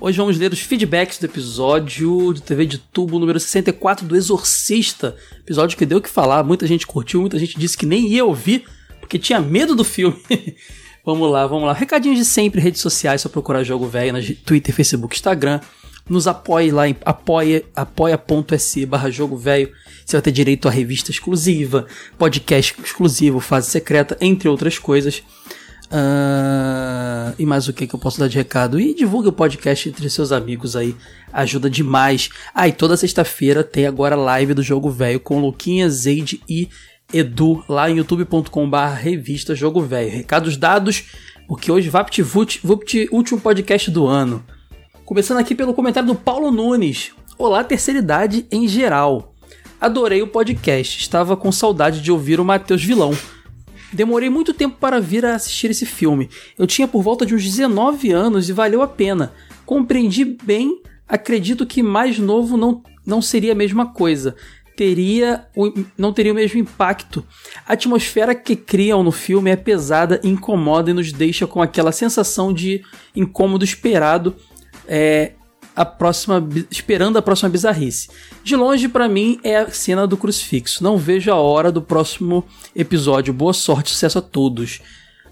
Hoje 0.00 0.16
vamos 0.16 0.38
ler 0.38 0.50
os 0.50 0.60
feedbacks 0.60 1.18
do 1.18 1.26
episódio 1.26 2.32
de 2.32 2.40
TV 2.40 2.64
de 2.64 2.78
Tubo 2.78 3.18
número 3.18 3.38
64 3.38 4.06
do 4.06 4.16
Exorcista. 4.16 5.14
Episódio 5.40 5.76
que 5.76 5.84
deu 5.84 5.98
o 5.98 6.02
que 6.02 6.08
falar, 6.08 6.42
muita 6.42 6.66
gente 6.66 6.86
curtiu, 6.86 7.20
muita 7.20 7.38
gente 7.38 7.58
disse 7.58 7.76
que 7.76 7.84
nem 7.84 8.08
ia 8.08 8.24
ouvir 8.24 8.64
porque 9.00 9.18
tinha 9.18 9.38
medo 9.38 9.74
do 9.74 9.84
filme. 9.84 10.18
vamos 11.08 11.30
lá, 11.30 11.46
vamos 11.46 11.64
lá. 11.64 11.72
Recadinhos 11.72 12.18
de 12.18 12.24
sempre, 12.26 12.60
redes 12.60 12.82
sociais, 12.82 13.22
só 13.22 13.30
procurar 13.30 13.64
Jogo 13.64 13.86
Velho 13.86 14.12
na 14.12 14.18
Twitter, 14.44 14.74
Facebook, 14.74 15.16
Instagram. 15.16 15.58
Nos 16.06 16.26
apoie 16.26 16.70
lá 16.70 16.86
em 16.86 16.94
apoia, 17.02 17.64
apoia.se 17.74 18.84
barra 18.84 19.10
Jogo 19.10 19.34
Velho. 19.34 19.72
Você 20.04 20.16
vai 20.16 20.22
ter 20.22 20.32
direito 20.32 20.68
a 20.68 20.70
revista 20.70 21.10
exclusiva, 21.10 21.86
podcast 22.18 22.76
exclusivo, 22.84 23.40
fase 23.40 23.70
secreta, 23.70 24.18
entre 24.20 24.50
outras 24.50 24.78
coisas. 24.78 25.22
Ah, 25.90 27.32
e 27.38 27.46
mais 27.46 27.68
o 27.68 27.72
que, 27.72 27.86
que 27.86 27.94
eu 27.94 27.98
posso 27.98 28.20
dar 28.20 28.28
de 28.28 28.36
recado? 28.36 28.78
E 28.78 28.94
divulgue 28.94 29.28
o 29.28 29.32
podcast 29.32 29.88
entre 29.88 30.10
seus 30.10 30.30
amigos 30.30 30.76
aí, 30.76 30.94
ajuda 31.32 31.70
demais. 31.70 32.28
Ah, 32.54 32.68
e 32.68 32.72
toda 32.72 32.98
sexta-feira 32.98 33.64
tem 33.64 33.86
agora 33.86 34.14
live 34.14 34.52
do 34.52 34.62
Jogo 34.62 34.90
Velho 34.90 35.20
com 35.20 35.40
Luquinha, 35.40 35.88
Zeide 35.88 36.42
e 36.46 36.68
Edu 37.12 37.64
lá 37.66 37.90
em 37.90 37.96
youtube.com/barra 37.96 38.94
revista 38.94 39.54
Jogo 39.54 39.80
Velho. 39.80 40.10
Recados 40.10 40.58
dados, 40.58 41.04
porque 41.46 41.72
hoje 41.72 41.88
Vapt 41.88 42.20
Vupt, 42.20 42.60
Vupt, 42.62 43.08
último 43.10 43.40
podcast 43.40 43.90
do 43.90 44.06
ano. 44.06 44.44
Começando 45.06 45.38
aqui 45.38 45.54
pelo 45.54 45.72
comentário 45.72 46.06
do 46.06 46.14
Paulo 46.14 46.50
Nunes. 46.50 47.12
Olá, 47.38 47.64
terceira 47.64 48.00
idade 48.00 48.46
em 48.52 48.68
geral. 48.68 49.34
Adorei 49.80 50.20
o 50.20 50.26
podcast, 50.26 51.00
estava 51.00 51.34
com 51.34 51.50
saudade 51.50 52.02
de 52.02 52.12
ouvir 52.12 52.40
o 52.40 52.44
Matheus 52.44 52.84
Vilão. 52.84 53.16
Demorei 53.90 54.28
muito 54.28 54.52
tempo 54.52 54.76
para 54.78 55.00
vir 55.00 55.24
a 55.24 55.34
assistir 55.34 55.70
esse 55.70 55.86
filme. 55.86 56.28
Eu 56.58 56.66
tinha 56.66 56.86
por 56.86 57.02
volta 57.02 57.24
de 57.24 57.34
uns 57.34 57.42
19 57.42 58.12
anos 58.12 58.50
e 58.50 58.52
valeu 58.52 58.82
a 58.82 58.86
pena. 58.86 59.32
Compreendi 59.64 60.26
bem, 60.26 60.82
acredito 61.08 61.64
que 61.64 61.82
mais 61.82 62.18
novo 62.18 62.58
não, 62.58 62.82
não 63.06 63.22
seria 63.22 63.52
a 63.52 63.54
mesma 63.54 63.86
coisa. 63.94 64.36
Teria 64.78 65.44
não 65.98 66.12
teria 66.12 66.30
o 66.30 66.36
mesmo 66.36 66.60
impacto. 66.60 67.26
A 67.66 67.72
atmosfera 67.72 68.32
que 68.32 68.54
criam 68.54 69.02
no 69.02 69.10
filme 69.10 69.50
é 69.50 69.56
pesada, 69.56 70.20
incomoda 70.22 70.92
e 70.92 70.94
nos 70.94 71.10
deixa 71.10 71.48
com 71.48 71.60
aquela 71.60 71.90
sensação 71.90 72.52
de 72.52 72.84
incômodo 73.12 73.64
esperado 73.64 74.36
é, 74.86 75.32
a 75.74 75.84
próxima, 75.84 76.48
esperando 76.70 77.16
a 77.18 77.22
próxima 77.22 77.48
bizarrice. 77.48 78.08
De 78.44 78.54
longe, 78.54 78.88
para 78.88 79.08
mim, 79.08 79.40
é 79.42 79.56
a 79.56 79.68
cena 79.68 80.06
do 80.06 80.16
crucifixo. 80.16 80.84
Não 80.84 80.96
vejo 80.96 81.32
a 81.32 81.34
hora 81.34 81.72
do 81.72 81.82
próximo 81.82 82.44
episódio. 82.72 83.34
Boa 83.34 83.52
sorte, 83.52 83.90
sucesso 83.90 84.20
a 84.20 84.22
todos. 84.22 84.80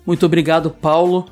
Muito 0.04 0.26
obrigado, 0.26 0.70
Paulo. 0.70 1.26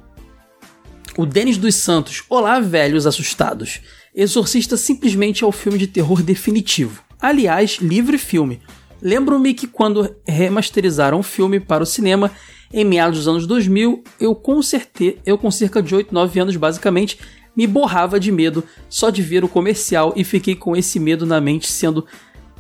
O 1.17 1.27
Denis 1.27 1.59
dos 1.59 1.75
Santos. 1.75 2.23
Olá, 2.29 2.61
velhos 2.61 3.09
assustados. 3.09 3.81
Exorcista 4.15 4.77
simplesmente 4.77 5.43
é 5.43 5.47
o 5.49 5.51
filme 5.51 5.79
de 5.79 5.89
terror 5.89 6.23
definitivo. 6.23 7.04
Aliás, 7.25 7.79
livre 7.81 8.19
filme. 8.19 8.61
Lembro-me 9.01 9.55
que 9.55 9.67
quando 9.67 10.15
remasterizaram 10.29 11.21
o 11.21 11.23
filme 11.23 11.59
para 11.59 11.83
o 11.83 11.87
cinema, 11.87 12.31
em 12.71 12.85
meados 12.85 13.21
dos 13.21 13.29
anos 13.29 13.47
2000, 13.47 14.05
eu 14.21 14.35
com, 14.35 14.61
certeza, 14.61 15.17
eu 15.25 15.39
com 15.39 15.51
cerca 15.51 15.83
de 15.83 15.95
8, 15.95 16.13
9 16.13 16.41
anos 16.41 16.55
basicamente, 16.57 17.19
me 17.57 17.67
borrava 17.67 18.21
de 18.21 18.31
medo 18.31 18.63
só 18.91 19.09
de 19.09 19.23
ver 19.23 19.43
o 19.43 19.49
comercial 19.49 20.13
e 20.15 20.23
fiquei 20.23 20.55
com 20.55 20.77
esse 20.77 21.01
medo 21.01 21.25
na 21.25 21.41
mente 21.41 21.73
sendo 21.73 22.05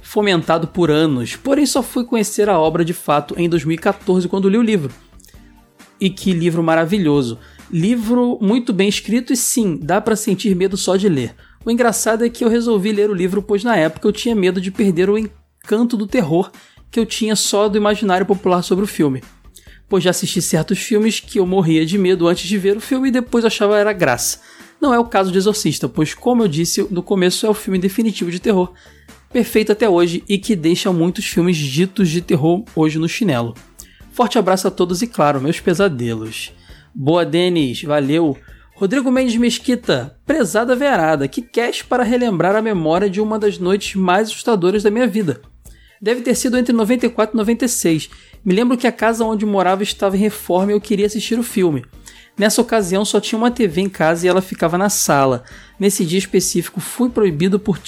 fomentado 0.01 0.67
por 0.69 0.91
anos. 0.91 1.37
Porém, 1.37 1.67
só 1.67 1.83
fui 1.83 2.07
conhecer 2.07 2.49
a 2.49 2.59
obra 2.59 2.83
de 2.83 2.95
fato 2.95 3.35
em 3.37 3.51
2014 3.51 4.29
quando 4.29 4.49
li 4.49 4.57
o 4.57 4.63
livro. 4.63 4.91
E 6.01 6.09
que 6.09 6.33
livro 6.33 6.63
maravilhoso! 6.63 7.39
Livro 7.71 8.39
muito 8.41 8.73
bem 8.73 8.89
escrito 8.89 9.31
e 9.31 9.37
sim, 9.37 9.79
dá 9.83 10.01
para 10.01 10.17
sentir 10.17 10.57
medo 10.57 10.75
só 10.75 10.97
de 10.97 11.09
ler. 11.09 11.35
O 11.65 11.71
engraçado 11.71 12.25
é 12.25 12.29
que 12.29 12.45
eu 12.45 12.49
resolvi 12.49 12.93
ler 12.93 13.11
o 13.11 13.15
livro 13.15 13.43
pois 13.43 13.65
na 13.65 13.77
época 13.77 14.07
eu 14.07 14.13
tinha 14.13 14.35
medo 14.35 14.61
de 14.61 14.71
perder 14.71 15.09
o 15.09 15.19
encanto 15.19 15.97
do 15.97 16.07
terror 16.07 16.51
que 16.91 17.01
eu 17.01 17.07
tinha 17.07 17.35
só 17.35 17.69
do 17.69 17.79
imaginário 17.79 18.27
popular 18.27 18.63
sobre 18.63 18.85
o 18.85 18.89
filme. 18.89 19.23
Pois 19.89 20.05
já 20.05 20.11
assisti 20.11 20.41
certos 20.41 20.79
filmes 20.79 21.21
que 21.21 21.39
eu 21.39 21.47
morria 21.47 21.85
de 21.85 21.99
medo 21.99 22.29
antes 22.29 22.47
de 22.47 22.59
ver 22.59 22.77
o 22.77 22.81
filme 22.81 23.09
e 23.09 23.13
depois 23.13 23.45
achava 23.45 23.79
era 23.79 23.93
graça. 23.93 24.41
Não 24.81 24.93
é 24.93 24.99
o 24.99 25.07
caso 25.07 25.33
de 25.33 25.39
Exorcista, 25.39 25.89
pois, 25.89 26.15
como 26.15 26.43
eu 26.43 26.49
disse 26.49 26.87
no 26.91 27.03
começo, 27.03 27.47
é 27.47 27.49
o 27.49 27.55
filme 27.55 27.79
definitivo 27.79 28.31
de 28.31 28.39
terror, 28.39 28.73
perfeito 29.33 29.73
até 29.73 29.89
hoje 29.89 30.23
e 30.29 30.39
que 30.39 30.55
deixa 30.55 30.93
muitos 30.93 31.25
filmes 31.25 31.57
ditos 31.57 32.11
de 32.11 32.21
terror 32.21 32.63
hoje 32.77 32.99
no 32.99 33.09
chinelo. 33.09 33.55
Forte 34.13 34.39
abraço 34.39 34.69
a 34.69 34.71
todos 34.71 35.03
e, 35.03 35.07
claro, 35.07 35.41
meus 35.41 35.59
pesadelos. 35.59 36.53
Boa, 36.95 37.25
Denis, 37.25 37.83
valeu. 37.83 38.37
Rodrigo 38.77 39.09
Mendes 39.09 39.37
Mesquita, 39.37 40.19
prezada 40.27 40.75
vearada, 40.75 41.29
que 41.29 41.41
cast 41.41 41.85
para 41.85 42.03
relembrar 42.03 42.57
a 42.57 42.63
memória 42.63 43.09
de 43.09 43.21
uma 43.21 43.39
das 43.39 43.57
noites 43.57 43.95
mais 43.95 44.29
assustadoras 44.29 44.83
da 44.83 44.91
minha 44.91 45.07
vida. 45.07 45.41
Deve 46.03 46.23
ter 46.23 46.35
sido 46.35 46.59
entre 46.59 46.75
94 46.75 47.37
e 47.37 47.39
96. 47.39 48.11
Me 48.45 48.53
lembro 48.53 48.77
que 48.77 48.89
a 48.89 48.93
casa 48.93 49.25
onde 49.25 49.47
morava 49.47 49.85
estava 49.85 50.17
em 50.17 50.21
reforma 50.21 50.73
e 50.73 50.75
eu 50.75 50.81
queria 50.81 51.07
assistir 51.07 51.39
o 51.39 51.43
filme. 51.45 51.85
Nessa 52.37 52.61
ocasião 52.61 53.05
só 53.05 53.21
tinha 53.21 53.39
uma 53.39 53.49
TV 53.49 53.81
em 53.81 53.89
casa 53.89 54.27
e 54.27 54.29
ela 54.29 54.43
ficava 54.43 54.77
na 54.77 54.91
sala. 54.91 55.45
Nesse 55.79 56.05
dia 56.05 56.19
específico 56.19 56.81
fui 56.81 57.09
proibido 57.09 57.61
por, 57.61 57.79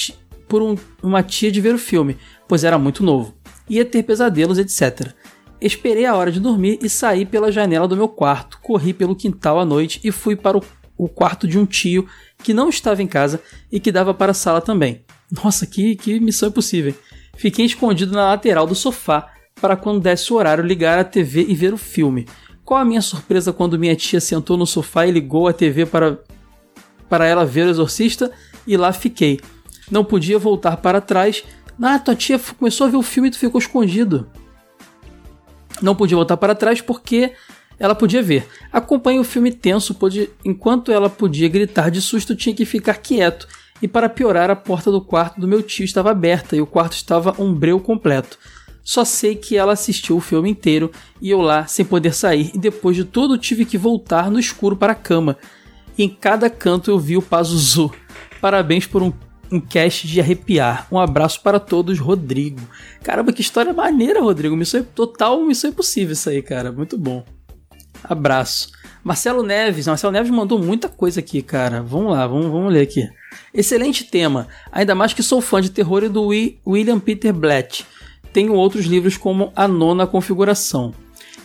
por 0.47 0.63
um, 0.63 0.77
uma 1.03 1.21
tia 1.21 1.51
de 1.51 1.61
ver 1.61 1.75
o 1.75 1.79
filme, 1.79 2.17
pois 2.47 2.63
era 2.63 2.79
muito 2.79 3.03
novo. 3.03 3.35
Ia 3.69 3.85
ter 3.85 4.05
pesadelos, 4.05 4.57
etc. 4.57 5.13
Esperei 5.61 6.05
a 6.05 6.15
hora 6.15 6.31
de 6.31 6.39
dormir 6.39 6.79
e 6.83 6.89
saí 6.89 7.25
pela 7.25 7.51
janela 7.51 7.89
do 7.89 7.97
meu 7.97 8.09
quarto. 8.09 8.59
Corri 8.61 8.93
pelo 8.93 9.17
quintal 9.17 9.59
à 9.59 9.65
noite 9.65 10.01
e 10.05 10.13
fui 10.13 10.37
para 10.37 10.59
o, 10.59 10.63
o 10.97 11.09
quarto 11.09 11.49
de 11.49 11.59
um 11.59 11.65
tio 11.65 12.07
que 12.43 12.53
não 12.53 12.69
estava 12.69 13.03
em 13.03 13.07
casa 13.07 13.41
e 13.73 13.81
que 13.81 13.91
dava 13.91 14.13
para 14.13 14.33
a 14.33 14.35
sala 14.35 14.61
também. 14.61 15.03
Nossa, 15.31 15.67
que, 15.67 15.97
que 15.97 16.21
missão 16.21 16.51
impossível. 16.51 16.95
Fiquei 17.37 17.65
escondido 17.65 18.13
na 18.13 18.31
lateral 18.31 18.67
do 18.67 18.75
sofá 18.75 19.31
para 19.61 19.77
quando 19.77 20.01
desse 20.01 20.33
o 20.33 20.37
horário 20.37 20.65
ligar 20.65 20.99
a 20.99 21.05
TV 21.05 21.47
e 21.49 21.55
ver 21.55 21.73
o 21.73 21.79
filme. 21.79 22.27
Qual 22.65 22.81
a 22.81 22.85
minha 22.85 23.01
surpresa 23.01 23.53
quando 23.53 23.79
minha 23.79 23.97
tia 23.97 24.21
sentou 24.21 24.57
no 24.57 24.67
sofá 24.67 25.07
e 25.07 25.11
ligou 25.11 25.49
a 25.49 25.53
TV 25.53 25.87
para, 25.87 26.19
para 27.09 27.27
ela 27.27 27.45
ver 27.45 27.67
o 27.67 27.71
exorcista 27.71 28.31
e 28.67 28.77
lá 28.77 28.93
fiquei. 28.93 29.41
Não 29.91 30.05
podia 30.05 30.39
voltar 30.39 30.77
para 30.79 31.01
trás. 31.01 31.45
Ah, 31.81 31.99
tua 31.99 32.15
tia 32.15 32.39
começou 32.59 32.87
a 32.87 32.91
ver 32.91 32.97
o 32.97 33.03
filme 33.03 33.29
e 33.29 33.31
tu 33.33 33.39
ficou 33.39 33.59
escondido. 33.59 34.29
Não 35.83 35.95
podia 35.95 36.17
voltar 36.17 36.37
para 36.37 36.55
trás 36.55 36.81
porque 36.81 37.33
ela 37.79 37.95
podia 37.95 38.23
ver. 38.23 38.47
Acompanhe 38.73 39.19
o 39.19 39.25
filme 39.25 39.53
tenso, 39.53 39.95
pode, 39.95 40.31
enquanto 40.45 40.91
ela 40.91 41.11
podia 41.11 41.49
gritar 41.49 41.91
de 41.91 42.01
susto, 42.01 42.35
tinha 42.35 42.55
que 42.55 42.65
ficar 42.65 42.95
quieto. 42.95 43.47
E 43.83 43.87
para 43.87 44.09
piorar, 44.09 44.51
a 44.51 44.57
porta 44.57 44.91
do 44.91 45.01
quarto 45.01 45.41
do 45.41 45.47
meu 45.47 45.63
tio 45.63 45.85
estava 45.85 46.11
aberta 46.11 46.57
e 46.57 46.61
o 46.61 46.67
quarto 46.67 46.95
estava 46.95 47.35
um 47.39 47.53
breu 47.53 47.79
completo. 47.79 48.39
Só 48.83 49.05
sei 49.05 49.35
que 49.35 49.57
ela 49.57 49.73
assistiu 49.73 50.17
o 50.17 50.21
filme 50.21 50.49
inteiro 50.49 50.91
e 51.21 51.31
eu 51.31 51.41
lá 51.41 51.67
sem 51.67 51.85
poder 51.85 52.15
sair, 52.15 52.53
e 52.55 52.59
depois 52.59 52.97
de 52.97 53.05
tudo 53.05 53.37
tive 53.37 53.65
que 53.65 53.77
voltar 53.77 54.31
no 54.31 54.39
escuro 54.39 54.77
para 54.77 54.93
a 54.93 54.97
cama. 54.97 55.37
E 55.99 56.05
em 56.05 56.09
cada 56.09 56.49
canto 56.49 56.91
eu 56.91 56.99
vi 56.99 57.17
o 57.17 57.23
Pazuzu. 57.23 57.91
Parabéns 58.41 58.87
por 58.87 59.03
um, 59.03 59.13
um 59.51 59.61
cast 59.61 60.07
de 60.07 60.21
arrepiar. 60.21 60.87
Um 60.91 60.99
abraço 60.99 61.41
para 61.43 61.61
todos, 61.61 61.99
Rodrigo. 61.99 62.61
Caramba, 63.03 63.33
que 63.33 63.41
história 63.41 63.73
maneira, 63.73 64.21
Rodrigo. 64.21 64.57
Missão 64.57 64.83
total, 64.95 65.43
missão 65.45 65.71
impossível 65.71 66.13
isso 66.13 66.29
aí, 66.29 66.43
cara. 66.43 66.73
Muito 66.73 66.99
bom. 66.99 67.25
Abraço. 68.05 68.71
Marcelo 69.03 69.43
Neves. 69.43 69.87
Marcelo 69.87 70.13
Neves 70.13 70.31
mandou 70.31 70.59
muita 70.59 70.89
coisa 70.89 71.21
aqui, 71.21 71.43
cara. 71.43 71.83
Vamos 71.83 72.13
lá, 72.13 72.27
vamos, 72.27 72.47
vamos 72.47 72.73
ler 72.73 72.83
aqui. 72.83 73.09
Excelente 73.53 74.05
tema. 74.05 74.49
Ainda 74.71 74.95
mais 74.95 75.13
que 75.13 75.23
sou 75.23 75.41
fã 75.41 75.61
de 75.61 75.71
terror 75.71 76.03
e 76.05 76.09
do 76.09 76.29
William 76.67 76.99
Peter 76.99 77.33
Blatt 77.33 77.87
tenho 78.37 78.53
outros 78.53 78.85
livros 78.85 79.17
como 79.17 79.51
A 79.57 79.67
Nona 79.67 80.07
Configuração. 80.07 80.93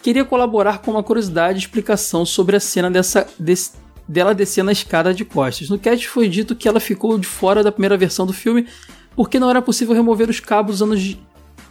Queria 0.04 0.26
colaborar 0.26 0.80
com 0.80 0.92
uma 0.92 1.02
curiosidade 1.02 1.58
e 1.58 1.62
explicação 1.62 2.26
sobre 2.26 2.58
a 2.58 2.60
cena 2.60 2.92
dessa, 2.92 3.26
des, 3.40 3.76
dela 4.12 4.36
descendo 4.36 4.70
a 4.70 4.74
escada 4.74 5.14
de 5.14 5.24
costas. 5.24 5.70
No 5.70 5.80
cast 5.80 6.08
foi 6.08 6.28
dito 6.28 6.56
que 6.56 6.68
ela 6.68 6.80
ficou 6.80 7.18
de 7.18 7.28
fora 7.28 7.64
da 7.64 7.72
primeira 7.72 7.98
versão 7.98 8.26
do 8.26 8.34
filme 8.34 8.68
porque 9.16 9.40
não 9.40 9.50
era 9.50 9.62
possível 9.62 9.96
remover 9.96 10.30
os 10.30 10.40
cabos 10.40 10.82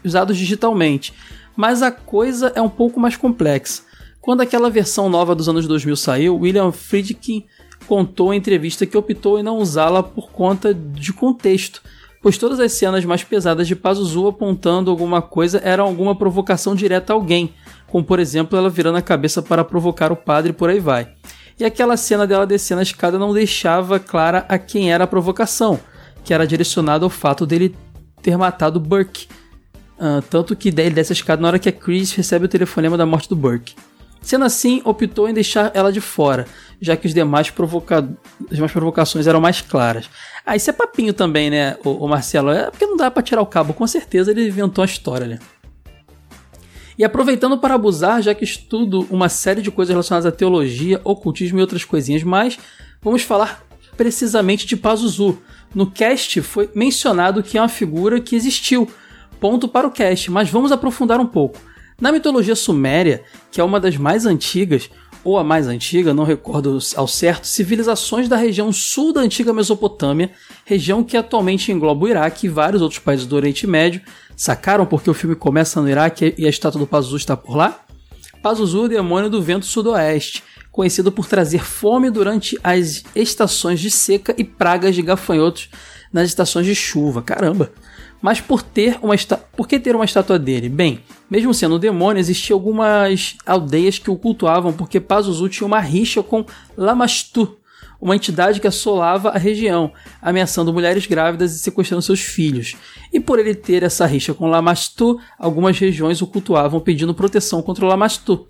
usados 0.04 0.36
digitalmente. 0.36 1.12
Mas 1.56 1.82
a 1.82 1.90
coisa 1.90 2.52
é 2.54 2.62
um 2.62 2.68
pouco 2.68 2.98
mais 2.98 3.16
complexa. 3.16 3.82
Quando 4.20 4.40
aquela 4.40 4.70
versão 4.70 5.08
nova 5.08 5.34
dos 5.34 5.48
anos 5.48 5.66
2000 5.66 5.96
saiu, 5.96 6.36
William 6.36 6.72
Friedkin 6.72 7.44
contou 7.86 8.32
em 8.32 8.38
entrevista 8.38 8.86
que 8.86 8.96
optou 8.96 9.38
em 9.38 9.42
não 9.42 9.58
usá-la 9.58 10.02
por 10.02 10.30
conta 10.30 10.72
de 10.72 11.12
contexto 11.12 11.82
pois 12.22 12.36
todas 12.36 12.60
as 12.60 12.72
cenas 12.72 13.04
mais 13.04 13.24
pesadas 13.24 13.66
de 13.66 13.74
Pazuzu 13.74 14.28
apontando 14.28 14.90
alguma 14.90 15.22
coisa 15.22 15.60
eram 15.64 15.86
alguma 15.86 16.14
provocação 16.14 16.74
direta 16.74 17.12
a 17.12 17.16
alguém, 17.16 17.54
como 17.86 18.04
por 18.04 18.18
exemplo 18.18 18.58
ela 18.58 18.68
virando 18.68 18.98
a 18.98 19.02
cabeça 19.02 19.40
para 19.42 19.64
provocar 19.64 20.12
o 20.12 20.16
padre 20.16 20.52
por 20.52 20.68
aí 20.68 20.80
vai. 20.80 21.08
E 21.60 21.64
aquela 21.64 21.94
cena 21.98 22.26
dela 22.26 22.46
descendo 22.46 22.80
a 22.80 22.82
escada 22.82 23.18
não 23.18 23.34
deixava 23.34 24.00
clara 24.00 24.46
a 24.48 24.58
quem 24.58 24.90
era 24.90 25.04
a 25.04 25.06
provocação, 25.06 25.78
que 26.24 26.32
era 26.32 26.46
direcionada 26.46 27.04
ao 27.04 27.10
fato 27.10 27.46
dele 27.46 27.76
ter 28.22 28.34
matado 28.38 28.80
Burke. 28.80 29.28
Ah, 29.98 30.22
tanto 30.30 30.56
que 30.56 30.70
ele 30.70 30.88
desce 30.88 31.12
a 31.12 31.14
escada 31.14 31.42
na 31.42 31.48
hora 31.48 31.58
que 31.58 31.68
a 31.68 31.72
Chris 31.72 32.12
recebe 32.14 32.46
o 32.46 32.48
telefonema 32.48 32.96
da 32.96 33.04
morte 33.04 33.28
do 33.28 33.36
Burke. 33.36 33.74
Sendo 34.22 34.46
assim, 34.46 34.80
optou 34.86 35.28
em 35.28 35.34
deixar 35.34 35.70
ela 35.74 35.92
de 35.92 36.00
fora, 36.00 36.46
já 36.80 36.96
que 36.96 37.06
os 37.06 37.12
demais, 37.12 37.50
provoca... 37.50 38.08
as 38.50 38.54
demais 38.54 38.72
provocações 38.72 39.26
eram 39.26 39.40
mais 39.40 39.60
claras. 39.60 40.08
Ah, 40.46 40.56
isso 40.56 40.70
é 40.70 40.72
papinho 40.72 41.12
também, 41.12 41.50
né, 41.50 41.76
o, 41.84 42.08
Marcelo? 42.08 42.50
É 42.50 42.70
porque 42.70 42.86
não 42.86 42.96
dá 42.96 43.10
pra 43.10 43.22
tirar 43.22 43.42
o 43.42 43.46
cabo, 43.46 43.74
com 43.74 43.86
certeza 43.86 44.30
ele 44.30 44.48
inventou 44.48 44.80
a 44.80 44.86
história, 44.86 45.26
né? 45.26 45.38
E 47.00 47.04
aproveitando 47.04 47.56
para 47.56 47.76
abusar, 47.76 48.20
já 48.20 48.34
que 48.34 48.44
estudo 48.44 49.06
uma 49.08 49.30
série 49.30 49.62
de 49.62 49.70
coisas 49.70 49.90
relacionadas 49.90 50.26
à 50.26 50.30
teologia, 50.30 51.00
ocultismo 51.02 51.58
e 51.58 51.62
outras 51.62 51.82
coisinhas 51.82 52.22
mais, 52.22 52.58
vamos 53.00 53.22
falar 53.22 53.64
precisamente 53.96 54.66
de 54.66 54.76
Pazuzu. 54.76 55.38
No 55.74 55.90
cast 55.90 56.42
foi 56.42 56.68
mencionado 56.74 57.42
que 57.42 57.56
é 57.56 57.62
uma 57.62 57.70
figura 57.70 58.20
que 58.20 58.36
existiu. 58.36 58.86
Ponto 59.40 59.66
para 59.66 59.86
o 59.86 59.90
cast, 59.90 60.30
mas 60.30 60.50
vamos 60.50 60.72
aprofundar 60.72 61.18
um 61.18 61.26
pouco. 61.26 61.58
Na 61.98 62.12
mitologia 62.12 62.54
suméria, 62.54 63.24
que 63.50 63.62
é 63.62 63.64
uma 63.64 63.80
das 63.80 63.96
mais 63.96 64.26
antigas, 64.26 64.90
ou 65.24 65.38
a 65.38 65.44
mais 65.44 65.66
antiga, 65.66 66.12
não 66.12 66.24
recordo 66.24 66.78
ao 66.96 67.08
certo, 67.08 67.46
civilizações 67.46 68.28
da 68.28 68.36
região 68.36 68.70
sul 68.72 69.12
da 69.12 69.22
antiga 69.22 69.54
Mesopotâmia, 69.54 70.32
região 70.66 71.02
que 71.02 71.16
atualmente 71.16 71.72
engloba 71.72 72.04
o 72.04 72.08
Iraque 72.08 72.46
e 72.46 72.50
vários 72.50 72.82
outros 72.82 73.00
países 73.00 73.26
do 73.26 73.36
Oriente 73.36 73.66
Médio. 73.66 74.02
Sacaram 74.40 74.86
porque 74.86 75.10
o 75.10 75.12
filme 75.12 75.36
começa 75.36 75.82
no 75.82 75.90
Iraque 75.90 76.34
e 76.38 76.46
a 76.46 76.48
estátua 76.48 76.80
do 76.80 76.86
Pazuzu 76.86 77.18
está 77.18 77.36
por 77.36 77.54
lá? 77.54 77.78
Pazuzu, 78.42 78.88
demônio 78.88 79.28
do 79.28 79.42
vento 79.42 79.66
sudoeste, 79.66 80.42
conhecido 80.72 81.12
por 81.12 81.26
trazer 81.26 81.62
fome 81.62 82.08
durante 82.08 82.58
as 82.64 83.04
estações 83.14 83.78
de 83.78 83.90
seca 83.90 84.34
e 84.38 84.42
pragas 84.42 84.94
de 84.94 85.02
gafanhotos 85.02 85.68
nas 86.10 86.26
estações 86.26 86.64
de 86.64 86.74
chuva. 86.74 87.20
Caramba! 87.20 87.70
Mas 88.22 88.40
por 88.40 88.62
ter 88.62 88.98
uma 89.02 89.14
por 89.54 89.68
que 89.68 89.78
ter 89.78 89.94
uma 89.94 90.06
estátua 90.06 90.38
dele? 90.38 90.70
Bem, 90.70 91.00
mesmo 91.30 91.52
sendo 91.52 91.76
um 91.76 91.78
demônio, 91.78 92.18
existiam 92.18 92.56
algumas 92.56 93.36
aldeias 93.44 93.98
que 93.98 94.10
o 94.10 94.16
cultuavam 94.16 94.72
porque 94.72 94.98
Pazuzu 94.98 95.50
tinha 95.50 95.66
uma 95.66 95.80
rixa 95.80 96.22
com 96.22 96.46
Lamastu, 96.78 97.58
uma 98.00 98.16
entidade 98.16 98.60
que 98.60 98.66
assolava 98.66 99.30
a 99.30 99.38
região, 99.38 99.92
ameaçando 100.22 100.72
mulheres 100.72 101.06
grávidas 101.06 101.54
e 101.54 101.58
sequestrando 101.58 102.02
seus 102.02 102.20
filhos. 102.20 102.76
E 103.12 103.20
por 103.20 103.38
ele 103.38 103.54
ter 103.54 103.82
essa 103.82 104.06
rixa 104.06 104.32
com 104.32 104.48
Lamastu, 104.48 105.18
algumas 105.38 105.78
regiões 105.78 106.22
o 106.22 106.26
cultuavam 106.26 106.80
pedindo 106.80 107.14
proteção 107.14 107.60
contra 107.62 107.86
Lamastu. 107.86 108.46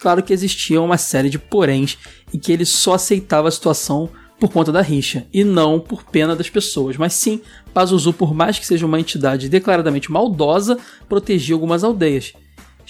Claro 0.00 0.22
que 0.22 0.32
existia 0.32 0.80
uma 0.80 0.98
série 0.98 1.30
de 1.30 1.38
poréns 1.38 1.98
e 2.32 2.38
que 2.38 2.52
ele 2.52 2.64
só 2.64 2.94
aceitava 2.94 3.48
a 3.48 3.52
situação 3.52 4.10
por 4.42 4.50
conta 4.50 4.72
da 4.72 4.82
rixa, 4.82 5.24
e 5.32 5.44
não 5.44 5.78
por 5.78 6.02
pena 6.02 6.34
das 6.34 6.50
pessoas, 6.50 6.96
mas 6.96 7.12
sim, 7.12 7.40
Pazuzu, 7.72 8.12
por 8.12 8.34
mais 8.34 8.58
que 8.58 8.66
seja 8.66 8.84
uma 8.84 8.98
entidade 8.98 9.48
declaradamente 9.48 10.10
maldosa, 10.10 10.76
protegia 11.08 11.54
algumas 11.54 11.84
aldeias. 11.84 12.32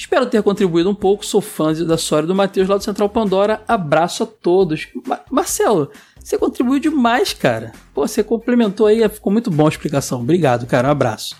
Espero 0.03 0.26
ter 0.26 0.42
contribuído 0.42 0.90
um 0.90 0.96
pouco, 0.96 1.24
sou 1.24 1.40
fã 1.40 1.72
da 1.72 1.94
história 1.94 2.26
do 2.26 2.34
Matheus 2.34 2.68
lá 2.68 2.76
do 2.76 2.82
Central 2.82 3.09
Pandora, 3.09 3.62
abraço 3.68 4.24
a 4.24 4.26
todos. 4.26 4.88
Ma 5.07 5.20
Marcelo, 5.30 5.92
você 6.18 6.36
contribuiu 6.36 6.80
demais, 6.80 7.32
cara. 7.32 7.70
Pô, 7.94 8.05
você 8.05 8.24
complementou 8.24 8.88
aí, 8.88 9.09
ficou 9.09 9.32
muito 9.32 9.48
bom 9.48 9.64
a 9.64 9.68
explicação. 9.68 10.20
Obrigado, 10.20 10.66
cara, 10.66 10.88
um 10.88 10.90
abraço. 10.90 11.36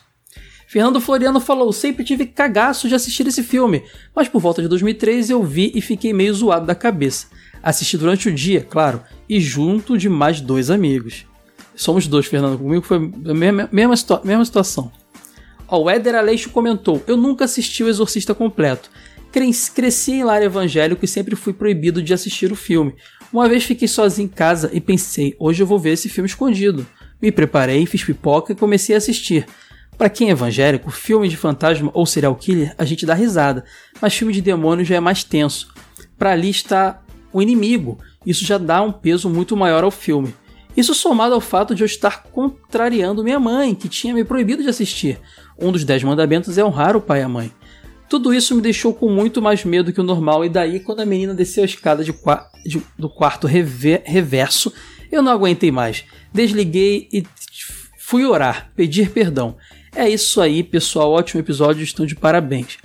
Fernando 0.68 1.00
Floriano 1.00 1.40
falou: 1.40 1.72
sempre 1.72 2.04
tive 2.04 2.24
cagaço 2.24 2.88
de 2.88 2.94
assistir 2.94 3.26
esse 3.26 3.42
filme, 3.42 3.82
mas 4.14 4.28
por 4.28 4.40
volta 4.40 4.62
de 4.62 4.68
2013 4.68 5.32
eu 5.32 5.42
vi 5.42 5.72
e 5.74 5.80
fiquei 5.80 6.12
meio 6.12 6.32
zoado 6.32 6.64
da 6.64 6.74
cabeça. 6.76 7.26
Assisti 7.60 7.98
durante 7.98 8.28
o 8.28 8.32
dia, 8.32 8.60
claro, 8.62 9.02
e 9.28 9.40
junto 9.40 9.98
de 9.98 10.08
mais 10.08 10.40
dois 10.40 10.70
amigos. 10.70 11.26
Somos 11.74 12.06
dois, 12.06 12.26
Fernando. 12.26 12.58
Comigo 12.58 12.82
foi 12.82 12.98
a 12.98 13.34
mesma, 13.34 13.68
mesma, 13.72 13.96
situa 13.96 14.20
mesma 14.24 14.44
situação. 14.44 14.92
Ó, 15.73 15.85
o 15.85 15.91
Éder 15.91 16.14
Aleixo 16.14 16.51
comentou: 16.51 17.03
Eu 17.07 17.16
nunca 17.16 17.47
assisti 17.47 17.83
o 17.83 17.89
Exorcista 17.89 18.35
completo. 18.35 18.91
Cresci 19.75 20.12
em 20.12 20.25
lar 20.25 20.43
evangélico 20.43 21.03
e 21.03 21.09
sempre 21.09 21.35
fui 21.35 21.55
proibido 21.55 22.03
de 22.03 22.12
assistir 22.12 22.53
o 22.53 22.57
filme. 22.57 22.95
Uma 23.33 23.49
vez 23.49 23.64
fiquei 23.64 23.89
sozinho 23.89 24.27
em 24.27 24.29
casa 24.29 24.68
e 24.75 24.83
pensei: 24.83 25.35
hoje 25.41 25.62
eu 25.62 25.66
vou 25.66 25.79
ver 25.79 25.93
esse 25.93 26.11
filme 26.11 26.29
escondido. 26.29 26.87
Me 27.23 27.33
preparei, 27.33 27.87
fiz 27.87 28.05
pipoca 28.05 28.53
e 28.53 28.57
comecei 28.57 28.95
a 28.95 28.99
assistir. 28.99 29.47
Para 29.97 30.11
quem 30.11 30.29
é 30.29 30.33
evangélico, 30.33 30.91
filme 30.91 31.27
de 31.27 31.39
fantasma 31.39 31.91
ou 31.95 32.05
serial 32.05 32.35
killer, 32.35 32.75
a 32.77 32.85
gente 32.85 33.07
dá 33.07 33.14
risada, 33.14 33.64
mas 33.99 34.14
filme 34.14 34.35
de 34.35 34.43
demônio 34.43 34.85
já 34.85 34.97
é 34.97 35.01
mais 35.01 35.25
tenso. 35.25 35.73
Para 36.18 36.33
ali 36.33 36.51
está 36.51 37.01
o 37.33 37.41
inimigo. 37.41 37.99
Isso 38.27 38.45
já 38.45 38.59
dá 38.59 38.83
um 38.83 38.93
peso 38.93 39.31
muito 39.31 39.57
maior 39.57 39.85
ao 39.85 39.91
filme. 39.91 40.35
Isso 40.77 40.95
somado 40.95 41.35
ao 41.35 41.41
fato 41.41 41.75
de 41.75 41.83
eu 41.83 41.87
estar 41.87 42.25
contrariando 42.25 43.23
minha 43.23 43.39
mãe, 43.39 43.75
que 43.75 43.89
tinha 43.89 44.14
me 44.14 44.25
proibido 44.25 44.62
de 44.62 44.68
assistir. 44.68 45.18
Um 45.59 45.72
dos 45.72 45.84
dez 45.84 46.03
mandamentos 46.03 46.59
é 46.59 46.64
honrar 46.64 46.96
o 46.96 47.00
pai 47.00 47.20
e 47.20 47.22
a 47.22 47.28
mãe. 47.28 47.53
Tudo 48.09 48.34
isso 48.34 48.55
me 48.55 48.61
deixou 48.61 48.92
com 48.92 49.09
muito 49.09 49.40
mais 49.40 49.64
medo 49.64 49.92
que 49.92 50.00
o 50.00 50.05
normal, 50.05 50.44
e 50.44 50.48
daí, 50.48 50.80
quando 50.80 51.00
a 51.00 51.07
menina 51.07 51.34
desceu 51.34 51.62
a 51.62 51.66
escada 51.66 52.05
de 52.05 52.14
de, 52.64 52.82
do 52.98 53.09
quarto 53.09 53.46
rever 53.46 54.03
reverso, 54.05 54.72
eu 55.11 55.22
não 55.22 55.32
aguentei 55.32 55.70
mais. 55.70 56.05
Desliguei 56.32 57.09
e 57.12 57.24
fui 57.98 58.24
orar, 58.24 58.70
pedir 58.76 59.11
perdão. 59.11 59.57
É 59.94 60.09
isso 60.09 60.40
aí, 60.40 60.62
pessoal. 60.62 61.12
Ótimo 61.12 61.40
episódio, 61.40 61.82
estão 61.82 62.07
de 62.07 62.14
parabéns. 62.14 62.78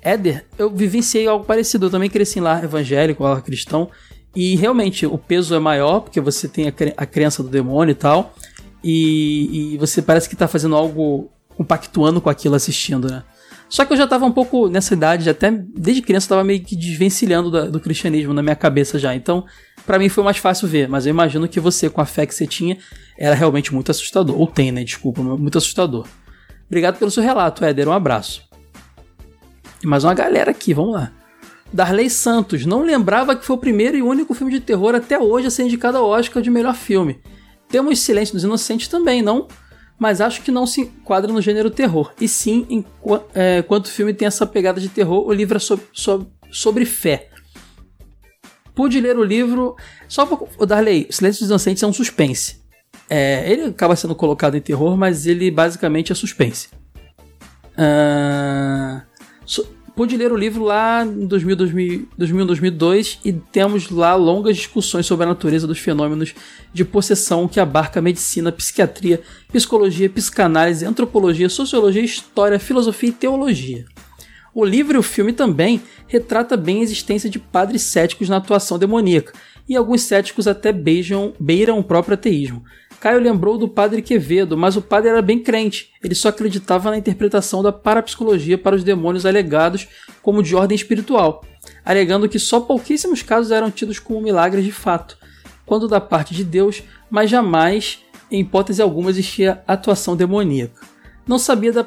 Éder, 0.00 0.46
eu 0.58 0.70
vivenciei 0.70 1.26
algo 1.26 1.44
parecido. 1.44 1.86
Eu 1.86 1.90
também 1.90 2.08
cresci 2.08 2.38
em 2.38 2.42
lar 2.42 2.64
evangélico, 2.64 3.22
lar 3.22 3.42
cristão. 3.42 3.90
E 4.34 4.56
realmente 4.56 5.04
o 5.06 5.18
peso 5.18 5.54
é 5.54 5.58
maior, 5.58 6.00
porque 6.00 6.20
você 6.20 6.48
tem 6.48 6.68
a, 6.68 6.72
cre 6.72 6.94
a 6.96 7.04
crença 7.04 7.42
do 7.42 7.48
demônio 7.48 7.92
e 7.92 7.94
tal. 7.94 8.34
E, 8.82 9.74
e 9.74 9.78
você 9.78 10.00
parece 10.00 10.28
que 10.28 10.34
está 10.34 10.48
fazendo 10.48 10.76
algo 10.76 11.30
compactuando 11.58 12.20
com 12.20 12.30
aquilo 12.30 12.54
assistindo, 12.54 13.10
né? 13.10 13.24
Só 13.68 13.84
que 13.84 13.92
eu 13.92 13.96
já 13.96 14.04
estava 14.04 14.24
um 14.24 14.30
pouco 14.30 14.68
nessa 14.68 14.94
idade, 14.94 15.28
até 15.28 15.50
desde 15.50 16.00
criança 16.00 16.26
eu 16.26 16.28
tava 16.30 16.44
meio 16.44 16.62
que 16.62 16.76
desvencilhando 16.76 17.50
do, 17.50 17.72
do 17.72 17.80
cristianismo 17.80 18.32
na 18.32 18.42
minha 18.42 18.54
cabeça 18.54 18.96
já. 18.96 19.12
Então, 19.12 19.44
para 19.84 19.98
mim 19.98 20.08
foi 20.08 20.22
mais 20.22 20.38
fácil 20.38 20.68
ver, 20.68 20.88
mas 20.88 21.04
eu 21.04 21.10
imagino 21.10 21.48
que 21.48 21.58
você, 21.58 21.90
com 21.90 22.00
a 22.00 22.06
fé 22.06 22.24
que 22.24 22.34
você 22.34 22.46
tinha, 22.46 22.78
era 23.18 23.34
realmente 23.34 23.74
muito 23.74 23.90
assustador. 23.90 24.38
Ou 24.38 24.46
tem, 24.46 24.70
né? 24.70 24.84
Desculpa, 24.84 25.20
muito 25.20 25.58
assustador. 25.58 26.06
Obrigado 26.66 26.96
pelo 26.96 27.10
seu 27.10 27.22
relato, 27.22 27.64
Éder. 27.64 27.88
Um 27.88 27.92
abraço. 27.92 28.48
E 29.82 29.86
mais 29.86 30.04
uma 30.04 30.14
galera 30.14 30.52
aqui, 30.52 30.72
vamos 30.72 30.94
lá. 30.94 31.12
Darley 31.72 32.08
Santos, 32.08 32.64
não 32.64 32.82
lembrava 32.82 33.34
que 33.34 33.44
foi 33.44 33.56
o 33.56 33.58
primeiro 33.58 33.96
e 33.96 34.02
único 34.02 34.32
filme 34.32 34.52
de 34.52 34.60
terror 34.60 34.94
até 34.94 35.18
hoje 35.18 35.48
a 35.48 35.50
ser 35.50 35.64
indicado 35.64 35.98
ao 35.98 36.06
Oscar 36.06 36.40
de 36.40 36.50
melhor 36.50 36.74
filme. 36.74 37.20
Temos 37.68 37.98
Silêncio 37.98 38.34
dos 38.34 38.44
Inocentes 38.44 38.88
também, 38.88 39.20
não? 39.20 39.48
Mas 39.98 40.20
acho 40.20 40.42
que 40.42 40.50
não 40.50 40.66
se 40.66 40.82
enquadra 40.82 41.32
no 41.32 41.42
gênero 41.42 41.70
terror. 41.70 42.12
E 42.20 42.28
sim, 42.28 42.66
enquanto 42.70 43.26
é, 43.34 43.64
o 43.68 43.84
filme 43.84 44.14
tem 44.14 44.28
essa 44.28 44.46
pegada 44.46 44.80
de 44.80 44.88
terror, 44.88 45.26
o 45.26 45.32
livro 45.32 45.56
é 45.56 45.60
sobre, 45.60 45.86
sobre, 45.92 46.28
sobre 46.50 46.84
fé. 46.84 47.30
Pude 48.74 49.00
ler 49.00 49.18
o 49.18 49.24
livro. 49.24 49.74
Só 50.06 50.28
o 50.56 50.64
Darley, 50.64 51.08
Silêncio 51.10 51.40
dos 51.40 51.48
Inocentes 51.48 51.82
é 51.82 51.86
um 51.86 51.92
suspense. 51.92 52.62
É, 53.10 53.50
ele 53.50 53.64
acaba 53.64 53.96
sendo 53.96 54.14
colocado 54.14 54.56
em 54.56 54.60
terror, 54.60 54.96
mas 54.96 55.26
ele 55.26 55.50
basicamente 55.50 56.12
é 56.12 56.14
suspense. 56.14 56.68
Uh, 57.74 59.02
pude 59.98 60.16
ler 60.16 60.30
o 60.30 60.36
livro 60.36 60.62
lá 60.62 61.04
em 61.04 61.26
2000, 61.26 61.56
2000, 61.56 62.08
2000, 62.16 62.46
2002 62.46 63.18
e 63.24 63.32
temos 63.32 63.90
lá 63.90 64.14
longas 64.14 64.56
discussões 64.56 65.04
sobre 65.04 65.24
a 65.24 65.28
natureza 65.28 65.66
dos 65.66 65.80
fenômenos 65.80 66.36
de 66.72 66.84
possessão 66.84 67.48
que 67.48 67.58
abarca 67.58 68.00
medicina, 68.00 68.52
psiquiatria, 68.52 69.20
psicologia, 69.52 70.08
psicanálise, 70.08 70.86
antropologia, 70.86 71.48
sociologia, 71.48 72.00
história, 72.00 72.60
filosofia 72.60 73.08
e 73.08 73.12
teologia. 73.12 73.86
O 74.54 74.64
livro 74.64 74.96
e 74.96 75.00
o 75.00 75.02
filme 75.02 75.32
também 75.32 75.82
retrata 76.06 76.56
bem 76.56 76.78
a 76.78 76.82
existência 76.84 77.28
de 77.28 77.40
padres 77.40 77.82
céticos 77.82 78.28
na 78.28 78.36
atuação 78.36 78.78
demoníaca, 78.78 79.32
e 79.68 79.74
alguns 79.74 80.02
céticos 80.02 80.46
até 80.46 80.70
beijam, 80.70 81.34
beiram 81.40 81.76
o 81.76 81.84
próprio 81.84 82.14
ateísmo. 82.14 82.62
Caio 83.00 83.20
lembrou 83.20 83.56
do 83.56 83.68
padre 83.68 84.02
Quevedo, 84.02 84.56
mas 84.56 84.76
o 84.76 84.82
padre 84.82 85.10
era 85.10 85.22
bem 85.22 85.38
crente. 85.38 85.92
Ele 86.02 86.14
só 86.14 86.30
acreditava 86.30 86.90
na 86.90 86.98
interpretação 86.98 87.62
da 87.62 87.72
parapsicologia 87.72 88.58
para 88.58 88.74
os 88.74 88.82
demônios 88.82 89.24
alegados 89.24 89.86
como 90.20 90.42
de 90.42 90.56
ordem 90.56 90.74
espiritual, 90.74 91.44
alegando 91.84 92.28
que 92.28 92.38
só 92.38 92.60
pouquíssimos 92.60 93.22
casos 93.22 93.52
eram 93.52 93.70
tidos 93.70 94.00
como 94.00 94.20
milagres 94.20 94.64
de 94.64 94.72
fato, 94.72 95.16
quando 95.64 95.86
da 95.86 96.00
parte 96.00 96.34
de 96.34 96.42
Deus, 96.42 96.82
mas 97.08 97.30
jamais, 97.30 98.00
em 98.30 98.40
hipótese 98.40 98.82
alguma, 98.82 99.10
existia 99.10 99.62
atuação 99.66 100.16
demoníaca. 100.16 100.84
Não 101.26 101.38
sabia 101.38 101.72
da 101.72 101.86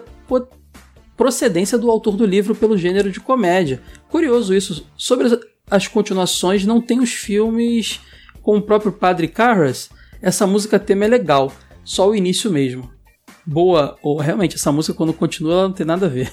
procedência 1.17 1.77
do 1.77 1.91
autor 1.91 2.15
do 2.15 2.25
livro 2.25 2.55
pelo 2.55 2.77
gênero 2.77 3.11
de 3.11 3.19
comédia. 3.19 3.81
Curioso 4.07 4.55
isso. 4.55 4.88
Sobre 4.95 5.27
as 5.69 5.88
continuações, 5.88 6.65
não 6.65 6.81
tem 6.81 6.99
os 6.99 7.11
filmes 7.11 7.99
com 8.41 8.57
o 8.57 8.61
próprio 8.61 8.91
padre 8.91 9.27
Carras 9.27 9.89
essa 10.22 10.45
música 10.45 10.80
tema 10.80 11.06
é 11.06 11.07
legal, 11.07 11.52
só 11.84 12.10
o 12.10 12.15
início 12.15 12.52
mesmo. 12.52 12.91
Boa, 13.45 13.98
ou 14.03 14.18
realmente 14.19 14.56
essa 14.56 14.72
música 14.72 14.93
quando 14.93 15.14
continua 15.14 15.53
ela 15.53 15.68
não 15.68 15.73
tem 15.73 15.85
nada 15.85 16.06
a 16.06 16.10
ver. 16.10 16.31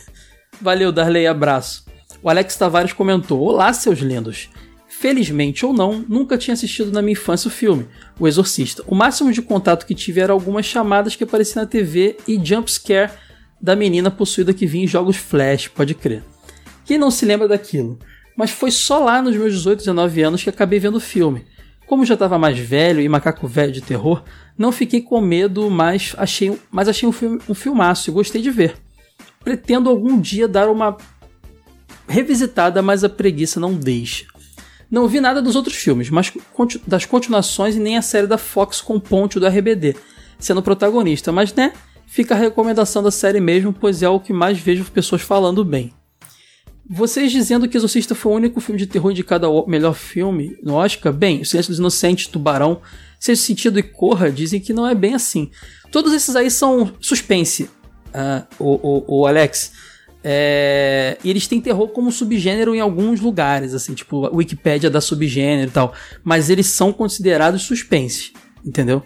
Valeu, 0.60 0.92
Darley, 0.92 1.26
abraço. 1.26 1.84
O 2.22 2.28
Alex 2.28 2.56
Tavares 2.56 2.92
comentou: 2.92 3.40
Olá, 3.40 3.72
seus 3.72 4.00
lindos. 4.00 4.50
Felizmente 4.88 5.64
ou 5.64 5.72
não, 5.72 6.04
nunca 6.08 6.36
tinha 6.36 6.54
assistido 6.54 6.90
na 6.90 7.00
minha 7.00 7.12
infância 7.12 7.48
o 7.48 7.52
filme, 7.52 7.86
O 8.18 8.26
Exorcista. 8.26 8.82
O 8.86 8.94
máximo 8.94 9.30
de 9.30 9.40
contato 9.42 9.86
que 9.86 9.94
tive 9.94 10.20
era 10.20 10.32
algumas 10.32 10.66
chamadas 10.66 11.14
que 11.14 11.24
apareciam 11.24 11.62
na 11.62 11.68
TV 11.68 12.16
e 12.26 12.40
jumpscare 12.42 13.12
da 13.60 13.76
menina 13.76 14.10
possuída 14.10 14.54
que 14.54 14.66
vinha 14.66 14.84
em 14.84 14.88
jogos 14.88 15.16
Flash, 15.16 15.68
pode 15.68 15.94
crer. 15.94 16.24
Quem 16.84 16.98
não 16.98 17.10
se 17.10 17.26
lembra 17.26 17.46
daquilo? 17.46 17.98
Mas 18.36 18.50
foi 18.50 18.70
só 18.70 18.98
lá 18.98 19.20
nos 19.20 19.36
meus 19.36 19.52
18, 19.52 19.80
19 19.80 20.22
anos 20.22 20.42
que 20.42 20.50
acabei 20.50 20.78
vendo 20.78 20.96
o 20.96 21.00
filme. 21.00 21.44
Como 21.88 22.04
já 22.04 22.14
estava 22.14 22.38
mais 22.38 22.58
velho 22.58 23.00
e 23.00 23.08
macaco 23.08 23.48
velho 23.48 23.72
de 23.72 23.80
terror, 23.80 24.22
não 24.58 24.70
fiquei 24.70 25.00
com 25.00 25.20
medo, 25.22 25.70
mas 25.70 26.14
achei, 26.18 26.56
mas 26.70 26.86
achei 26.86 27.08
um, 27.08 27.12
filme, 27.12 27.40
um 27.48 27.54
filmaço 27.54 28.10
e 28.10 28.12
gostei 28.12 28.42
de 28.42 28.50
ver. 28.50 28.76
Pretendo 29.42 29.88
algum 29.88 30.20
dia 30.20 30.46
dar 30.46 30.68
uma 30.68 30.98
revisitada, 32.06 32.82
mas 32.82 33.04
a 33.04 33.08
preguiça 33.08 33.58
não 33.58 33.72
deixa. 33.74 34.26
Não 34.90 35.08
vi 35.08 35.18
nada 35.18 35.40
dos 35.40 35.56
outros 35.56 35.76
filmes, 35.76 36.10
mas 36.10 36.30
das 36.86 37.06
continuações 37.06 37.74
e 37.74 37.80
nem 37.80 37.96
a 37.96 38.02
série 38.02 38.26
da 38.26 38.38
Fox 38.38 38.82
com 38.82 39.00
Ponte 39.00 39.40
do 39.40 39.46
RBD, 39.46 39.96
sendo 40.38 40.62
protagonista, 40.62 41.32
mas 41.32 41.54
né, 41.54 41.72
fica 42.06 42.34
a 42.34 42.38
recomendação 42.38 43.02
da 43.02 43.10
série 43.10 43.40
mesmo, 43.40 43.72
pois 43.72 44.02
é 44.02 44.08
o 44.08 44.20
que 44.20 44.32
mais 44.32 44.58
vejo 44.58 44.84
pessoas 44.90 45.22
falando 45.22 45.64
bem. 45.64 45.92
Vocês 46.90 47.30
dizendo 47.30 47.68
que 47.68 47.76
Exorcista 47.76 48.14
foi 48.14 48.32
o 48.32 48.36
único 48.36 48.60
filme 48.60 48.78
de 48.78 48.86
terror 48.86 49.10
indicado 49.10 49.44
ao 49.44 49.68
melhor 49.68 49.94
filme 49.94 50.56
no 50.62 50.74
Oscar? 50.74 51.12
Bem, 51.12 51.42
O 51.42 51.44
Silêncio 51.44 51.70
dos 51.70 51.78
Inocentes, 51.78 52.26
Tubarão, 52.28 52.80
Sexto 53.20 53.42
Sentido 53.42 53.78
e 53.78 53.82
Corra 53.82 54.32
dizem 54.32 54.58
que 54.58 54.72
não 54.72 54.86
é 54.86 54.94
bem 54.94 55.14
assim. 55.14 55.50
Todos 55.92 56.14
esses 56.14 56.34
aí 56.34 56.50
são 56.50 56.94
suspense, 56.98 57.68
ah, 58.14 58.46
o, 58.58 59.04
o, 59.06 59.20
o 59.20 59.26
Alex. 59.26 59.72
É, 60.24 61.18
e 61.22 61.28
eles 61.28 61.46
têm 61.46 61.60
terror 61.60 61.88
como 61.88 62.10
subgênero 62.10 62.74
em 62.74 62.80
alguns 62.80 63.20
lugares, 63.20 63.74
assim, 63.74 63.94
tipo 63.94 64.26
a 64.26 64.30
Wikipédia 64.30 64.88
dá 64.88 65.00
subgênero 65.00 65.68
e 65.68 65.72
tal. 65.72 65.92
Mas 66.24 66.48
eles 66.48 66.66
são 66.68 66.90
considerados 66.90 67.62
suspense, 67.62 68.32
entendeu? 68.64 69.02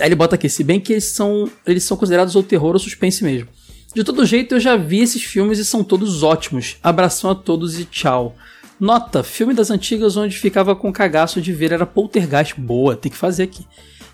Aí 0.00 0.06
ele 0.06 0.14
bota 0.14 0.36
aqui, 0.36 0.48
se 0.48 0.64
bem 0.64 0.80
que 0.80 0.94
eles 0.94 1.04
são, 1.04 1.50
eles 1.66 1.84
são 1.84 1.96
considerados 1.96 2.34
ou 2.34 2.42
terror 2.42 2.72
ou 2.72 2.78
suspense 2.78 3.22
mesmo. 3.22 3.48
De 3.94 4.04
todo 4.04 4.24
jeito, 4.24 4.54
eu 4.54 4.60
já 4.60 4.76
vi 4.76 5.00
esses 5.00 5.22
filmes 5.24 5.58
e 5.58 5.64
são 5.64 5.82
todos 5.82 6.22
ótimos. 6.22 6.76
Abração 6.82 7.30
a 7.30 7.34
todos 7.34 7.78
e 7.78 7.84
tchau. 7.84 8.36
Nota, 8.78 9.22
filme 9.22 9.52
das 9.52 9.70
antigas 9.70 10.16
onde 10.16 10.38
ficava 10.38 10.74
com 10.76 10.92
cagaço 10.92 11.40
de 11.40 11.52
ver 11.52 11.72
era 11.72 11.84
Poltergeist. 11.84 12.54
Boa, 12.58 12.96
tem 12.96 13.10
que 13.10 13.18
fazer 13.18 13.42
aqui. 13.44 13.66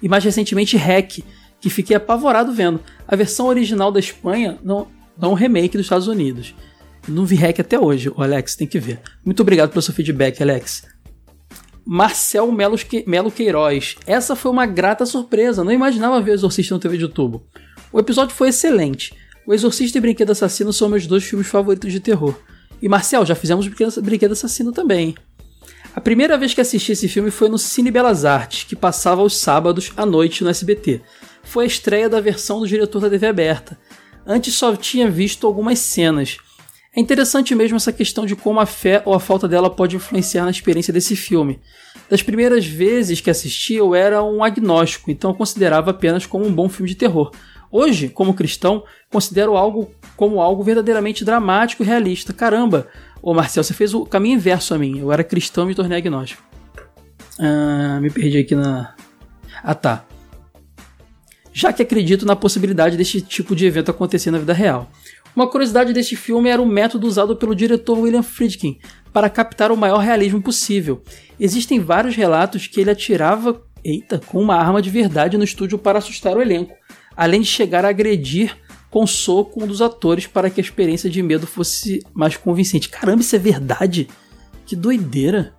E 0.02 0.08
mais 0.08 0.24
recentemente 0.24 0.76
Hack, 0.76 1.18
que 1.60 1.70
fiquei 1.70 1.94
apavorado 1.96 2.52
vendo. 2.52 2.80
A 3.06 3.14
versão 3.14 3.46
original 3.46 3.92
da 3.92 4.00
Espanha 4.00 4.58
não, 4.64 4.88
não 5.16 5.30
é 5.30 5.32
um 5.32 5.36
remake 5.36 5.76
dos 5.76 5.86
Estados 5.86 6.08
Unidos. 6.08 6.54
Não 7.06 7.24
vi 7.24 7.36
Hack 7.36 7.60
até 7.60 7.78
hoje, 7.78 8.08
o 8.08 8.20
Alex, 8.22 8.56
tem 8.56 8.66
que 8.66 8.80
ver. 8.80 9.00
Muito 9.24 9.40
obrigado 9.40 9.70
pelo 9.70 9.82
seu 9.82 9.94
feedback, 9.94 10.42
Alex. 10.42 10.84
Marcel 11.86 12.50
Melo, 12.50 12.76
Que- 12.76 13.04
Melo 13.06 13.30
Queiroz. 13.30 13.94
Essa 14.06 14.34
foi 14.34 14.50
uma 14.50 14.66
grata 14.66 15.06
surpresa. 15.06 15.62
Não 15.62 15.70
imaginava 15.70 16.20
ver 16.20 16.32
o 16.32 16.34
Exorcista 16.34 16.74
no 16.74 16.80
TV 16.80 16.98
de 16.98 17.06
tubo. 17.08 17.46
O 17.92 18.00
episódio 18.00 18.34
foi 18.34 18.48
excelente. 18.48 19.14
O 19.46 19.54
Exorcista 19.54 19.96
e 19.96 20.00
Brinquedo 20.00 20.32
Assassino 20.32 20.72
são 20.72 20.88
meus 20.88 21.06
dois 21.06 21.22
filmes 21.22 21.46
favoritos 21.46 21.92
de 21.92 22.00
terror. 22.00 22.34
E 22.82 22.88
Marcel, 22.88 23.24
já 23.24 23.36
fizemos 23.36 23.68
Brinquedo 23.68 24.32
Assassino 24.32 24.72
também. 24.72 25.14
A 25.94 26.00
primeira 26.00 26.36
vez 26.36 26.52
que 26.52 26.60
assisti 26.60 26.92
esse 26.92 27.08
filme 27.08 27.30
foi 27.30 27.48
no 27.48 27.56
Cine 27.56 27.92
Belas 27.92 28.24
Artes, 28.24 28.64
que 28.64 28.74
passava 28.74 29.20
aos 29.20 29.36
sábados 29.36 29.92
à 29.96 30.04
noite 30.04 30.42
no 30.42 30.50
SBT. 30.50 31.00
Foi 31.44 31.64
a 31.64 31.66
estreia 31.68 32.08
da 32.08 32.20
versão 32.20 32.58
do 32.58 32.66
diretor 32.66 33.00
da 33.00 33.08
TV 33.08 33.28
aberta. 33.28 33.78
Antes 34.26 34.54
só 34.54 34.74
tinha 34.74 35.08
visto 35.08 35.46
algumas 35.46 35.78
cenas. 35.78 36.38
É 36.94 37.00
interessante 37.00 37.54
mesmo 37.54 37.76
essa 37.76 37.92
questão 37.92 38.26
de 38.26 38.34
como 38.34 38.58
a 38.58 38.66
fé 38.66 39.00
ou 39.04 39.14
a 39.14 39.20
falta 39.20 39.46
dela 39.46 39.70
pode 39.70 39.94
influenciar 39.94 40.44
na 40.44 40.50
experiência 40.50 40.92
desse 40.92 41.14
filme. 41.14 41.60
Das 42.10 42.22
primeiras 42.22 42.66
vezes 42.66 43.20
que 43.20 43.30
assisti, 43.30 43.74
eu 43.74 43.94
era 43.94 44.22
um 44.24 44.42
agnóstico, 44.42 45.10
então 45.10 45.30
eu 45.30 45.34
considerava 45.34 45.92
apenas 45.92 46.26
como 46.26 46.44
um 46.44 46.52
bom 46.52 46.68
filme 46.68 46.88
de 46.88 46.96
terror. 46.96 47.30
Hoje, 47.70 48.08
como 48.08 48.34
cristão, 48.34 48.84
considero 49.10 49.56
algo 49.56 49.90
como 50.16 50.40
algo 50.40 50.62
verdadeiramente 50.62 51.24
dramático 51.24 51.82
e 51.82 51.86
realista. 51.86 52.32
Caramba, 52.32 52.88
ô 53.20 53.34
Marcel, 53.34 53.62
você 53.62 53.74
fez 53.74 53.92
o 53.92 54.06
caminho 54.06 54.36
inverso 54.36 54.74
a 54.74 54.78
mim. 54.78 54.98
Eu 54.98 55.12
era 55.12 55.22
cristão 55.22 55.64
e 55.64 55.68
me 55.68 55.74
tornei 55.74 55.98
agnóstico. 55.98 56.42
Ah, 57.38 57.98
me 58.00 58.10
perdi 58.10 58.38
aqui 58.38 58.54
na. 58.54 58.94
Ah 59.62 59.74
tá. 59.74 60.04
Já 61.52 61.72
que 61.72 61.82
acredito 61.82 62.26
na 62.26 62.36
possibilidade 62.36 62.96
deste 62.96 63.20
tipo 63.20 63.56
de 63.56 63.66
evento 63.66 63.90
acontecer 63.90 64.30
na 64.30 64.38
vida 64.38 64.52
real. 64.52 64.90
Uma 65.34 65.48
curiosidade 65.48 65.92
deste 65.92 66.16
filme 66.16 66.48
era 66.48 66.62
o 66.62 66.66
método 66.66 67.06
usado 67.06 67.36
pelo 67.36 67.54
diretor 67.54 67.98
William 67.98 68.22
Friedkin 68.22 68.78
para 69.12 69.28
captar 69.28 69.70
o 69.70 69.76
maior 69.76 69.98
realismo 69.98 70.40
possível. 70.40 71.02
Existem 71.38 71.78
vários 71.78 72.16
relatos 72.16 72.66
que 72.66 72.80
ele 72.80 72.90
atirava 72.90 73.62
eita, 73.86 74.20
com 74.26 74.40
uma 74.40 74.56
arma 74.56 74.82
de 74.82 74.90
verdade 74.90 75.38
no 75.38 75.44
estúdio 75.44 75.78
para 75.78 75.98
assustar 75.98 76.36
o 76.36 76.42
elenco, 76.42 76.74
além 77.16 77.40
de 77.40 77.46
chegar 77.46 77.84
a 77.84 77.88
agredir 77.88 78.56
com 78.90 79.06
soco 79.06 79.62
um 79.62 79.66
dos 79.66 79.82
atores 79.82 80.26
para 80.26 80.50
que 80.50 80.60
a 80.60 80.64
experiência 80.64 81.10
de 81.10 81.22
medo 81.22 81.46
fosse 81.46 82.04
mais 82.14 82.36
convincente. 82.36 82.88
Caramba, 82.88 83.22
isso 83.22 83.36
é 83.36 83.38
verdade? 83.38 84.08
Que 84.64 84.76
doideira! 84.76 85.54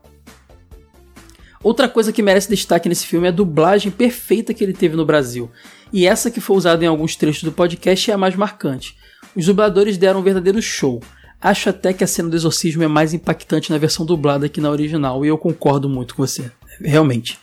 Outra 1.63 1.89
coisa 1.89 2.13
que 2.13 2.21
merece 2.21 2.49
destaque 2.49 2.87
nesse 2.87 3.05
filme 3.05 3.25
é 3.25 3.29
a 3.29 3.33
dublagem 3.33 3.91
perfeita 3.91 4.53
que 4.53 4.63
ele 4.63 4.73
teve 4.73 4.95
no 4.95 5.05
Brasil. 5.05 5.51
E 5.91 6.05
essa 6.05 6.29
que 6.29 6.39
foi 6.39 6.55
usada 6.55 6.83
em 6.83 6.87
alguns 6.87 7.15
trechos 7.15 7.43
do 7.43 7.51
podcast 7.51 8.09
é 8.09 8.13
a 8.13 8.17
mais 8.17 8.35
marcante. 8.35 8.95
Os 9.35 9.45
dubladores 9.45 9.97
deram 9.97 10.19
um 10.19 10.23
verdadeiro 10.23 10.61
show. 10.61 11.01
Acho 11.41 11.69
até 11.69 11.93
que 11.93 12.03
a 12.03 12.07
cena 12.07 12.29
do 12.29 12.35
exorcismo 12.35 12.83
é 12.83 12.87
mais 12.87 13.13
impactante 13.13 13.71
na 13.71 13.77
versão 13.77 14.05
dublada 14.05 14.49
que 14.49 14.61
na 14.61 14.71
original, 14.71 15.23
e 15.23 15.27
eu 15.27 15.37
concordo 15.37 15.87
muito 15.87 16.15
com 16.15 16.25
você. 16.25 16.51
Realmente. 16.79 17.37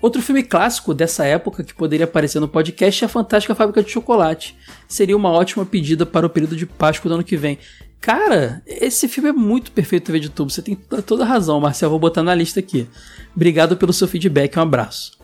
Outro 0.00 0.22
filme 0.22 0.42
clássico 0.42 0.94
dessa 0.94 1.24
época 1.24 1.64
que 1.64 1.74
poderia 1.74 2.04
aparecer 2.04 2.38
no 2.40 2.48
podcast 2.48 3.02
é 3.02 3.06
A 3.06 3.08
Fantástica 3.08 3.54
Fábrica 3.54 3.82
de 3.82 3.90
Chocolate. 3.90 4.56
Seria 4.86 5.16
uma 5.16 5.30
ótima 5.30 5.64
pedida 5.66 6.06
para 6.06 6.26
o 6.26 6.30
período 6.30 6.56
de 6.56 6.66
Páscoa 6.66 7.08
do 7.08 7.14
ano 7.16 7.24
que 7.24 7.36
vem. 7.36 7.58
Cara, 8.00 8.62
esse 8.64 9.08
filme 9.08 9.30
é 9.30 9.32
muito 9.32 9.72
perfeito 9.72 10.06
TV 10.06 10.20
de 10.20 10.28
tubo. 10.28 10.50
Você 10.50 10.62
tem 10.62 10.76
toda- 10.76 11.24
razão, 11.24 11.58
Marcel. 11.60 11.90
Vou 11.90 11.98
botar 11.98 12.22
na 12.22 12.32
lista 12.34 12.60
aqui. 12.60 12.86
Obrigado 13.34 13.76
pelo 13.76 13.92
seu 13.92 14.06
feedback. 14.06 14.56
Um 14.56 14.62
abraço. 14.62 15.18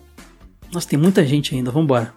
Nossa, 0.72 0.88
tem 0.88 0.98
muita 0.98 1.24
gente 1.24 1.54
ainda. 1.54 1.70
Vambora. 1.70 2.12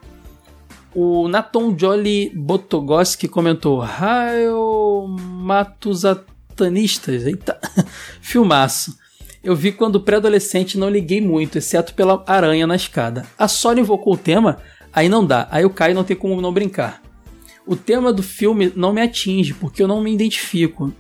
O 0.95 1.27
Naton 1.27 1.77
Jolly 1.77 2.31
Botogoski 2.35 3.27
comentou: 3.27 3.77
Raio 3.79 5.05
Matuzatanistas. 5.07 7.27
Eita, 7.27 7.59
filmaço. 8.19 8.97
Eu 9.43 9.55
vi 9.55 9.71
quando 9.71 10.01
pré-adolescente 10.01 10.77
não 10.77 10.89
liguei 10.89 11.21
muito, 11.21 11.57
exceto 11.57 11.93
pela 11.93 12.23
aranha 12.27 12.67
na 12.67 12.75
escada. 12.75 13.25
A 13.37 13.47
Sony 13.47 13.81
invocou 13.81 14.13
o 14.13 14.17
tema, 14.17 14.57
aí 14.91 15.07
não 15.07 15.25
dá, 15.25 15.47
aí 15.51 15.63
eu 15.63 15.69
caio 15.69 15.91
e 15.91 15.95
não 15.95 16.03
tem 16.03 16.15
como 16.15 16.41
não 16.41 16.53
brincar. 16.53 17.01
O 17.65 17.75
tema 17.75 18.13
do 18.13 18.23
filme 18.23 18.71
não 18.75 18.93
me 18.93 19.01
atinge, 19.01 19.53
porque 19.53 19.83
eu 19.83 19.87
não 19.87 20.01
me 20.01 20.13
identifico. 20.13 20.93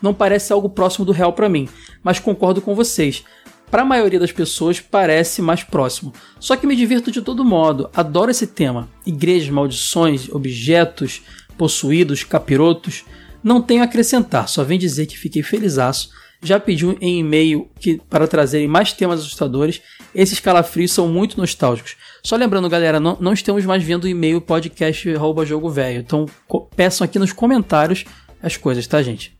Não 0.00 0.12
parece 0.12 0.52
algo 0.52 0.68
próximo 0.68 1.04
do 1.04 1.12
real 1.12 1.32
pra 1.32 1.48
mim, 1.48 1.68
mas 2.02 2.18
concordo 2.18 2.60
com 2.60 2.74
vocês. 2.74 3.24
Para 3.70 3.82
a 3.82 3.86
maioria 3.86 4.20
das 4.20 4.32
pessoas 4.32 4.80
parece 4.80 5.42
mais 5.42 5.64
próximo. 5.64 6.12
Só 6.38 6.56
que 6.56 6.66
me 6.66 6.76
divirto 6.76 7.10
de 7.10 7.22
todo 7.22 7.44
modo, 7.44 7.90
adoro 7.94 8.30
esse 8.30 8.46
tema. 8.46 8.88
Igrejas, 9.04 9.50
maldições, 9.50 10.28
objetos, 10.30 11.22
possuídos, 11.56 12.22
capirotos. 12.22 13.04
Não 13.42 13.60
tenho 13.60 13.82
a 13.82 13.84
acrescentar, 13.84 14.48
só 14.48 14.62
vem 14.62 14.78
dizer 14.78 15.06
que 15.06 15.18
fiquei 15.18 15.42
felizaço. 15.42 16.10
Já 16.44 16.60
pedi 16.60 16.86
um 16.86 16.94
em 17.00 17.20
e-mail 17.20 17.70
que, 17.80 18.00
para 18.08 18.28
trazerem 18.28 18.68
mais 18.68 18.92
temas 18.92 19.20
assustadores. 19.20 19.80
Esses 20.14 20.38
calafrios 20.38 20.92
são 20.92 21.08
muito 21.08 21.38
nostálgicos. 21.38 21.96
Só 22.22 22.36
lembrando, 22.36 22.68
galera, 22.68 23.00
não, 23.00 23.16
não 23.18 23.32
estamos 23.32 23.64
mais 23.64 23.82
vendo 23.82 24.06
e-mail 24.06 24.42
podcast 24.42 25.08
arroba 25.14 25.46
jogo 25.46 25.70
velho. 25.70 26.00
Então 26.00 26.26
peçam 26.76 27.04
aqui 27.04 27.18
nos 27.18 27.32
comentários 27.32 28.04
as 28.42 28.58
coisas, 28.58 28.86
tá, 28.86 29.02
gente? 29.02 29.34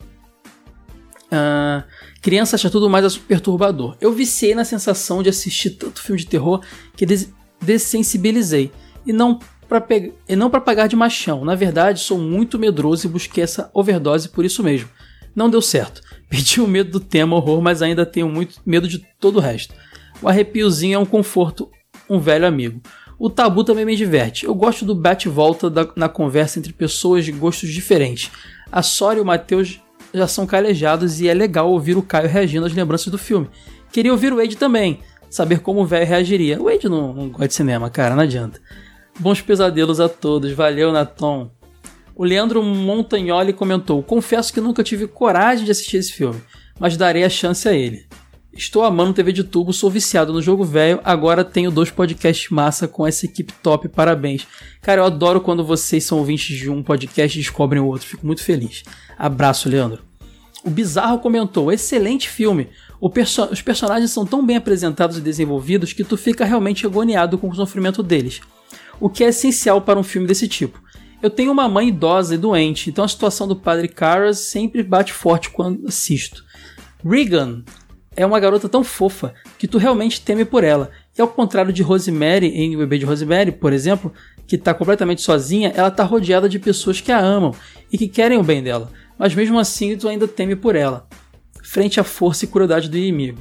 Ah, 1.31 1.85
criança 2.22 2.56
acha 2.56 2.70
tudo 2.70 2.89
mais 2.89 3.18
perturbador. 3.18 3.97
Eu 4.01 4.12
viciei 4.12 4.55
na 4.55 4.64
sensação 4.64 5.22
de 5.22 5.28
assistir 5.28 5.70
tanto 5.70 6.02
filme 6.02 6.20
de 6.20 6.26
terror 6.26 6.62
que 6.97 7.05
des 7.05 7.31
dessensibilizei. 7.60 8.72
E 9.06 9.12
não 9.12 9.39
para 9.68 9.85
e 10.28 10.35
não 10.35 10.48
para 10.48 10.60
pagar 10.60 10.86
de 10.86 10.97
machão. 10.97 11.44
Na 11.44 11.55
verdade, 11.55 12.01
sou 12.01 12.18
muito 12.18 12.59
medroso 12.59 13.06
e 13.06 13.10
busquei 13.10 13.44
essa 13.44 13.70
overdose 13.74 14.31
por 14.31 14.44
isso 14.44 14.62
mesmo. 14.62 14.89
Não 15.35 15.51
deu 15.51 15.60
certo. 15.60 16.01
Perdi 16.30 16.60
o 16.60 16.66
medo 16.66 16.90
do 16.90 17.01
tema 17.01 17.36
horror, 17.36 17.60
mas 17.62 17.82
ainda 17.82 18.05
tenho 18.05 18.28
muito 18.28 18.60
medo 18.64 18.88
de 18.88 18.98
todo 19.18 19.36
o 19.36 19.40
resto. 19.40 19.74
O 20.22 20.28
arrepiozinho 20.28 20.96
é 20.96 20.98
um 20.98 21.06
conforto, 21.06 21.70
um 22.09 22.18
velho 22.18 22.46
amigo. 22.46 22.80
O 23.18 23.30
tabu 23.30 23.62
também 23.62 23.84
me 23.84 23.96
diverte. 23.96 24.44
Eu 24.44 24.55
gosto 24.55 24.84
do 24.84 24.94
bate-volta 24.94 25.72
na 25.96 26.09
conversa 26.09 26.59
entre 26.59 26.72
pessoas 26.72 27.24
de 27.24 27.32
gostos 27.32 27.70
diferentes. 27.70 28.30
A 28.70 28.82
Sora 28.82 29.18
e 29.18 29.22
o 29.22 29.24
Matheus 29.24 29.80
já 30.12 30.26
são 30.26 30.46
calejados 30.46 31.20
e 31.20 31.28
é 31.28 31.34
legal 31.34 31.70
ouvir 31.70 31.96
o 31.96 32.02
Caio 32.02 32.28
reagindo 32.28 32.66
às 32.66 32.72
lembranças 32.72 33.09
do 33.09 33.18
filme. 33.18 33.48
Queria 33.92 34.12
ouvir 34.12 34.32
o 34.32 34.36
Wade 34.36 34.56
também, 34.56 35.01
saber 35.30 35.60
como 35.60 35.80
o 35.80 35.86
velho 35.86 36.06
reagiria. 36.06 36.60
O 36.60 36.64
Wade 36.64 36.88
não, 36.88 37.12
não 37.12 37.28
gosta 37.28 37.48
de 37.48 37.55
cinema, 37.55 37.90
cara, 37.90 38.14
não 38.14 38.22
adianta. 38.22 38.60
Bons 39.18 39.40
pesadelos 39.40 40.01
a 40.01 40.09
todos, 40.09 40.52
valeu, 40.52 40.92
Natom. 40.92 41.51
O 42.16 42.24
Leandro 42.24 42.62
Montagnoli 42.62 43.53
comentou: 43.53 44.03
Confesso 44.03 44.53
que 44.53 44.61
nunca 44.61 44.85
tive 44.85 45.09
coragem 45.09 45.65
de 45.65 45.70
assistir 45.70 45.97
esse 45.97 46.12
filme, 46.12 46.41
mas 46.78 46.97
darei 46.97 47.24
a 47.24 47.28
chance 47.28 47.69
a 47.69 47.73
ele. 47.73 48.07
Estou 48.53 48.85
amando 48.85 49.12
TV 49.12 49.32
de 49.32 49.43
tubo, 49.43 49.73
sou 49.73 49.91
viciado 49.91 50.32
no 50.32 50.41
jogo 50.41 50.62
velho, 50.62 51.01
agora 51.03 51.45
tenho 51.45 51.73
dois 51.73 51.91
podcasts 51.91 52.51
massa 52.51 52.86
com 52.86 53.05
essa 53.05 53.27
equipe 53.27 53.53
top, 53.55 53.89
parabéns. 53.89 54.47
Cara, 54.81 55.01
eu 55.01 55.05
adoro 55.05 55.41
quando 55.41 55.65
vocês 55.65 56.05
são 56.05 56.19
ouvintes 56.19 56.57
de 56.57 56.70
um 56.70 56.81
podcast 56.81 57.36
e 57.36 57.43
descobrem 57.43 57.82
o 57.82 57.86
outro, 57.86 58.07
fico 58.07 58.24
muito 58.24 58.45
feliz. 58.45 58.85
Abraço, 59.19 59.69
Leandro. 59.69 60.05
O 60.65 60.70
Bizarro 60.70 61.19
comentou: 61.19 61.73
excelente 61.73 62.28
filme. 62.28 62.69
Perso 63.12 63.45
os 63.51 63.61
personagens 63.61 64.12
são 64.12 64.24
tão 64.24 64.47
bem 64.47 64.57
apresentados 64.57 65.19
e 65.19 65.20
desenvolvidos 65.20 65.93
que 65.93 66.05
tu 66.05 66.16
fica 66.16 66.45
realmente 66.45 66.86
agoniado 66.86 67.36
com 67.36 67.49
o 67.49 67.55
sofrimento 67.55 68.03
deles. 68.05 68.41
O 69.01 69.11
que 69.11 69.24
é 69.24 69.28
essencial 69.28 69.82
para 69.82 69.99
um 69.99 70.05
filme 70.05 70.28
desse 70.28 70.47
tipo. 70.47 70.81
Eu 71.24 71.30
tenho 71.30 71.51
uma 71.51 71.66
mãe 71.66 71.88
idosa 71.88 72.34
e 72.34 72.36
doente, 72.36 72.90
então 72.90 73.02
a 73.02 73.09
situação 73.09 73.48
do 73.48 73.56
padre 73.56 73.88
Caras 73.88 74.40
sempre 74.40 74.82
bate 74.82 75.10
forte 75.10 75.48
quando 75.48 75.88
assisto. 75.88 76.44
Regan 77.02 77.64
é 78.14 78.26
uma 78.26 78.38
garota 78.38 78.68
tão 78.68 78.84
fofa 78.84 79.32
que 79.59 79.66
tu 79.66 79.78
realmente 79.78 80.20
teme 80.20 80.44
por 80.44 80.62
ela. 80.62 80.90
E 81.16 81.22
ao 81.22 81.28
contrário 81.28 81.72
de 81.72 81.82
Rosemary 81.82 82.48
em 82.48 82.76
O 82.76 82.78
Bebê 82.80 82.98
de 82.98 83.06
Rosemary, 83.06 83.52
por 83.52 83.72
exemplo, 83.72 84.12
que 84.46 84.56
está 84.56 84.74
completamente 84.74 85.22
sozinha, 85.22 85.72
ela 85.74 85.88
está 85.88 86.05
rodeada 86.05 86.46
de 86.46 86.59
pessoas 86.59 87.01
que 87.01 87.10
a 87.10 87.18
amam 87.18 87.55
e 87.90 87.96
que 87.96 88.06
querem 88.06 88.36
o 88.36 88.44
bem 88.44 88.62
dela. 88.62 88.92
Mas 89.18 89.34
mesmo 89.34 89.59
assim, 89.59 89.96
tu 89.96 90.06
ainda 90.06 90.28
teme 90.28 90.55
por 90.55 90.76
ela, 90.76 91.09
frente 91.62 91.98
à 91.98 92.05
força 92.05 92.44
e 92.44 92.48
crueldade 92.48 92.90
do 92.90 92.98
inimigo. 92.98 93.38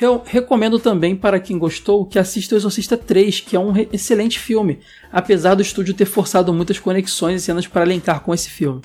Eu 0.00 0.22
recomendo 0.24 0.78
também 0.78 1.14
para 1.14 1.38
quem 1.38 1.58
gostou 1.58 2.04
que 2.04 2.18
assista 2.18 2.54
O 2.54 2.58
Exorcista 2.58 2.96
3, 2.96 3.40
que 3.40 3.54
é 3.54 3.60
um 3.60 3.72
excelente 3.92 4.38
filme, 4.38 4.80
apesar 5.12 5.54
do 5.54 5.62
estúdio 5.62 5.94
ter 5.94 6.06
forçado 6.06 6.52
muitas 6.52 6.78
conexões 6.78 7.40
e 7.40 7.44
cenas 7.44 7.66
para 7.66 7.84
linkar 7.84 8.20
com 8.20 8.34
esse 8.34 8.50
filme. 8.50 8.80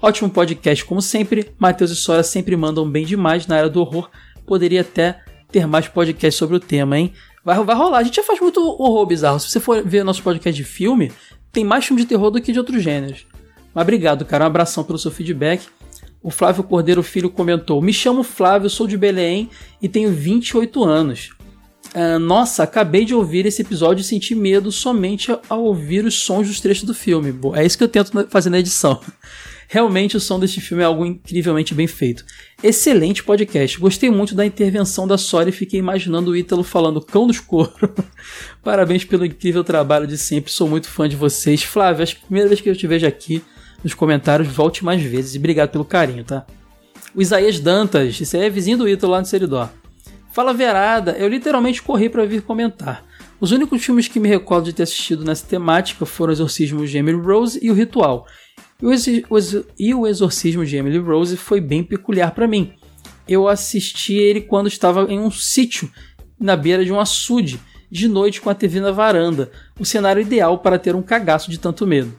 Ótimo 0.00 0.30
podcast, 0.30 0.84
como 0.84 1.00
sempre. 1.00 1.52
Matheus 1.58 1.90
e 1.90 1.96
Sora 1.96 2.22
sempre 2.22 2.56
mandam 2.56 2.88
bem 2.88 3.04
demais 3.04 3.46
na 3.46 3.56
área 3.56 3.70
do 3.70 3.80
horror. 3.80 4.10
Poderia 4.46 4.82
até 4.82 5.20
ter 5.50 5.66
mais 5.66 5.88
podcast 5.88 6.38
sobre 6.38 6.56
o 6.56 6.60
tema, 6.60 6.98
hein? 6.98 7.12
Vai, 7.44 7.62
vai 7.62 7.76
rolar. 7.76 7.98
A 7.98 8.02
gente 8.02 8.16
já 8.16 8.22
faz 8.22 8.40
muito 8.40 8.60
horror 8.60 9.06
bizarro. 9.06 9.40
Se 9.40 9.50
você 9.50 9.60
for 9.60 9.82
ver 9.82 10.04
nosso 10.04 10.22
podcast 10.22 10.60
de 10.60 10.68
filme, 10.68 11.12
tem 11.52 11.64
mais 11.64 11.84
filme 11.84 12.02
de 12.02 12.08
terror 12.08 12.30
do 12.30 12.40
que 12.40 12.52
de 12.52 12.58
outros 12.58 12.82
gêneros. 12.82 13.26
Mas 13.74 13.82
obrigado, 13.82 14.24
cara. 14.24 14.44
Um 14.44 14.46
abração 14.48 14.84
pelo 14.84 14.98
seu 14.98 15.10
feedback. 15.10 15.66
O 16.24 16.30
Flávio 16.30 16.64
Cordeiro 16.64 17.02
Filho 17.02 17.28
comentou: 17.28 17.82
Me 17.82 17.92
chamo 17.92 18.22
Flávio, 18.22 18.70
sou 18.70 18.86
de 18.86 18.96
Belém 18.96 19.50
e 19.82 19.90
tenho 19.90 20.10
28 20.10 20.82
anos. 20.82 21.30
Uh, 21.94 22.18
nossa, 22.18 22.62
acabei 22.62 23.04
de 23.04 23.14
ouvir 23.14 23.44
esse 23.44 23.60
episódio 23.60 24.00
e 24.00 24.04
senti 24.04 24.34
medo 24.34 24.72
somente 24.72 25.30
ao 25.50 25.62
ouvir 25.62 26.02
os 26.04 26.14
sons 26.14 26.48
dos 26.48 26.60
trechos 26.60 26.84
do 26.84 26.94
filme. 26.94 27.32
É 27.54 27.64
isso 27.64 27.76
que 27.76 27.84
eu 27.84 27.88
tento 27.88 28.10
fazer 28.30 28.48
na 28.48 28.58
edição. 28.58 28.98
Realmente 29.68 30.16
o 30.16 30.20
som 30.20 30.40
deste 30.40 30.60
filme 30.60 30.82
é 30.82 30.86
algo 30.86 31.04
incrivelmente 31.04 31.74
bem 31.74 31.86
feito. 31.86 32.24
Excelente 32.62 33.22
podcast. 33.22 33.78
Gostei 33.78 34.10
muito 34.10 34.34
da 34.34 34.46
intervenção 34.46 35.06
da 35.06 35.18
Sora 35.18 35.50
e 35.50 35.52
fiquei 35.52 35.78
imaginando 35.78 36.30
o 36.30 36.36
Ítalo 36.36 36.64
falando 36.64 37.00
cão 37.00 37.26
dos 37.26 37.40
couro. 37.40 37.72
Parabéns 38.62 39.04
pelo 39.04 39.24
incrível 39.26 39.62
trabalho 39.62 40.06
de 40.06 40.16
sempre. 40.16 40.50
Sou 40.50 40.68
muito 40.68 40.88
fã 40.88 41.08
de 41.08 41.16
vocês. 41.16 41.62
Flávio, 41.62 42.02
acho 42.02 42.16
que 42.16 42.22
a 42.22 42.26
primeira 42.26 42.48
vez 42.48 42.60
que 42.60 42.68
eu 42.68 42.76
te 42.76 42.86
vejo 42.86 43.06
aqui 43.06 43.42
nos 43.84 43.94
comentários, 43.94 44.48
volte 44.48 44.84
mais 44.84 45.02
vezes 45.02 45.34
e 45.34 45.38
obrigado 45.38 45.70
pelo 45.70 45.84
carinho, 45.84 46.24
tá? 46.24 46.46
O 47.14 47.22
Isaías 47.22 47.60
Dantas, 47.60 48.20
esse 48.20 48.36
aí 48.36 48.46
é 48.46 48.50
vizinho 48.50 48.78
do 48.78 48.88
Ítalo 48.88 49.12
lá 49.12 49.20
no 49.20 49.26
Seridó. 49.26 49.70
Fala 50.32 50.52
Verada, 50.52 51.12
eu 51.12 51.28
literalmente 51.28 51.80
corri 51.80 52.08
para 52.08 52.26
vir 52.26 52.42
comentar. 52.42 53.04
Os 53.38 53.52
únicos 53.52 53.84
filmes 53.84 54.08
que 54.08 54.18
me 54.18 54.28
recordo 54.28 54.64
de 54.64 54.72
ter 54.72 54.82
assistido 54.84 55.24
nessa 55.24 55.46
temática 55.46 56.04
foram 56.04 56.30
o 56.30 56.34
Exorcismo 56.34 56.84
de 56.86 56.98
Emily 56.98 57.20
Rose 57.20 57.60
e 57.62 57.70
o 57.70 57.74
Ritual. 57.74 58.26
E 59.78 59.94
o 59.94 60.06
Exorcismo 60.06 60.66
de 60.66 60.76
Emily 60.76 60.98
Rose 60.98 61.36
foi 61.36 61.60
bem 61.60 61.84
peculiar 61.84 62.32
para 62.32 62.48
mim. 62.48 62.72
Eu 63.28 63.46
assisti 63.46 64.14
ele 64.14 64.40
quando 64.40 64.66
estava 64.66 65.04
em 65.04 65.20
um 65.20 65.30
sítio 65.30 65.88
na 66.40 66.56
beira 66.56 66.84
de 66.84 66.92
um 66.92 66.98
açude, 66.98 67.60
de 67.90 68.08
noite 68.08 68.40
com 68.40 68.50
a 68.50 68.54
TV 68.54 68.80
na 68.80 68.90
varanda, 68.90 69.52
o 69.78 69.84
cenário 69.84 70.20
ideal 70.20 70.58
para 70.58 70.78
ter 70.78 70.96
um 70.96 71.02
cagaço 71.02 71.50
de 71.50 71.58
tanto 71.58 71.86
medo. 71.86 72.12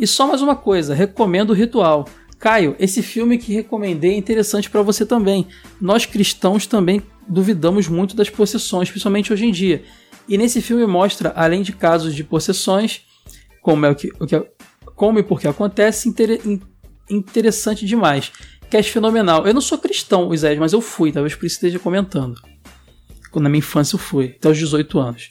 E 0.00 0.06
só 0.06 0.26
mais 0.26 0.40
uma 0.40 0.56
coisa, 0.56 0.94
recomendo 0.94 1.50
o 1.50 1.52
Ritual. 1.52 2.08
Caio, 2.38 2.74
esse 2.78 3.02
filme 3.02 3.36
que 3.36 3.52
recomendei 3.52 4.12
é 4.12 4.16
interessante 4.16 4.70
para 4.70 4.80
você 4.80 5.04
também. 5.04 5.46
Nós 5.78 6.06
cristãos 6.06 6.66
também 6.66 7.02
duvidamos 7.28 7.86
muito 7.86 8.16
das 8.16 8.30
possessões, 8.30 8.88
principalmente 8.88 9.30
hoje 9.30 9.44
em 9.44 9.52
dia. 9.52 9.84
E 10.26 10.38
nesse 10.38 10.62
filme 10.62 10.86
mostra, 10.86 11.34
além 11.36 11.60
de 11.60 11.72
casos 11.72 12.14
de 12.14 12.24
possessões, 12.24 13.02
como 13.60 13.84
é 13.84 13.90
o 13.90 13.94
que, 13.94 14.10
o 14.18 14.26
que 14.26 14.42
como 14.96 15.18
e 15.18 15.22
por 15.22 15.38
que 15.38 15.46
acontece, 15.46 16.08
inter, 16.08 16.40
interessante 17.10 17.84
demais. 17.84 18.32
Cast 18.70 18.90
fenomenal. 18.90 19.46
Eu 19.46 19.52
não 19.52 19.60
sou 19.60 19.76
cristão, 19.76 20.32
Isaías, 20.32 20.58
mas 20.58 20.72
eu 20.72 20.80
fui, 20.80 21.12
talvez 21.12 21.34
por 21.34 21.44
isso 21.44 21.56
esteja 21.56 21.78
comentando. 21.78 22.40
Quando 23.30 23.42
na 23.42 23.50
minha 23.50 23.58
infância 23.58 23.96
eu 23.96 24.00
fui, 24.00 24.34
até 24.38 24.48
os 24.48 24.56
18 24.56 24.98
anos. 24.98 25.30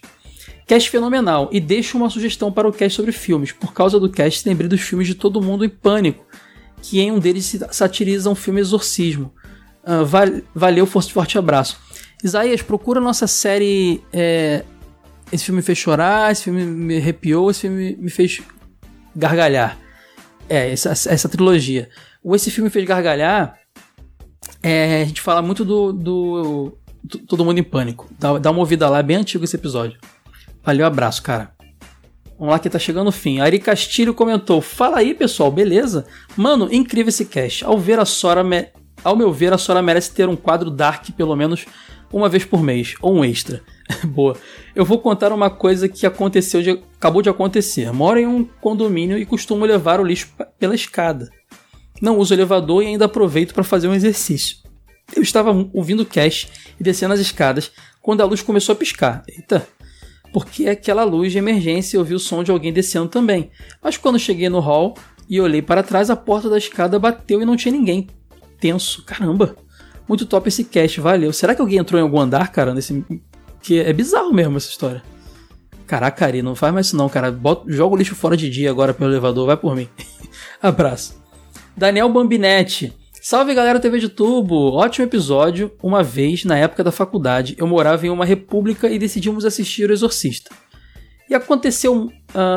Cast 0.69 0.87
fenomenal. 0.91 1.49
E 1.51 1.59
deixo 1.59 1.97
uma 1.97 2.11
sugestão 2.11 2.51
para 2.51 2.67
o 2.67 2.71
cast 2.71 2.95
sobre 2.95 3.11
filmes. 3.11 3.51
Por 3.51 3.73
causa 3.73 3.99
do 3.99 4.07
cast, 4.07 4.47
lembrei 4.47 4.69
dos 4.69 4.81
filmes 4.81 5.07
de 5.07 5.15
Todo 5.15 5.41
Mundo 5.41 5.65
em 5.65 5.69
Pânico, 5.69 6.23
que 6.79 6.99
em 6.99 7.11
um 7.11 7.17
deles 7.17 7.59
satiriza 7.71 8.29
um 8.29 8.35
filme 8.35 8.61
Exorcismo. 8.61 9.33
Uh, 9.83 10.05
val 10.05 10.27
valeu, 10.53 10.85
forte, 10.85 11.11
forte 11.11 11.39
abraço. 11.39 11.79
Isaías, 12.23 12.61
procura 12.61 13.01
nossa 13.01 13.25
série. 13.25 14.03
É... 14.13 14.63
Esse 15.31 15.45
filme 15.45 15.57
me 15.57 15.63
fez 15.63 15.79
chorar, 15.79 16.31
esse 16.31 16.43
filme 16.43 16.63
me 16.63 16.97
arrepiou, 16.97 17.49
esse 17.49 17.61
filme 17.61 17.95
me 17.99 18.11
fez 18.11 18.39
gargalhar. 19.15 19.75
É, 20.47 20.71
essa, 20.71 20.91
essa 20.91 21.27
trilogia. 21.27 21.89
O 22.23 22.35
Esse 22.35 22.49
Filme 22.51 22.71
Fez 22.71 22.83
Gargalhar, 22.85 23.55
é, 24.63 25.03
a 25.03 25.05
gente 25.05 25.21
fala 25.21 25.43
muito 25.43 25.63
do, 25.63 25.93
do, 25.93 26.77
do 27.03 27.17
Todo 27.19 27.45
Mundo 27.45 27.59
em 27.59 27.63
Pânico. 27.63 28.09
Dá, 28.17 28.37
dá 28.39 28.51
uma 28.51 28.59
ouvida 28.59 28.89
lá, 28.89 28.97
é 28.97 29.03
bem 29.03 29.17
antigo 29.17 29.43
esse 29.45 29.55
episódio. 29.55 29.99
Valeu, 30.69 30.85
abraço, 30.85 31.23
cara. 31.23 31.49
Vamos 32.37 32.51
lá 32.53 32.59
que 32.59 32.69
tá 32.69 32.77
chegando 32.77 33.07
o 33.07 33.11
fim. 33.11 33.39
Ari 33.39 33.57
Castilho 33.57 34.13
comentou: 34.13 34.61
Fala 34.61 34.99
aí, 34.99 35.15
pessoal, 35.15 35.51
beleza? 35.51 36.05
Mano, 36.37 36.71
incrível 36.71 37.09
esse 37.09 37.25
cast. 37.25 37.65
Ao 37.65 37.75
ver 37.75 37.97
a 37.97 38.05
Sora, 38.05 38.43
me... 38.43 38.67
ao 39.03 39.15
meu 39.15 39.33
ver, 39.33 39.51
a 39.51 39.57
Sora 39.57 39.81
merece 39.81 40.13
ter 40.13 40.29
um 40.29 40.35
quadro 40.35 40.69
Dark 40.69 41.09
pelo 41.17 41.35
menos 41.35 41.65
uma 42.13 42.29
vez 42.29 42.45
por 42.45 42.61
mês, 42.61 42.93
ou 43.01 43.15
um 43.15 43.25
extra. 43.25 43.63
Boa. 44.05 44.37
Eu 44.75 44.85
vou 44.85 44.99
contar 44.99 45.33
uma 45.33 45.49
coisa 45.49 45.89
que 45.89 46.05
aconteceu, 46.05 46.61
de... 46.61 46.79
acabou 46.97 47.23
de 47.23 47.29
acontecer. 47.29 47.91
Moro 47.91 48.19
em 48.19 48.27
um 48.27 48.43
condomínio 48.61 49.17
e 49.17 49.25
costumo 49.25 49.65
levar 49.65 49.99
o 49.99 50.05
lixo 50.05 50.29
pela 50.59 50.75
escada. 50.75 51.31
Não 51.99 52.19
uso 52.19 52.35
elevador 52.35 52.83
e 52.83 52.85
ainda 52.85 53.05
aproveito 53.05 53.55
para 53.55 53.63
fazer 53.63 53.87
um 53.87 53.95
exercício. 53.95 54.57
Eu 55.15 55.23
estava 55.23 55.49
ouvindo 55.73 56.03
o 56.03 56.05
cast 56.05 56.47
e 56.79 56.83
descendo 56.83 57.15
as 57.15 57.19
escadas 57.19 57.71
quando 58.03 58.21
a 58.21 58.25
luz 58.25 58.43
começou 58.43 58.73
a 58.73 58.75
piscar. 58.75 59.23
Eita, 59.27 59.67
porque 60.31 60.67
aquela 60.67 61.03
luz 61.03 61.31
de 61.31 61.37
emergência 61.37 61.97
e 61.97 61.99
ouvi 61.99 62.13
o 62.13 62.19
som 62.19 62.43
de 62.43 62.51
alguém 62.51 62.71
descendo 62.73 63.07
também. 63.07 63.49
Mas 63.81 63.97
quando 63.97 64.19
cheguei 64.19 64.49
no 64.49 64.59
hall 64.59 64.95
e 65.29 65.39
olhei 65.39 65.61
para 65.61 65.83
trás, 65.83 66.09
a 66.09 66.15
porta 66.15 66.49
da 66.49 66.57
escada 66.57 66.99
bateu 66.99 67.41
e 67.41 67.45
não 67.45 67.55
tinha 67.55 67.71
ninguém. 67.71 68.07
Tenso, 68.59 69.03
caramba. 69.03 69.55
Muito 70.07 70.25
top 70.25 70.47
esse 70.47 70.63
cast, 70.63 70.99
valeu. 70.99 71.31
Será 71.31 71.53
que 71.53 71.61
alguém 71.61 71.77
entrou 71.77 71.99
em 71.99 72.03
algum 72.03 72.19
andar, 72.19 72.51
cara, 72.51 72.73
nesse 72.73 73.05
que 73.61 73.79
é 73.79 73.91
bizarro 73.93 74.33
mesmo 74.33 74.57
essa 74.57 74.69
história. 74.69 75.03
Caraca, 75.85 76.25
Ari, 76.25 76.41
não 76.41 76.55
faz 76.55 76.73
mais 76.73 76.87
isso 76.87 76.95
não, 76.95 77.09
cara. 77.09 77.31
Bota, 77.31 77.65
joga 77.71 77.95
o 77.95 77.97
lixo 77.97 78.15
fora 78.15 78.37
de 78.37 78.49
dia 78.49 78.69
agora 78.69 78.93
pelo 78.93 79.11
elevador, 79.11 79.47
vai 79.47 79.57
por 79.57 79.75
mim. 79.75 79.89
Abraço. 80.61 81.21
Daniel 81.75 82.09
Bambinetti. 82.09 82.93
Salve 83.21 83.53
galera 83.53 83.81
TV 83.81 83.99
de 83.99 84.07
Tubo! 84.07 84.71
Ótimo 84.71 85.05
episódio. 85.05 85.73
Uma 85.83 86.01
vez, 86.01 86.45
na 86.45 86.57
época 86.57 86.85
da 86.85 86.91
faculdade, 86.91 87.53
eu 87.57 87.67
morava 87.67 88.07
em 88.07 88.09
uma 88.09 88.23
república 88.23 88.89
e 88.89 88.97
decidimos 88.97 89.43
assistir 89.43 89.89
O 89.89 89.93
Exorcista. 89.93 90.55
E 91.29 91.35
aconteceu 91.35 92.05
uh, 92.05 92.11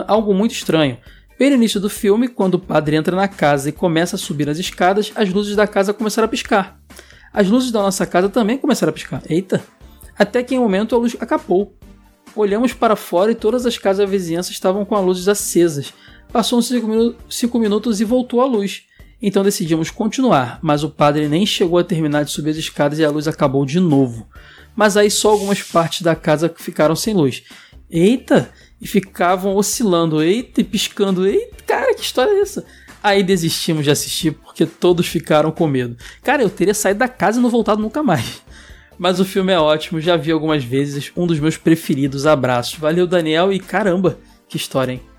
algo 0.07 0.33
muito 0.33 0.53
estranho. 0.53 0.99
Bem 1.37 1.51
no 1.51 1.57
início 1.57 1.81
do 1.81 1.91
filme, 1.91 2.29
quando 2.29 2.55
o 2.55 2.59
padre 2.61 2.95
entra 2.95 3.17
na 3.17 3.27
casa 3.27 3.71
e 3.71 3.73
começa 3.73 4.15
a 4.15 4.19
subir 4.19 4.49
as 4.49 4.57
escadas, 4.57 5.11
as 5.17 5.31
luzes 5.31 5.57
da 5.57 5.67
casa 5.67 5.93
começaram 5.93 6.27
a 6.27 6.29
piscar. 6.29 6.79
As 7.33 7.49
luzes 7.49 7.73
da 7.73 7.83
nossa 7.83 8.07
casa 8.07 8.29
também 8.29 8.57
começaram 8.57 8.91
a 8.91 8.95
piscar. 8.95 9.21
Eita! 9.29 9.61
Até 10.17 10.45
que 10.45 10.55
em 10.55 10.59
um 10.59 10.63
momento 10.63 10.95
a 10.95 10.99
luz 10.99 11.17
acabou. 11.19 11.75
Olhamos 12.37 12.73
para 12.73 12.95
fora 12.95 13.33
e 13.33 13.35
todas 13.35 13.67
as 13.67 13.77
casas 13.79 14.07
da 14.07 14.11
vizinhança 14.11 14.53
estavam 14.53 14.85
com 14.85 14.95
as 14.95 15.05
luzes 15.05 15.27
acesas. 15.27 15.93
Passou 16.33 16.61
uns 16.61 16.71
5 17.29 17.59
minutos 17.59 18.01
e 18.01 18.05
voltou 18.05 18.41
a 18.41 18.47
luz. 18.47 18.85
Então 19.23 19.45
decidimos 19.45 19.89
continuar, 19.89 20.59
mas 20.61 20.83
o 20.83 20.91
padre 20.91 21.29
nem 21.29 21.47
chegou 21.47 21.79
a 21.79 21.85
terminar 21.85 22.25
de 22.25 22.33
subir 22.33 22.51
as 22.51 22.57
escadas 22.57 22.99
e 22.99 23.05
a 23.05 23.11
luz 23.11 23.29
acabou 23.29 23.65
de 23.65 23.79
novo. 23.79 24.27
Mas 24.75 24.97
aí 24.97 25.09
só 25.11 25.31
algumas 25.31 25.63
partes 25.63 26.03
da 26.03 26.17
casa 26.17 26.53
ficaram 26.57 26.97
sem 26.97 27.15
luz. 27.15 27.45
Eita! 27.89 28.51
E 28.81 28.87
ficavam 28.87 29.55
oscilando, 29.55 30.21
eita, 30.21 30.61
e 30.61 30.65
piscando, 30.65 31.25
eita, 31.25 31.63
cara, 31.65 31.95
que 31.95 32.03
história 32.03 32.33
é 32.33 32.41
essa? 32.41 32.65
Aí 33.01 33.23
desistimos 33.23 33.85
de 33.85 33.93
assistir 33.93 34.33
porque 34.33 34.67
todos 34.67 35.07
ficaram 35.07 35.53
com 35.53 35.69
medo. 35.69 35.97
Cara, 36.21 36.43
eu 36.43 36.51
teria 36.51 36.75
saído 36.75 36.99
da 36.99 37.07
casa 37.07 37.39
e 37.39 37.43
não 37.43 37.49
voltado 37.49 37.81
nunca 37.81 38.03
mais. 38.03 38.43
Mas 38.99 39.21
o 39.21 39.25
filme 39.25 39.53
é 39.53 39.59
ótimo, 39.59 40.01
já 40.01 40.17
vi 40.17 40.33
algumas 40.33 40.65
vezes, 40.65 41.13
um 41.17 41.29
dos 41.29 41.39
meus 41.39 41.57
preferidos. 41.57 42.27
Abraços. 42.27 42.79
Valeu, 42.79 43.07
Daniel, 43.07 43.53
e 43.53 43.61
caramba, 43.61 44.19
que 44.49 44.57
história, 44.57 44.93
hein? 44.93 45.12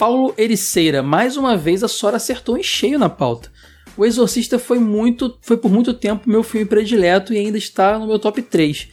Paulo 0.00 0.32
Ericeira, 0.38 1.02
mais 1.02 1.36
uma 1.36 1.58
vez 1.58 1.84
a 1.84 1.88
Sora 1.88 2.16
acertou 2.16 2.56
em 2.56 2.62
cheio 2.62 2.98
na 2.98 3.10
pauta. 3.10 3.52
O 3.98 4.06
Exorcista 4.06 4.58
foi 4.58 4.78
muito, 4.78 5.36
foi 5.42 5.58
por 5.58 5.70
muito 5.70 5.92
tempo 5.92 6.26
meu 6.26 6.42
filme 6.42 6.64
predileto 6.64 7.34
e 7.34 7.38
ainda 7.38 7.58
está 7.58 7.98
no 7.98 8.06
meu 8.06 8.18
top 8.18 8.40
3. 8.40 8.88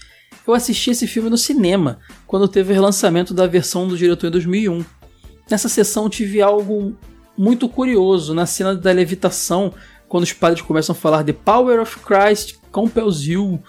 Eu 0.45 0.53
assisti 0.53 0.89
esse 0.89 1.07
filme 1.07 1.29
no 1.29 1.37
cinema, 1.37 1.99
quando 2.25 2.45
teve 2.45 2.73
o 2.73 2.75
relançamento 2.75 3.33
da 3.33 3.47
versão 3.47 3.87
do 3.87 3.95
diretor 3.95 4.27
em 4.27 4.31
2001. 4.31 4.83
Nessa 5.49 5.69
sessão 5.69 6.09
tive 6.09 6.41
algo 6.41 6.93
muito 7.37 7.69
curioso 7.69 8.33
na 8.33 8.45
cena 8.45 8.75
da 8.75 8.91
levitação, 8.91 9.73
quando 10.09 10.25
os 10.25 10.33
padres 10.33 10.61
começam 10.61 10.91
a 10.91 10.99
falar 10.99 11.23
The 11.23 11.31
Power 11.31 11.79
of 11.79 11.99
Christ 11.99 12.57
compels 12.69 13.21
you 13.21 13.63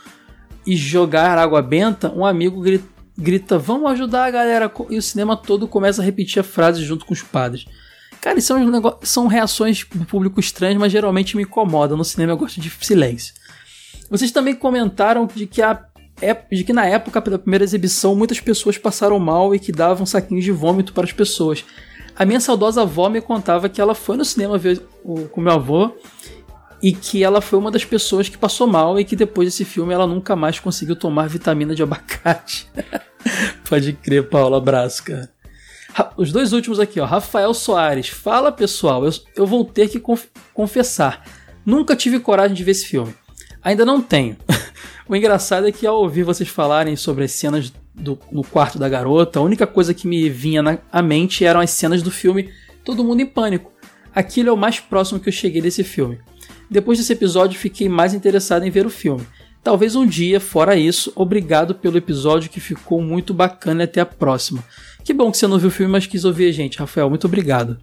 e 0.66 0.76
jogar 0.76 1.38
água 1.38 1.62
benta, 1.62 2.10
um 2.10 2.26
amigo 2.26 2.60
grita, 2.60 2.97
grita 3.18 3.58
vamos 3.58 3.90
ajudar 3.90 4.26
a 4.26 4.30
galera 4.30 4.72
e 4.88 4.96
o 4.96 5.02
cinema 5.02 5.36
todo 5.36 5.66
começa 5.66 6.00
a 6.00 6.04
repetir 6.04 6.38
a 6.38 6.44
frase 6.44 6.84
junto 6.84 7.04
com 7.04 7.12
os 7.12 7.22
padres. 7.22 7.66
Cara, 8.20 8.40
são, 8.40 8.58
são 9.02 9.26
reações 9.26 9.84
do 9.92 10.04
público 10.04 10.38
estranhas, 10.38 10.78
mas 10.78 10.92
geralmente 10.92 11.36
me 11.36 11.42
incomodam. 11.42 11.96
No 11.96 12.04
cinema 12.04 12.32
eu 12.32 12.36
gosto 12.36 12.60
de 12.60 12.70
silêncio. 12.80 13.34
Vocês 14.08 14.30
também 14.30 14.54
comentaram 14.54 15.26
de 15.26 15.46
que, 15.46 15.60
a, 15.60 15.84
de 16.50 16.64
que 16.64 16.72
na 16.72 16.86
época 16.86 17.20
da 17.20 17.38
primeira 17.38 17.64
exibição 17.64 18.14
muitas 18.14 18.40
pessoas 18.40 18.78
passaram 18.78 19.18
mal 19.18 19.54
e 19.54 19.58
que 19.58 19.72
davam 19.72 20.06
saquinhos 20.06 20.44
de 20.44 20.52
vômito 20.52 20.92
para 20.92 21.04
as 21.04 21.12
pessoas. 21.12 21.64
A 22.16 22.24
minha 22.24 22.40
saudosa 22.40 22.82
avó 22.82 23.08
me 23.08 23.20
contava 23.20 23.68
que 23.68 23.80
ela 23.80 23.94
foi 23.94 24.16
no 24.16 24.24
cinema 24.24 24.58
ver 24.58 24.82
o, 25.04 25.28
com 25.28 25.40
meu 25.40 25.52
avô 25.52 25.92
e 26.82 26.92
que 26.92 27.22
ela 27.22 27.40
foi 27.40 27.58
uma 27.58 27.70
das 27.70 27.84
pessoas 27.84 28.28
que 28.28 28.38
passou 28.38 28.66
mal 28.66 28.98
e 28.98 29.04
que 29.04 29.16
depois 29.16 29.48
desse 29.48 29.64
filme 29.64 29.92
ela 29.92 30.06
nunca 30.06 30.36
mais 30.36 30.60
conseguiu 30.60 30.94
tomar 30.94 31.28
vitamina 31.28 31.74
de 31.74 31.82
abacate. 31.82 32.68
Pode 33.68 33.92
crer, 33.94 34.28
Paula, 34.28 34.58
abraço, 34.58 35.02
cara. 35.04 35.30
Os 36.16 36.30
dois 36.30 36.52
últimos 36.52 36.78
aqui, 36.78 37.00
ó. 37.00 37.04
Rafael 37.04 37.52
Soares. 37.52 38.08
Fala, 38.08 38.52
pessoal, 38.52 39.04
eu, 39.04 39.12
eu 39.36 39.46
vou 39.46 39.64
ter 39.64 39.88
que 39.88 39.98
conf 39.98 40.26
confessar. 40.54 41.24
Nunca 41.66 41.96
tive 41.96 42.20
coragem 42.20 42.54
de 42.54 42.64
ver 42.64 42.70
esse 42.72 42.86
filme. 42.86 43.14
Ainda 43.62 43.84
não 43.84 44.00
tenho. 44.00 44.36
o 45.08 45.16
engraçado 45.16 45.66
é 45.66 45.72
que 45.72 45.86
ao 45.86 46.00
ouvir 46.00 46.22
vocês 46.22 46.48
falarem 46.48 46.94
sobre 46.94 47.24
as 47.24 47.32
cenas 47.32 47.72
do, 47.94 48.18
no 48.30 48.44
quarto 48.44 48.78
da 48.78 48.88
garota, 48.88 49.40
a 49.40 49.42
única 49.42 49.66
coisa 49.66 49.92
que 49.92 50.06
me 50.06 50.30
vinha 50.30 50.62
na 50.62 50.78
à 50.92 51.02
mente 51.02 51.44
eram 51.44 51.60
as 51.60 51.70
cenas 51.70 52.02
do 52.02 52.10
filme 52.10 52.50
Todo 52.84 53.04
Mundo 53.04 53.20
em 53.20 53.26
Pânico. 53.26 53.72
Aquilo 54.14 54.48
é 54.48 54.52
o 54.52 54.56
mais 54.56 54.80
próximo 54.80 55.20
que 55.20 55.28
eu 55.28 55.32
cheguei 55.32 55.60
desse 55.60 55.82
filme. 55.82 56.18
Depois 56.70 56.98
desse 56.98 57.12
episódio, 57.12 57.58
fiquei 57.58 57.88
mais 57.88 58.14
interessado 58.14 58.64
em 58.64 58.70
ver 58.70 58.86
o 58.86 58.90
filme. 58.90 59.26
Talvez 59.62 59.96
um 59.96 60.06
dia, 60.06 60.40
fora 60.40 60.76
isso, 60.76 61.12
obrigado 61.14 61.74
pelo 61.74 61.98
episódio 61.98 62.50
que 62.50 62.60
ficou 62.60 63.02
muito 63.02 63.34
bacana 63.34 63.82
e 63.82 63.84
até 63.84 64.00
a 64.00 64.06
próxima. 64.06 64.64
Que 65.04 65.12
bom 65.12 65.30
que 65.30 65.38
você 65.38 65.46
não 65.46 65.58
viu 65.58 65.68
o 65.68 65.72
filme, 65.72 65.92
mas 65.92 66.06
quis 66.06 66.24
ouvir 66.24 66.48
a 66.48 66.52
gente, 66.52 66.78
Rafael, 66.78 67.08
muito 67.08 67.26
obrigado. 67.26 67.78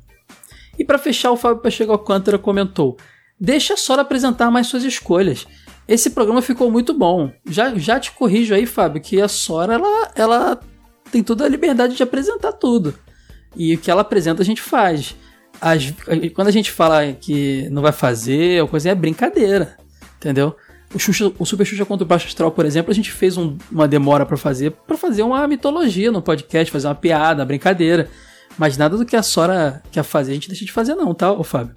E 0.77 0.83
para 0.83 0.97
fechar, 0.97 1.31
o 1.31 1.37
Fábio 1.37 1.61
Pacheco 1.61 1.91
Alcântara 1.91 2.37
comentou: 2.37 2.97
Deixa 3.39 3.75
só 3.77 3.99
apresentar 3.99 4.51
mais 4.51 4.67
suas 4.67 4.83
escolhas. 4.83 5.45
Esse 5.87 6.09
programa 6.09 6.41
ficou 6.41 6.71
muito 6.71 6.93
bom. 6.93 7.31
Já, 7.45 7.73
já 7.75 7.99
te 7.99 8.11
corrijo 8.11 8.53
aí, 8.53 8.65
Fábio, 8.65 9.01
que 9.01 9.21
a 9.21 9.27
Sora 9.27 9.75
ela, 9.75 10.11
ela 10.15 10.59
tem 11.11 11.21
toda 11.21 11.45
a 11.45 11.49
liberdade 11.49 11.95
de 11.95 12.03
apresentar 12.03 12.53
tudo. 12.53 12.95
E 13.55 13.75
o 13.75 13.77
que 13.77 13.91
ela 13.91 14.01
apresenta 14.01 14.41
a 14.41 14.45
gente 14.45 14.61
faz. 14.61 15.15
As, 15.61 15.93
quando 16.33 16.47
a 16.47 16.51
gente 16.51 16.71
fala 16.71 17.13
que 17.13 17.67
não 17.69 17.81
vai 17.81 17.91
fazer, 17.91 18.61
ou 18.61 18.67
coisa 18.67 18.89
é 18.89 18.95
brincadeira. 18.95 19.77
Entendeu? 20.17 20.55
O, 20.93 20.99
Xuxa, 20.99 21.31
o 21.37 21.45
Super 21.45 21.65
Xuxa 21.65 21.85
contra 21.85 22.03
o 22.05 22.07
Baixo 22.07 22.27
Astral, 22.27 22.51
por 22.51 22.65
exemplo, 22.65 22.91
a 22.91 22.95
gente 22.95 23.11
fez 23.11 23.37
um, 23.37 23.57
uma 23.71 23.87
demora 23.87 24.25
para 24.25 24.37
fazer, 24.37 24.71
para 24.71 24.97
fazer 24.97 25.23
uma 25.23 25.47
mitologia 25.47 26.11
no 26.11 26.21
podcast, 26.21 26.71
fazer 26.71 26.87
uma 26.87 26.95
piada, 26.95 27.41
uma 27.41 27.45
brincadeira. 27.45 28.09
Mas 28.57 28.77
nada 28.77 28.97
do 28.97 29.05
que 29.05 29.15
a 29.15 29.23
Sora 29.23 29.83
quer 29.91 30.03
fazer, 30.03 30.31
a 30.31 30.35
gente 30.35 30.47
deixa 30.47 30.63
de 30.63 30.71
fazer 30.71 30.95
não, 30.95 31.13
tá, 31.13 31.31
ô 31.31 31.43
Fábio? 31.43 31.75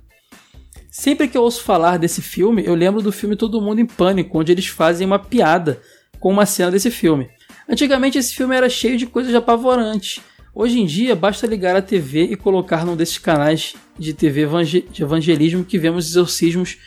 Sempre 0.90 1.28
que 1.28 1.36
eu 1.36 1.42
ouço 1.42 1.62
falar 1.62 1.98
desse 1.98 2.22
filme, 2.22 2.64
eu 2.64 2.74
lembro 2.74 3.02
do 3.02 3.12
filme 3.12 3.36
Todo 3.36 3.60
Mundo 3.60 3.80
em 3.80 3.86
Pânico, 3.86 4.38
onde 4.38 4.52
eles 4.52 4.66
fazem 4.68 5.06
uma 5.06 5.18
piada 5.18 5.80
com 6.20 6.30
uma 6.30 6.46
cena 6.46 6.70
desse 6.70 6.90
filme. 6.90 7.28
Antigamente 7.68 8.18
esse 8.18 8.34
filme 8.34 8.56
era 8.56 8.68
cheio 8.68 8.96
de 8.96 9.06
coisas 9.06 9.34
apavorantes. 9.34 10.20
Hoje 10.59 10.80
em 10.80 10.86
dia, 10.86 11.14
basta 11.14 11.47
ligar 11.47 11.76
a 11.76 11.80
TV 11.80 12.24
e 12.24 12.35
colocar 12.35 12.85
num 12.85 12.97
desses 12.97 13.16
canais 13.16 13.76
de 13.97 14.12
TV 14.12 14.44
de 14.90 15.05
evangelismo 15.05 15.64
que 15.64 15.78
vemos 15.78 16.09
exorcismos 16.09 16.78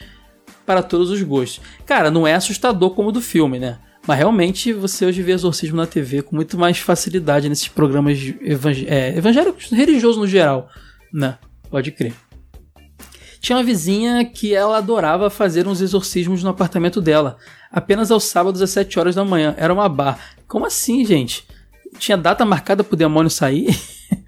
para 0.65 0.83
todos 0.83 1.09
os 1.09 1.23
gostos. 1.23 1.61
Cara, 1.85 2.11
não 2.11 2.27
é 2.27 2.33
assustador 2.33 2.89
como 2.89 3.07
o 3.07 3.11
do 3.13 3.21
filme, 3.21 3.59
né? 3.59 3.79
Mas 4.05 4.17
realmente 4.17 4.73
você 4.73 5.05
hoje 5.05 5.21
vê 5.21 5.31
exorcismo 5.31 5.77
na 5.77 5.87
TV 5.87 6.21
com 6.21 6.35
muito 6.35 6.57
mais 6.57 6.79
facilidade 6.79 7.47
nesses 7.47 7.69
programas 7.69 8.19
é, 8.87 9.17
evangélicos 9.17 9.69
religiosos 9.69 10.17
no 10.17 10.27
geral, 10.27 10.67
né? 11.13 11.37
Pode 11.69 11.93
crer. 11.93 12.13
Tinha 13.39 13.57
uma 13.57 13.63
vizinha 13.63 14.25
que 14.25 14.53
ela 14.53 14.79
adorava 14.79 15.29
fazer 15.29 15.65
uns 15.65 15.79
exorcismos 15.79 16.43
no 16.43 16.49
apartamento 16.49 16.99
dela, 16.99 17.37
apenas 17.71 18.11
aos 18.11 18.25
sábados 18.25 18.61
às 18.61 18.71
7 18.71 18.99
horas 18.99 19.15
da 19.15 19.23
manhã. 19.23 19.55
Era 19.57 19.73
uma 19.73 19.87
bar. 19.87 20.19
Como 20.45 20.65
assim, 20.65 21.05
gente? 21.05 21.47
Tinha 21.97 22.17
data 22.17 22.45
marcada 22.45 22.83
pro 22.83 22.97
demônio 22.97 23.29
sair? 23.29 23.77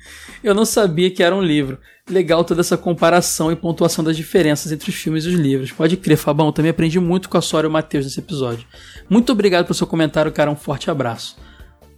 Eu 0.44 0.54
não 0.54 0.66
sabia 0.66 1.10
que 1.10 1.24
era 1.24 1.34
um 1.34 1.42
livro. 1.42 1.80
Legal 2.10 2.44
toda 2.44 2.60
essa 2.60 2.78
comparação 2.78 3.50
e 3.50 3.56
pontuação 3.56 4.04
das 4.04 4.18
diferenças 4.18 4.72
entre 4.74 4.90
os 4.90 4.96
filmes 4.96 5.24
e 5.24 5.30
os 5.30 5.36
livros. 5.36 5.72
Pode 5.72 5.96
crer, 5.96 6.18
Fabão. 6.18 6.52
Também 6.52 6.72
aprendi 6.72 7.00
muito 7.00 7.30
com 7.30 7.38
a 7.38 7.42
Sora 7.42 7.66
e 7.66 7.70
o 7.70 7.72
Matheus 7.72 8.06
nesse 8.06 8.20
episódio. 8.20 8.66
Muito 9.10 9.32
obrigado 9.32 9.64
pelo 9.64 9.74
seu 9.74 9.88
comentário, 9.88 10.32
cara. 10.32 10.52
Um 10.52 10.56
forte 10.56 10.92
abraço. 10.92 11.38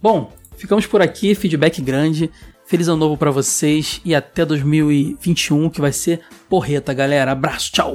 Bom, 0.00 0.32
ficamos 0.56 0.86
por 0.86 1.02
aqui. 1.02 1.34
Feedback 1.34 1.82
grande. 1.82 2.30
Feliz 2.64 2.86
ano 2.88 2.98
novo 2.98 3.16
para 3.16 3.30
vocês 3.30 4.00
e 4.04 4.14
até 4.14 4.44
2021 4.44 5.68
que 5.70 5.80
vai 5.80 5.92
ser 5.92 6.20
porreta, 6.48 6.94
galera. 6.94 7.32
Abraço, 7.32 7.72
tchau. 7.72 7.94